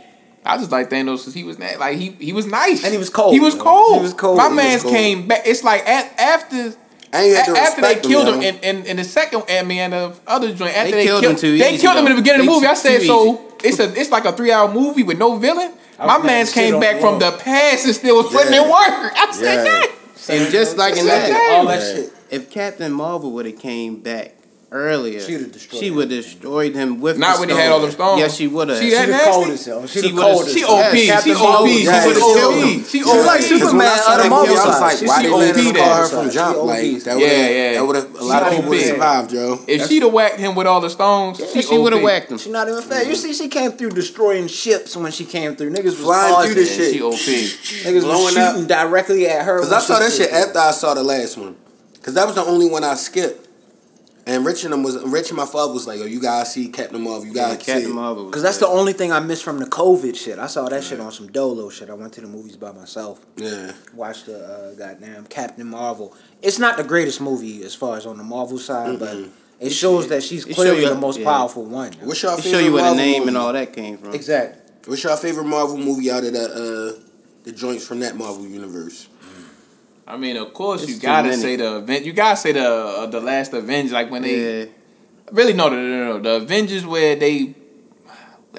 I 0.46 0.58
just 0.58 0.72
like 0.72 0.90
Thanos 0.90 1.20
because 1.20 1.34
he 1.34 1.44
was 1.44 1.60
na- 1.60 1.78
like 1.78 1.98
he 1.98 2.12
he 2.12 2.32
was 2.32 2.46
nice 2.46 2.84
And 2.84 2.94
he 2.94 2.98
was 2.98 3.10
cold, 3.10 3.34
He 3.34 3.40
was 3.40 3.56
yo. 3.56 3.62
cold. 3.64 3.98
He 3.98 4.02
was 4.04 4.14
cold. 4.14 4.38
My 4.38 4.50
He 4.50 4.56
man's 4.56 4.82
cold. 4.82 4.94
came 4.96 5.28
back. 5.28 5.42
It's 5.46 5.64
like 5.64 5.88
at, 5.88 6.18
after. 6.20 6.74
And 7.14 7.26
you 7.28 7.36
had 7.36 7.46
to 7.46 7.54
a- 7.54 7.58
after 7.58 7.82
they 7.82 7.88
respect 7.88 8.06
him, 8.06 8.12
killed 8.12 8.28
him 8.36 8.42
in, 8.42 8.56
in, 8.58 8.86
in 8.86 8.98
the 8.98 9.04
second 9.04 9.44
Ant 9.50 9.68
Man 9.68 9.94
and 9.94 10.14
the 10.14 10.20
other 10.28 10.54
joint, 10.54 10.76
after 10.76 10.92
they, 10.92 11.06
killed 11.06 11.22
killed, 11.22 11.34
him 11.36 11.40
too 11.40 11.58
they 11.58 11.74
easy, 11.74 11.82
killed 11.82 11.98
him 11.98 12.06
in 12.08 12.16
the 12.16 12.22
beginning 12.22 12.42
of 12.42 12.46
the 12.48 12.52
movie. 12.52 12.66
I 12.68 12.74
said 12.76 13.02
so. 13.02 13.54
It's 13.64 13.80
a 13.80 13.94
it's 14.00 14.10
like 14.12 14.26
a 14.26 14.32
three 14.34 14.52
hour 14.52 14.72
movie 14.72 15.04
with 15.04 15.18
no 15.18 15.36
villain. 15.38 15.74
My 16.00 16.18
man's 16.20 16.54
came 16.54 16.80
back 16.80 17.00
from 17.02 17.20
the 17.20 17.32
past 17.32 17.86
and 17.86 17.96
still 17.96 18.18
was 18.18 18.28
putting 18.32 18.54
Yeah. 18.54 18.64
in 18.64 18.70
work. 18.70 19.14
I 19.16 19.32
said 19.34 19.56
Yeah. 19.56 19.64
that. 19.64 19.92
And 20.30 20.52
just 20.52 20.78
like 20.78 20.96
in 20.96 21.06
that, 21.08 21.52
All 21.52 21.66
that 21.68 21.82
shit. 21.82 22.14
if 22.30 22.50
Captain 22.52 22.92
Marvel 22.94 23.32
would 23.32 23.46
have 23.48 23.58
came 23.60 24.00
back 24.02 24.36
earlier, 24.72 25.22
She'd 25.22 25.40
have 25.42 25.52
destroyed 25.52 25.80
she 25.80 25.88
him. 25.88 25.96
would 25.96 26.12
have 26.12 26.24
destroyed 26.24 26.76
him 26.76 27.00
with. 27.00 27.18
Not 27.18 27.36
the 27.36 27.40
when 27.42 27.50
he 27.50 27.56
had 27.56 27.72
all 27.72 27.80
them 27.80 27.92
stones. 27.92 28.20
Yes, 28.20 28.36
she 28.36 28.48
would 28.48 28.68
have. 28.70 28.78
She 28.80 28.90
She 28.90 28.96
that 28.96 29.06
the 29.06 29.12
nasty? 29.14 29.32
coldest. 29.32 29.64
She, 29.64 30.02
She 30.02 30.08
the 30.10 30.14
would've- 30.16 30.22
coldest. 30.34 30.54
She 30.54 30.60
Yes, 30.60 30.70
OP. 30.70 30.96
She 30.98 31.08
Captain 31.08 31.32
OP. 31.38 31.68
She 31.68 31.84
yeah, 31.86 32.06
would've 32.06 32.22
she 32.22 32.24
OP. 32.24 32.36
killed 32.36 32.86
She 32.88 33.00
She 33.00 33.04
like 33.04 33.42
Superman 33.42 33.60
Because 33.60 33.74
when 33.74 33.88
I 33.88 33.98
saw 33.98 34.12
out 34.12 34.20
of 34.20 34.30
Marvel 34.30 34.58
I 34.58 34.66
was 34.68 34.82
like, 34.82 34.82
why 34.82 35.22
she 35.22 35.28
they 35.28 35.34
let 35.34 35.76
call 35.76 35.96
her 35.96 36.08
from 36.08 36.30
jump? 36.30 36.58
Like 36.64 37.04
that 37.04 37.16
would 37.16 37.22
Yeah, 37.24 37.48
yeah. 37.50 37.74
that 37.74 37.88
would 37.88 37.96
have 37.96 38.16
a 38.16 38.24
lot 38.24 38.44
of 38.44 38.50
people 38.56 38.70
would 38.70 38.80
have 38.82 38.90
OP. 38.90 38.96
survived, 38.96 39.30
Joe. 39.32 39.60
If 39.68 39.88
she'd 39.88 40.04
have 40.04 40.12
whacked 40.14 40.40
him 40.40 40.54
with 40.56 40.68
all 40.68 40.82
the 40.82 40.90
stones, 40.90 41.38
she, 41.54 41.62
she 41.62 41.78
would 41.78 41.94
have 41.94 42.02
whacked 42.04 42.32
him. 42.32 42.38
She 42.38 42.50
not 42.52 42.68
even 42.68 42.82
fair. 42.82 43.04
You 43.08 43.16
see, 43.16 43.34
she 43.34 43.48
came 43.48 43.72
through 43.72 43.92
destroying 43.92 44.48
ships 44.48 44.98
when 44.98 45.12
she 45.12 45.24
came 45.26 45.56
through. 45.56 45.70
Niggas 45.72 45.84
was 45.86 46.00
Flying 46.02 46.46
through 46.46 46.56
the 46.56 46.66
shit. 46.66 46.94
She 46.94 47.02
OP. 47.02 47.14
Niggas 47.14 48.04
was 48.06 48.34
shooting 48.34 48.68
directly 48.68 49.28
at 49.28 49.46
her. 49.46 49.60
Cause 49.60 49.72
I 49.72 49.80
saw 49.80 50.00
that 50.00 50.12
shit 50.12 50.32
after 50.32 50.60
I 50.60 50.72
saw 50.72 50.94
the 50.94 51.04
last 51.04 51.38
one. 51.38 51.56
Cause 52.04 52.14
that 52.16 52.26
was 52.26 52.36
the 52.36 52.44
only 52.44 52.70
one 52.70 52.84
I 52.84 52.96
skipped. 52.96 53.47
And 54.28 54.46
Rich 54.46 54.66
and 54.66 54.74
them 54.74 54.84
was 54.84 55.02
Rich 55.06 55.30
and 55.30 55.38
my 55.38 55.46
father 55.46 55.72
was 55.74 55.88
like, 55.88 56.00
"Yo, 56.00 56.06
you 56.06 56.20
gotta 56.20 56.46
see 56.46 56.68
Captain 56.68 57.02
Marvel. 57.02 57.26
You 57.28 57.32
Yeah, 57.34 57.48
gotta 57.54 57.60
see 57.64 57.72
Captain. 57.72 57.92
Marvel. 57.94 58.30
Cause 58.30 58.42
that's 58.42 58.58
the 58.58 58.68
only 58.68 58.92
thing 58.92 59.12
I 59.14 59.22
missed 59.22 59.44
from 59.44 59.58
the 59.60 59.66
COVID 59.66 60.16
shit. 60.18 60.38
I 60.38 60.48
saw 60.48 60.68
that 60.68 60.84
shit 60.84 61.00
on 61.00 61.12
some 61.14 61.28
Dolo 61.28 61.70
shit. 61.70 61.90
I 61.90 61.94
went 61.94 62.12
to 62.14 62.22
the 62.22 62.28
movies 62.28 62.58
by 62.58 62.74
myself. 62.74 63.26
Yeah, 63.38 63.72
Watched 63.94 64.26
the 64.26 64.38
uh, 64.46 64.74
goddamn 64.76 65.28
Captain 65.28 65.66
Marvel. 65.68 66.14
It's 66.42 66.60
not 66.60 66.76
the 66.76 66.84
greatest 66.84 67.22
movie 67.22 67.64
as 67.64 67.74
far 67.74 67.96
as 67.96 68.06
on 68.06 68.18
the 68.18 68.24
Marvel 68.24 68.60
side, 68.60 69.00
but 69.00 69.18
it 69.62 69.70
shows 69.70 70.10
that 70.10 70.22
she's 70.24 70.44
clearly 70.44 70.82
you- 70.84 70.90
the 70.90 70.96
most 70.96 71.20
yeah. 71.20 71.26
powerful 71.26 71.64
one. 71.64 71.94
what's 72.04 72.22
your 72.22 72.36
They 72.36 72.42
favorite 72.42 72.60
show 72.60 72.66
you 72.66 72.74
where 72.74 72.90
the 72.92 72.96
name 72.98 73.20
movie? 73.20 73.28
and 73.30 73.38
all 73.38 73.54
that 73.54 73.72
came 73.72 73.98
from. 73.98 74.14
Exactly. 74.14 74.62
What's 74.88 75.04
your 75.04 75.16
favorite 75.16 75.46
Marvel 75.46 75.78
movie 75.78 76.12
out 76.12 76.26
of 76.26 76.34
the 76.34 76.44
uh, 76.98 77.02
the 77.44 77.54
joints 77.54 77.88
from 77.88 78.02
that 78.02 78.18
Marvel 78.18 78.46
universe? 78.46 79.08
I 80.08 80.16
mean, 80.18 80.38
of 80.38 80.54
course, 80.54 80.84
It's 80.84 80.94
you 80.94 81.00
gotta 81.00 81.30
many. 81.30 81.42
say 81.42 81.56
the 81.58 81.78
event. 81.78 82.06
You 82.06 82.14
gotta 82.14 82.38
say 82.38 82.54
the 82.54 82.66
uh, 82.66 83.06
the 83.08 83.20
last 83.20 83.54
Avengers, 83.54 83.92
like 83.92 84.10
when 84.10 84.22
they 84.22 84.60
Yeah, 84.62 84.66
really 85.32 85.54
no, 85.54 85.68
no, 85.70 85.76
no, 85.76 85.82
no, 86.06 86.18
no, 86.18 86.20
the 86.22 86.44
Avengers 86.46 86.86
where 86.86 87.16
they. 87.16 87.56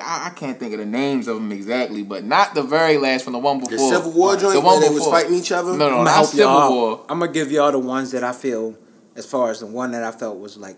I, 0.01 0.27
I 0.27 0.31
can't 0.31 0.61
think 0.61 0.73
of 0.75 0.79
the 0.79 0.87
names 0.87 1.27
of 1.27 1.37
them 1.37 1.51
exactly, 1.51 2.03
but 2.05 2.23
not 2.25 2.55
the 2.55 2.63
very 2.63 2.99
last 2.99 3.25
from 3.25 3.33
the 3.33 3.39
one 3.41 3.59
The 3.61 3.71
before. 3.71 3.93
Civil 3.93 4.13
War 4.13 4.37
joint 4.37 4.53
the 4.55 4.61
where 4.61 4.67
one 4.67 4.81
they 4.81 4.89
was 4.91 4.99
before. 4.99 5.13
fighting 5.13 5.35
each 5.35 5.51
other. 5.51 5.73
No, 5.77 5.89
no, 5.91 5.99
I'm 5.99 6.05
not 6.05 6.27
Civil 6.27 6.45
y'all. 6.45 6.71
War. 6.73 7.07
I'm 7.09 7.19
gonna 7.19 7.33
give 7.33 7.51
y'all 7.51 7.73
the 7.73 7.79
ones 7.79 8.11
that 8.13 8.23
I 8.23 8.33
feel, 8.33 8.77
as 9.17 9.25
far 9.27 9.51
as 9.51 9.61
the 9.61 9.67
one 9.67 9.91
that 9.93 10.05
I 10.05 10.13
felt 10.13 10.39
was 10.39 10.57
like 10.59 10.77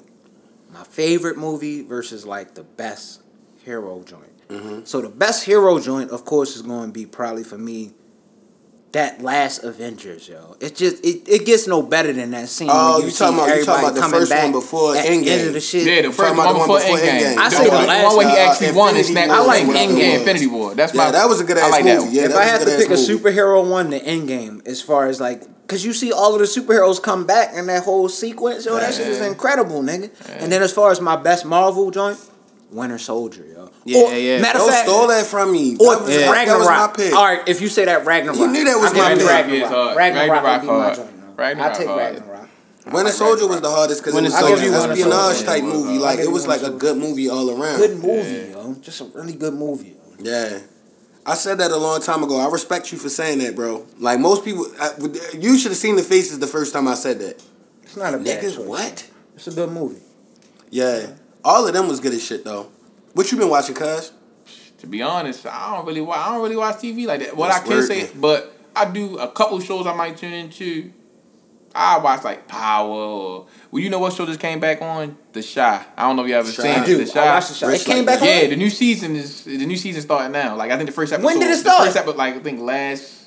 my 0.72 0.84
favorite 0.84 1.36
movie 1.36 1.82
versus 1.82 2.24
like 2.24 2.54
the 2.54 2.62
best 2.62 3.22
hero 3.64 4.02
joint. 4.04 4.48
Mm-hmm. 4.48 4.84
So 4.84 5.00
the 5.00 5.08
best 5.08 5.44
hero 5.44 5.78
joint, 5.80 6.10
of 6.12 6.24
course, 6.24 6.54
is 6.56 6.62
going 6.62 6.86
to 6.88 6.92
be 6.92 7.06
probably 7.06 7.42
for 7.44 7.58
me. 7.58 7.92
That 8.92 9.22
last 9.22 9.62
Avengers, 9.62 10.28
yo, 10.28 10.56
it 10.58 10.74
just 10.74 11.04
it, 11.06 11.22
it 11.28 11.46
gets 11.46 11.68
no 11.68 11.80
better 11.80 12.12
than 12.12 12.32
that 12.32 12.48
scene. 12.48 12.66
Oh, 12.72 12.98
when 12.98 13.06
you 13.06 13.12
talking 13.12 13.38
about- 13.38 13.56
you 13.56 13.64
talking 13.64 13.84
about 13.88 13.94
the 13.94 14.02
first 14.08 14.32
one 14.34 14.50
before 14.50 14.96
at 14.96 15.04
the 15.04 15.08
end 15.10 15.24
Endgame. 15.26 15.46
of 15.46 15.52
the 15.54 15.60
shit. 15.60 15.86
Yeah, 15.86 16.02
the 16.02 16.08
first 16.08 16.18
talking 16.18 16.36
one 16.38 16.46
the 16.48 16.58
one 16.58 16.66
before 16.66 16.78
before 16.80 16.96
Endgame. 16.98 17.20
Endgame. 17.22 17.38
I 17.38 17.48
The 17.50 17.54
say 17.56 17.64
the 17.66 17.70
one- 17.70 17.86
last 17.86 18.04
one 18.04 18.16
where 18.16 18.26
he 18.26 18.32
one, 18.34 18.40
uh, 18.42 18.50
actually 18.50 18.72
won 18.72 18.88
and 18.88 18.98
Infinity 18.98 19.12
snapped 19.12 19.28
War, 19.28 19.38
I 19.38 19.46
like 19.46 19.58
finger. 19.66 19.94
Endgame. 20.02 20.18
Infinity 20.18 20.46
War. 20.48 20.74
That's 20.74 20.92
Yeah, 20.94 21.04
my. 21.04 21.10
that 21.12 21.28
was 21.28 21.40
a 21.40 21.44
good 21.44 21.58
I 21.58 21.60
ass 21.60 21.70
like 21.70 21.84
that 21.84 21.94
movie. 21.98 22.06
one. 22.08 22.14
Yeah, 22.16 22.22
if 22.24 22.32
that 22.32 22.38
I 22.40 22.44
had 22.46 22.58
to 22.58 22.64
good 22.66 22.78
pick 22.80 22.90
a 22.90 22.94
superhero 22.94 23.64
one, 23.64 23.90
the 23.90 24.00
Endgame, 24.00 24.66
as 24.66 24.82
far 24.82 25.06
as 25.06 25.20
like, 25.20 25.42
cause 25.68 25.84
you 25.84 25.92
see 25.92 26.10
all 26.12 26.34
of 26.34 26.40
the 26.40 26.46
superheroes 26.46 27.00
come 27.00 27.26
back 27.26 27.54
in 27.54 27.66
that 27.68 27.84
whole 27.84 28.08
sequence, 28.08 28.66
yo, 28.66 28.74
that 28.74 28.92
shit 28.92 29.06
is 29.06 29.20
incredible, 29.20 29.82
nigga. 29.84 30.10
And 30.40 30.50
then 30.50 30.62
as 30.64 30.72
far 30.72 30.90
as 30.90 31.00
my 31.00 31.14
best 31.14 31.44
Marvel 31.44 31.92
joint, 31.92 32.18
Winter 32.70 32.98
Soldier, 32.98 33.44
yo. 33.46 33.70
Yeah, 33.84 33.98
Or, 34.00 34.12
yeah. 34.14 34.40
Matter 34.40 34.58
of 34.58 34.64
Don't 34.64 34.70
fact, 34.72 34.88
stole 34.88 35.06
that 35.08 35.26
from 35.26 35.52
me. 35.52 35.76
or 35.80 35.94
that 35.96 36.02
was, 36.02 36.10
Yeah. 36.16 36.30
Ragnarok. 36.30 36.46
that 36.46 36.58
was 36.58 36.68
my 36.68 36.92
pick. 37.04 37.14
All 37.14 37.24
right, 37.24 37.48
if 37.48 37.60
you 37.60 37.68
say 37.68 37.84
that 37.86 38.04
Ragnarok, 38.06 38.38
You 38.38 38.46
knew 38.48 38.64
that 38.64 38.76
was 38.78 38.92
I'll 38.92 38.98
my 38.98 39.14
pick. 39.14 39.26
Ragnarok. 39.26 39.62
Is 39.62 39.68
hard. 39.68 39.96
Ragnarok, 39.96 40.30
Ragnarok 40.30 40.60
would 40.60 40.60
be 40.62 40.66
my 40.72 40.82
hard. 40.82 40.96
joint. 40.96 41.10
yo. 41.58 41.64
I 41.64 41.72
take 41.72 41.86
hard. 41.88 42.14
Ragnarok. 42.14 42.48
Winter 42.92 43.12
Soldier 43.12 43.46
was 43.46 43.60
the 43.60 43.70
hardest 43.70 44.02
because 44.02 44.14
it 44.18 44.22
was 44.22 44.32
like 44.32 44.42
an 44.42 44.48
I'll 44.50 44.54
give 44.56 44.64
you 44.64 44.72
Winter 44.72 44.92
espionage 44.92 45.42
type 45.44 45.62
movie. 45.64 45.98
Like 45.98 46.18
it 46.18 46.30
was 46.30 46.46
like 46.46 46.62
a 46.62 46.70
good 46.70 46.96
movie 46.96 47.28
all 47.28 47.50
around. 47.50 47.78
Good 47.78 47.98
movie, 47.98 48.50
yo. 48.52 48.74
Just 48.80 49.00
a 49.00 49.04
really 49.04 49.34
good 49.34 49.54
movie. 49.54 49.96
Yeah. 50.18 50.60
I 51.26 51.34
said 51.34 51.58
that 51.58 51.70
a 51.70 51.76
long 51.76 52.00
time 52.00 52.22
ago. 52.24 52.38
I 52.38 52.48
respect 52.50 52.90
you 52.90 52.98
for 52.98 53.08
saying 53.10 53.38
that, 53.40 53.54
bro. 53.54 53.86
Like 53.98 54.18
most 54.18 54.44
people, 54.44 54.66
I, 54.80 54.90
you 55.38 55.58
should 55.58 55.70
have 55.70 55.78
seen 55.78 55.96
the 55.96 56.02
faces 56.02 56.38
the 56.38 56.46
first 56.46 56.72
time 56.72 56.88
I 56.88 56.94
said 56.94 57.20
that. 57.20 57.42
It's 57.82 57.96
not 57.96 58.14
a 58.14 58.18
bad 58.18 58.42
Nigga, 58.42 58.54
choice. 58.56 58.66
what? 58.66 59.10
It's 59.36 59.46
a 59.46 59.52
good 59.52 59.70
movie. 59.70 60.00
Yeah. 60.70 61.08
All 61.44 61.66
of 61.66 61.72
them 61.72 61.88
was 61.88 62.00
good 62.00 62.12
as 62.14 62.22
shit 62.24 62.44
though. 62.44 62.70
What 63.14 63.30
you 63.32 63.38
been 63.38 63.48
watching, 63.48 63.74
cuz? 63.74 64.12
To 64.78 64.86
be 64.86 65.02
honest, 65.02 65.46
I 65.46 65.76
don't 65.76 65.86
really 65.86 66.00
watch. 66.00 66.18
I 66.18 66.32
don't 66.32 66.42
really 66.42 66.56
watch 66.56 66.76
TV 66.76 67.06
like 67.06 67.20
that. 67.20 67.36
What 67.36 67.48
That's 67.48 67.64
I 67.64 67.68
can 67.68 67.82
say, 67.82 68.10
but 68.14 68.56
I 68.74 68.90
do 68.90 69.18
a 69.18 69.28
couple 69.28 69.60
shows 69.60 69.86
I 69.86 69.94
might 69.94 70.16
tune 70.16 70.32
into. 70.32 70.92
I 71.74 71.98
watch 71.98 72.24
like 72.24 72.48
Power 72.48 72.88
or 72.90 73.46
well, 73.70 73.80
you 73.82 73.90
know 73.90 74.00
what 74.00 74.12
show 74.12 74.26
just 74.26 74.40
came 74.40 74.58
back 74.58 74.82
on? 74.82 75.16
The 75.32 75.40
Chi. 75.42 75.84
I 75.96 76.02
don't 76.02 76.16
know 76.16 76.22
if 76.24 76.28
you 76.28 76.34
ever 76.34 76.50
Chi. 76.50 76.62
seen 76.62 76.70
I 76.72 76.82
it. 76.82 76.86
do. 76.86 76.96
The 77.04 77.10
I 77.10 77.14
Chi. 77.14 77.24
watched 77.34 77.48
the 77.50 77.54
show. 77.54 77.68
It 77.68 77.80
came 77.82 77.98
like 77.98 78.06
back 78.06 78.20
that. 78.20 78.38
Yeah, 78.38 78.44
on. 78.44 78.50
the 78.50 78.56
new 78.56 78.70
season 78.70 79.14
is 79.14 79.44
the 79.44 79.64
new 79.66 79.76
season 79.76 80.02
starting 80.02 80.32
now. 80.32 80.56
Like 80.56 80.70
I 80.72 80.76
think 80.76 80.88
the 80.88 80.94
first 80.94 81.12
episode. 81.12 81.26
When 81.26 81.38
did 81.38 81.46
it 81.48 81.50
The 81.50 81.56
start? 81.58 81.84
first 81.84 81.96
episode, 81.96 82.16
like 82.16 82.34
I 82.34 82.38
think 82.40 82.60
last. 82.60 83.18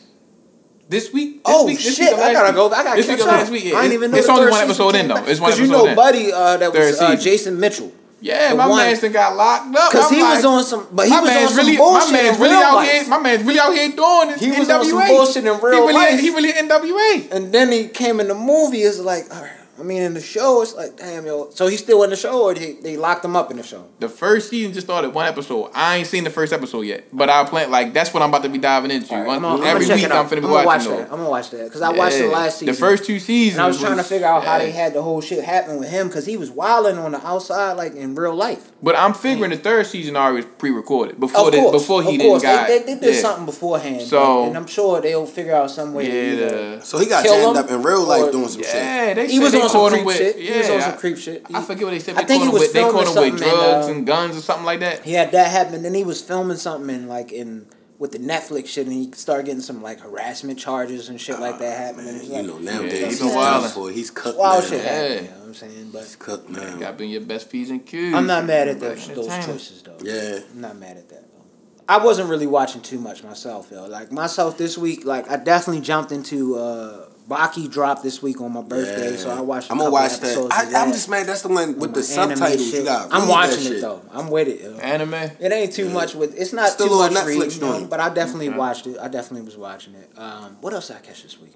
This 0.89 1.14
week. 1.14 1.36
This 1.45 1.55
Oh 1.55 1.66
week, 1.66 1.78
this 1.80 1.95
shit! 1.95 2.11
week 2.14 2.20
I 2.22 2.34
gotta 2.34 2.47
week? 2.49 2.55
go. 2.55 2.70
I 2.76 2.84
gotta 2.84 2.97
This 2.97 3.05
catch 3.07 3.20
week 3.20 3.26
up. 3.28 3.32
last 3.32 3.51
week. 3.51 3.64
Yeah, 3.64 3.76
I 3.78 3.82
didn't 3.84 3.93
even 3.93 4.11
know 4.11 4.18
It's 4.18 4.28
the 4.28 4.34
only 4.34 4.43
third 4.45 4.51
one 4.51 4.61
episode 4.64 4.95
in 4.95 5.07
though. 5.07 5.26
It's 5.26 5.39
one 5.39 5.51
Cause 5.51 5.59
episode 5.61 5.64
you 5.64 5.72
know, 5.72 5.86
in. 5.88 5.95
Buddy, 5.95 6.34
uh, 6.34 6.57
that 6.57 6.74
was 6.74 6.99
uh. 6.99 7.16
Jason 7.16 7.59
Mitchell. 7.61 7.92
Yeah, 8.24 8.51
The 8.51 8.55
my 8.55 8.67
one- 8.67 8.78
man's 8.78 9.01
done 9.01 9.11
got 9.11 9.36
locked 9.36 9.76
up. 9.76 9.91
Cause 9.91 10.07
I'm 10.09 10.15
he 10.15 10.24
was 10.24 10.43
like, 10.45 10.53
on 10.53 10.63
some, 10.63 10.88
but 10.93 11.05
he 11.07 11.11
my 11.11 11.19
was 11.21 11.30
on 11.30 11.36
man's 11.36 11.49
some 11.55 11.65
really, 11.65 11.76
bullshit 11.78 12.11
my 12.13 12.21
man's 12.24 12.39
really 12.39 12.53
real 12.55 12.63
out 12.63 12.76
life. 12.76 12.91
here. 12.91 13.07
My 13.09 13.19
man's 13.19 13.43
really 13.43 13.59
out 13.59 13.74
here 13.74 13.89
doing 13.89 14.30
it. 14.32 14.39
He 14.39 14.47
was 14.59 14.67
NWA. 14.69 14.80
on 14.80 14.86
some 14.86 15.07
bullshit 15.07 15.45
in 15.45 15.59
real 15.59 15.59
he 15.59 15.80
really, 15.80 15.93
life. 15.93 16.19
He 16.21 16.30
really 16.30 16.53
NWA. 16.53 17.32
And 17.36 17.51
then 17.53 17.71
he 17.74 17.88
came 17.89 18.21
in 18.21 18.30
the 18.30 18.34
movie. 18.36 18.84
It's 18.84 18.99
like, 18.99 19.26
all 19.36 19.41
right, 19.41 19.51
I 19.80 19.82
mean, 19.84 20.03
in 20.03 20.13
the 20.13 20.21
show, 20.21 20.61
it's 20.61 20.76
like, 20.76 20.97
damn, 20.97 21.26
yo. 21.26 21.49
So 21.49 21.65
he's 21.67 21.80
still 21.80 22.03
in 22.03 22.11
the 22.11 22.15
show, 22.15 22.43
or 22.43 22.53
they, 22.53 22.74
they 22.74 22.95
locked 22.95 23.26
him 23.26 23.36
up 23.36 23.49
in 23.49 23.57
the 23.57 23.63
show? 23.63 23.88
The 23.99 24.07
first 24.07 24.49
season 24.51 24.71
just 24.71 24.86
started 24.86 25.09
one 25.15 25.28
episode. 25.28 25.71
I 25.74 25.97
ain't 25.97 26.07
seen 26.07 26.24
the 26.24 26.30
first 26.30 26.53
episode 26.53 26.82
yet, 26.82 27.05
but 27.11 27.28
I'll 27.30 27.45
plan 27.45 27.71
like 27.71 27.91
that's 27.91 28.13
what 28.13 28.21
I'm 28.21 28.30
about 28.30 28.43
to 28.43 28.49
be 28.49 28.59
diving 28.59 28.91
into. 28.91 29.11
All 29.13 29.19
right, 29.21 29.28
One- 29.28 29.36
I'm 29.38 29.41
gonna, 29.41 29.61
I'm 29.63 29.67
every 29.76 29.88
week. 29.88 30.03
I'm 30.11 30.26
finna 30.28 30.30
be 30.30 30.36
I'm 30.38 30.41
gonna 30.43 30.53
watch 30.53 30.65
watching. 30.65 30.91
that. 30.91 30.97
though. 30.97 31.03
I'm 31.13 31.17
gonna 31.19 31.30
watch 31.30 31.49
that 31.49 31.63
because 31.65 31.82
I 31.82 31.89
watched 31.89 32.17
the 32.19 32.28
last 32.28 32.59
season. 32.59 32.74
The 32.74 32.80
first 32.80 33.05
two 33.05 33.19
seasons. 33.19 33.55
and 33.57 33.63
I 33.63 33.67
was 33.67 33.80
trying 33.80 33.97
to 33.97 34.03
figure 34.03 34.28
out 34.28 34.43
how 34.43 34.59
they 34.59 34.71
had 34.71 34.93
the 34.93 35.01
whole 35.01 35.21
shit 35.21 35.43
happen 35.43 35.80
with 35.80 35.89
him 35.89 36.07
because 36.07 36.26
he 36.28 36.38
was 36.38 36.51
wilding 36.51 36.97
on 36.99 37.11
the 37.13 37.26
outside, 37.26 37.74
like 37.74 37.95
in 37.95 38.13
real 38.13 38.36
life. 38.36 38.71
But 38.84 38.95
I'm 38.95 39.13
figuring 39.15 39.49
the 39.51 39.57
third 39.57 39.88
season 39.88 40.15
already 40.15 40.38
was 40.38 40.45
pre-recorded 40.57 41.19
before 41.19 41.47
of 41.47 41.51
the, 41.53 41.69
before 41.71 42.03
he 42.03 42.09
of 42.09 42.19
didn't 42.19 42.28
course. 42.28 42.43
got. 42.43 42.67
they, 42.67 42.80
they, 42.80 42.93
they 42.95 42.99
did 42.99 43.15
yeah. 43.15 43.21
something 43.21 43.45
beforehand. 43.45 44.01
So- 44.03 44.39
and, 44.41 44.47
and 44.49 44.57
I'm 44.57 44.67
sure 44.67 45.01
they'll 45.01 45.26
figure 45.26 45.55
out 45.55 45.71
some 45.71 45.93
way. 45.95 46.07
Yeah, 46.07 46.32
either- 46.34 46.78
the, 46.78 46.82
So 46.86 46.99
he 46.99 47.07
got 47.07 47.24
Kill 47.24 47.34
jammed 47.53 47.57
up 47.57 47.71
in 47.71 47.82
real 47.82 48.03
life 48.03 48.32
doing 48.32 48.47
some 48.49 48.61
shit. 48.61 48.76
yeah, 48.76 49.13
they 49.15 49.28
He 49.28 49.38
said 49.38 49.43
was 49.43 49.53
they 49.64 49.66
on 49.66 49.70
some 49.72 49.82
caught 49.82 49.91
him 49.93 49.97
creep 49.97 50.05
with, 50.05 50.18
shit. 50.18 50.39
Yeah, 50.39 50.51
he 50.51 50.57
was 50.59 50.70
on 50.70 50.82
some 50.82 50.91
I- 50.93 50.97
creep 50.97 51.18
shit. 51.18 51.45
I 51.53 51.61
forget 51.61 51.84
what 51.84 51.91
they 51.91 51.99
said. 51.99 52.16
I 52.16 52.22
They 52.22 52.28
think 52.28 52.30
caught 52.30 52.43
he 52.43 52.47
him 52.47 52.53
was 52.53 52.61
with. 52.61 52.74
They 52.74 52.82
caught 52.82 52.89
him 52.91 52.95
with 52.97 53.07
something 53.09 53.32
and, 53.34 53.39
drugs 53.39 53.88
uh, 53.88 53.91
and 53.91 54.07
guns 54.07 54.38
or 54.38 54.41
something 54.41 54.66
like 54.66 54.80
that. 54.82 55.03
He 55.03 55.14
had 55.14 55.32
that 55.32 55.51
happen, 55.51 55.74
and 55.76 55.86
then 55.86 55.93
he 55.93 56.03
was 56.03 56.22
filming 56.22 56.57
something 56.57 56.93
in 56.93 57.07
like 57.07 57.32
in 57.32 57.68
with 57.99 58.11
the 58.11 58.18
Netflix 58.20 58.68
shit, 58.68 58.86
and 58.88 58.93
he 58.93 59.11
started 59.14 59.45
getting 59.45 59.61
some 59.61 59.82
like 59.82 59.99
harassment 60.01 60.59
charges 60.59 61.09
and 61.09 61.22
shit 61.22 61.39
like 61.39 61.59
that 61.59 61.78
happening. 61.78 62.16
It's 62.16 62.28
You 62.28 62.43
know 62.43 62.57
nowadays 62.57 62.99
Yeah, 63.01 63.07
he's 63.07 63.20
he 63.22 63.26
been 63.28 63.36
done 63.36 63.70
for. 63.70 63.89
He's 63.91 64.11
cooked 64.11 64.38
wild 64.38 64.64
now. 64.64 64.70
shit 64.70 64.84
Yeah. 64.84 64.89
happening. 64.91 65.24
You 65.26 65.30
know 65.32 65.38
what 65.39 65.47
I'm 65.47 65.53
saying? 65.53 65.89
But 65.93 65.99
He's 65.99 66.16
cooked 66.18 66.49
now. 66.49 66.76
Got 66.78 66.91
to 66.91 66.97
be 66.97 67.07
your 67.07 67.22
best 67.22 67.49
P's 67.51 67.70
and 67.70 67.86
Q's. 67.86 68.14
I'm 68.14 68.28
not 68.28 68.45
mad 68.45 68.68
at 68.68 68.80
Like, 68.82 68.97
those, 68.97 69.07
those 69.09 69.45
choices 69.45 69.84
though. 69.84 69.97
Yeah. 70.03 70.39
I'm 70.51 70.59
not 70.61 70.76
mad 70.78 70.97
at 70.97 71.07
that. 71.09 71.22
Though. 71.32 71.43
I 71.88 72.03
wasn't 72.03 72.30
really 72.30 72.47
watching 72.47 72.82
too 72.82 72.97
much 72.99 73.24
myself, 73.24 73.70
yo. 73.72 73.86
Like 73.86 74.11
myself 74.11 74.57
this 74.57 74.78
week, 74.78 75.05
like 75.05 75.30
I 75.30 75.38
definitely 75.38 75.82
jumped 75.84 76.11
into 76.11 76.57
uh 76.57 77.05
Baki 77.28 77.71
dropped 77.71 78.03
this 78.03 78.21
week 78.21 78.41
on 78.41 78.51
my 78.51 78.61
birthday, 78.61 79.11
Yeah. 79.11 79.17
so 79.17 79.30
I 79.32 79.39
watched. 79.39 79.71
i 79.71 79.74
I'm 79.74 79.78
gonna 79.78 79.91
watch 79.91 80.19
that. 80.19 80.49
I, 80.51 80.82
I'm 80.82 80.91
just 80.91 81.07
mad. 81.09 81.26
That's 81.26 81.41
the 81.41 81.47
one 81.47 81.80
with 81.80 81.93
the 81.93 82.19
Anime 82.21 82.36
subtitles. 82.38 82.65
shit. 82.69 82.80
You 82.82 82.84
got. 82.84 83.13
I'm 83.13 83.30
watching 83.30 83.71
it 83.74 83.80
though. 83.80 84.01
I'm 84.11 84.30
with 84.30 84.49
it. 84.49 84.61
Yo. 84.61 84.76
Anime. 84.78 85.13
It 85.13 85.51
ain't 85.53 85.71
too 85.71 85.89
much 85.89 86.15
with. 86.15 86.38
It's 86.38 86.51
not 86.51 86.69
Still 86.69 86.89
too 86.89 86.95
much 86.97 87.11
little 87.13 87.28
reading, 87.28 87.43
Netflix 87.49 87.55
you 87.55 87.61
know, 87.82 87.86
but 87.88 88.01
I 88.01 88.09
definitely 88.09 88.49
Okay. 88.49 88.57
watched 88.57 88.88
it. 88.88 88.97
I 88.99 89.07
definitely 89.07 89.45
was 89.45 89.55
watching 89.55 89.93
it. 89.95 90.11
Um, 90.17 90.57
what 90.59 90.74
else 90.74 90.89
did 90.89 90.97
I 90.97 90.99
catch 90.99 91.24
this 91.24 91.39
week? 91.39 91.53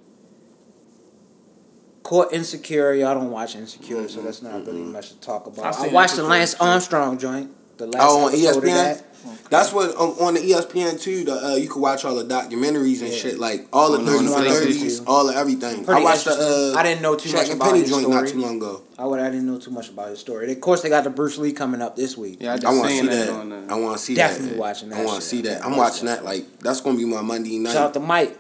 Court 2.04 2.32
Insecure. 2.32 2.94
Y'all 2.94 3.14
don't 3.16 3.32
watch 3.32 3.56
Insecure, 3.56 4.08
so 4.08 4.22
that's 4.22 4.42
not 4.42 4.66
really 4.66 4.84
much 4.84 5.10
to 5.10 5.20
talk 5.20 5.48
about. 5.48 5.66
I've 5.66 5.90
I 5.90 5.94
watched 5.94 6.16
the 6.16 6.24
Lance. 6.24 6.56
Armstrong 6.56 7.18
joint. 7.18 7.52
The 7.78 7.88
last 7.88 8.04
Oh, 8.04 8.26
on 8.28 8.34
episode 8.34 8.58
of 8.58 8.64
ESPN. 8.64 9.04
That. 9.26 9.50
That's 9.50 9.72
what 9.74 9.96
on, 9.96 10.10
on 10.28 10.34
the 10.36 10.40
ESPN 10.42 11.00
too. 11.02 11.24
The 11.24 11.34
uh, 11.52 11.56
you 11.56 11.70
can 11.70 11.82
watch 11.82 12.06
all 12.06 12.16
the 12.16 12.24
documentaries 12.26 13.02
and 13.02 13.10
Yeah. 13.12 13.18
shit, 13.18 13.40
like 13.40 13.68
all 13.74 13.92
the 13.92 13.98
the 14.00 14.12
thirties 14.12 14.60
thirties, 14.60 15.00
all 15.06 15.30
of 15.30 15.36
everything. 15.36 15.84
Pretty 15.86 16.02
I 16.02 16.04
watched 16.04 16.26
the. 16.26 16.74
Uh, 16.76 16.78
I 16.80 16.84
didn't 16.84 17.02
know 17.02 17.16
too 17.16 17.30
Shaq 17.30 17.34
much 17.34 17.50
about 17.50 17.66
Penny 17.70 17.80
his 17.82 17.90
joint 17.90 18.04
story. 18.04 18.16
not 18.22 18.28
too 18.30 18.40
long 18.42 18.58
ago. 18.58 18.82
I 18.98 19.06
would. 19.06 19.20
I 19.20 19.30
didn't 19.30 19.46
know 19.48 19.60
too 19.60 19.72
much 19.72 19.90
about 19.90 20.10
his 20.10 20.20
story. 20.20 20.52
Of 20.52 20.62
course, 20.62 20.82
they 20.82 20.90
got 20.90 21.04
the 21.04 21.10
Bruce 21.10 21.38
Lee 21.38 21.52
coming 21.54 21.82
up 21.82 21.96
this 21.96 22.18
week. 22.18 22.38
Yeah, 22.42 22.58
I 22.64 22.70
I 22.70 22.74
want 22.74 22.90
to 22.90 22.96
see 22.96 23.08
that, 23.08 23.28
that. 23.28 23.30
on 23.34 23.50
the. 23.50 23.74
I 23.74 23.80
want 23.80 23.98
to 23.98 24.04
see 24.04 24.16
Definitely 24.16 24.50
that. 24.50 24.58
watching 24.60 24.90
that 24.90 25.00
I 25.00 25.06
want 25.06 25.22
to 25.22 25.28
see 25.28 25.42
that. 25.44 25.64
I'm 25.66 25.72
watch 25.72 25.80
watching 25.94 26.06
that. 26.08 26.16
that. 26.20 26.26
Like 26.26 26.60
that's 26.60 26.82
gonna 26.82 26.98
be 26.98 27.06
my 27.06 27.22
Monday 27.22 27.58
night. 27.60 27.74
Shout 27.74 27.88
out 27.88 27.94
to 27.94 28.00
Mike 28.00 28.38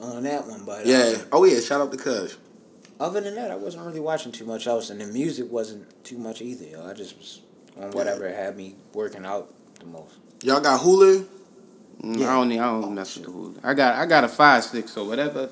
on 0.00 0.22
that 0.24 0.46
one, 0.46 0.64
but 0.64 0.80
uh, 0.86 0.88
yeah. 0.88 1.14
Oh 1.32 1.44
yeah. 1.44 1.60
Shout 1.60 1.80
out 1.80 1.90
to 1.92 1.98
Cuz. 1.98 2.36
Other 3.00 3.20
than 3.20 3.34
that, 3.34 3.50
I 3.50 3.56
wasn't 3.56 3.84
really 3.84 3.98
watching 4.00 4.30
too 4.30 4.44
much 4.44 4.66
else, 4.68 4.88
and 4.90 5.00
the 5.00 5.06
music 5.06 5.50
wasn't 5.50 6.04
too 6.04 6.18
much 6.18 6.40
either. 6.40 6.64
Yo. 6.66 6.86
I 6.86 6.92
just 6.92 7.16
was 7.18 7.40
on 7.80 7.90
whatever 7.92 8.28
had 8.32 8.56
me 8.56 8.76
working 8.92 9.24
out 9.24 9.52
the 9.82 9.88
most. 9.88 10.14
Y'all 10.42 10.60
got 10.60 10.80
Hulu. 10.80 11.26
Mm, 12.02 12.18
Yeah. 12.18 12.30
I 12.30 12.34
don't 12.34 12.48
need. 12.48 12.58
I 12.58 12.66
don't 12.80 12.94
mess 12.94 13.16
with 13.16 13.26
the 13.26 13.30
Hulu. 13.32 13.58
I 13.62 13.74
got. 13.74 13.94
I 13.96 14.06
got 14.06 14.24
a 14.24 14.28
Fire 14.28 14.60
Stick. 14.62 14.88
So 14.88 15.04
whatever. 15.04 15.50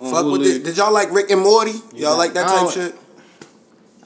on 0.00 0.10
Fuck 0.12 0.26
with 0.26 0.42
it. 0.46 0.64
Did 0.64 0.76
y'all 0.76 0.92
like 0.92 1.10
Rick 1.12 1.30
and 1.30 1.40
Morty? 1.40 1.72
Y'all 1.94 2.12
got- 2.12 2.18
like 2.18 2.32
that 2.34 2.48
type 2.48 2.70
shit? 2.70 2.94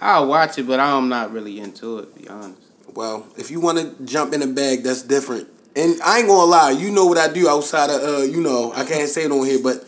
I'll 0.01 0.27
watch 0.29 0.59
it, 0.59 0.67
but 0.67 0.79
I'm 0.79 1.09
not 1.09 1.33
really 1.33 1.59
into 1.59 1.99
it. 1.99 2.15
To 2.15 2.21
be 2.21 2.29
honest. 2.29 2.61
Well, 2.95 3.27
if 3.37 3.51
you 3.51 3.61
want 3.61 3.79
to 3.79 4.05
jump 4.05 4.33
in 4.33 4.43
a 4.43 4.47
bag, 4.47 4.83
that's 4.85 5.03
different. 5.03 5.49
And 5.77 6.01
I 6.03 6.19
ain't 6.19 6.29
gonna 6.29 6.45
lie, 6.51 6.71
you 6.71 6.91
know 6.91 7.07
what 7.07 7.19
I 7.19 7.33
do 7.33 7.49
outside 7.49 7.91
of 7.91 8.03
uh, 8.03 8.23
you 8.23 8.41
know, 8.41 8.73
I 8.75 8.85
can't 8.85 9.09
say 9.09 9.25
it 9.25 9.31
on 9.33 9.45
here, 9.47 9.61
but 9.63 9.85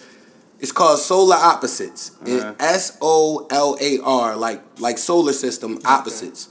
it's 0.60 0.72
called 0.72 0.98
Solar 0.98 1.36
Opposites. 1.36 2.12
Uh-huh. 2.24 2.54
S 2.60 2.96
O 3.00 3.46
L 3.50 3.76
A 3.80 3.98
R, 4.00 4.36
like 4.36 4.62
like 4.78 4.98
solar 4.98 5.32
system 5.32 5.78
opposites. 5.84 6.48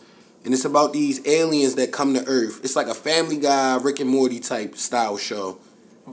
And 0.50 0.54
it's 0.56 0.66
about 0.66 0.94
these 0.94 1.24
aliens 1.28 1.76
that 1.76 1.92
come 1.92 2.16
to 2.16 2.26
Earth. 2.26 2.62
It's 2.64 2.76
like 2.76 2.88
a 2.88 2.96
Family 2.96 3.38
Guy, 3.38 3.78
Rick 3.78 4.00
and 4.00 4.10
Morty 4.10 4.40
type 4.40 4.76
style 4.78 5.16
show. 5.16 5.60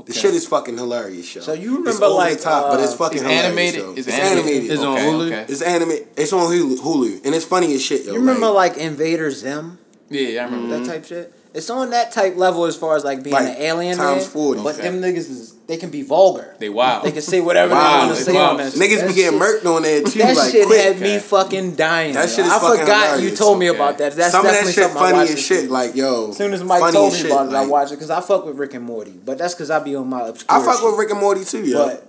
The 0.04 0.12
shit 0.12 0.34
is 0.34 0.46
fucking 0.46 0.76
hilarious, 0.76 1.26
show. 1.26 1.40
So 1.40 1.54
you 1.54 1.78
remember, 1.78 2.04
over 2.04 2.16
like, 2.16 2.36
the 2.36 2.42
top, 2.42 2.70
but 2.70 2.80
it's 2.80 2.92
uh, 2.92 2.96
fucking 2.98 3.16
It's 3.16 3.22
hilarious. 3.26 3.46
animated. 3.46 3.80
yo. 3.80 3.90
It's 3.92 4.06
It's 4.06 4.18
animated. 4.18 4.44
animated. 4.44 4.70
It's 4.72 4.82
on 4.82 4.92
Okay, 4.98 5.06
Hulu? 5.06 5.26
okay. 5.32 5.46
It's 5.50 5.62
animated. 5.62 6.08
It's 6.18 6.32
on 6.34 6.52
Hulu, 6.52 6.76
Hulu, 6.80 7.24
and 7.24 7.34
it's 7.34 7.46
funny 7.46 7.74
as 7.74 7.82
shit. 7.82 8.04
Yo, 8.04 8.12
You 8.12 8.18
remember 8.18 8.50
like, 8.50 8.72
like 8.76 8.82
Invader 8.82 9.30
Zim? 9.30 9.78
Yeah, 10.10 10.42
I 10.42 10.44
remember. 10.44 10.80
That 10.80 10.86
type 10.86 11.06
shit. 11.06 11.32
It's 11.56 11.70
on 11.70 11.88
that 11.90 12.12
type 12.12 12.36
level 12.36 12.66
as 12.66 12.76
far 12.76 12.96
as 12.96 13.02
like 13.04 13.22
being 13.22 13.32
Like, 13.34 13.46
an 13.48 13.56
alien. 13.56 13.96
times 13.96 14.24
there, 14.24 14.30
40. 14.30 14.62
But 14.62 14.74
Okay. 14.74 14.82
them 14.82 15.00
niggas 15.00 15.16
is 15.30 15.54
they 15.66 15.78
can 15.78 15.88
be 15.90 16.02
vulgar. 16.02 16.54
They 16.58 16.68
wild. 16.68 17.04
They 17.06 17.12
can 17.12 17.22
say 17.22 17.40
whatever 17.40 17.72
Wow, 17.74 18.00
they 18.02 18.06
want 18.08 18.18
to 18.18 18.24
say 18.24 18.32
wild. 18.34 18.50
on 18.50 18.56
that. 18.58 18.72
niggas 18.74 19.00
that 19.00 19.08
be 19.08 19.14
getting 19.14 19.40
shit- 19.40 19.62
murked 19.64 19.66
on 19.76 19.82
there 19.82 20.02
too. 20.02 20.18
That 20.18 20.36
like 20.36 20.52
shit 20.52 20.66
quick. 20.66 20.80
had 20.82 21.00
me 21.00 21.18
fucking 21.18 21.74
dying. 21.76 22.12
That 22.12 22.28
shit 22.28 22.44
is 22.44 22.52
I 22.52 22.58
fucking 22.58 22.80
forgot 22.80 23.04
hilarious. 23.06 23.30
you 23.30 23.36
told 23.36 23.58
me 23.58 23.70
Okay. 23.70 23.78
about 23.78 23.96
that. 23.98 24.14
That's 24.14 24.32
Some 24.32 24.40
of 24.44 24.52
that 24.52 24.52
definitely 24.52 24.72
shit 24.74 24.82
something 24.84 25.00
funny 25.02 25.18
watched 25.18 25.32
as 25.32 25.40
shit. 25.40 25.62
week. 25.62 25.70
Like 25.70 25.96
yo, 25.96 26.28
As 26.30 26.36
soon 26.36 26.52
as 26.52 26.62
Mike 26.62 26.80
funny 26.80 26.92
told 26.92 27.06
as 27.08 27.12
me 27.14 27.22
shit, 27.22 27.30
about 27.32 27.46
it, 27.46 27.54
I 27.56 27.60
like- 27.62 27.70
watched 27.70 27.92
it 27.92 27.96
because 27.96 28.10
I 28.10 28.20
fuck 28.20 28.44
with 28.46 28.56
Rick 28.58 28.74
and 28.74 28.84
Morty. 28.84 29.18
But 29.24 29.38
that's 29.38 29.54
because 29.54 29.70
I 29.70 29.78
be 29.78 29.96
on 29.96 30.08
my 30.08 30.28
obscure 30.28 30.60
I 30.60 30.62
fuck 30.62 30.76
shit. 30.78 30.84
with 30.86 30.98
Rick 30.98 31.10
and 31.10 31.20
Morty 31.20 31.44
too, 31.44 31.62
yo. 31.64 31.86
But 31.86 32.06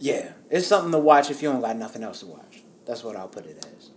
yeah, 0.00 0.28
it's 0.50 0.66
something 0.66 0.92
to 0.92 0.98
watch 0.98 1.30
if 1.30 1.42
you 1.42 1.50
don't 1.52 1.60
got 1.60 1.76
nothing 1.76 2.02
else 2.02 2.20
to 2.20 2.26
watch. 2.26 2.62
That's 2.86 3.04
what 3.04 3.16
I'll 3.16 3.28
put 3.28 3.44
it 3.46 3.58
as. 3.58 3.90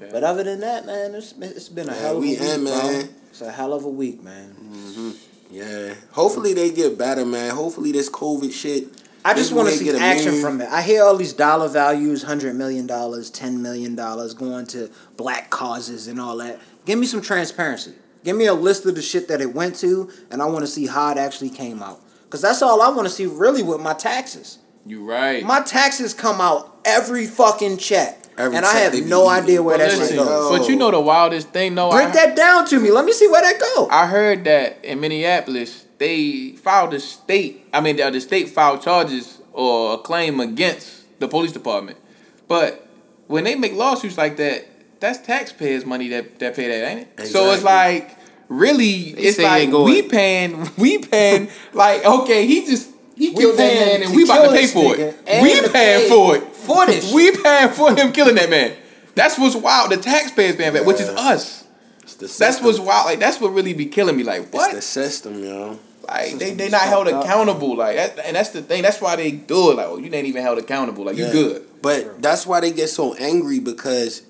Okay. 0.00 0.10
But 0.12 0.24
other 0.24 0.44
than 0.44 0.60
that, 0.60 0.86
man, 0.86 1.14
it's 1.14 1.34
it's 1.40 1.68
been 1.68 1.88
a 1.88 1.92
Yeah, 1.92 1.98
hell 2.00 2.10
of 2.12 2.16
a 2.16 2.20
we 2.20 2.30
week, 2.30 2.40
in, 2.40 2.64
man. 2.64 3.08
It's 3.30 3.40
a 3.40 3.50
hell 3.52 3.72
of 3.72 3.84
a 3.84 3.88
week, 3.88 4.22
man. 4.22 4.54
Mm-hmm. 4.54 5.10
yeah, 5.50 5.94
hopefully 6.12 6.54
they 6.54 6.70
get 6.70 6.98
better, 6.98 7.24
man. 7.24 7.54
Hopefully 7.54 7.92
this 7.92 8.10
COVID 8.10 8.52
shit. 8.52 9.02
I 9.24 9.34
just 9.34 9.52
want 9.52 9.68
to 9.68 9.74
see 9.74 9.84
get 9.84 9.96
a 9.96 10.00
action 10.00 10.32
meme. 10.32 10.42
from 10.42 10.60
it. 10.60 10.68
I 10.68 10.80
hear 10.82 11.02
all 11.02 11.16
these 11.16 11.32
dollar 11.32 11.68
values, 11.68 12.22
hundred 12.22 12.54
million 12.56 12.86
dollars, 12.86 13.30
ten 13.30 13.60
million 13.62 13.94
dollars, 13.94 14.32
going 14.32 14.66
to 14.68 14.90
black 15.16 15.50
causes 15.50 16.06
and 16.06 16.20
all 16.20 16.36
that. 16.38 16.60
Give 16.86 16.98
me 16.98 17.06
some 17.06 17.20
transparency. 17.20 17.92
Give 18.24 18.36
me 18.36 18.46
a 18.46 18.54
list 18.54 18.86
of 18.86 18.94
the 18.94 19.02
shit 19.02 19.28
that 19.28 19.40
it 19.40 19.54
went 19.54 19.76
to, 19.76 20.10
and 20.30 20.40
I 20.42 20.46
want 20.46 20.60
to 20.60 20.66
see 20.66 20.86
how 20.86 21.10
it 21.10 21.18
actually 21.18 21.50
came 21.50 21.82
out. 21.82 22.00
Cause 22.30 22.42
that's 22.42 22.60
all 22.60 22.82
I 22.82 22.88
want 22.90 23.08
to 23.08 23.12
see 23.12 23.24
really 23.26 23.62
with 23.62 23.80
my 23.80 23.94
taxes. 23.94 24.58
You 24.84 25.04
right. 25.04 25.42
My 25.44 25.60
taxes 25.60 26.12
come 26.14 26.40
out 26.40 26.78
every 26.84 27.26
fucking 27.26 27.78
check, 27.78 28.22
Every 28.38 28.56
and 28.56 28.64
I 28.64 28.72
have 28.78 28.92
they 28.92 29.00
no 29.00 29.24
eating. 29.30 29.42
idea 29.44 29.62
where 29.62 29.76
But 29.78 29.90
that 29.90 30.08
shit 30.08 30.16
goes. 30.16 30.58
but 30.58 30.68
you 30.68 30.76
know 30.76 30.90
the 30.92 31.00
wildest 31.00 31.48
thing, 31.48 31.74
though. 31.74 31.90
Break 31.90 32.08
I, 32.08 32.12
that 32.12 32.36
down 32.36 32.66
to 32.66 32.78
me. 32.78 32.90
Let 32.92 33.04
me 33.04 33.12
see 33.12 33.26
where 33.26 33.42
that 33.42 33.60
go. 33.60 33.88
I 33.90 34.06
heard 34.06 34.44
that 34.44 34.84
in 34.84 35.00
Minneapolis, 35.00 35.86
they 35.98 36.52
filed 36.52 36.94
a 36.94 37.00
state. 37.00 37.66
I 37.74 37.80
mean, 37.80 37.96
the, 37.96 38.08
the 38.10 38.20
state 38.20 38.48
filed 38.50 38.80
charges 38.82 39.40
or 39.52 39.94
a 39.94 39.98
claim 39.98 40.38
against 40.38 41.18
the 41.18 41.26
police 41.26 41.50
department. 41.50 41.98
But 42.46 42.86
when 43.26 43.42
they 43.42 43.56
make 43.56 43.72
lawsuits 43.74 44.16
like 44.16 44.36
that, 44.36 44.66
that's 45.00 45.18
taxpayers' 45.18 45.84
money 45.84 46.08
that 46.08 46.38
that 46.38 46.54
pay 46.54 46.68
that, 46.68 46.88
ain't 46.90 47.00
it? 47.00 47.08
Exactly. 47.18 47.26
So 47.32 47.52
it's 47.52 47.64
like 47.64 48.16
really, 48.48 49.12
They 49.14 49.22
it's 49.22 49.38
like 49.38 49.70
they 49.70 49.76
we 49.76 50.02
paying, 50.02 50.70
we 50.78 50.98
paying. 50.98 51.48
like 51.72 52.04
okay, 52.04 52.46
he 52.46 52.64
just 52.64 52.90
he 53.16 53.30
We 53.30 53.36
killed 53.36 53.58
that 53.58 53.72
paying 53.72 54.00
man, 54.00 54.08
and 54.08 54.16
we 54.16 54.22
about 54.24 54.44
to 54.46 54.52
pay 54.52 54.66
for 54.68 54.94
it. 54.96 55.16
We 55.42 55.60
to 55.60 55.68
paying 55.70 56.02
pay 56.02 56.08
for 56.08 56.36
it 56.36 56.44
for 56.68 56.86
this. 56.86 57.12
We 57.12 57.30
paying 57.36 57.70
for 57.70 57.94
him 57.96 58.12
killing 58.12 58.36
that 58.36 58.50
man. 58.50 58.76
That's 59.14 59.36
what's 59.38 59.56
wild. 59.56 59.90
The 59.90 59.96
taxpayers 59.96 60.54
paying 60.56 60.70
for 60.72 60.78
it, 60.78 60.84
which 60.86 61.00
is 61.00 61.08
us. 61.08 61.64
It's 62.02 62.14
the 62.14 62.26
That's 62.44 62.60
what's 62.62 62.78
wild. 62.78 63.06
Like 63.06 63.18
that's 63.18 63.40
what 63.40 63.52
really 63.52 63.74
be 63.74 63.86
killing 63.86 64.16
me. 64.16 64.22
Like 64.22 64.42
It's 64.42 64.52
what? 64.54 64.72
the 64.74 64.80
system, 64.82 65.42
yo. 65.42 65.78
Like 66.06 66.24
they 66.24 66.38
System 66.38 66.56
they 66.58 66.66
is 66.66 66.72
not 66.72 66.82
held 66.82 67.06
fucked 67.06 67.16
up. 67.16 67.24
accountable. 67.24 67.76
Like 67.76 67.96
that, 67.96 68.18
and 68.24 68.36
that's 68.36 68.50
the 68.50 68.62
thing. 68.62 68.82
That's 68.82 69.00
why 69.00 69.16
they 69.16 69.30
do 69.32 69.72
it. 69.72 69.74
Like 69.76 69.86
oh, 69.88 69.98
you 69.98 70.04
ain't 70.14 70.26
even 70.26 70.42
held 70.42 70.58
accountable. 70.58 71.04
Like 71.04 71.16
Yeah. 71.16 71.26
you 71.26 71.32
good. 71.32 71.64
But 71.82 72.22
that's 72.22 72.46
why 72.46 72.60
they 72.60 72.70
get 72.72 72.88
so 72.88 73.14
angry 73.14 73.58
because 73.60 74.22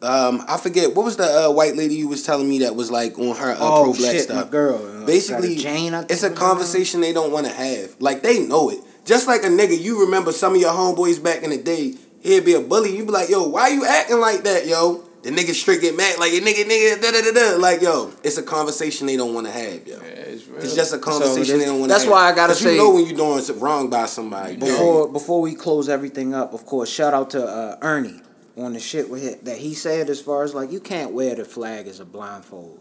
um, 0.00 0.44
I 0.48 0.56
forget 0.58 0.94
what 0.94 1.04
was 1.04 1.16
the 1.16 1.24
uh, 1.48 1.52
white 1.52 1.74
lady 1.74 1.94
you 1.96 2.06
was 2.08 2.22
telling 2.22 2.48
me 2.48 2.60
that 2.60 2.76
was 2.76 2.90
like 2.90 3.18
on 3.18 3.34
her 3.36 3.50
uh, 3.52 3.56
oh 3.58 3.82
pro 3.84 3.92
black 3.94 4.12
shit, 4.12 4.28
my 4.28 4.36
stuff. 4.36 4.50
girl. 4.50 5.02
uh, 5.02 5.06
Basically, 5.06 5.56
Jane. 5.56 5.92
It's 5.94 6.08
a 6.08 6.12
was 6.12 6.22
her 6.22 6.28
name. 6.28 6.36
conversation 6.38 7.00
they 7.00 7.12
don't 7.12 7.32
want 7.32 7.46
to 7.46 7.52
have. 7.52 7.96
Like 7.98 8.22
they 8.22 8.46
know 8.46 8.70
it. 8.70 8.78
Just 9.08 9.26
like 9.26 9.42
a 9.42 9.46
nigga, 9.48 9.80
you 9.80 10.00
remember 10.04 10.32
some 10.32 10.54
of 10.54 10.60
your 10.60 10.70
homeboys 10.72 11.22
back 11.22 11.42
in 11.42 11.48
the 11.48 11.56
day. 11.56 11.94
He'd 12.20 12.44
be 12.44 12.52
a 12.52 12.60
bully. 12.60 12.94
You 12.94 13.06
be 13.06 13.10
like, 13.10 13.30
yo, 13.30 13.48
why 13.48 13.68
you 13.68 13.86
acting 13.86 14.20
like 14.20 14.42
that, 14.42 14.66
yo? 14.66 15.02
The 15.22 15.30
nigga 15.30 15.54
straight 15.54 15.80
get 15.80 15.96
mad, 15.96 16.18
like, 16.18 16.32
a 16.32 16.40
nigga, 16.40 16.64
nigga, 16.64 17.00
da 17.00 17.10
da 17.10 17.22
da 17.22 17.32
da. 17.32 17.56
Like, 17.56 17.80
yo, 17.80 18.12
it's 18.22 18.36
a 18.36 18.42
conversation 18.42 19.06
they 19.06 19.16
don't 19.16 19.32
want 19.32 19.46
to 19.46 19.52
have, 19.52 19.86
yo. 19.86 19.96
Yeah, 19.96 20.02
it's 20.02 20.46
real. 20.46 20.60
It's 20.62 20.74
just 20.74 20.92
a 20.92 20.98
conversation 20.98 21.40
this- 21.40 21.58
they 21.58 21.64
don't 21.64 21.80
want 21.80 21.88
to 21.88 21.94
have. 21.94 22.00
that's 22.00 22.04
have. 22.04 22.12
why 22.12 22.28
I 22.30 22.32
gotta 22.34 22.52
'Cause 22.52 22.60
say- 22.62 22.72
you 22.72 22.78
know 22.82 22.90
when 22.90 23.06
you're 23.06 23.16
doing 23.16 23.40
something 23.40 23.64
wrong 23.64 23.88
by 23.88 24.04
somebody. 24.04 24.56
Before 24.56 25.08
before 25.08 25.40
we 25.40 25.54
close 25.54 25.88
everything 25.88 26.34
up, 26.34 26.52
of 26.52 26.66
course, 26.66 26.90
shout 26.90 27.14
out 27.14 27.30
to 27.30 27.42
uh, 27.42 27.76
Ernie 27.80 28.20
on 28.58 28.74
the 28.74 28.78
shit 28.80 29.08
with 29.08 29.24
it, 29.24 29.46
that 29.46 29.56
he 29.56 29.72
said 29.72 30.10
as 30.10 30.20
far 30.20 30.42
as 30.44 30.54
like 30.54 30.70
you 30.70 30.80
can't 30.80 31.12
wear 31.12 31.34
the 31.34 31.46
flag 31.46 31.86
as 31.88 31.98
a 31.98 32.04
blindfold. 32.04 32.78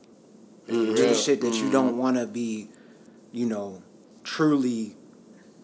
Mhm. 0.70 0.94
Do 0.98 1.08
the 1.08 1.14
shit 1.16 1.40
that 1.42 1.54
you 1.54 1.72
don't 1.72 1.98
want 1.98 2.18
to 2.18 2.28
be, 2.28 2.68
you 3.32 3.46
know, 3.46 3.82
truly 4.26 4.97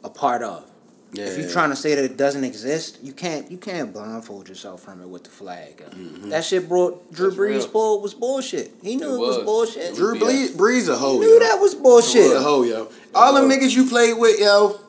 a 0.04 0.10
part 0.10 0.44
of. 0.44 0.70
Yeah. 1.12 1.26
If 1.26 1.38
you're 1.38 1.50
trying 1.52 1.70
to 1.70 1.76
say 1.76 1.94
that 1.94 2.04
it 2.04 2.18
doesn't 2.18 2.44
exist, 2.44 2.98
you 3.04 3.14
can't 3.14 3.50
you 3.52 3.58
can't 3.58 3.94
blindfold 3.94 4.50
yourself 4.50 4.82
from 4.82 5.00
it 5.02 5.08
with 5.08 5.24
the 5.26 5.30
flag. 5.30 5.84
uh. 5.86 5.90
Mm-hmm. 5.92 6.30
That 6.30 6.44
shit 6.44 6.68
brought 6.68 7.14
Drew 7.14 7.28
That's 7.28 7.40
Brees 7.40 7.58
real. 7.60 7.68
bull 7.68 8.02
was 8.02 8.16
bullshit. 8.16 8.72
He 8.82 8.96
knew 8.96 9.12
It 9.12 9.16
it, 9.16 9.20
was. 9.20 9.36
was. 9.38 9.46
bullshit. 9.46 9.96
Drew 9.96 10.16
Brees, 10.20 10.50
Brees 10.56 10.90
a 10.90 10.96
hoe, 10.96 11.14
He 11.14 11.20
knew 11.20 11.34
yo. 11.34 11.40
that 11.40 11.60
was 11.60 11.76
Brees 11.76 11.80
a 11.80 11.84
bullshit. 11.84 12.38
hoe, 12.42 12.64
yo. 12.64 12.90
All 13.14 13.34
them 13.36 13.48
niggas 13.48 13.76
you 13.76 13.88
played 13.88 14.18
with, 14.18 14.40
yo. 14.40 14.80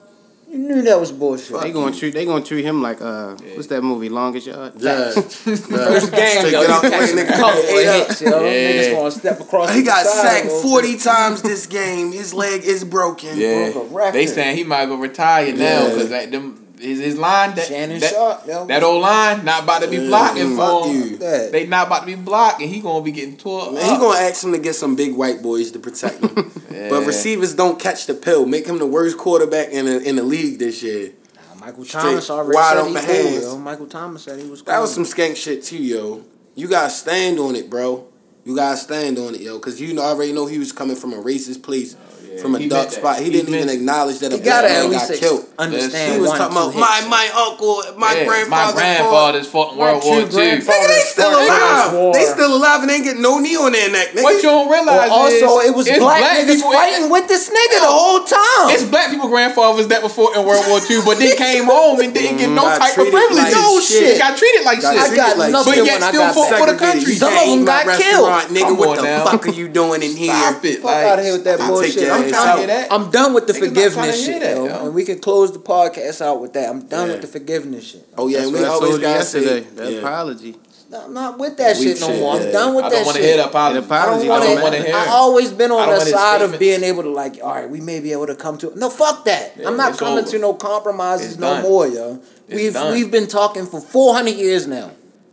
You 0.54 0.60
knew 0.60 0.82
that 0.82 1.00
was 1.00 1.10
bullshit. 1.10 1.60
They 1.60 1.72
gonna 1.72 1.92
treat 1.92 2.14
they 2.14 2.24
gonna 2.24 2.44
treat 2.44 2.64
him 2.64 2.80
like 2.80 3.02
uh 3.02 3.34
what's 3.54 3.66
that 3.66 3.82
movie 3.82 4.08
Longest 4.08 4.46
Yard? 4.46 4.74
Yeah. 4.76 5.10
First 5.10 5.66
game, 6.12 6.44
yo, 6.44 6.50
get 6.50 6.52
you 6.52 6.58
out 6.58 6.82
the 6.82 6.90
way, 6.90 6.90
catching 6.90 7.18
a 7.18 7.22
nigga. 7.22 7.36
couple 7.36 7.60
of 7.60 7.68
Ate 7.70 8.06
hits, 8.06 8.22
yo. 8.22 8.44
Yeah. 8.44 8.70
Niggas 8.70 8.92
gonna 8.92 9.10
step 9.10 9.40
across. 9.40 9.74
He 9.74 9.82
got 9.82 10.06
sacked 10.06 10.46
40 10.46 10.96
times 10.98 11.42
this 11.42 11.66
game. 11.66 12.12
His 12.12 12.32
leg 12.32 12.62
is 12.62 12.84
broken. 12.84 13.36
yeah. 13.36 13.72
broke 13.72 13.90
a. 13.90 14.12
They 14.12 14.26
saying 14.26 14.56
he 14.56 14.62
might 14.62 14.86
go 14.86 14.94
retire 14.94 15.52
now 15.56 15.88
because 15.88 16.10
that 16.10 16.30
them 16.30 16.63
his, 16.78 16.98
his 17.00 17.16
line 17.18 17.54
that 17.54 17.66
Shannon 17.66 18.00
that, 18.00 18.12
Sharpe, 18.12 18.46
yo. 18.46 18.66
that 18.66 18.82
old 18.82 19.02
line 19.02 19.44
not 19.44 19.62
about 19.64 19.82
to 19.82 19.88
be 19.88 19.96
Yeah, 19.98 20.06
blocking 20.08 20.56
fuck 20.56 20.84
for 20.84 20.88
him. 20.88 20.96
you. 21.10 21.16
They 21.18 21.66
not 21.66 21.86
about 21.86 22.00
to 22.00 22.06
be 22.06 22.14
blocking. 22.14 22.68
He 22.68 22.80
gonna 22.80 23.04
be 23.04 23.12
getting 23.12 23.36
tore 23.36 23.72
Man, 23.72 23.76
up. 23.82 23.90
he 23.90 23.96
gonna 23.98 24.18
ask 24.20 24.42
him 24.44 24.52
to 24.52 24.58
get 24.58 24.74
some 24.74 24.96
big 24.96 25.14
white 25.14 25.42
boys 25.42 25.70
to 25.72 25.78
protect 25.78 26.20
him. 26.24 26.50
But 26.90 27.06
receivers 27.06 27.54
don't 27.54 27.78
catch 27.78 28.06
the 28.06 28.14
pill. 28.14 28.44
Make 28.46 28.66
him 28.66 28.78
the 28.78 28.86
worst 28.86 29.16
quarterback 29.16 29.68
in 29.70 29.86
the, 29.86 30.02
in 30.02 30.16
the 30.16 30.22
league 30.24 30.58
this 30.58 30.82
year. 30.82 31.12
Nah, 31.34 31.66
Michael 31.66 31.84
Straight 31.84 32.02
Thomas 32.02 32.28
already 32.30 32.56
wide 32.56 32.72
said 32.74 32.78
open 32.78 32.94
he 32.94 33.00
cool, 33.00 33.14
hands. 33.30 33.42
yo. 33.44 33.58
Michael 33.58 33.86
Thomas 33.86 34.22
said 34.24 34.38
he 34.40 34.48
was 34.50 34.60
cool. 34.60 34.72
That 34.72 34.80
was 34.80 34.92
some 34.92 35.04
skank 35.04 35.36
shit 35.36 35.62
too, 35.62 35.78
yo. 35.82 36.24
You 36.56 36.68
gotta 36.68 36.90
stand 36.90 37.38
on 37.38 37.54
it, 37.56 37.70
bro. 37.70 38.06
You 38.44 38.54
gotta 38.54 38.76
stand 38.76 39.18
on 39.18 39.34
it, 39.34 39.40
yo, 39.40 39.54
because 39.58 39.80
you 39.80 39.94
know, 39.94 40.02
already 40.02 40.32
know 40.32 40.44
he 40.46 40.58
was 40.58 40.72
coming 40.72 40.96
from 40.96 41.14
a 41.14 41.16
racist 41.16 41.62
place, 41.62 41.96
yeah. 42.34 42.42
from 42.42 42.54
a 42.54 42.58
He 42.58 42.68
dark 42.68 42.90
spot. 42.90 43.18
He, 43.18 43.24
He 43.24 43.30
didn't 43.30 43.54
even 43.54 43.68
acknowledge 43.68 44.18
that 44.20 44.32
a 44.32 44.36
You 44.36 44.42
black 44.42 44.62
gotta 44.62 44.70
at 44.74 44.82
man 44.82 44.90
least 44.90 45.08
got 45.10 45.18
killed. 45.18 45.44
understand. 45.58 46.14
He 46.14 46.20
was 46.20 46.28
one, 46.30 46.38
talking 46.38 46.56
about 46.56 46.74
hits, 46.74 46.80
my 46.80 46.96
my 47.08 47.26
uncle, 47.46 47.82
my 47.96 48.12
Yeah, 48.14 48.24
grandfather. 48.24 48.50
my 48.50 48.64
fought. 48.66 48.74
grandfather's 48.74 49.46
fought 49.48 49.72
in 49.72 49.78
World 49.78 50.02
War 50.04 50.18
II. 50.20 50.26
grandfathers- 50.26 50.74
Nigga, 50.74 50.88
they 50.88 51.00
still 51.06 51.30
alive. 51.34 51.84
this 51.84 51.92
war. 51.94 52.12
They 52.14 52.24
still 52.26 52.52
alive 52.56 52.82
and 52.82 52.90
ain't 52.90 53.04
getting 53.04 53.22
no 53.22 53.38
knee 53.38 53.56
on 53.56 53.72
their 53.72 53.90
neck. 53.90 54.12
Nigga. 54.14 54.22
What 54.22 54.34
you 54.36 54.42
don't 54.42 54.68
realize 54.70 55.10
Well, 55.10 55.12
also, 55.30 55.58
is 55.60 55.66
it 55.70 55.74
was 55.74 55.86
it's 55.86 55.98
black, 55.98 56.22
niggas 56.38 56.56
people- 56.56 56.72
fighting 56.72 57.10
with 57.10 57.26
this 57.28 57.48
nigga 57.48 57.78
the 57.80 57.92
whole 57.94 58.20
time. 58.24 58.70
It's 58.74 58.82
black 58.84 59.10
people 59.10 59.28
grandfathers 59.28 59.86
that 59.88 60.02
were 60.02 60.08
fought 60.08 60.36
in 60.36 60.44
World 60.44 60.64
War 60.68 60.80
II, 60.90 61.00
but 61.04 61.18
they 61.18 61.36
came 61.44 61.64
home 61.64 62.00
and 62.00 62.12
didn't 62.12 62.38
get 62.38 62.50
no 62.50 62.62
type 62.64 62.88
of 62.90 62.94
treated 62.94 63.12
privilege. 63.14 63.52
no 63.52 63.80
shit. 63.80 63.98
shit. 63.98 64.18
Got 64.18 64.36
treated 64.36 64.64
like 64.64 64.80
shit. 64.80 64.90
I 64.98 65.14
got 65.14 65.38
like 65.38 65.52
nothing 65.52 65.74
But 65.74 65.84
yet 65.86 66.02
still 66.02 66.20
got 66.22 66.34
fought 66.34 66.48
for 66.58 66.66
the 66.66 66.78
Segregated. 66.78 66.78
country. 67.04 67.14
Some 67.14 67.32
of 67.36 67.44
them 67.46 67.64
got 67.64 67.84
killed. 68.00 68.28
Nigga, 68.50 68.76
what 68.76 68.96
the 68.98 69.30
fuck 69.30 69.46
are 69.46 69.50
you 69.50 69.68
doing 69.68 70.02
in 70.02 70.16
here? 70.16 70.34
Stop 70.34 70.64
it. 70.64 70.82
Fuck 70.82 70.90
out 70.90 71.18
of 71.18 71.24
here 71.24 71.34
with 71.34 71.44
that 71.44 71.58
bullshit. 71.60 71.94
take 71.94 72.04
your 72.04 72.14
I'm 72.26 72.30
trying 72.32 72.48
out. 72.48 72.60
to 72.60 72.66
get 72.66 72.92
I'm 72.92 73.10
done 73.10 73.34
with 73.34 73.46
the 73.46 73.52
Niggas 73.52 73.68
forgiveness 73.68 74.24
shit, 74.24 74.40
that, 74.42 74.56
yo. 74.56 74.66
yo. 74.66 74.86
And 74.86 74.94
we 74.94 75.04
can 75.04 75.18
close 75.18 75.52
the 75.52 75.58
podcast 75.58 76.20
out 76.20 76.40
with 76.40 76.52
that. 76.54 76.68
I'm 76.70 76.86
done 76.86 77.06
Yeah. 77.08 77.12
with 77.14 77.22
the 77.22 77.28
forgiveness 77.28 77.84
shit. 77.84 78.06
Oh 78.16 78.28
yeah, 78.28 78.40
That's 78.40 78.50
we 78.52 78.64
always 78.64 78.98
gotta 78.98 79.02
yesterday. 79.18 79.60
say 79.62 79.70
The 79.74 79.92
yeah. 79.92 79.98
apology. 79.98 80.56
I'm 80.94 81.12
not 81.12 81.38
with 81.40 81.56
that 81.56 81.76
Weak 81.76 81.88
shit 81.88 82.00
no 82.00 82.06
shit, 82.06 82.20
more. 82.20 82.36
I'm 82.36 82.52
done 82.52 82.74
with 82.76 82.84
I 82.84 82.88
that 82.90 82.94
don't 82.96 83.04
want 83.06 83.16
to 83.16 83.22
shit. 83.22 83.34
hear 83.34 83.42
the 83.42 83.48
apology. 83.48 83.80
The 83.80 83.86
apology 83.86 84.30
I 84.30 84.38
don't 84.38 84.40
don't 84.46 84.50
want 84.52 84.62
wanna 84.62 84.76
to. 84.78 84.84
hear 84.84 84.94
I 84.94 85.02
it. 85.02 85.08
always 85.08 85.50
been 85.52 85.70
on 85.72 85.88
the 85.88 86.00
side 86.00 86.40
of 86.42 86.58
being 86.60 86.84
able 86.84 87.02
to 87.02 87.10
like, 87.10 87.40
all 87.42 87.50
right, 87.52 87.68
we 87.68 87.80
may 87.80 87.98
be 87.98 88.12
able 88.12 88.26
to 88.28 88.36
come 88.36 88.58
to. 88.58 88.72
No, 88.78 88.90
fuck 88.90 89.24
that. 89.24 89.54
Yeah, 89.58 89.66
I'm 89.68 89.76
not 89.76 89.98
coming 89.98 90.18
over. 90.20 90.30
to 90.30 90.38
no 90.38 90.54
compromises 90.54 91.32
It's 91.32 91.40
no 91.40 91.54
done. 91.54 91.62
more, 91.64 91.88
yo. 91.88 92.20
It's 92.46 92.54
we've 92.54 92.72
done. 92.74 92.92
we've 92.92 93.10
been 93.10 93.26
talking 93.26 93.66
for 93.66 93.80
400 93.80 94.30
years 94.36 94.66
now. 94.68 94.90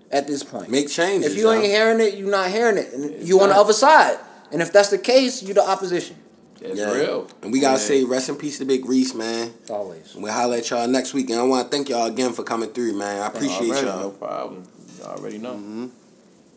At 0.09 0.27
this 0.27 0.43
point, 0.43 0.69
Make 0.69 0.89
changes. 0.89 1.31
if 1.31 1.37
you 1.37 1.49
ain't 1.51 1.63
yo. 1.63 1.69
hearing 1.69 1.99
it, 2.01 2.15
you're 2.15 2.29
not 2.31 2.49
hearing 2.49 2.77
it, 2.77 2.91
and 2.91 3.25
you 3.25 3.39
on 3.39 3.47
the 3.49 3.55
other 3.55 3.71
side. 3.71 4.17
And 4.51 4.61
if 4.61 4.73
that's 4.73 4.89
the 4.89 4.97
case, 4.97 5.41
you're 5.41 5.53
the 5.53 5.63
opposition. 5.65 6.17
That's 6.61 6.77
Yeah. 6.77 6.93
real. 6.93 7.27
And 7.41 7.51
we 7.51 7.59
gotta 7.59 7.79
Yeah. 7.81 7.87
say 7.87 8.03
rest 8.03 8.29
in 8.29 8.35
peace 8.35 8.59
to 8.59 8.65
Big 8.65 8.85
Reese, 8.87 9.13
man. 9.15 9.51
Always. 9.69 10.13
We'll 10.15 10.31
holler 10.31 10.57
at 10.57 10.69
y'all 10.69 10.87
next 10.87 11.13
week. 11.13 11.29
And 11.31 11.39
I 11.39 11.43
wanna 11.43 11.63
thank 11.65 11.89
y'all 11.89 12.05
again 12.05 12.33
for 12.33 12.43
coming 12.43 12.69
through, 12.69 12.93
man. 12.93 13.21
I 13.21 13.27
appreciate 13.27 13.71
Already, 13.71 13.87
y'all. 13.87 13.99
No 13.99 14.09
problem. 14.09 14.63
You 14.99 15.05
already 15.05 15.37
know. 15.39 15.53
Mm-hmm. 15.53 15.85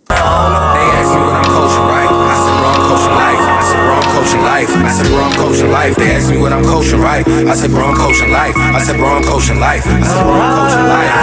They 0.09 0.15
ask 0.17 1.09
me 1.09 1.21
what 1.25 1.35
I'm 1.41 1.49
coaching, 1.49 1.87
right? 1.89 2.11
I 2.13 2.37
said, 2.45 2.55
bro, 2.61 2.69
I'm 2.69 2.85
coaching 2.85 3.17
life. 3.17 3.41
I 3.41 3.63
said, 3.65 3.81
bro, 3.81 3.95
I'm 3.95 4.05
coaching 4.13 4.43
life. 4.45 4.71
I 4.77 4.93
said, 4.93 5.07
bro, 5.09 5.21
I'm 5.25 5.33
coaching 5.33 5.73
life. 5.73 5.97
They 5.97 6.11
ask 6.15 6.29
me 6.31 6.37
what 6.37 6.53
I'm 6.53 6.65
coaching, 6.65 7.01
right? 7.01 7.27
I 7.27 7.55
said, 7.55 7.71
bro, 7.71 7.85
I'm 7.89 7.97
coaching 7.97 8.31
life. 8.31 8.55
I 8.57 8.81
said, 8.85 8.97
bro, 8.97 9.09
I'm 9.09 9.25
coaching 9.25 9.59
life. 9.59 9.87
I 9.87 9.97
said, 9.97 10.21
bro, 10.23 10.37
I'm 10.37 10.53
coaching 10.53 10.87
life. 10.93 11.17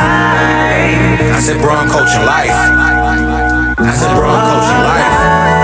I 1.32 1.40
said, 1.40 1.62
bro, 1.62 1.74
I'm 1.74 1.90
coaching 1.90 2.26
life. 2.26 2.58
I 3.78 3.94
said, 3.94 4.16
bro, 4.18 5.61